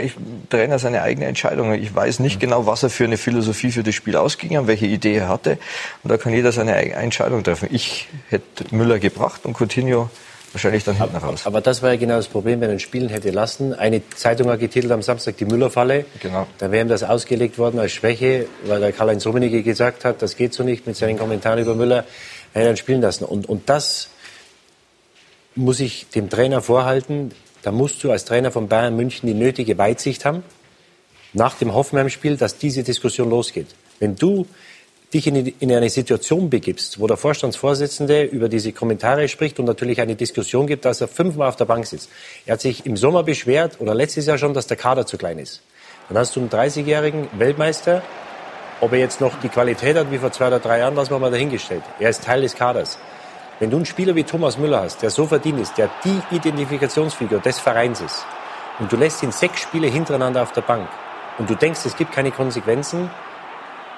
Trainer 0.49 0.79
seine 0.79 1.03
eigene 1.03 1.27
Entscheidung. 1.27 1.75
Ich 1.75 1.95
weiß 1.95 2.21
nicht 2.21 2.41
genau, 2.41 2.67
was 2.67 2.83
er 2.83 2.89
für 2.89 3.05
eine 3.05 3.19
Philosophie 3.19 3.71
für 3.71 3.83
das 3.83 3.95
Spiel 3.95 4.17
ausging, 4.17 4.57
hat, 4.57 4.67
welche 4.67 4.87
Idee 4.87 5.17
er 5.17 5.29
hatte. 5.29 5.59
Und 6.03 6.11
da 6.11 6.17
kann 6.17 6.33
jeder 6.33 6.51
seine 6.51 6.75
eigene 6.75 6.97
Entscheidung 6.97 7.45
treffen. 7.45 7.69
Ich 7.71 8.09
hätte 8.31 8.75
Müller 8.75 8.99
gebracht 8.99 9.45
und 9.45 9.61
Coutinho 9.61 10.09
wahrscheinlich 10.53 10.85
dann 10.85 10.97
hinten 10.97 11.17
raus. 11.17 11.43
Aber 11.45 11.61
das 11.61 11.83
war 11.83 11.91
ja 11.91 11.97
genau 11.97 12.17
das 12.17 12.29
Problem, 12.29 12.61
wenn 12.61 12.71
er 12.71 12.77
ihn 12.77 12.81
spielen 12.81 13.09
hätte 13.09 13.31
lassen. 13.31 13.75
Eine 13.75 14.03
Zeitung 14.11 14.49
hat 14.51 14.61
getitelt 14.61 14.93
am 14.93 15.03
Samstag 15.03 15.37
die 15.37 15.45
Müller-Falle. 15.45 16.05
Genau. 16.21 16.47
Da 16.59 16.71
wäre 16.71 16.85
ihm 16.85 16.89
das 16.89 17.03
ausgelegt 17.03 17.59
worden 17.59 17.79
als 17.79 17.93
Schwäche, 17.93 18.47
weil 18.65 18.81
der 18.81 18.93
Karl-Heinz 18.93 19.27
Rummenigge 19.27 19.63
gesagt 19.63 20.05
hat, 20.05 20.23
das 20.23 20.37
geht 20.37 20.53
so 20.53 20.63
nicht 20.63 20.87
mit 20.87 20.97
seinen 20.97 21.19
Kommentaren 21.19 21.61
über 21.61 21.75
Müller. 21.75 22.05
Er 22.53 22.63
hätte 22.63 22.71
ihn 22.71 22.77
spielen 22.77 23.01
lassen. 23.01 23.25
Und, 23.25 23.49
und 23.49 23.69
das 23.69 24.09
muss 25.55 25.81
ich 25.81 26.09
dem 26.11 26.31
Trainer 26.31 26.63
vorhalten. 26.63 27.33
Da 27.63 27.73
musst 27.73 28.03
du 28.03 28.11
als 28.11 28.25
Trainer 28.25 28.51
von 28.51 28.69
Bayern 28.69 28.97
München 28.97 29.27
die 29.27 29.35
nötige 29.35 29.79
Weitsicht 29.79 30.25
haben, 30.25 30.43
nach 31.33 31.55
dem 31.55 31.75
Hoffenheim-Spiel, 31.75 32.37
dass 32.37 32.59
diese 32.59 32.83
Diskussion 32.83 33.31
losgeht. 33.31 33.69
Wenn 34.01 34.17
du 34.17 34.47
dich 35.13 35.27
in, 35.27 35.47
in 35.47 35.73
eine 35.73 35.91
Situation 35.91 36.51
begibst, 36.51 37.01
wo 37.01 37.07
der 37.07 37.17
Vorstandsvorsitzende 37.17 38.23
über 38.23 38.49
diese 38.49 38.73
Kommentare 38.73 39.29
spricht 39.29 39.59
und 39.59 39.65
natürlich 39.65 40.01
eine 40.01 40.15
Diskussion 40.15 40.67
gibt, 40.67 40.85
dass 40.85 41.01
er 41.01 41.09
fünfmal 41.09 41.49
auf 41.49 41.57
der 41.57 41.65
Bank 41.65 41.87
sitzt. 41.87 42.11
Er 42.47 42.55
hat 42.55 42.61
sich 42.61 42.87
im 42.87 42.97
Sommer 42.97 43.23
beschwert 43.23 43.81
oder 43.81 43.95
letztes 43.95 44.27
Jahr 44.27 44.39
schon, 44.39 44.55
dass 44.55 44.69
der 44.69 44.77
Kader 44.77 45.07
zu 45.07 45.19
klein 45.19 45.39
ist. 45.39 45.63
Dann 46.09 46.19
hast 46.19 46.35
du 46.37 46.41
einen 46.41 46.51
30-jährigen 46.51 47.29
Weltmeister. 47.39 48.03
Ob 48.81 48.93
er 48.93 48.99
jetzt 48.99 49.21
noch 49.21 49.39
die 49.41 49.49
Qualität 49.49 49.97
hat 49.97 50.11
wie 50.11 50.19
vor 50.19 50.33
zwei 50.33 50.47
oder 50.47 50.61
drei 50.61 50.79
Jahren, 50.79 50.95
lassen 50.95 51.11
wir 51.11 51.19
mal 51.19 51.31
dahingestellt. 51.31 51.83
Er 51.99 52.11
ist 52.11 52.25
Teil 52.25 52.43
des 52.43 52.55
Kaders. 52.55 52.99
Wenn 53.59 53.71
du 53.71 53.77
einen 53.77 53.87
Spieler 53.87 54.15
wie 54.15 54.25
Thomas 54.25 54.57
Müller 54.59 54.81
hast, 54.81 55.03
der 55.03 55.11
so 55.11 55.27
verdient 55.27 55.61
ist, 55.61 55.77
der 55.77 55.91
die 56.05 56.35
Identifikationsfigur 56.35 57.41
des 57.41 57.59
Vereins 57.59 58.01
ist, 58.01 58.25
und 58.79 58.91
du 58.91 58.97
lässt 58.97 59.23
ihn 59.23 59.33
sechs 59.33 59.61
Spiele 59.61 59.89
hintereinander 59.89 60.43
auf 60.43 60.53
der 60.53 60.63
Bank, 60.63 60.89
und 61.39 61.51
du 61.51 61.55
denkst, 61.55 61.81
es 61.85 61.97
gibt 61.97 62.13
keine 62.13 62.31
Konsequenzen, 62.31 63.11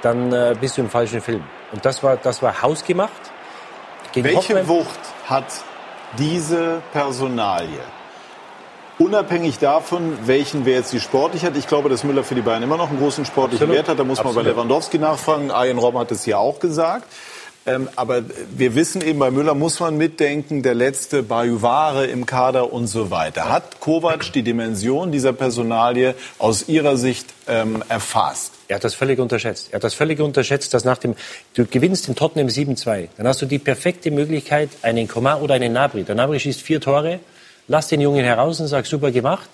dann 0.03 0.33
äh, 0.33 0.55
bist 0.61 0.77
du 0.77 0.83
im 0.83 0.91
falschen 0.91 1.21
Film. 1.21 1.43
Und 1.73 1.85
das 1.85 2.03
war, 2.03 2.17
das 2.17 2.43
war 2.43 2.63
hausgemacht. 2.63 3.11
Gegen 4.13 4.25
Welche 4.27 4.39
Hoffenheim- 4.39 4.69
Wucht 4.69 4.99
hat 5.27 5.47
diese 6.19 6.83
Personalie? 6.93 7.81
Unabhängig 8.99 9.59
davon, 9.59 10.19
welchen 10.27 10.65
wer 10.67 10.75
jetzt 10.77 10.93
die 10.93 11.01
sportlich 11.01 11.45
hat. 11.45 11.57
Ich 11.57 11.67
glaube, 11.67 11.89
dass 11.89 12.05
Müller 12.05 12.23
für 12.23 12.35
die 12.35 12.43
Bayern 12.43 12.63
immer 12.63 12.77
noch 12.77 12.91
einen 12.91 12.99
großen 12.99 13.25
sportlichen 13.25 13.65
Absolut. 13.65 13.77
Wert 13.77 13.89
hat. 13.89 13.99
Da 13.99 14.05
muss 14.05 14.19
man 14.19 14.27
bei 14.27 14.41
Absolut. 14.41 14.49
Lewandowski 14.57 14.99
nachfragen. 14.99 15.51
Arjen 15.51 15.79
Robben 15.79 15.99
hat 15.99 16.11
es 16.13 16.27
ja 16.27 16.37
auch 16.37 16.61
gesagt. 16.61 17.07
Ähm, 17.65 17.89
aber 17.95 18.23
wir 18.57 18.75
wissen 18.75 19.03
eben, 19.03 19.21
bei 19.21 19.31
Müller 19.31 19.55
muss 19.55 19.79
man 19.79 19.97
mitdenken, 19.97 20.63
der 20.63 20.75
letzte 20.75 21.23
Bajuware 21.23 22.07
im 22.07 22.27
Kader 22.27 22.73
und 22.73 22.89
so 22.89 23.11
weiter. 23.13 23.49
Hat 23.49 23.79
Kovac 23.79 24.33
die 24.33 24.43
Dimension 24.43 25.13
dieser 25.13 25.33
Personalie 25.33 26.17
aus 26.39 26.69
Ihrer 26.69 26.97
Sicht 26.97 27.27
ähm, 27.47 27.85
erfasst? 27.89 28.53
Er 28.67 28.77
hat 28.77 28.85
das 28.85 28.95
völlig 28.95 29.21
unterschätzt. 29.21 29.69
Er 29.71 29.77
hat 29.77 29.85
das 29.85 29.95
völlig 29.95 30.19
unterschätzt, 30.19 30.75
dass 30.75 30.85
nach 30.85 30.99
dem, 30.99 31.15
du 31.55 31.65
gewinnst 31.65 32.09
in 32.09 32.17
Tottenham 32.17 32.49
7-2. 32.49 33.09
Dann 33.17 33.29
hast 33.29 33.41
du 33.41 33.47
die 33.47 33.61
perfekte 33.61 34.11
Möglichkeit, 34.11 34.71
einen 34.83 35.07
Coman 35.07 35.41
oder 35.41 35.55
einen 35.55 35.73
Nabri. 35.73 36.03
Der 36.03 36.17
Nabri 36.17 36.41
schießt 36.41 36.63
vier 36.63 36.81
Tore, 36.81 37.21
lass 37.69 37.87
den 37.87 38.01
Jungen 38.01 38.25
heraus 38.25 38.59
und 38.61 38.67
sag, 38.67 38.87
super 38.87 39.13
gemacht. 39.13 39.49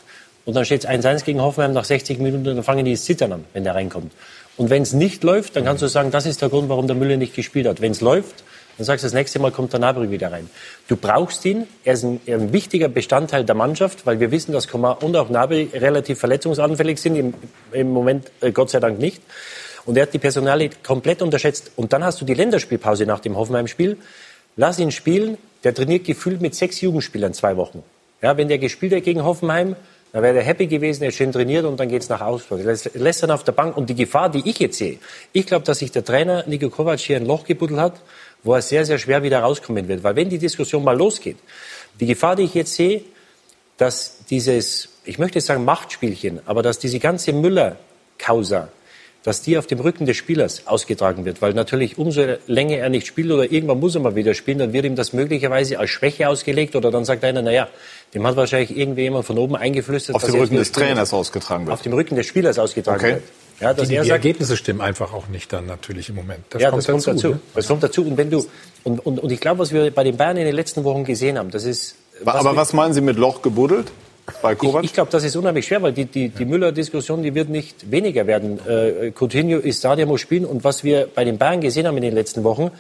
Und 0.47 0.55
dann 0.55 0.65
steht 0.65 0.85
es 0.85 0.89
1-1 0.89 1.25
gegen 1.25 1.43
Hoffenheim 1.43 1.75
nach 1.75 1.85
60 1.85 2.21
Minuten, 2.21 2.45
dann 2.45 2.63
fangen 2.63 2.87
die 2.87 2.93
das 2.93 3.05
Zittern 3.05 3.33
an, 3.35 3.45
wenn 3.53 3.65
der 3.65 3.75
reinkommt. 3.75 4.13
Und 4.59 4.71
wenn 4.71 4.83
es 4.83 4.93
nicht 4.93 5.25
läuft, 5.25 5.57
dann 5.57 5.65
kannst 5.65 5.83
du 5.83 5.87
sagen, 5.87 6.11
das 6.11 6.27
ist 6.27 6.43
der 6.43 6.49
Grund, 6.51 6.69
warum 6.69 6.87
der 6.87 6.97
Müller 6.97 7.17
nicht 7.17 7.35
gespielt 7.35 7.67
hat. 7.67 7.81
Wenn 7.81 7.93
es 7.93 8.01
läuft, 8.01 8.45
dann 8.77 8.85
sagst 8.85 9.05
du, 9.05 9.07
das 9.07 9.15
nächste 9.15 9.39
Mal 9.39 9.53
kommt 9.53 9.73
der 9.73 9.81
Nabri 9.81 10.11
wieder 10.11 10.31
rein. 10.31 10.51
Du 10.89 10.97
brauchst 10.97 11.45
ihn, 11.45 11.67
er 11.85 11.95
ist 11.95 12.05
ein, 12.05 12.21
ein 12.27 12.53
wichtiger 12.53 12.89
Bestandteil 12.89 13.45
der 13.45 13.55
Mannschaft, 13.55 14.05
weil 14.05 14.21
wir 14.21 14.31
wissen, 14.31 14.53
dass 14.53 14.69
Coman 14.69 14.99
und 14.99 15.17
auch 15.17 15.31
Nabri 15.31 15.71
relativ 15.73 16.19
verletzungsanfällig 16.19 17.01
sind, 17.01 17.17
im, 17.17 17.35
im 17.73 17.91
Moment 17.91 18.31
äh, 18.41 18.53
Gott 18.53 18.71
sei 18.71 18.81
Dank 18.81 18.99
nicht. 18.99 19.23
Und 19.87 19.97
er 19.97 20.03
hat 20.03 20.13
die 20.13 20.19
Personalie 20.19 20.71
komplett 20.83 21.23
unterschätzt. 21.23 21.73
Und 21.77 21.93
dann 21.93 22.05
hast 22.05 22.21
du 22.21 22.25
die 22.25 22.35
Länderspielpause 22.35 23.07
nach 23.07 23.21
dem 23.21 23.37
Hoffenheim-Spiel. 23.37 23.97
Lass 24.57 24.79
ihn 24.79 24.91
spielen, 24.91 25.39
der 25.65 25.73
trainiert 25.73 26.05
gefühlt 26.05 26.41
mit 26.41 26.55
sechs 26.55 26.81
Jugendspielern 26.81 27.33
zwei 27.33 27.57
Wochen. 27.57 27.83
Ja, 28.23 28.37
wenn 28.37 28.49
der 28.49 28.59
gespielt 28.59 28.93
hat 28.93 29.05
gegen 29.05 29.25
Hoffenheim, 29.25 29.77
dann 30.13 30.23
wäre 30.23 30.35
der 30.35 30.43
happy 30.43 30.67
gewesen, 30.67 31.03
er 31.03 31.11
ist 31.11 31.17
schön 31.17 31.33
trainiert 31.33 31.65
und 31.65 31.79
dann 31.79 31.89
geht's 31.89 32.09
nach 32.09 32.21
Augsburg. 32.21 32.65
Lässt, 32.65 32.95
lässt 32.95 33.23
dann 33.23 33.31
auf 33.31 33.45
der 33.45 33.53
Bank. 33.53 33.77
Und 33.77 33.91
die 33.91 33.95
Gefahr, 33.95 34.31
die 34.31 34.49
ich 34.49 34.59
jetzt 34.59 34.79
sehe, 34.79 34.99
ich 35.33 35.47
glaube, 35.47 35.65
dass 35.65 35.81
sich 35.81 35.93
der 35.93 36.05
Trainer 36.05 36.45
Niko 36.47 36.71
Kovac 36.71 36.99
hier 36.99 37.17
ein 37.17 37.27
Loch 37.27 37.45
gebuddelt 37.45 37.81
hat, 37.81 38.01
wo 38.43 38.55
er 38.55 38.63
sehr, 38.63 38.87
sehr 38.87 38.99
schwer 38.99 39.23
wieder 39.23 39.41
rauskommen 39.41 39.87
wird. 39.89 40.03
Weil 40.03 40.17
wenn 40.17 40.31
die 40.31 40.39
Diskussion 40.39 40.83
mal 40.83 40.97
losgeht, 40.97 41.37
die 42.01 42.07
Gefahr, 42.07 42.37
die 42.37 42.45
ich 42.45 42.55
jetzt 42.55 42.75
sehe, 42.75 43.03
dass 43.77 44.25
dieses, 44.31 44.89
ich 45.05 45.19
möchte 45.19 45.39
jetzt 45.39 45.47
sagen 45.47 45.65
Machtspielchen, 45.65 46.41
aber 46.47 46.63
dass 46.63 46.79
diese 46.79 46.99
ganze 46.99 47.33
Müller-Causa, 47.33 48.69
dass 49.25 49.43
die 49.43 49.59
auf 49.59 49.67
dem 49.67 49.81
Rücken 49.81 50.07
des 50.07 50.17
Spielers 50.17 50.67
ausgetragen 50.67 51.25
wird. 51.25 51.43
Weil 51.43 51.53
natürlich 51.53 51.99
umso 51.99 52.25
länger 52.47 52.77
er 52.79 52.89
nicht 52.89 53.07
spielt 53.07 53.31
oder 53.31 53.51
irgendwann 53.51 53.81
muss 53.81 53.95
er 53.95 54.01
mal 54.01 54.15
wieder 54.15 54.33
spielen, 54.35 54.59
dann 54.59 54.73
wird 54.73 54.85
ihm 54.85 54.95
das 54.97 55.13
möglicherweise 55.13 55.79
als 55.79 55.91
Schwäche 55.91 56.29
ausgelegt 56.29 56.77
oder 56.77 56.91
dann 56.91 57.05
sagt 57.05 57.25
einer, 57.25 57.43
naja, 57.43 57.69
dem 58.15 58.27
hat 58.27 58.37
wahrscheinlich 58.37 58.77
irgendwie 58.77 59.03
jemand 59.03 59.27
von 59.27 59.37
oben 59.39 59.57
eingeflüstert. 59.57 60.15
Auf 60.17 60.25
dem 60.25 60.37
Rücken 60.37 60.57
des. 60.57 60.73
Trainers 60.73 61.13
ausgetragen 61.13 61.67
wird. 61.67 61.75
Auf 61.75 61.83
dem 61.83 61.93
Rücken 61.93 62.17
des 62.17 62.27
Spielers 62.27 62.59
ausgetragen 62.59 62.99
Okay. 63.01 63.13
wird. 63.15 63.23
Ja, 63.61 63.75
dass 63.75 63.89
die, 63.89 63.97
er 63.97 64.03
die 64.05 64.09
sagt, 64.11 64.25
Ergebnisse 64.25 64.57
stimmen 64.57 64.81
einfach 64.81 65.13
auch 65.13 65.27
nicht 65.29 65.53
dann 65.53 65.67
natürlich 65.67 66.09
im 66.09 66.15
Moment. 66.15 66.41
Das 66.51 66.63
ja, 66.63 66.71
kommt 66.71 66.79
das 66.83 66.87
kommt 66.87 67.07
dazu. 67.09 67.13
dazu. 67.17 67.29
Ne? 67.31 67.41
Das 67.57 67.67
kommt 67.67 67.83
dazu. 67.83 68.03
Und 68.07 68.17
wenn 68.17 68.31
du 68.31 68.47
und, 68.85 69.05
und, 69.05 69.19
und 69.19 69.33
ich 69.33 69.41
glaube, 69.41 69.59
was 69.59 69.73
wir 69.73 69.91
bei 69.91 70.05
den 70.05 70.17
Bayern 70.17 70.37
in 70.37 70.45
den 70.47 70.55
letzten 70.55 70.85
Wochen 70.85 71.03
gesehen 71.05 71.37
haben, 71.37 71.51
das 71.51 71.65
ist. 71.65 71.97
Aber 72.25 72.53
wir- 72.53 72.57
was 72.57 72.73
meinen 72.73 72.95
Sie 72.95 73.01
mit 73.01 73.17
Loch 73.17 73.43
gebuddelt? 73.43 73.91
Bei 74.43 74.55
Kovac? 74.55 74.85
ich, 74.85 74.91
ich 74.91 74.95
glaube, 74.95 75.11
das 75.11 75.25
ist 75.25 75.37
unheimlich 75.37 75.67
schwer, 75.67 75.83
weil 75.83 75.93
die, 75.93 76.05
die, 76.05 76.29
die 76.29 76.45
Müller-Diskussion, 76.45 77.23
die 77.23 77.35
wird 77.35 77.49
nicht 77.49 77.91
weniger 77.91 78.27
werden. 78.27 78.59
Äh, 78.67 79.13
Coutinho 79.13 79.59
ist 79.59 79.85
da, 79.85 79.97
der 79.97 80.07
muss 80.07 80.21
spielen. 80.21 80.45
Und 80.45 80.65
was 80.65 80.85
wir 80.85 81.09
bei 81.15 81.25
den 81.25 81.39
Bayern 81.39 81.61
gesehen 81.61 81.87
haben 81.87 81.97
in 81.97 82.03
den 82.03 82.15
letzten 82.15 82.45
Wochen, 82.45 82.71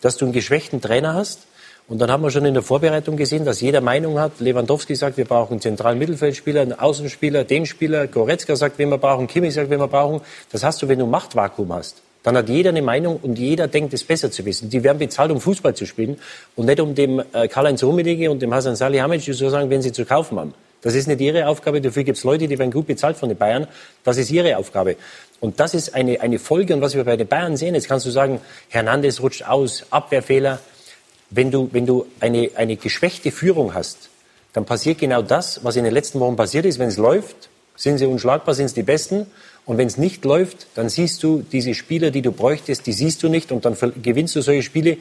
dass 0.00 0.16
du 0.16 0.24
einen 0.24 0.32
geschwächten 0.32 0.80
Trainer 0.80 1.14
hast. 1.14 1.40
Und 1.86 1.98
dann 1.98 2.10
haben 2.10 2.22
wir 2.22 2.30
schon 2.30 2.46
in 2.46 2.54
der 2.54 2.62
Vorbereitung 2.62 3.16
gesehen, 3.16 3.44
dass 3.44 3.60
jeder 3.60 3.82
Meinung 3.82 4.18
hat. 4.18 4.40
Lewandowski 4.40 4.94
sagt, 4.94 5.18
wir 5.18 5.26
brauchen 5.26 5.54
einen 5.54 5.60
zentralen 5.60 5.98
Mittelfeldspieler, 5.98 6.62
einen 6.62 6.72
Außenspieler, 6.72 7.44
den 7.44 7.66
Spieler. 7.66 8.06
Goretzka 8.06 8.56
sagt, 8.56 8.78
wen 8.78 8.88
wir 8.88 8.98
brauchen. 8.98 9.26
Kimmich 9.26 9.52
sagt, 9.52 9.68
wen 9.68 9.80
wir 9.80 9.88
brauchen. 9.88 10.22
Das 10.50 10.64
hast 10.64 10.80
du, 10.80 10.88
wenn 10.88 10.98
du 10.98 11.06
Machtvakuum 11.06 11.72
hast. 11.72 12.02
dann 12.22 12.38
hat 12.38 12.48
jeder 12.48 12.70
eine 12.70 12.80
Meinung 12.80 13.18
und 13.22 13.38
jeder 13.38 13.68
denkt, 13.68 13.92
es 13.92 14.02
besser 14.02 14.30
zu 14.30 14.46
wissen. 14.46 14.70
Die 14.70 14.82
werden 14.82 14.98
bezahlt, 14.98 15.30
um 15.30 15.42
Fußball 15.42 15.74
zu 15.74 15.84
spielen 15.84 16.16
und 16.56 16.66
nicht 16.66 16.80
um 16.80 16.94
dem 16.94 17.22
äh, 17.34 17.48
Karl-Heinz 17.48 17.84
Rummenigge 17.84 18.30
und 18.30 18.40
dem 18.40 18.52
Hasan 18.54 18.76
Salihamidzic 18.76 19.36
zu 19.36 19.50
sagen, 19.50 19.68
wenn 19.68 19.82
sie 19.82 19.92
zu 19.92 20.06
kaufen 20.06 20.40
haben. 20.40 20.54
Das 20.84 20.94
ist 20.94 21.08
nicht 21.08 21.22
ihre 21.22 21.48
Aufgabe. 21.48 21.80
Dafür 21.80 22.04
gibt 22.04 22.18
es 22.18 22.24
Leute, 22.24 22.46
die 22.46 22.58
werden 22.58 22.70
gut 22.70 22.86
bezahlt 22.86 23.16
von 23.16 23.30
den 23.30 23.38
Bayern. 23.38 23.66
Das 24.04 24.18
ist 24.18 24.30
ihre 24.30 24.58
Aufgabe. 24.58 24.96
Und 25.40 25.58
das 25.58 25.72
ist 25.72 25.94
eine, 25.94 26.20
eine 26.20 26.38
Folge. 26.38 26.74
Und 26.74 26.82
was 26.82 26.94
wir 26.94 27.04
bei 27.04 27.16
den 27.16 27.26
Bayern 27.26 27.56
sehen, 27.56 27.74
jetzt 27.74 27.88
kannst 27.88 28.04
du 28.04 28.10
sagen, 28.10 28.38
Hernandez 28.68 29.22
rutscht 29.22 29.44
aus, 29.44 29.86
Abwehrfehler. 29.88 30.60
Wenn 31.30 31.50
du, 31.50 31.70
wenn 31.72 31.86
du 31.86 32.04
eine, 32.20 32.50
eine 32.56 32.76
geschwächte 32.76 33.32
Führung 33.32 33.72
hast, 33.72 34.10
dann 34.52 34.66
passiert 34.66 34.98
genau 34.98 35.22
das, 35.22 35.64
was 35.64 35.76
in 35.76 35.84
den 35.84 35.94
letzten 35.94 36.20
Wochen 36.20 36.36
passiert 36.36 36.66
ist. 36.66 36.78
Wenn 36.78 36.88
es 36.88 36.98
läuft, 36.98 37.48
sind 37.76 37.96
sie 37.96 38.04
unschlagbar, 38.04 38.54
sind 38.54 38.66
es 38.66 38.74
die 38.74 38.82
Besten. 38.82 39.26
Und 39.64 39.78
wenn 39.78 39.86
es 39.86 39.96
nicht 39.96 40.22
läuft, 40.26 40.66
dann 40.74 40.90
siehst 40.90 41.22
du 41.22 41.42
diese 41.50 41.72
Spieler, 41.72 42.10
die 42.10 42.20
du 42.20 42.30
bräuchtest, 42.30 42.86
die 42.86 42.92
siehst 42.92 43.22
du 43.22 43.30
nicht. 43.30 43.52
Und 43.52 43.64
dann 43.64 43.74
gewinnst 44.02 44.36
du 44.36 44.42
solche 44.42 44.62
Spiele 44.62 44.98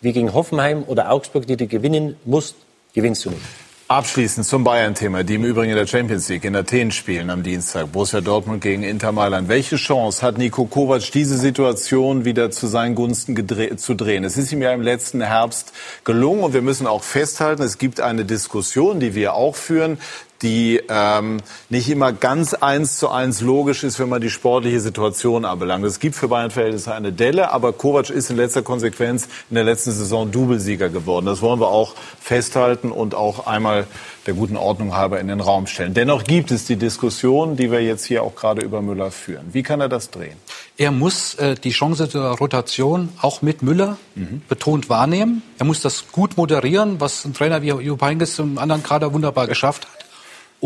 wie 0.00 0.12
gegen 0.14 0.32
Hoffenheim 0.32 0.82
oder 0.86 1.10
Augsburg, 1.10 1.46
die 1.46 1.58
du 1.58 1.66
gewinnen 1.66 2.16
musst, 2.24 2.56
gewinnst 2.94 3.26
du 3.26 3.30
nicht. 3.30 3.65
Abschließend 3.88 4.44
zum 4.44 4.64
Bayern-Thema, 4.64 5.22
die 5.22 5.36
im 5.36 5.44
Übrigen 5.44 5.70
in 5.70 5.76
der 5.76 5.86
Champions 5.86 6.28
League 6.28 6.44
in 6.44 6.56
Athen 6.56 6.90
spielen 6.90 7.30
am 7.30 7.44
Dienstag. 7.44 7.92
Borussia 7.92 8.20
Dortmund 8.20 8.60
gegen 8.60 8.82
Inter 8.82 9.12
Mailand. 9.12 9.48
Welche 9.48 9.76
Chance 9.76 10.26
hat 10.26 10.38
Nico 10.38 10.64
Kovac, 10.64 11.12
diese 11.12 11.38
Situation 11.38 12.24
wieder 12.24 12.50
zu 12.50 12.66
seinen 12.66 12.96
Gunsten 12.96 13.36
zu 13.78 13.94
drehen? 13.94 14.24
Es 14.24 14.36
ist 14.36 14.50
ihm 14.50 14.60
ja 14.60 14.72
im 14.72 14.82
letzten 14.82 15.20
Herbst 15.20 15.72
gelungen 16.02 16.42
und 16.42 16.52
wir 16.52 16.62
müssen 16.62 16.88
auch 16.88 17.04
festhalten, 17.04 17.62
es 17.62 17.78
gibt 17.78 18.00
eine 18.00 18.24
Diskussion, 18.24 18.98
die 18.98 19.14
wir 19.14 19.34
auch 19.34 19.54
führen, 19.54 19.98
die 20.42 20.80
ähm, 20.88 21.38
nicht 21.70 21.88
immer 21.88 22.12
ganz 22.12 22.54
eins 22.54 22.98
zu 22.98 23.08
eins 23.08 23.40
logisch 23.40 23.84
ist, 23.84 23.98
wenn 23.98 24.08
man 24.08 24.20
die 24.20 24.30
sportliche 24.30 24.80
Situation 24.80 25.44
anbelangt. 25.44 25.84
Es 25.84 26.00
gibt 26.00 26.16
für 26.16 26.28
Bayern-Verhältnisse 26.28 26.94
eine 26.94 27.12
Delle, 27.12 27.50
aber 27.50 27.72
Kovac 27.72 28.10
ist 28.10 28.30
in 28.30 28.36
letzter 28.36 28.62
Konsequenz 28.62 29.28
in 29.50 29.54
der 29.54 29.64
letzten 29.64 29.92
Saison 29.92 30.30
Doublesieger 30.30 30.88
geworden. 30.88 31.26
Das 31.26 31.42
wollen 31.42 31.60
wir 31.60 31.68
auch 31.68 31.94
festhalten 32.20 32.90
und 32.90 33.14
auch 33.14 33.46
einmal 33.46 33.86
der 34.26 34.34
guten 34.34 34.56
Ordnung 34.56 34.96
halber 34.96 35.20
in 35.20 35.28
den 35.28 35.40
Raum 35.40 35.66
stellen. 35.66 35.94
Dennoch 35.94 36.24
gibt 36.24 36.50
es 36.50 36.64
die 36.64 36.76
Diskussion, 36.76 37.56
die 37.56 37.70
wir 37.70 37.82
jetzt 37.82 38.04
hier 38.04 38.22
auch 38.22 38.34
gerade 38.34 38.62
über 38.62 38.82
Müller 38.82 39.10
führen. 39.10 39.46
Wie 39.52 39.62
kann 39.62 39.80
er 39.80 39.88
das 39.88 40.10
drehen? 40.10 40.36
Er 40.76 40.90
muss 40.90 41.34
äh, 41.34 41.54
die 41.54 41.70
Chance 41.70 42.08
der 42.08 42.32
Rotation 42.32 43.10
auch 43.22 43.40
mit 43.40 43.62
Müller 43.62 43.96
mhm. 44.14 44.42
betont 44.48 44.90
wahrnehmen. 44.90 45.42
Er 45.58 45.64
muss 45.64 45.80
das 45.80 46.06
gut 46.12 46.36
moderieren, 46.36 47.00
was 47.00 47.24
ein 47.24 47.34
Trainer 47.34 47.62
wie 47.62 47.68
Jupp 47.68 48.02
Heynckes 48.02 48.38
im 48.38 48.58
anderen 48.58 48.82
Kader 48.82 49.12
wunderbar 49.14 49.46
geschafft 49.46 49.86
hat. 49.86 50.05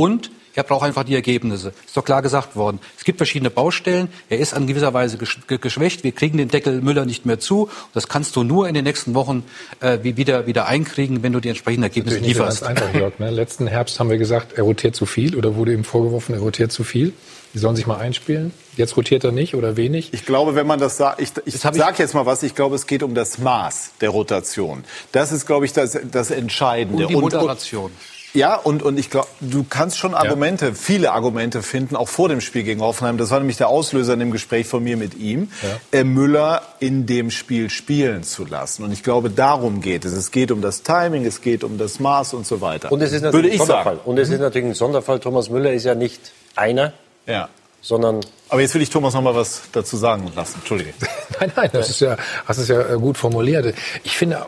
Und 0.00 0.30
er 0.54 0.64
braucht 0.64 0.84
einfach 0.84 1.04
die 1.04 1.14
Ergebnisse. 1.14 1.72
Ist 1.86 1.96
doch 1.96 2.04
klar 2.04 2.22
gesagt 2.22 2.56
worden. 2.56 2.80
Es 2.96 3.04
gibt 3.04 3.18
verschiedene 3.18 3.50
Baustellen. 3.50 4.08
Er 4.28 4.38
ist 4.38 4.54
an 4.54 4.66
gewisser 4.66 4.94
Weise 4.94 5.16
geschwächt. 5.18 6.04
Wir 6.04 6.12
kriegen 6.12 6.38
den 6.38 6.48
Deckel 6.48 6.80
Müller 6.80 7.04
nicht 7.04 7.24
mehr 7.26 7.38
zu. 7.38 7.68
Das 7.94 8.08
kannst 8.08 8.34
du 8.34 8.42
nur 8.42 8.66
in 8.66 8.74
den 8.74 8.84
nächsten 8.84 9.14
Wochen 9.14 9.44
äh, 9.80 9.98
wieder, 10.02 10.46
wieder 10.46 10.66
einkriegen, 10.66 11.22
wenn 11.22 11.32
du 11.32 11.40
die 11.40 11.50
entsprechenden 11.50 11.84
Ergebnisse 11.84 12.16
Natürlich 12.16 12.36
lieferst. 12.36 12.62
Nicht 12.62 12.78
so 12.78 12.84
einfach, 12.84 12.98
Jörg, 12.98 13.18
ne? 13.18 13.30
Letzten 13.30 13.66
Herbst 13.66 14.00
haben 14.00 14.10
wir 14.10 14.18
gesagt, 14.18 14.54
er 14.54 14.64
rotiert 14.64 14.96
zu 14.96 15.06
viel 15.06 15.36
oder 15.36 15.54
wurde 15.54 15.72
ihm 15.72 15.84
vorgeworfen, 15.84 16.34
er 16.34 16.40
rotiert 16.40 16.72
zu 16.72 16.82
viel. 16.82 17.12
Die 17.52 17.58
sollen 17.58 17.76
sich 17.76 17.86
mal 17.86 17.98
einspielen. 17.98 18.52
Jetzt 18.76 18.96
rotiert 18.96 19.24
er 19.24 19.32
nicht 19.32 19.54
oder 19.54 19.76
wenig. 19.76 20.14
Ich 20.14 20.24
glaube, 20.24 20.54
wenn 20.54 20.66
man 20.66 20.80
das 20.80 20.96
sagt, 20.96 21.20
ich, 21.20 21.30
ich 21.44 21.58
sage 21.58 21.96
jetzt 21.98 22.14
mal 22.14 22.26
was, 22.26 22.42
ich 22.42 22.54
glaube, 22.54 22.76
es 22.76 22.86
geht 22.86 23.02
um 23.02 23.14
das 23.14 23.38
Maß 23.38 23.92
der 24.00 24.10
Rotation. 24.10 24.84
Das 25.12 25.32
ist, 25.32 25.46
glaube 25.46 25.66
ich, 25.66 25.72
das, 25.72 25.98
das 26.10 26.30
Entscheidende. 26.30 27.06
Um 27.06 27.08
die 27.08 27.16
Moderation. 27.16 27.86
Und, 27.86 27.90
und 27.90 28.19
ja, 28.32 28.54
und, 28.54 28.82
und 28.82 28.98
ich 28.98 29.10
glaube, 29.10 29.28
du 29.40 29.64
kannst 29.68 29.98
schon 29.98 30.14
Argumente, 30.14 30.66
ja. 30.66 30.74
viele 30.74 31.12
Argumente 31.12 31.62
finden, 31.62 31.96
auch 31.96 32.08
vor 32.08 32.28
dem 32.28 32.40
Spiel 32.40 32.62
gegen 32.62 32.80
Hoffenheim. 32.80 33.18
Das 33.18 33.30
war 33.30 33.38
nämlich 33.38 33.56
der 33.56 33.68
Auslöser 33.68 34.12
in 34.14 34.20
dem 34.20 34.30
Gespräch 34.30 34.66
von 34.66 34.84
mir 34.84 34.96
mit 34.96 35.18
ihm, 35.18 35.50
ja. 35.62 36.00
äh, 36.00 36.04
Müller 36.04 36.62
in 36.78 37.06
dem 37.06 37.30
Spiel 37.30 37.70
spielen 37.70 38.22
zu 38.22 38.44
lassen. 38.44 38.84
Und 38.84 38.92
ich 38.92 39.02
glaube, 39.02 39.30
darum 39.30 39.80
geht 39.80 40.04
es. 40.04 40.12
Es 40.12 40.30
geht 40.30 40.52
um 40.52 40.62
das 40.62 40.82
Timing, 40.82 41.26
es 41.26 41.40
geht 41.40 41.64
um 41.64 41.76
das 41.76 41.98
Maß 41.98 42.34
und 42.34 42.46
so 42.46 42.60
weiter. 42.60 42.92
Und 42.92 43.02
es 43.02 43.12
ist 43.12 43.22
natürlich 43.22 43.52
ein 43.52 43.58
Sonderfall. 43.58 43.96
Sagen. 43.96 44.08
Und 44.08 44.18
es 44.18 44.28
ist 44.28 44.36
mhm. 44.36 44.42
natürlich 44.42 44.68
ein 44.68 44.74
Sonderfall. 44.74 45.20
Thomas 45.20 45.50
Müller 45.50 45.72
ist 45.72 45.84
ja 45.84 45.94
nicht 45.94 46.32
einer, 46.54 46.92
ja. 47.26 47.48
sondern 47.80 48.20
aber 48.50 48.62
jetzt 48.62 48.74
will 48.74 48.82
ich 48.82 48.90
Thomas 48.90 49.14
noch 49.14 49.22
mal 49.22 49.34
was 49.34 49.62
dazu 49.72 49.96
sagen 49.96 50.30
lassen. 50.34 50.56
Entschuldige. 50.58 50.92
nein, 51.40 51.52
nein, 51.54 51.70
das 51.72 51.88
ist 51.88 52.00
ja, 52.00 52.16
hast 52.44 52.58
es 52.58 52.68
ja 52.68 52.80
äh, 52.80 52.96
gut 52.96 53.16
formuliert. 53.16 53.74
Ich 54.02 54.16
finde 54.16 54.44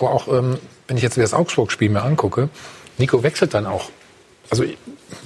auch, 0.00 0.26
ähm, 0.28 0.58
wenn 0.88 0.96
ich 0.96 1.02
jetzt 1.02 1.18
das 1.18 1.34
Augsburg-Spiel 1.34 1.90
mir 1.90 2.02
angucke, 2.02 2.48
Nico 2.98 3.22
wechselt 3.22 3.54
dann 3.54 3.66
auch. 3.66 3.90
Also 4.50 4.64
ein 4.64 4.76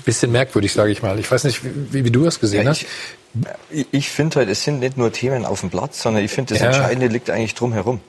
bisschen 0.04 0.30
merkwürdig, 0.30 0.72
sage 0.72 0.92
ich 0.92 1.02
mal. 1.02 1.18
Ich 1.18 1.30
weiß 1.30 1.44
nicht, 1.44 1.60
wie, 1.64 2.04
wie 2.04 2.10
du 2.10 2.24
das 2.24 2.38
gesehen 2.38 2.64
ja, 2.64 2.70
hast. 2.70 2.86
Ich, 3.70 3.86
ich 3.90 4.08
finde 4.08 4.36
halt, 4.36 4.48
es 4.48 4.62
sind 4.62 4.80
nicht 4.80 4.96
nur 4.96 5.12
Themen 5.12 5.44
auf 5.44 5.60
dem 5.60 5.70
Platz, 5.70 6.02
sondern 6.02 6.24
ich 6.24 6.30
finde, 6.30 6.54
das 6.54 6.62
ja. 6.62 6.68
Entscheidende 6.68 7.08
liegt 7.08 7.30
eigentlich 7.30 7.54
drumherum. 7.54 8.00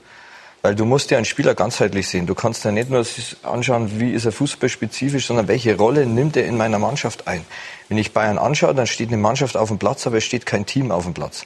Weil 0.61 0.75
du 0.75 0.85
musst 0.85 1.11
ja 1.11 1.17
einen 1.17 1.25
Spieler 1.25 1.55
ganzheitlich 1.55 2.07
sehen. 2.07 2.25
Du 2.25 2.35
kannst 2.35 2.65
ja 2.65 2.71
nicht 2.71 2.89
nur 2.89 3.05
anschauen, 3.43 3.99
wie 3.99 4.11
ist 4.11 4.25
er 4.25 4.31
fußballspezifisch, 4.31 5.27
sondern 5.27 5.47
welche 5.47 5.77
Rolle 5.77 6.05
nimmt 6.05 6.35
er 6.35 6.45
in 6.45 6.57
meiner 6.57 6.79
Mannschaft 6.79 7.27
ein. 7.27 7.45
Wenn 7.89 7.97
ich 7.97 8.11
Bayern 8.11 8.37
anschaue, 8.37 8.73
dann 8.73 8.87
steht 8.87 9.09
eine 9.09 9.17
Mannschaft 9.17 9.55
auf 9.55 9.69
dem 9.69 9.77
Platz, 9.77 10.07
aber 10.07 10.17
es 10.17 10.23
steht 10.23 10.45
kein 10.45 10.65
Team 10.65 10.91
auf 10.91 11.03
dem 11.03 11.13
Platz. 11.13 11.45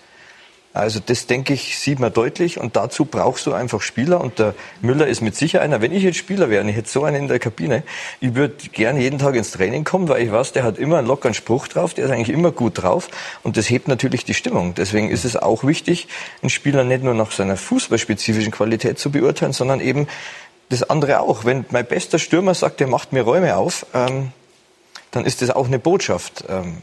Also 0.73 1.01
das, 1.05 1.27
denke 1.27 1.53
ich, 1.53 1.77
sieht 1.77 1.99
man 1.99 2.13
deutlich 2.13 2.57
und 2.57 2.77
dazu 2.77 3.03
brauchst 3.03 3.45
du 3.45 3.51
einfach 3.51 3.81
Spieler 3.81 4.21
und 4.21 4.39
der 4.39 4.55
Müller 4.81 5.05
ist 5.05 5.19
mit 5.21 5.35
sicher 5.35 5.61
einer. 5.61 5.81
Wenn 5.81 5.91
ich 5.91 6.03
jetzt 6.03 6.17
Spieler 6.17 6.49
wäre 6.49 6.63
und 6.63 6.69
ich 6.69 6.77
hätte 6.77 6.89
so 6.89 7.03
einen 7.03 7.23
in 7.23 7.27
der 7.27 7.39
Kabine, 7.39 7.83
ich 8.21 8.35
würde 8.35 8.55
gerne 8.71 9.01
jeden 9.01 9.19
Tag 9.19 9.35
ins 9.35 9.51
Training 9.51 9.83
kommen, 9.83 10.07
weil 10.07 10.23
ich 10.23 10.31
weiß, 10.31 10.53
der 10.53 10.63
hat 10.63 10.77
immer 10.77 10.99
einen 10.99 11.07
lockeren 11.07 11.33
Spruch 11.33 11.67
drauf, 11.67 11.93
der 11.93 12.05
ist 12.05 12.11
eigentlich 12.11 12.29
immer 12.29 12.51
gut 12.51 12.81
drauf 12.81 13.09
und 13.43 13.57
das 13.57 13.69
hebt 13.69 13.89
natürlich 13.89 14.23
die 14.23 14.33
Stimmung. 14.33 14.73
Deswegen 14.73 15.09
ist 15.09 15.25
es 15.25 15.35
auch 15.35 15.65
wichtig, 15.65 16.07
einen 16.41 16.49
Spieler 16.49 16.85
nicht 16.85 17.03
nur 17.03 17.15
nach 17.15 17.31
seiner 17.31 17.57
fußballspezifischen 17.57 18.51
Qualität 18.51 18.97
zu 18.97 19.11
beurteilen, 19.11 19.51
sondern 19.51 19.81
eben 19.81 20.07
das 20.69 20.83
andere 20.89 21.19
auch. 21.19 21.43
Wenn 21.43 21.65
mein 21.71 21.85
bester 21.85 22.17
Stürmer 22.17 22.53
sagt, 22.53 22.79
der 22.79 22.87
macht 22.87 23.11
mir 23.11 23.23
Räume 23.23 23.57
auf, 23.57 23.85
ähm, 23.93 24.31
dann 25.11 25.25
ist 25.25 25.41
das 25.41 25.49
auch 25.49 25.67
eine 25.67 25.79
Botschaft. 25.79 26.45
Ähm, 26.47 26.77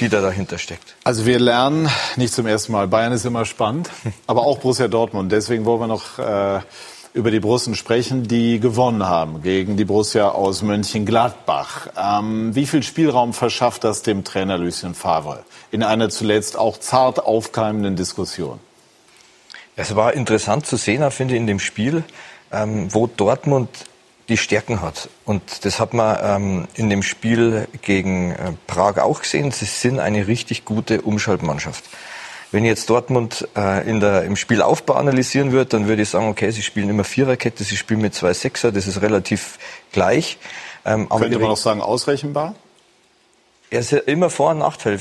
die 0.00 0.08
da 0.08 0.20
dahinter 0.20 0.58
steckt. 0.58 0.94
Also 1.04 1.26
wir 1.26 1.38
lernen 1.38 1.88
nicht 2.16 2.34
zum 2.34 2.46
ersten 2.46 2.72
Mal. 2.72 2.88
Bayern 2.88 3.12
ist 3.12 3.24
immer 3.24 3.44
spannend, 3.44 3.90
aber 4.26 4.42
auch 4.42 4.58
Borussia 4.58 4.88
Dortmund. 4.88 5.32
Deswegen 5.32 5.64
wollen 5.64 5.80
wir 5.80 5.86
noch 5.86 6.18
äh, 6.18 6.60
über 7.14 7.30
die 7.30 7.40
Borussen 7.40 7.74
sprechen, 7.74 8.26
die 8.26 8.58
gewonnen 8.58 9.06
haben 9.06 9.42
gegen 9.42 9.76
die 9.76 9.84
Borussia 9.84 10.30
aus 10.30 10.62
Mönchengladbach. 10.62 11.88
Ähm, 11.96 12.54
wie 12.54 12.66
viel 12.66 12.82
Spielraum 12.82 13.34
verschafft 13.34 13.84
das 13.84 14.02
dem 14.02 14.24
Trainer 14.24 14.56
Lucien 14.56 14.94
Favre 14.94 15.44
in 15.70 15.82
einer 15.82 16.08
zuletzt 16.08 16.56
auch 16.56 16.78
zart 16.78 17.24
aufkeimenden 17.24 17.96
Diskussion? 17.96 18.60
Es 19.76 19.94
war 19.96 20.14
interessant 20.14 20.66
zu 20.66 20.76
sehen, 20.76 21.08
finde 21.10 21.34
ich, 21.34 21.40
in 21.40 21.46
dem 21.46 21.58
Spiel, 21.58 22.04
ähm, 22.50 22.92
wo 22.92 23.06
Dortmund 23.06 23.68
die 24.28 24.36
Stärken 24.36 24.80
hat. 24.80 25.08
Und 25.24 25.64
das 25.64 25.80
hat 25.80 25.94
man 25.94 26.18
ähm, 26.22 26.68
in 26.74 26.90
dem 26.90 27.02
Spiel 27.02 27.68
gegen 27.82 28.32
äh, 28.32 28.52
Prag 28.66 28.98
auch 28.98 29.20
gesehen. 29.20 29.50
Sie 29.50 29.64
sind 29.64 29.98
eine 29.98 30.26
richtig 30.26 30.64
gute 30.64 31.02
Umschaltmannschaft. 31.02 31.84
Wenn 32.52 32.64
ich 32.64 32.68
jetzt 32.68 32.90
Dortmund 32.90 33.48
äh, 33.56 33.88
in 33.88 34.00
der, 34.00 34.24
im 34.24 34.36
Spielaufbau 34.36 34.94
analysieren 34.94 35.52
würde, 35.52 35.70
dann 35.70 35.88
würde 35.88 36.02
ich 36.02 36.10
sagen, 36.10 36.28
okay, 36.28 36.50
sie 36.50 36.62
spielen 36.62 36.90
immer 36.90 37.04
Viererkette, 37.04 37.64
sie 37.64 37.76
spielen 37.76 38.02
mit 38.02 38.14
zwei 38.14 38.34
Sechser, 38.34 38.70
das 38.72 38.86
ist 38.86 39.00
relativ 39.00 39.58
gleich. 39.90 40.38
Ähm, 40.84 41.08
Könnte 41.08 41.38
man 41.38 41.50
auch 41.50 41.56
sagen, 41.56 41.80
ausrechenbar? 41.80 42.54
Er 43.70 43.80
ist 43.80 43.90
ja 43.90 43.98
immer 43.98 44.28
Vor- 44.28 44.50
und 44.50 44.58
Nachteil. 44.58 45.00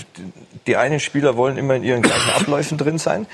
Die 0.65 0.77
einen 0.77 1.01
Spieler 1.01 1.35
wollen 1.35 1.57
immer 1.57 1.75
in 1.75 1.83
ihren 1.83 2.01
gleichen 2.01 2.29
Abläufen 2.35 2.77
drin 2.77 2.97
sein. 2.97 3.27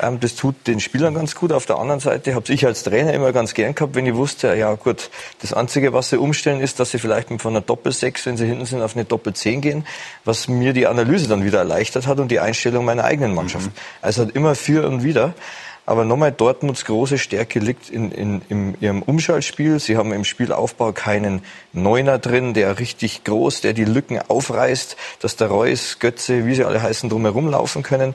Ähm, 0.00 0.20
das 0.20 0.34
tut 0.34 0.66
den 0.66 0.80
Spielern 0.80 1.14
ganz 1.14 1.34
gut. 1.34 1.52
Auf 1.52 1.66
der 1.66 1.78
anderen 1.78 2.00
Seite 2.00 2.34
habe 2.34 2.52
ich 2.52 2.66
als 2.66 2.82
Trainer 2.82 3.12
immer 3.12 3.32
ganz 3.32 3.54
gern 3.54 3.74
gehabt, 3.74 3.94
wenn 3.94 4.06
ich 4.06 4.14
wusste, 4.14 4.54
ja 4.54 4.74
gut, 4.74 5.10
das 5.40 5.52
Einzige, 5.52 5.92
was 5.92 6.10
sie 6.10 6.18
umstellen, 6.18 6.60
ist, 6.60 6.80
dass 6.80 6.90
sie 6.90 6.98
vielleicht 6.98 7.28
von 7.28 7.52
einer 7.52 7.60
Doppel-6, 7.60 8.26
wenn 8.26 8.36
sie 8.36 8.46
hinten 8.46 8.66
sind, 8.66 8.82
auf 8.82 8.94
eine 8.94 9.04
Doppel-10 9.04 9.60
gehen, 9.60 9.86
was 10.24 10.48
mir 10.48 10.72
die 10.72 10.86
Analyse 10.86 11.28
dann 11.28 11.44
wieder 11.44 11.58
erleichtert 11.58 12.06
hat 12.06 12.20
und 12.20 12.30
die 12.30 12.40
Einstellung 12.40 12.84
meiner 12.84 13.04
eigenen 13.04 13.34
Mannschaft. 13.34 13.66
Mhm. 13.66 13.72
Also 14.02 14.22
hat 14.22 14.30
immer 14.30 14.54
für 14.54 14.86
und 14.86 15.02
wieder. 15.02 15.34
Aber 15.88 16.04
nochmal, 16.04 16.32
Dortmunds 16.32 16.84
große 16.84 17.16
Stärke 17.16 17.60
liegt 17.60 17.88
in, 17.88 18.12
in, 18.12 18.42
in 18.50 18.76
ihrem 18.78 19.00
Umschaltspiel. 19.00 19.80
Sie 19.80 19.96
haben 19.96 20.12
im 20.12 20.24
Spielaufbau 20.24 20.92
keinen 20.92 21.40
Neuner 21.72 22.18
drin, 22.18 22.52
der 22.52 22.78
richtig 22.78 23.24
groß, 23.24 23.62
der 23.62 23.72
die 23.72 23.86
Lücken 23.86 24.20
aufreißt, 24.20 24.98
dass 25.20 25.36
der 25.36 25.46
Reus, 25.46 25.98
Götze, 25.98 26.44
wie 26.44 26.54
sie 26.54 26.64
alle 26.64 26.82
heißen, 26.82 27.08
drumherum 27.08 27.48
laufen 27.48 27.82
können. 27.82 28.14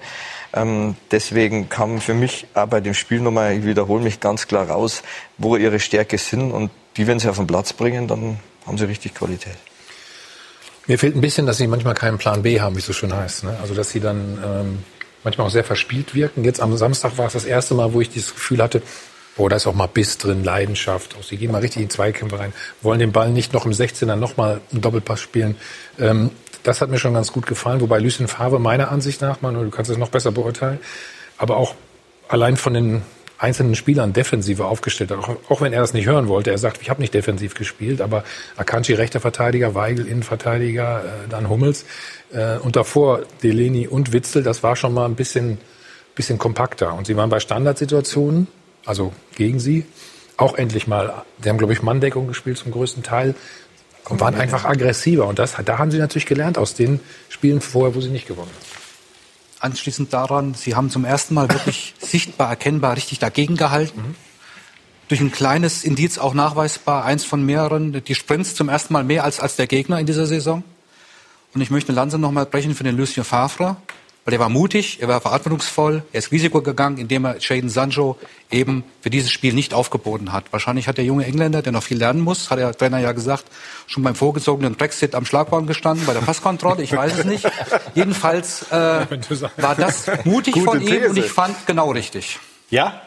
Ähm, 0.54 0.95
deswegen 1.12 1.70
kam 1.70 1.99
für 1.99 2.14
mich 2.14 2.47
auch 2.54 2.67
bei 2.67 2.80
dem 2.80 2.93
Spiel 2.93 3.20
nochmal, 3.20 3.54
ich 3.54 3.66
wiederhole 3.66 4.04
mich 4.04 4.20
ganz 4.20 4.47
klar 4.47 4.70
raus, 4.70 5.04
wo 5.38 5.55
ihre 5.55 5.80
Stärke 5.80 6.17
sind. 6.17 6.51
Und 6.51 6.71
die, 6.97 7.08
wenn 7.08 7.20
sie 7.20 7.30
auf 7.30 7.38
den 7.38 7.47
Platz 7.47 7.74
bringen, 7.74 8.08
dann 8.08 8.39
haben 8.66 8.78
sie 8.78 8.86
richtig 8.86 9.16
Qualität. 9.16 9.58
Mir 10.86 11.00
fehlt 11.00 11.16
ein 11.16 11.21
bisschen, 11.21 11.46
dass 11.46 11.58
sie 11.58 11.67
manchmal 11.67 11.93
keinen 11.93 12.17
Plan 12.17 12.43
B 12.43 12.59
haben, 12.59 12.75
wie 12.75 12.80
es 12.80 12.86
so 12.86 12.93
schön 12.93 13.16
heißt. 13.16 13.46
Ne? 13.46 13.58
Also 13.62 13.74
dass 13.74 13.89
sie 13.89 14.00
dann 14.00 14.38
ähm, 14.46 14.80
manchmal 15.24 15.47
auch 15.47 15.51
sehr 15.51 15.63
verspielt 15.63 16.13
wirken. 16.13 16.43
Jetzt 16.43 16.62
am 16.62 16.75
Samstag 16.75 17.17
war 17.17 17.28
es 17.28 17.34
das 17.34 17.46
erste 17.46 17.74
Mal, 17.74 17.93
wo 17.93 18.01
ich 18.01 18.09
dieses 18.09 18.34
Gefühl 18.34 18.62
hatte, 18.62 18.82
boah, 19.36 19.50
da 19.50 19.55
ist 19.55 19.66
auch 19.66 19.74
mal 19.74 19.88
Biss 19.88 20.17
drin, 20.17 20.43
Leidenschaft. 20.43 21.16
Auch 21.17 21.24
sie 21.24 21.38
gehen 21.38 21.51
mal 21.51 21.62
richtig 21.62 21.82
in 21.82 21.89
Zweikämpfe 21.89 22.38
rein, 22.38 22.54
wollen 22.82 23.00
den 23.00 23.12
Ball 23.12 23.32
nicht 23.32 23.54
noch 23.54 23.66
im 23.66 23.71
16er 23.71 24.16
noch 24.16 24.38
mal 24.38 24.62
einen 24.71 24.82
Doppelpass 24.82 25.21
spielen. 25.21 25.55
Ähm, 26.00 26.32
das 26.64 26.82
hat 26.82 26.90
mir 26.90 26.98
schon 26.98 27.14
ganz 27.14 27.32
gut 27.32 27.46
gefallen, 27.46 27.82
wobei 27.82 28.00
Lucien 28.00 28.28
Favre 28.28 28.60
meiner 28.60 28.92
Ansicht 28.92 29.22
nach, 29.22 29.42
man, 29.42 29.54
du 29.54 29.70
kannst 29.70 29.92
es 29.92 29.98
noch 29.98 30.10
besser 30.10 30.32
beurteilen, 30.32 30.80
aber 31.38 31.58
auch 31.58 31.76
allein 32.28 32.58
von 32.58 32.74
den 32.74 33.02
einzelnen 33.38 33.76
Spielern 33.76 34.14
defensiver 34.14 34.68
aufgestellt 34.68 35.12
hat, 35.12 35.20
auch, 35.20 35.36
auch 35.50 35.62
wenn 35.62 35.74
er 35.74 35.82
das 35.82 35.94
nicht 35.94 36.06
hören 36.06 36.30
wollte. 36.30 36.52
Er 36.52 36.58
sagt, 36.58 36.82
ich 36.82 36.90
habe 36.90 37.02
nicht 37.02 37.14
defensiv 37.14 37.56
gespielt, 37.56 38.00
aber 38.00 38.24
Akanji 38.56 38.94
rechter 38.94 39.20
Verteidiger, 39.20 39.76
Weigel 39.76 40.08
Innenverteidiger, 40.08 41.04
äh, 41.04 41.30
dann 41.30 41.50
Hummels 41.50 41.86
äh, 42.32 42.58
und 42.58 42.78
davor 42.78 43.24
Deleni 43.44 43.88
und 43.88 44.14
Witzel, 44.14 44.44
das 44.44 44.64
war 44.64 44.78
schon 44.78 44.94
mal 44.94 45.06
ein 45.06 45.16
bisschen, 45.16 45.58
bisschen 46.16 46.38
kompakter. 46.38 46.94
Und 46.94 47.06
sie 47.06 47.18
waren 47.18 47.30
bei 47.30 47.42
Standardsituationen, 47.42 48.48
also 48.86 49.12
gegen 49.36 49.60
sie, 49.60 49.86
auch 50.38 50.56
endlich 50.56 50.88
mal, 50.88 51.24
sie 51.42 51.50
haben, 51.50 51.58
glaube 51.58 51.74
ich, 51.74 51.82
Manndeckung 51.82 52.28
gespielt 52.28 52.58
zum 52.58 52.72
größten 52.72 53.04
Teil 53.04 53.36
und 54.09 54.20
waren 54.20 54.36
einfach 54.36 54.66
aggressiver. 54.66 55.28
Und 55.28 55.39
das, 55.39 55.55
da 55.66 55.78
haben 55.78 55.92
sie 55.92 55.97
natürlich 55.97 56.25
gelernt 56.25 56.58
aus 56.58 56.74
den 56.74 57.00
Spielen 57.30 57.62
vorher, 57.62 57.96
wo 57.96 58.01
sie 58.01 58.09
nicht 58.09 58.28
gewonnen 58.28 58.51
haben 58.51 58.74
anschließend 59.63 60.13
daran, 60.13 60.54
Sie 60.54 60.75
haben 60.75 60.89
zum 60.89 61.05
ersten 61.05 61.34
Mal 61.34 61.50
wirklich 61.50 61.96
sichtbar 62.00 62.50
erkennbar 62.50 62.97
richtig 62.97 63.20
dagegen 63.20 63.55
gehalten. 63.55 64.01
Mhm. 64.01 64.16
Durch 65.08 65.21
ein 65.21 65.32
kleines 65.32 65.84
Indiz 65.84 66.17
auch 66.17 66.34
nachweisbar, 66.34 67.05
eins 67.05 67.24
von 67.24 67.46
mehreren, 67.46 68.04
die 68.04 68.16
Sprints 68.16 68.55
zum 68.55 68.70
ersten 68.70 68.93
Mal 68.93 69.04
mehr 69.04 69.24
als, 69.24 69.39
als 69.39 69.55
der 69.55 69.67
Gegner 69.67 70.00
in 70.00 70.05
dieser 70.05 70.25
Saison. 70.25 70.63
Und 71.54 71.62
ich 71.62 71.70
möchte 71.70 71.89
eine 71.89 71.97
Lanze 71.97 72.17
nochmal 72.17 72.46
brechen 72.46 72.74
für 72.74 72.84
den 72.84 72.97
Lucien 72.97 73.24
Favre, 73.24 73.78
weil 74.25 74.33
er 74.33 74.39
war 74.39 74.50
mutig, 74.50 75.01
er 75.01 75.08
war 75.08 75.20
verantwortungsvoll, 75.20 76.04
er 76.13 76.20
ist 76.20 76.32
Risiko 76.32 76.62
gegangen, 76.62 76.97
indem 76.97 77.25
er 77.25 77.36
Jaden 77.39 77.70
Sancho 77.70 78.17
eben 78.51 78.83
für 79.01 79.09
dieses 79.09 79.32
Spiel 79.32 79.54
nicht 79.54 79.74
aufgeboten 79.74 80.32
hat. 80.32 80.45
Wahrscheinlich 80.51 80.87
hat 80.87 80.97
der 80.97 81.05
junge 81.05 81.25
Engländer, 81.25 81.62
der 81.62 81.74
noch 81.74 81.83
viel 81.83 81.97
lernen 81.97 82.21
muss, 82.21 82.50
hat 82.50 82.59
der 82.59 82.71
Trainer 82.71 83.00
ja 83.00 83.12
gesagt, 83.12 83.45
schon 83.87 84.04
beim 84.04 84.16
vorgezogenen 84.16 84.75
Brexit 84.75 85.13
am 85.16 85.25
Schlagbaum 85.25 85.67
gestanden, 85.67 86.05
bei 86.05 86.13
der 86.13 86.21
Passkontrolle, 86.21 86.83
ich 86.83 86.95
weiß 86.95 87.20
es 87.20 87.25
nicht. 87.25 87.45
Jedenfalls 87.95 88.63
äh, 88.71 89.05
war 89.58 89.75
das 89.75 90.05
mutig 90.24 90.54
Gute 90.54 90.66
von 90.66 90.82
ihm 90.82 90.87
These. 90.87 91.09
und 91.09 91.17
ich 91.17 91.32
fand 91.32 91.67
genau 91.67 91.91
richtig. 91.91 92.39
Ja? 92.70 93.01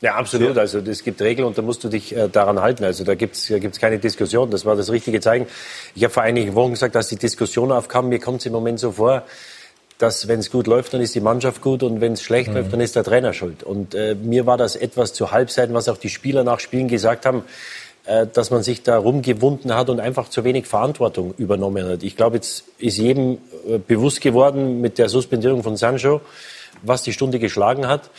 Ja, 0.00 0.16
absolut. 0.16 0.58
Also 0.58 0.80
es 0.80 1.02
gibt 1.02 1.22
Regeln 1.22 1.48
und 1.48 1.56
da 1.56 1.62
musst 1.62 1.82
du 1.82 1.88
dich 1.88 2.14
äh, 2.14 2.28
daran 2.28 2.60
halten. 2.60 2.84
Also 2.84 3.04
da 3.04 3.14
gibt's 3.14 3.48
da 3.48 3.58
gibt's 3.58 3.78
keine 3.80 3.98
Diskussion. 3.98 4.50
Das 4.50 4.66
war 4.66 4.76
das 4.76 4.90
richtige 4.90 5.18
Zeichen. 5.20 5.46
Ich 5.94 6.04
habe 6.04 6.12
vor 6.12 6.22
einigen 6.22 6.54
Wochen 6.54 6.72
gesagt, 6.72 6.94
dass 6.94 7.08
die 7.08 7.16
Diskussion 7.16 7.72
aufkam. 7.72 8.10
Mir 8.10 8.18
kommt 8.18 8.40
es 8.40 8.46
im 8.46 8.52
Moment 8.52 8.78
so 8.78 8.92
vor, 8.92 9.22
dass 10.04 10.28
wenn 10.28 10.40
es 10.40 10.50
gut 10.50 10.66
läuft, 10.66 10.92
dann 10.92 11.00
ist 11.00 11.14
die 11.14 11.20
Mannschaft 11.20 11.62
gut 11.62 11.82
und 11.82 12.00
wenn 12.02 12.12
es 12.12 12.22
schlecht 12.22 12.50
Mhm. 12.50 12.56
läuft, 12.56 12.72
dann 12.74 12.80
ist 12.80 12.94
der 12.94 13.04
Trainer 13.04 13.32
schuld. 13.32 13.62
Und 13.62 13.94
äh, 13.94 14.14
mir 14.14 14.44
war 14.44 14.58
das 14.58 14.76
etwas 14.76 15.14
zu 15.14 15.30
Halbseiten, 15.30 15.72
was 15.74 15.88
auch 15.88 15.96
die 15.96 16.10
Spieler 16.10 16.44
nach 16.44 16.60
Spielen 16.60 16.88
gesagt 16.88 17.24
haben, 17.24 17.42
äh, 18.04 18.26
dass 18.30 18.50
man 18.50 18.62
sich 18.62 18.82
da 18.82 18.98
rumgewunden 18.98 19.74
hat 19.74 19.88
und 19.88 20.00
einfach 20.00 20.28
zu 20.28 20.44
wenig 20.44 20.66
Verantwortung 20.66 21.32
übernommen 21.38 21.88
hat. 21.88 22.02
Ich 22.02 22.16
glaube, 22.16 22.36
jetzt 22.36 22.64
ist 22.78 22.98
jedem 22.98 23.38
äh, 23.66 23.78
bewusst 23.78 24.20
geworden 24.20 24.82
mit 24.82 24.98
der 24.98 25.08
Suspendierung 25.08 25.62
von 25.62 25.76
Sancho, 25.78 26.20
was 26.82 27.02
die 27.02 27.14
Stunde 27.14 27.38
geschlagen 27.38 27.88
hat. 27.88 28.10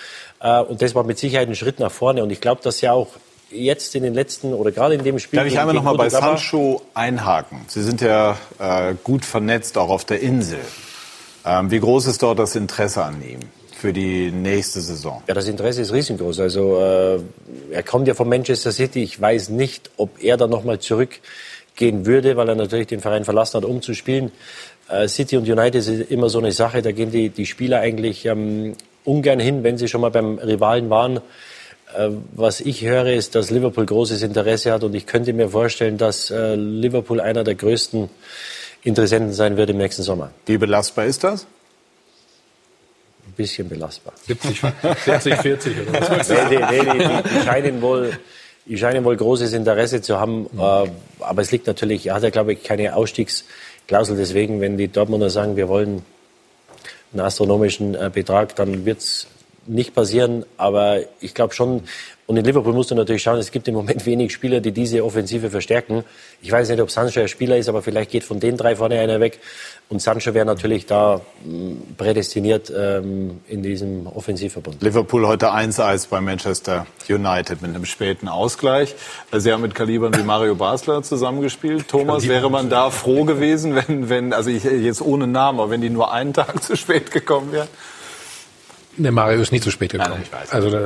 Äh, 0.41 0.61
und 0.61 0.81
das 0.81 0.95
war 0.95 1.03
mit 1.03 1.19
Sicherheit 1.19 1.47
ein 1.47 1.55
Schritt 1.55 1.79
nach 1.79 1.91
vorne. 1.91 2.23
Und 2.23 2.31
ich 2.31 2.41
glaube, 2.41 2.61
dass 2.63 2.81
ja 2.81 2.93
auch 2.93 3.09
jetzt 3.51 3.93
in 3.93 4.01
den 4.01 4.15
letzten 4.15 4.53
oder 4.55 4.71
gerade 4.71 4.95
in 4.95 5.03
dem 5.03 5.19
Spiel. 5.19 5.37
Darf 5.37 5.47
ich 5.47 5.59
einmal 5.59 5.75
noch 5.75 5.83
gegen 5.83 5.97
mal 5.97 6.03
bei 6.03 6.09
Sancho 6.09 6.81
einhaken? 6.95 7.61
Sie 7.67 7.83
sind 7.83 8.01
ja 8.01 8.37
äh, 8.57 8.95
gut 9.03 9.23
vernetzt, 9.23 9.77
auch 9.77 9.89
auf 9.91 10.03
der 10.03 10.21
Insel. 10.21 10.59
Ähm, 11.45 11.69
wie 11.69 11.79
groß 11.79 12.07
ist 12.07 12.23
dort 12.23 12.39
das 12.39 12.55
Interesse 12.55 13.03
an 13.03 13.21
ihm 13.21 13.39
für 13.77 13.93
die 13.93 14.31
nächste 14.31 14.81
Saison? 14.81 15.21
Ja, 15.27 15.33
das 15.33 15.47
Interesse 15.47 15.81
ist 15.81 15.93
riesengroß. 15.93 16.39
Also 16.39 16.79
äh, 16.79 17.19
er 17.71 17.83
kommt 17.83 18.07
ja 18.07 18.13
von 18.13 18.27
Manchester 18.27 18.71
City. 18.71 19.03
Ich 19.03 19.19
weiß 19.19 19.49
nicht, 19.49 19.91
ob 19.97 20.23
er 20.23 20.37
da 20.37 20.47
nochmal 20.47 20.79
zurückgehen 20.79 22.05
würde, 22.05 22.35
weil 22.35 22.49
er 22.49 22.55
natürlich 22.55 22.87
den 22.87 23.01
Verein 23.01 23.25
verlassen 23.25 23.57
hat, 23.57 23.65
um 23.65 23.81
zu 23.81 23.93
spielen. 23.93 24.31
Äh, 24.89 25.07
City 25.07 25.37
und 25.37 25.47
United 25.47 25.75
ist 25.75 25.87
immer 26.11 26.29
so 26.29 26.39
eine 26.39 26.51
Sache. 26.51 26.81
Da 26.81 26.91
gehen 26.91 27.11
die, 27.11 27.29
die 27.29 27.45
Spieler 27.45 27.79
eigentlich 27.79 28.25
ähm, 28.25 28.73
ungern 29.03 29.39
hin, 29.39 29.63
wenn 29.63 29.77
sie 29.77 29.87
schon 29.87 30.01
mal 30.01 30.11
beim 30.11 30.39
Rivalen 30.39 30.89
waren. 30.89 31.17
Äh, 31.95 32.09
was 32.33 32.59
ich 32.59 32.83
höre, 32.83 33.13
ist, 33.13 33.35
dass 33.35 33.51
Liverpool 33.51 33.85
großes 33.85 34.23
Interesse 34.23 34.71
hat 34.71 34.83
und 34.83 34.95
ich 34.95 35.05
könnte 35.05 35.31
mir 35.33 35.49
vorstellen, 35.49 35.97
dass 35.97 36.31
äh, 36.31 36.55
Liverpool 36.55 37.21
einer 37.21 37.43
der 37.43 37.55
größten 37.55 38.09
Interessenten 38.85 39.33
sein 39.33 39.57
wird 39.57 39.71
im 39.71 39.77
nächsten 39.77 40.03
Sommer. 40.03 40.31
Wie 40.45 40.59
belastbar 40.59 41.05
ist 41.05 41.23
das? 41.23 41.47
Ein 43.25 43.33
bisschen 43.35 43.67
belastbar. 43.67 44.13
70, 44.27 44.59
40, 44.59 45.35
40 45.35 45.89
oder 45.89 46.09
was 46.09 46.29
nee, 46.29 46.35
nee, 46.49 46.59
nee, 46.59 46.93
nee, 46.93 47.21
die, 47.23 47.29
die 47.29 47.41
scheinen 47.43 47.81
wohl, 47.81 48.17
die 48.67 48.77
scheinen 48.77 49.03
wohl 49.03 49.17
großes 49.17 49.53
Interesse 49.53 50.03
zu 50.03 50.19
haben. 50.19 50.45
Äh, 50.55 50.89
aber 51.19 51.41
es 51.41 51.51
liegt 51.51 51.65
natürlich, 51.65 52.05
er 52.05 52.13
hat 52.13 52.23
ja, 52.23 52.29
glaube 52.29 52.53
ich, 52.53 52.63
keine 52.63 52.95
Ausstiegsklausel. 52.95 54.17
Deswegen, 54.17 54.61
wenn 54.61 54.77
die 54.77 54.87
Dortmunder 54.87 55.31
sagen, 55.31 55.55
wir 55.55 55.67
wollen 55.67 56.03
einen 57.11 57.21
astronomischen 57.21 57.95
äh, 57.95 58.11
Betrag, 58.13 58.55
dann 58.55 58.85
wird 58.85 58.99
es 58.99 59.25
nicht 59.67 59.93
passieren. 59.93 60.45
Aber 60.57 60.99
ich 61.19 61.33
glaube 61.33 61.53
schon, 61.53 61.83
und 62.27 62.37
in 62.37 62.43
Liverpool 62.43 62.73
musst 62.73 62.89
du 62.89 62.95
natürlich 62.95 63.21
schauen, 63.21 63.37
es 63.37 63.51
gibt 63.51 63.67
im 63.67 63.75
Moment 63.75 64.05
wenig 64.05 64.33
Spieler, 64.33 64.59
die 64.59 64.71
diese 64.71 65.03
Offensive 65.03 65.49
verstärken. 65.51 66.03
Ich 66.41 66.51
weiß 66.51 66.69
nicht, 66.69 66.81
ob 66.81 66.89
Sancho 66.89 67.19
ein 67.21 67.27
Spieler 67.27 67.57
ist, 67.57 67.69
aber 67.69 67.83
vielleicht 67.83 68.11
geht 68.11 68.23
von 68.23 68.39
den 68.39 68.57
drei 68.57 68.75
vorne 68.75 68.99
einer 68.99 69.19
weg. 69.19 69.39
Und 69.89 70.01
Sancho 70.01 70.33
wäre 70.33 70.45
natürlich 70.45 70.87
da 70.87 71.21
mh, 71.43 71.75
prädestiniert 71.97 72.73
ähm, 72.75 73.41
in 73.47 73.61
diesem 73.61 74.07
Offensivverbund. 74.07 74.81
Liverpool 74.81 75.27
heute 75.27 75.53
1-1 75.53 76.09
bei 76.09 76.19
Manchester 76.19 76.87
United 77.07 77.61
mit 77.61 77.75
einem 77.75 77.85
späten 77.85 78.27
Ausgleich. 78.27 78.95
Sie 79.31 79.53
haben 79.53 79.61
mit 79.61 79.75
Kalibern 79.75 80.15
wie 80.17 80.23
Mario 80.23 80.55
Basler 80.55 81.03
zusammengespielt. 81.03 81.87
Thomas, 81.89 82.27
wäre 82.27 82.49
man 82.49 82.69
da 82.71 82.89
froh 82.89 83.25
gewesen, 83.25 83.75
wenn, 83.75 84.09
wenn, 84.09 84.33
also 84.33 84.49
ich 84.49 84.63
jetzt 84.63 85.01
ohne 85.01 85.27
Namen, 85.27 85.59
aber 85.59 85.69
wenn 85.69 85.81
die 85.81 85.91
nur 85.91 86.11
einen 86.11 86.33
Tag 86.33 86.63
zu 86.63 86.75
spät 86.75 87.11
gekommen 87.11 87.51
wären? 87.51 87.67
Der 88.97 89.11
Mario 89.11 89.41
ist 89.41 89.51
nie 89.51 89.59
zu 89.59 89.71
spät 89.71 89.91
gekommen. 89.91 90.23
Also 90.51 90.69
da, 90.69 90.79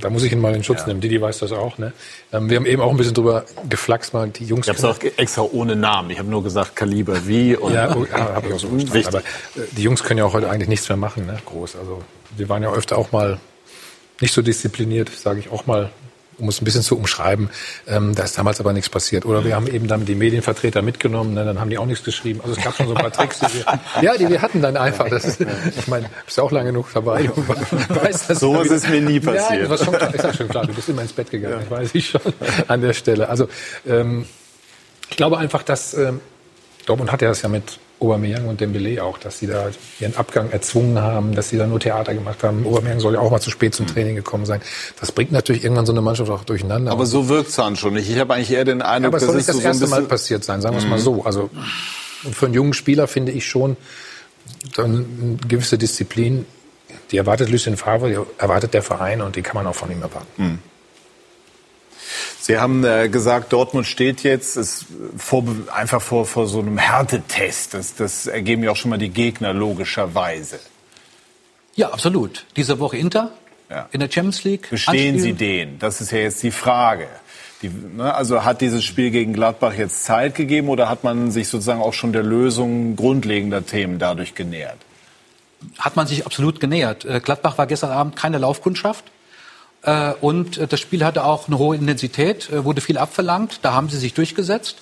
da 0.00 0.10
muss 0.10 0.22
ich 0.22 0.32
ihn 0.32 0.40
mal 0.40 0.54
in 0.54 0.64
Schutz 0.64 0.86
nehmen. 0.86 1.00
Didi 1.00 1.20
weiß 1.20 1.38
das 1.40 1.52
auch. 1.52 1.78
Ne? 1.78 1.92
Ähm, 2.32 2.48
Wir 2.48 2.56
haben 2.56 2.66
eben 2.66 2.80
auch 2.80 2.90
ein 2.90 2.96
bisschen 2.96 3.14
drüber 3.14 3.44
geflaxt, 3.68 4.14
mal 4.14 4.28
die 4.28 4.44
Jungs. 4.44 4.66
Ich 4.66 4.68
habe 4.68 4.78
es 4.78 4.84
auch 4.84 4.98
extra 5.18 5.42
ohne 5.42 5.76
Namen. 5.76 6.10
Ich 6.10 6.18
habe 6.18 6.28
nur 6.28 6.42
gesagt 6.42 6.76
Kaliber 6.76 7.26
wie 7.26 7.56
und 7.56 7.74
ja, 7.74 7.94
oh, 7.94 8.06
ja 8.10 8.34
habe 8.34 8.48
ich 8.48 8.54
auch 8.54 8.58
so 8.58 8.68
verstanden. 8.68 8.94
Wichtig. 8.94 9.06
Aber 9.08 9.18
äh, 9.18 9.66
die 9.72 9.82
Jungs 9.82 10.02
können 10.02 10.18
ja 10.18 10.24
auch 10.24 10.32
heute 10.32 10.48
eigentlich 10.50 10.68
nichts 10.68 10.88
mehr 10.88 10.96
machen, 10.96 11.26
ne? 11.26 11.38
groß. 11.44 11.76
Also 11.76 12.02
wir 12.36 12.48
waren 12.48 12.62
ja 12.62 12.72
öfter 12.72 12.96
auch 12.96 13.12
mal 13.12 13.38
nicht 14.20 14.32
so 14.32 14.40
diszipliniert, 14.40 15.10
sage 15.10 15.40
ich 15.40 15.50
auch 15.50 15.66
mal, 15.66 15.90
um 16.38 16.48
es 16.48 16.60
ein 16.60 16.64
bisschen 16.64 16.82
zu 16.82 16.96
umschreiben. 16.96 17.50
Ähm, 17.86 18.14
da 18.14 18.24
ist 18.24 18.36
damals 18.36 18.60
aber 18.60 18.72
nichts 18.72 18.88
passiert. 18.88 19.24
Oder 19.26 19.44
wir 19.44 19.54
haben 19.54 19.66
eben 19.66 19.86
dann 19.88 20.04
die 20.04 20.14
Medienvertreter 20.14 20.82
mitgenommen, 20.82 21.34
ne? 21.34 21.44
dann 21.44 21.60
haben 21.60 21.70
die 21.70 21.78
auch 21.78 21.86
nichts 21.86 22.04
geschrieben. 22.04 22.40
Also 22.42 22.56
es 22.56 22.64
gab 22.64 22.76
schon 22.76 22.88
so 22.88 22.94
ein 22.94 23.00
paar 23.00 23.12
Tricks, 23.12 23.40
die 23.40 23.54
wir, 23.54 23.80
ja, 24.02 24.16
die 24.16 24.28
wir 24.28 24.42
hatten 24.42 24.62
dann 24.62 24.76
einfach. 24.76 25.08
Das 25.08 25.24
ist, 25.24 25.40
ich 25.40 25.88
meine, 25.88 26.08
bist 26.24 26.36
ja 26.36 26.44
auch 26.44 26.50
lange 26.50 26.72
genug 26.72 26.88
dabei. 26.92 27.24
Du 27.24 27.44
dass 27.94 28.26
So 28.28 28.60
ist 28.60 28.70
es 28.70 28.88
mir 28.88 29.00
nie 29.00 29.20
passiert. 29.20 29.62
Ja, 29.62 29.68
das 29.68 29.86
war 29.86 30.00
schon 30.00 30.14
ist 30.14 30.24
ja 30.24 30.32
schon 30.32 30.48
klar. 30.48 30.66
Du 30.66 30.74
bist 30.74 30.88
immer 30.88 31.02
ins 31.02 31.12
Bett 31.12 31.30
gegangen, 31.30 31.60
ich 31.64 31.70
weiß 31.70 31.94
ich 31.94 32.10
schon 32.10 32.20
an 32.68 32.80
der 32.80 32.92
Stelle. 32.92 33.28
Also 33.28 33.48
ähm, 33.86 34.26
ich 35.10 35.16
glaube 35.16 35.38
einfach, 35.38 35.62
dass 35.62 35.94
ähm, 35.94 36.20
Dortmund 36.86 37.12
hat 37.12 37.22
ja 37.22 37.28
das 37.28 37.42
ja 37.42 37.48
mit 37.48 37.78
Aubameyang 38.02 38.46
und 38.48 38.60
Dembele 38.60 39.02
auch, 39.02 39.18
dass 39.18 39.38
sie 39.38 39.46
da 39.46 39.70
ihren 40.00 40.16
Abgang 40.16 40.50
erzwungen 40.50 40.98
haben, 41.00 41.34
dass 41.34 41.48
sie 41.48 41.56
da 41.56 41.66
nur 41.66 41.80
Theater 41.80 42.14
gemacht 42.14 42.42
haben. 42.42 42.66
Aubameyang 42.66 43.00
soll 43.00 43.14
ja 43.14 43.20
auch 43.20 43.30
mal 43.30 43.40
zu 43.40 43.50
spät 43.50 43.74
zum 43.74 43.86
Training 43.86 44.16
gekommen 44.16 44.44
sein. 44.44 44.60
Das 45.00 45.12
bringt 45.12 45.32
natürlich 45.32 45.64
irgendwann 45.64 45.86
so 45.86 45.92
eine 45.92 46.02
Mannschaft 46.02 46.30
auch 46.30 46.44
durcheinander. 46.44 46.90
Aber 46.92 47.06
so 47.06 47.28
wirkt 47.28 47.50
Sancho 47.50 47.90
nicht. 47.90 48.10
Ich 48.10 48.18
habe 48.18 48.34
eigentlich 48.34 48.50
eher 48.50 48.64
den 48.64 48.80
ja, 48.80 48.86
Eindruck, 48.86 49.14
aber 49.14 49.18
es 49.18 49.24
soll 49.24 49.36
nicht 49.36 49.48
das 49.48 49.56
so 49.56 49.62
erste 49.62 49.86
Mal 49.86 50.02
passiert 50.02 50.44
sein, 50.44 50.60
sagen 50.60 50.74
wir 50.74 50.80
es 50.80 50.86
mal 50.86 50.98
Mhm. 50.98 51.02
so. 51.02 51.24
Also 51.24 51.50
für 52.32 52.46
einen 52.46 52.54
jungen 52.54 52.74
Spieler 52.74 53.06
finde 53.06 53.32
ich 53.32 53.46
schon 53.48 53.76
dann 54.76 55.06
eine 55.20 55.36
gewisse 55.48 55.78
Disziplin, 55.78 56.46
die 57.10 57.16
erwartet 57.16 57.50
Lucien 57.50 57.76
Favre, 57.76 58.08
die 58.10 58.18
erwartet 58.40 58.74
der 58.74 58.82
Verein 58.82 59.20
und 59.20 59.36
die 59.36 59.42
kann 59.42 59.54
man 59.54 59.66
auch 59.66 59.74
von 59.74 59.90
ihm 59.90 60.02
erwarten. 60.02 60.42
Mhm. 60.42 60.58
Sie 62.40 62.58
haben 62.58 62.84
äh, 62.84 63.08
gesagt, 63.08 63.52
Dortmund 63.52 63.86
steht 63.86 64.22
jetzt 64.22 64.56
ist 64.56 64.86
vor, 65.16 65.44
einfach 65.74 66.02
vor, 66.02 66.26
vor 66.26 66.46
so 66.46 66.58
einem 66.60 66.78
Härtetest. 66.78 67.74
Das, 67.74 67.94
das 67.94 68.26
ergeben 68.26 68.62
ja 68.64 68.70
auch 68.72 68.76
schon 68.76 68.90
mal 68.90 68.98
die 68.98 69.10
Gegner 69.10 69.52
logischerweise. 69.52 70.58
Ja, 71.74 71.90
absolut. 71.90 72.44
Diese 72.56 72.78
Woche 72.78 72.96
Inter 72.98 73.30
Ja. 73.70 73.88
in 73.92 74.00
der 74.00 74.10
Champions 74.10 74.44
League. 74.44 74.68
Bestehen 74.70 75.18
Sie 75.18 75.30
Anspielen. 75.30 75.70
den? 75.70 75.78
Das 75.78 76.00
ist 76.00 76.10
ja 76.12 76.18
jetzt 76.18 76.42
die 76.42 76.50
Frage. 76.50 77.08
Die, 77.62 77.68
ne, 77.70 78.12
also 78.12 78.44
hat 78.44 78.60
dieses 78.60 78.84
Spiel 78.84 79.10
gegen 79.10 79.32
Gladbach 79.32 79.74
jetzt 79.74 80.04
Zeit 80.04 80.34
gegeben 80.34 80.68
oder 80.68 80.88
hat 80.88 81.04
man 81.04 81.30
sich 81.30 81.48
sozusagen 81.48 81.80
auch 81.80 81.94
schon 81.94 82.12
der 82.12 82.24
Lösung 82.24 82.96
grundlegender 82.96 83.64
Themen 83.64 83.98
dadurch 83.98 84.34
genähert? 84.34 84.78
Hat 85.78 85.94
man 85.94 86.08
sich 86.08 86.26
absolut 86.26 86.58
genähert. 86.58 87.04
Äh, 87.04 87.20
Gladbach 87.20 87.56
war 87.56 87.66
gestern 87.68 87.90
Abend 87.92 88.16
keine 88.16 88.38
Laufkundschaft. 88.38 89.04
Äh, 89.82 90.12
Und 90.20 90.58
äh, 90.58 90.66
das 90.66 90.80
Spiel 90.80 91.04
hatte 91.04 91.24
auch 91.24 91.48
eine 91.48 91.58
hohe 91.58 91.76
Intensität, 91.76 92.50
äh, 92.50 92.64
wurde 92.64 92.80
viel 92.80 92.98
abverlangt. 92.98 93.60
Da 93.62 93.72
haben 93.72 93.88
sie 93.88 93.98
sich 93.98 94.14
durchgesetzt. 94.14 94.76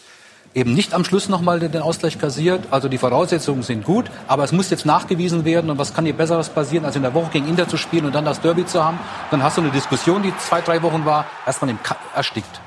Eben 0.52 0.74
nicht 0.74 0.94
am 0.94 1.04
Schluss 1.04 1.28
nochmal 1.28 1.60
den 1.60 1.80
Ausgleich 1.80 2.18
kassiert. 2.18 2.64
Also 2.72 2.88
die 2.88 2.98
Voraussetzungen 2.98 3.62
sind 3.62 3.84
gut, 3.84 4.10
aber 4.26 4.42
es 4.42 4.50
muss 4.50 4.68
jetzt 4.68 4.84
nachgewiesen 4.84 5.44
werden. 5.44 5.70
Und 5.70 5.78
was 5.78 5.94
kann 5.94 6.04
hier 6.04 6.16
Besseres 6.16 6.48
passieren, 6.48 6.84
als 6.84 6.96
in 6.96 7.02
der 7.02 7.14
Woche 7.14 7.30
gegen 7.30 7.48
Inter 7.48 7.68
zu 7.68 7.76
spielen 7.76 8.04
und 8.04 8.14
dann 8.14 8.24
das 8.24 8.40
Derby 8.40 8.66
zu 8.66 8.84
haben? 8.84 8.98
Dann 9.30 9.44
hast 9.44 9.58
du 9.58 9.62
eine 9.62 9.70
Diskussion, 9.70 10.22
die 10.22 10.36
zwei, 10.38 10.60
drei 10.60 10.82
Wochen 10.82 11.04
war, 11.04 11.26
erstmal 11.46 11.70
im 11.70 11.80
Ka 11.82 11.96
erstickt. 12.16 12.60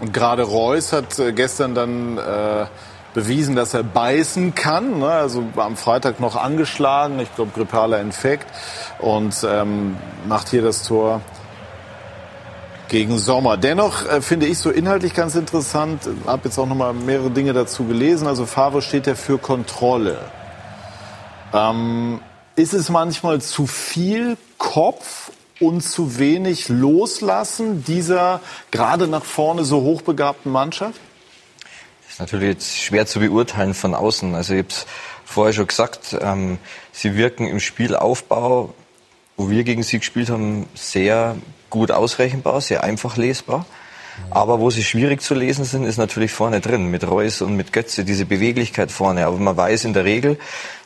Und 0.00 0.12
gerade 0.12 0.42
Reus 0.42 0.92
hat 0.92 1.20
gestern 1.34 1.74
dann 1.74 2.18
äh, 2.18 2.66
bewiesen, 3.14 3.56
dass 3.56 3.72
er 3.72 3.82
beißen 3.82 4.54
kann. 4.54 4.98
Ne? 4.98 5.10
Also 5.10 5.44
am 5.56 5.76
Freitag 5.76 6.20
noch 6.20 6.36
angeschlagen, 6.36 7.18
ich 7.18 7.34
glaube 7.34 7.52
grippaler 7.54 8.00
Infekt 8.00 8.46
und 8.98 9.34
ähm, 9.48 9.96
macht 10.28 10.50
hier 10.50 10.62
das 10.62 10.82
Tor 10.82 11.22
gegen 12.90 13.18
Sommer. 13.18 13.56
Dennoch 13.56 14.04
äh, 14.06 14.20
finde 14.20 14.46
ich 14.46 14.58
so 14.58 14.70
inhaltlich 14.70 15.14
ganz 15.14 15.34
interessant, 15.34 16.02
habe 16.26 16.42
jetzt 16.48 16.58
auch 16.58 16.66
noch 16.66 16.74
mal 16.76 16.92
mehrere 16.92 17.30
Dinge 17.30 17.54
dazu 17.54 17.84
gelesen. 17.84 18.26
Also 18.26 18.44
Favre 18.44 18.82
steht 18.82 19.06
ja 19.06 19.14
für 19.14 19.38
Kontrolle. 19.38 20.18
Ähm, 21.54 22.20
ist 22.56 22.74
es 22.74 22.90
manchmal 22.90 23.40
zu 23.40 23.66
viel 23.66 24.36
Kopf 24.58 25.30
und 25.60 25.82
zu 25.82 26.18
wenig 26.18 26.68
Loslassen 26.68 27.84
dieser 27.84 28.40
gerade 28.70 29.06
nach 29.06 29.24
vorne 29.24 29.64
so 29.64 29.82
hochbegabten 29.82 30.50
Mannschaft? 30.50 31.00
Das 32.02 32.14
ist 32.14 32.20
natürlich 32.20 32.48
jetzt 32.48 32.78
schwer 32.78 33.06
zu 33.06 33.20
beurteilen 33.20 33.72
von 33.72 33.94
außen. 33.94 34.34
Also 34.34 34.54
ich 34.54 34.60
habe 34.60 34.68
es 34.68 34.86
vorher 35.24 35.52
schon 35.52 35.66
gesagt, 35.68 36.16
ähm, 36.20 36.58
sie 36.92 37.14
wirken 37.14 37.46
im 37.46 37.60
Spielaufbau, 37.60 38.74
wo 39.36 39.48
wir 39.48 39.62
gegen 39.62 39.84
sie 39.84 40.00
gespielt 40.00 40.28
haben, 40.28 40.66
sehr 40.74 41.36
gut 41.70 41.90
ausrechenbar, 41.90 42.60
sehr 42.60 42.84
einfach 42.84 43.16
lesbar. 43.16 43.64
Aber 44.30 44.60
wo 44.60 44.70
sie 44.70 44.84
schwierig 44.84 45.22
zu 45.22 45.34
lesen 45.34 45.64
sind, 45.64 45.84
ist 45.84 45.96
natürlich 45.96 46.32
vorne 46.32 46.60
drin, 46.60 46.86
mit 46.86 47.08
Reus 47.08 47.40
und 47.40 47.56
mit 47.56 47.72
Götze, 47.72 48.04
diese 48.04 48.26
Beweglichkeit 48.26 48.92
vorne. 48.92 49.26
Aber 49.26 49.38
man 49.38 49.56
weiß 49.56 49.84
in 49.84 49.94
der 49.94 50.04
Regel, 50.04 50.38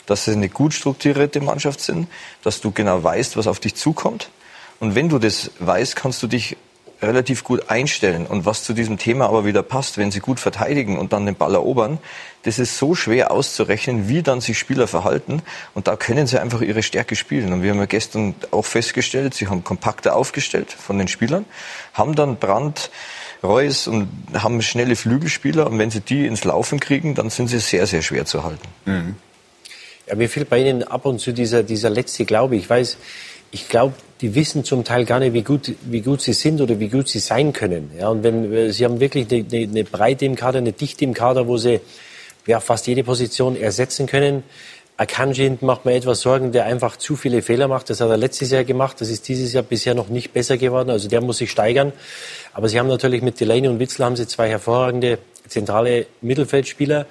dass 0.06 0.26
sie 0.26 0.32
eine 0.32 0.48
gut 0.48 0.72
strukturierte 0.72 1.40
Mannschaft 1.40 1.80
sind, 1.80 2.08
dass 2.42 2.60
du 2.60 2.70
genau 2.70 3.02
weißt, 3.02 3.36
was 3.36 3.46
auf 3.46 3.58
dich 3.58 3.74
zukommt. 3.74 4.30
Und 4.78 4.94
wenn 4.94 5.08
du 5.08 5.18
das 5.18 5.50
weißt, 5.58 5.96
kannst 5.96 6.22
du 6.22 6.26
dich 6.26 6.56
relativ 7.06 7.44
gut 7.44 7.70
einstellen. 7.70 8.26
Und 8.26 8.46
was 8.46 8.64
zu 8.64 8.72
diesem 8.72 8.98
Thema 8.98 9.26
aber 9.26 9.44
wieder 9.44 9.62
passt, 9.62 9.98
wenn 9.98 10.10
sie 10.10 10.20
gut 10.20 10.40
verteidigen 10.40 10.98
und 10.98 11.12
dann 11.12 11.26
den 11.26 11.34
Ball 11.34 11.54
erobern, 11.54 11.98
das 12.42 12.58
ist 12.58 12.76
so 12.76 12.94
schwer 12.94 13.30
auszurechnen, 13.30 14.08
wie 14.08 14.22
dann 14.22 14.40
sich 14.40 14.58
Spieler 14.58 14.86
verhalten. 14.86 15.42
Und 15.74 15.88
da 15.88 15.96
können 15.96 16.26
sie 16.26 16.40
einfach 16.40 16.60
ihre 16.60 16.82
Stärke 16.82 17.16
spielen. 17.16 17.52
Und 17.52 17.62
wir 17.62 17.70
haben 17.70 17.78
ja 17.78 17.86
gestern 17.86 18.34
auch 18.50 18.64
festgestellt, 18.64 19.34
sie 19.34 19.48
haben 19.48 19.64
kompakter 19.64 20.14
aufgestellt 20.14 20.70
von 20.72 20.98
den 20.98 21.08
Spielern, 21.08 21.46
haben 21.94 22.14
dann 22.14 22.36
Brand, 22.36 22.90
Reus 23.42 23.86
und 23.86 24.08
haben 24.34 24.60
schnelle 24.62 24.96
Flügelspieler. 24.96 25.66
Und 25.66 25.78
wenn 25.78 25.90
sie 25.90 26.00
die 26.00 26.26
ins 26.26 26.44
Laufen 26.44 26.80
kriegen, 26.80 27.14
dann 27.14 27.30
sind 27.30 27.48
sie 27.48 27.58
sehr, 27.60 27.86
sehr 27.86 28.02
schwer 28.02 28.24
zu 28.26 28.44
halten. 28.44 28.68
Mhm. 28.84 29.16
Ja, 30.06 30.16
mir 30.16 30.28
fehlt 30.28 30.50
bei 30.50 30.58
Ihnen 30.58 30.82
ab 30.82 31.06
und 31.06 31.18
zu 31.18 31.32
dieser, 31.32 31.62
dieser 31.62 31.88
letzte 31.88 32.26
Glaube. 32.26 32.56
Ich 32.56 32.68
weiß, 32.68 32.98
ich 33.54 33.68
glaube, 33.68 33.94
die 34.20 34.34
wissen 34.34 34.64
zum 34.64 34.82
Teil 34.82 35.04
gar 35.04 35.20
nicht, 35.20 35.32
wie 35.32 35.42
gut, 35.42 35.72
wie 35.84 36.00
gut 36.00 36.20
sie 36.20 36.32
sind 36.32 36.60
oder 36.60 36.80
wie 36.80 36.88
gut 36.88 37.08
sie 37.08 37.20
sein 37.20 37.52
können. 37.52 37.92
Ja, 37.96 38.08
und 38.08 38.24
wenn, 38.24 38.52
äh, 38.52 38.72
sie 38.72 38.84
haben 38.84 38.98
wirklich 38.98 39.30
eine, 39.30 39.44
eine, 39.62 39.84
Breite 39.84 40.24
im 40.24 40.34
Kader, 40.34 40.58
eine 40.58 40.72
Dichte 40.72 41.04
im 41.04 41.14
Kader, 41.14 41.46
wo 41.46 41.56
sie 41.56 41.80
ja, 42.46 42.58
fast 42.58 42.88
jede 42.88 43.04
Position 43.04 43.56
ersetzen 43.56 44.06
können. 44.06 44.42
Akanji 44.96 45.56
macht 45.60 45.84
mir 45.84 45.94
etwas 45.94 46.20
Sorgen, 46.20 46.50
der 46.50 46.66
einfach 46.66 46.96
zu 46.96 47.14
viele 47.14 47.42
Fehler 47.42 47.68
macht. 47.68 47.90
Das 47.90 48.00
hat 48.00 48.10
er 48.10 48.16
letztes 48.16 48.50
Jahr 48.50 48.64
gemacht. 48.64 49.00
Das 49.00 49.08
ist 49.08 49.28
dieses 49.28 49.52
Jahr 49.52 49.62
bisher 49.62 49.94
noch 49.94 50.08
nicht 50.08 50.32
besser 50.32 50.56
geworden. 50.56 50.90
Also 50.90 51.08
der 51.08 51.20
muss 51.20 51.38
sich 51.38 51.50
steigern. 51.50 51.92
Aber 52.54 52.68
sie 52.68 52.78
haben 52.80 52.88
natürlich 52.88 53.22
mit 53.22 53.38
Delaney 53.38 53.68
und 53.68 53.78
Witzel 53.78 54.04
haben 54.04 54.16
sie 54.16 54.26
zwei 54.26 54.48
hervorragende 54.48 55.18
zentrale 55.46 56.06
Mittelfeldspieler 56.22 57.06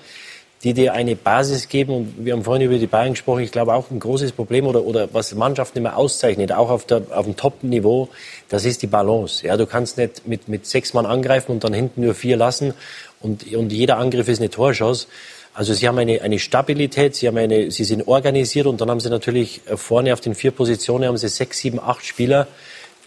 die 0.64 0.74
dir 0.74 0.94
eine 0.94 1.16
Basis 1.16 1.68
geben. 1.68 1.94
Und 1.94 2.26
wir 2.26 2.34
haben 2.34 2.44
vorhin 2.44 2.66
über 2.68 2.78
die 2.78 2.88
Bayern 2.88 3.12
gesprochen. 3.12 3.42
Ich 3.42 3.52
glaube 3.52 3.74
auch 3.74 3.92
ein 3.92 4.00
großes 4.00 4.32
Problem 4.32 4.66
oder, 4.66 4.84
oder 4.84 5.10
was 5.14 5.36
Mannschaften 5.36 5.80
immer 5.80 5.98
auszeichnet, 5.98 6.52
auch 6.52 6.70
auf, 6.70 6.86
der, 6.86 7.02
auf 7.12 7.26
dem 7.26 7.36
Top-Niveau, 7.36 8.10
das 8.50 8.64
ist 8.66 8.82
die 8.82 8.88
Balance. 8.88 9.46
Ja, 9.46 9.58
du 9.58 9.66
kannst 9.66 9.98
nicht 9.98 10.26
mit, 10.28 10.48
mit 10.48 10.66
sechs 10.66 10.94
Mann 10.94 11.06
angreifen 11.06 11.52
und 11.52 11.64
dann 11.64 11.74
hinten 11.74 12.02
nur 12.02 12.14
vier 12.14 12.38
lassen 12.38 12.74
und, 13.20 13.54
und 13.54 13.72
jeder 13.74 13.98
Angriff 13.98 14.28
ist 14.28 14.40
eine 14.40 14.50
Torschuss. 14.50 15.08
Also 15.54 15.74
sie 15.74 15.88
haben 15.88 16.00
eine, 16.00 16.22
eine 16.22 16.40
Stabilität, 16.40 17.16
sie, 17.16 17.28
haben 17.28 17.38
eine, 17.38 17.70
sie 17.70 17.84
sind 17.84 18.08
organisiert 18.08 18.66
und 18.66 18.82
dann 18.82 18.90
haben 18.90 19.00
sie 19.00 19.10
natürlich 19.10 19.62
vorne 19.76 20.14
auf 20.14 20.22
den 20.22 20.34
vier 20.34 20.52
Positionen 20.52 21.06
haben 21.06 21.18
sie 21.18 21.28
sechs, 21.28 21.60
sieben, 21.60 21.80
acht 21.80 22.04
Spieler, 22.04 22.48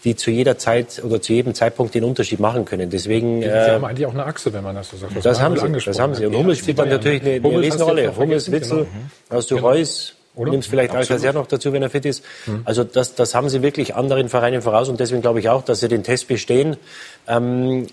die 0.03 0.15
zu 0.15 0.31
jeder 0.31 0.57
Zeit 0.57 1.01
oder 1.03 1.21
zu 1.21 1.33
jedem 1.33 1.53
Zeitpunkt 1.53 1.95
den 1.95 2.03
Unterschied 2.03 2.39
machen 2.39 2.65
können. 2.65 2.89
Deswegen, 2.89 3.41
Sie 3.41 3.47
äh, 3.47 3.71
haben 3.71 3.85
eigentlich 3.85 4.05
auch 4.05 4.13
eine 4.13 4.25
Achse, 4.25 4.53
wenn 4.53 4.63
man 4.63 4.75
das 4.75 4.89
so 4.89 4.97
sagt. 4.97 5.15
Das, 5.15 5.23
das 5.23 5.41
haben, 5.41 5.57
Sie, 5.57 5.85
das 5.85 5.99
haben 5.99 6.15
Sie. 6.15 6.25
Und 6.25 6.35
Hummels 6.35 6.59
spielt 6.59 6.79
dann 6.79 6.89
natürlich 6.89 7.21
eine, 7.21 7.35
eine 7.35 7.61
Riesenrolle. 7.61 8.15
Hummels, 8.15 8.51
Witzel, 8.51 8.77
genau. 8.77 8.87
hast 9.29 9.51
du 9.51 9.55
genau. 9.55 9.67
Reus, 9.69 10.15
oder? 10.35 10.51
Nimmst 10.51 10.69
vielleicht 10.69 10.93
Alcacer 10.93 11.33
noch 11.33 11.47
dazu, 11.47 11.73
wenn 11.73 11.81
er 11.81 11.89
fit 11.89 12.05
ist. 12.05 12.23
Mhm. 12.45 12.61
Also 12.63 12.83
das, 12.83 13.15
das 13.15 13.33
haben 13.33 13.49
sie 13.49 13.63
wirklich 13.63 13.95
anderen 13.95 14.29
Vereinen 14.29 14.61
voraus 14.61 14.87
und 14.87 14.99
deswegen 14.99 15.21
glaube 15.21 15.39
ich 15.39 15.49
auch, 15.49 15.63
dass 15.63 15.79
sie 15.79 15.87
den 15.87 16.03
Test 16.03 16.27
bestehen. 16.27 16.77
Ähm, 17.27 17.87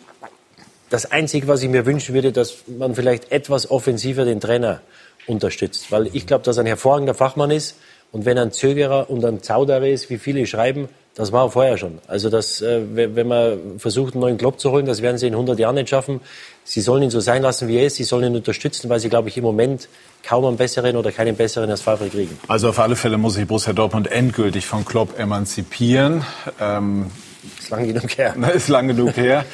das 0.90 1.10
Einzige, 1.10 1.48
was 1.48 1.62
ich 1.62 1.70
mir 1.70 1.86
wünschen 1.86 2.14
würde, 2.14 2.32
dass 2.32 2.58
man 2.66 2.94
vielleicht 2.94 3.32
etwas 3.32 3.70
offensiver 3.70 4.26
den 4.26 4.40
Trainer 4.40 4.82
unterstützt, 5.26 5.90
weil 5.90 6.08
ich 6.12 6.26
glaube, 6.26 6.44
dass 6.44 6.58
er 6.58 6.64
ein 6.64 6.66
hervorragender 6.66 7.14
Fachmann 7.14 7.50
ist 7.50 7.76
und 8.12 8.26
wenn 8.26 8.36
er 8.36 8.42
ein 8.42 8.52
Zögerer 8.52 9.08
und 9.08 9.24
ein 9.24 9.42
Zauderer 9.42 9.88
ist, 9.88 10.10
wie 10.10 10.18
viele 10.18 10.46
schreiben, 10.46 10.88
das 11.14 11.30
war 11.30 11.48
vorher 11.50 11.78
schon. 11.78 11.98
Also 12.08 12.28
das, 12.28 12.60
äh, 12.60 12.80
wenn 12.92 13.28
man 13.28 13.78
versucht, 13.78 14.14
einen 14.14 14.22
neuen 14.22 14.38
Club 14.38 14.58
zu 14.58 14.72
holen, 14.72 14.84
das 14.84 15.00
werden 15.00 15.16
sie 15.16 15.28
in 15.28 15.34
100 15.34 15.58
Jahren 15.58 15.76
nicht 15.76 15.88
schaffen. 15.88 16.20
Sie 16.64 16.80
sollen 16.80 17.04
ihn 17.04 17.10
so 17.10 17.20
sein 17.20 17.42
lassen, 17.42 17.68
wie 17.68 17.76
er 17.76 17.86
ist. 17.86 17.96
Sie 17.96 18.04
sollen 18.04 18.24
ihn 18.24 18.36
unterstützen, 18.36 18.88
weil 18.88 18.98
sie, 18.98 19.08
glaube 19.08 19.28
ich, 19.28 19.36
im 19.36 19.44
Moment 19.44 19.88
kaum 20.24 20.44
einen 20.44 20.56
besseren 20.56 20.96
oder 20.96 21.12
keinen 21.12 21.36
besseren 21.36 21.70
als 21.70 21.82
Favre 21.82 22.08
kriegen. 22.08 22.36
Also 22.48 22.70
auf 22.70 22.80
alle 22.80 22.96
Fälle 22.96 23.16
muss 23.16 23.34
sich 23.34 23.46
Borussia 23.46 23.72
Dortmund 23.72 24.10
endgültig 24.10 24.66
von 24.66 24.84
Klopp 24.84 25.18
emanzipieren. 25.18 26.24
Ähm, 26.60 27.10
ist 27.58 27.70
lang 27.70 27.86
genug 27.86 28.18
her. 28.18 28.34
Ist 28.54 28.68
lang 28.68 28.88
genug 28.88 29.16
her. 29.16 29.44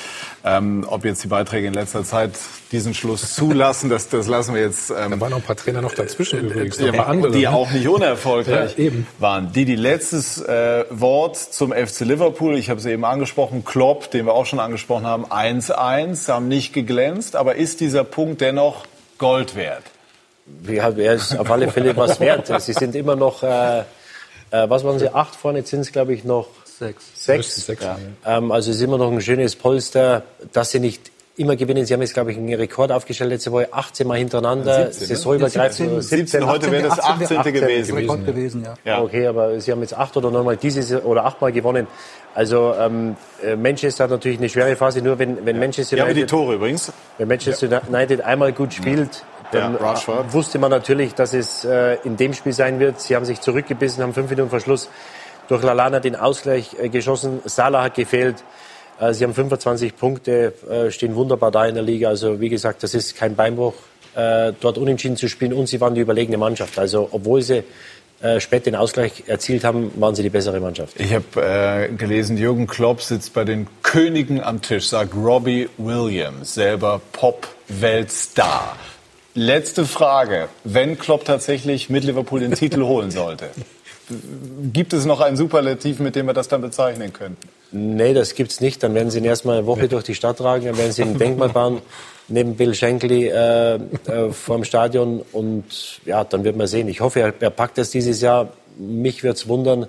Ähm, 0.43 0.87
ob 0.89 1.05
jetzt 1.05 1.23
die 1.23 1.29
Beiträge 1.29 1.67
in 1.67 1.75
letzter 1.75 2.03
Zeit 2.03 2.33
diesen 2.73 2.95
Schluss 2.95 3.35
zulassen, 3.35 3.91
das, 3.91 4.09
das 4.09 4.27
lassen 4.27 4.55
wir 4.55 4.62
jetzt. 4.62 4.91
Ähm, 4.91 5.11
da 5.11 5.21
waren 5.21 5.31
noch 5.31 5.39
ein 5.39 5.43
paar 5.43 5.57
Trainer 5.57 5.83
noch 5.83 5.95
dazwischen 5.95 6.39
äh, 6.39 6.43
übrigens. 6.43 6.79
Ja, 6.79 6.89
aber 6.89 7.09
andere, 7.09 7.33
die 7.33 7.43
ne? 7.43 7.53
auch 7.53 7.71
nicht 7.71 7.87
unerfolgreich 7.87 8.79
ja, 8.79 8.91
waren. 9.19 9.53
Die, 9.53 9.67
die 9.67 9.77
letztes 9.77 10.41
äh, 10.41 10.87
Wort 10.89 11.37
zum 11.37 11.73
FC 11.73 12.01
Liverpool, 12.01 12.57
ich 12.57 12.71
habe 12.71 12.81
es 12.81 12.87
eben 12.87 13.05
angesprochen, 13.05 13.67
Klopp, 13.67 14.11
den 14.12 14.25
wir 14.25 14.33
auch 14.33 14.47
schon 14.47 14.61
angesprochen 14.61 15.05
haben, 15.05 15.27
1-1, 15.27 16.29
haben 16.29 16.49
nicht 16.49 16.73
geglänzt, 16.73 17.37
aber 17.37 17.57
ist 17.57 17.81
dieser 17.81 18.05
Punkt 18.05 18.41
dennoch 18.41 18.87
Gold 19.19 19.57
wert? 19.57 19.85
Ja, 20.67 20.89
er 20.89 21.15
ist 21.15 21.37
auf 21.37 21.51
alle 21.51 21.69
Fälle 21.69 21.95
was 21.97 22.19
wert. 22.19 22.51
Sie 22.62 22.73
sind 22.73 22.95
immer 22.95 23.15
noch, 23.15 23.43
äh, 23.43 23.81
äh, 23.81 23.85
was 24.51 24.85
waren 24.85 24.99
sie, 24.99 25.15
acht 25.15 25.37
vorne, 25.37 25.59
jetzt 25.59 25.71
sind 25.71 25.81
es 25.81 25.93
glaube 25.93 26.15
ich 26.15 26.25
noch 26.25 26.47
Sechs. 26.81 27.11
Sechs. 27.15 27.66
Sechs 27.66 27.85
ja. 27.85 27.98
Ähm, 28.24 28.51
also 28.51 28.70
es 28.70 28.78
ist 28.78 28.82
immer 28.82 28.97
noch 28.97 29.12
ein 29.12 29.20
schönes 29.20 29.55
Polster, 29.55 30.23
dass 30.52 30.70
sie 30.70 30.81
nicht 30.81 31.12
immer 31.36 31.55
gewinnen. 31.55 31.85
Sie 31.85 31.93
haben 31.93 32.01
jetzt, 32.01 32.15
glaube 32.15 32.32
ich, 32.32 32.39
einen 32.39 32.55
Rekord 32.55 32.90
aufgestellt 32.90 33.31
letzte 33.31 33.52
Woche, 33.52 33.69
18 33.70 34.07
Mal 34.07 34.16
hintereinander, 34.16 34.90
17, 34.90 35.09
saisonübergreifend. 35.09 35.93
Ne? 35.93 36.02
17, 36.02 36.27
17, 36.40 36.47
heute 36.47 36.73
wäre 36.73 36.89
das 36.89 36.98
18. 36.98 37.36
18. 37.36 37.52
gewesen. 37.52 37.97
Rekord 37.97 38.24
gewesen 38.24 38.65
ja. 38.65 38.74
ja. 38.85 39.02
Okay, 39.02 39.27
aber 39.27 39.61
Sie 39.61 39.70
haben 39.70 39.82
jetzt 39.82 39.94
acht 39.94 40.16
oder 40.16 40.31
neunmal 40.31 40.57
dieses 40.57 40.90
oder 41.05 41.27
achtmal 41.27 41.52
gewonnen. 41.52 41.86
Also 42.35 42.74
ähm, 42.78 43.16
äh, 43.44 43.57
Manchester 43.57 44.05
hat 44.05 44.11
natürlich 44.11 44.39
eine 44.39 44.48
schwere 44.48 44.74
Phase, 44.74 45.02
nur 45.02 45.19
wenn, 45.19 45.44
wenn 45.44 45.59
Manchester 45.59 45.97
United... 45.97 46.16
Ja, 46.16 46.23
die 46.23 46.27
Tore 46.27 46.55
übrigens. 46.55 46.90
Wenn 47.19 47.28
Manchester 47.28 47.69
ja. 47.69 47.82
United 47.86 48.23
einmal 48.23 48.55
gut 48.55 48.73
spielt, 48.73 49.23
dann 49.52 49.74
ja, 49.74 50.32
wusste 50.32 50.59
man 50.59 50.70
natürlich, 50.70 51.15
dass 51.15 51.35
es 51.35 51.65
äh, 51.66 51.97
in 52.05 52.16
dem 52.16 52.32
Spiel 52.32 52.55
sein 52.55 52.81
wird. 52.81 53.01
Sie 53.01 53.16
haben 53.16 53.27
sich 53.27 53.43
zurückgebissen, 53.43 54.02
haben 54.02 54.15
fünf 54.15 54.31
Minuten 54.31 54.48
Verschluss 54.48 54.89
durch 55.51 55.65
Lalana 55.65 55.99
den 55.99 56.15
Ausgleich 56.15 56.77
äh, 56.81 56.89
geschossen. 56.89 57.41
Salah 57.45 57.83
hat 57.83 57.97
gefehlt. 57.97 58.37
Äh, 59.01 59.13
sie 59.13 59.25
haben 59.25 59.35
25 59.35 59.97
Punkte, 59.97 60.55
äh, 60.71 60.91
stehen 60.93 61.17
wunderbar 61.17 61.51
da 61.51 61.67
in 61.67 61.75
der 61.75 61.83
Liga. 61.83 62.09
Also 62.09 62.41
wie 62.41 62.49
gesagt, 62.49 62.85
das 62.85 62.95
ist 62.95 63.17
kein 63.17 63.35
Beinbruch, 63.35 63.75
dort 64.13 64.77
unentschieden 64.77 65.17
zu 65.17 65.29
spielen. 65.29 65.53
Und 65.53 65.69
sie 65.69 65.81
waren 65.81 65.95
die 65.95 66.01
überlegene 66.01 66.37
Mannschaft. 66.37 66.81
Also 66.81 67.09
obwohl 67.13 67.43
sie 67.43 67.63
spät 68.39 68.67
den 68.67 68.75
Ausgleich 68.75 69.23
erzielt 69.29 69.63
haben, 69.63 69.93
waren 70.01 70.17
sie 70.17 70.25
die 70.25 70.31
bessere 70.31 70.59
Mannschaft. 70.59 70.99
Ich 70.99 71.15
habe 71.15 71.89
äh, 71.89 71.95
gelesen, 71.95 72.37
Jürgen 72.37 72.67
Klopp 72.67 73.03
sitzt 73.03 73.35
bei 73.35 73.45
den 73.45 73.69
Königen 73.85 74.43
am 74.43 74.61
Tisch, 74.63 74.89
sagt 74.89 75.15
Robbie 75.15 75.69
Williams, 75.79 76.55
selber 76.55 77.01
Pop-Weltstar. 77.13 78.77
Letzte 79.35 79.85
Frage. 79.87 80.49
Wenn 80.65 80.99
Klopp 80.99 81.25
tatsächlich 81.25 81.89
mit 81.89 82.03
Liverpool 82.03 82.41
den 82.41 82.53
Titel 82.53 82.83
holen 82.83 83.13
sollte, 83.13 83.51
Gibt 84.73 84.93
es 84.93 85.05
noch 85.05 85.20
ein 85.20 85.37
Superlativ, 85.37 86.01
mit 86.01 86.16
dem 86.16 86.27
wir 86.27 86.35
das 86.35 86.49
dann 86.49 86.61
bezeichnen 86.61 87.12
können? 87.12 87.37
Nee, 87.73 88.15
das 88.15 88.35
gibt's 88.35 88.61
nicht. 88.61 88.82
Dann 88.82 88.95
werden 88.95 89.11
sie 89.11 89.19
ihn 89.19 89.24
erstmal 89.24 89.59
eine 89.59 89.66
Woche 89.66 89.89
durch 89.89 90.05
die 90.05 90.15
Stadt 90.15 90.39
tragen, 90.39 90.66
dann 90.66 90.78
werden 90.78 90.93
sie 90.93 91.03
ein 91.03 91.19
Denkmal 91.19 91.51
bauen 91.51 91.81
neben 92.28 92.57
Bill 92.57 92.74
Shankly 92.74 93.28
äh, 93.28 93.74
äh, 93.74 94.32
vor 94.32 94.57
dem 94.57 94.65
Stadion 94.65 95.23
und 95.32 96.01
ja, 96.05 96.24
dann 96.24 96.45
wird 96.45 96.57
man 96.57 96.66
sehen. 96.66 96.89
Ich 96.89 97.01
hoffe, 97.01 97.20
er, 97.20 97.35
er 97.39 97.51
packt 97.51 97.78
das 97.78 97.91
dieses 97.91 98.20
Jahr. 98.20 98.53
Mich 98.78 99.23
würde 99.23 99.35
es 99.35 99.49
wundern, 99.49 99.87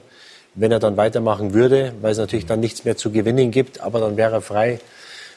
wenn 0.55 0.71
er 0.71 0.79
dann 0.79 0.97
weitermachen 0.97 1.53
würde, 1.53 1.93
weil 2.01 2.11
es 2.11 2.17
natürlich 2.17 2.45
dann 2.45 2.59
nichts 2.59 2.83
mehr 2.83 2.97
zu 2.97 3.11
gewinnen 3.11 3.51
gibt, 3.51 3.81
aber 3.81 3.99
dann 3.99 4.17
wäre 4.17 4.33
er 4.33 4.41
frei 4.41 4.79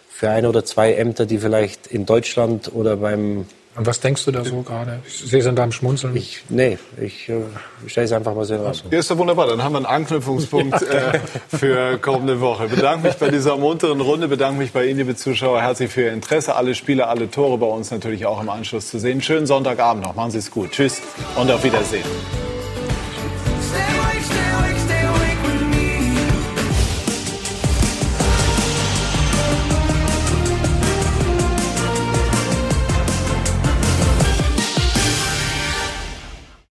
für 0.09 0.31
ein 0.31 0.47
oder 0.47 0.65
zwei 0.65 0.94
Ämter, 0.94 1.27
die 1.27 1.39
vielleicht 1.39 1.86
in 1.86 2.06
Deutschland 2.06 2.73
oder 2.74 2.97
beim 2.97 3.47
Und 3.77 3.87
was 3.87 3.99
denkst 3.99 4.25
du 4.25 4.31
da 4.31 4.45
so 4.45 4.63
gerade? 4.63 5.01
Ich 5.07 5.31
sehe 5.31 5.41
es 5.41 5.47
an 5.47 5.57
deinem 5.57 5.73
Schmunzeln. 5.73 6.15
Ich, 6.15 6.45
nee, 6.49 6.79
ich 7.01 7.29
äh, 7.29 7.43
stelle 7.87 8.05
es 8.05 8.13
einfach 8.13 8.35
mal 8.35 8.45
so 8.45 8.55
raus. 8.55 8.85
Ja, 8.89 8.99
ist 8.99 9.11
doch 9.11 9.19
wunderbar. 9.19 9.49
Dann 9.49 9.65
haben 9.65 9.73
wir 9.73 9.79
einen 9.79 9.87
Anknüpfungspunkt 9.87 10.81
äh, 10.83 11.19
für 11.49 11.99
kommende 11.99 12.41
Woche. 12.41 12.69
Bedanke 12.69 13.09
mich 13.09 13.17
bei 13.17 13.31
dieser 13.31 13.57
munteren 13.57 14.01
Runde, 14.01 14.29
bedanke 14.29 14.59
mich 14.59 14.73
bei 14.73 14.87
Ihnen, 14.87 14.99
liebe 14.99 15.17
Zuschauer, 15.17 15.61
herzlich 15.61 15.91
für 15.91 16.03
Ihr 16.03 16.13
Interesse. 16.13 16.55
Alle 16.55 16.77
Spiele, 16.77 17.09
alle 17.09 17.31
Tore 17.31 17.59
bei 17.59 17.67
uns 17.67 17.91
natürlich 17.91 18.27
auch 18.27 18.41
im 18.41 18.49
Anschluss 18.49 18.91
zu 18.91 19.01
sehen. 19.01 19.21
Schönen 19.21 19.47
Sonntagabend 19.47 20.05
noch. 20.05 20.15
Machen 20.15 20.31
Sie 20.31 20.39
es 20.39 20.51
gut. 20.51 20.71
Tschüss 20.71 21.03
und 21.37 21.51
auf 21.51 21.65
Wiedersehen. 21.65 22.05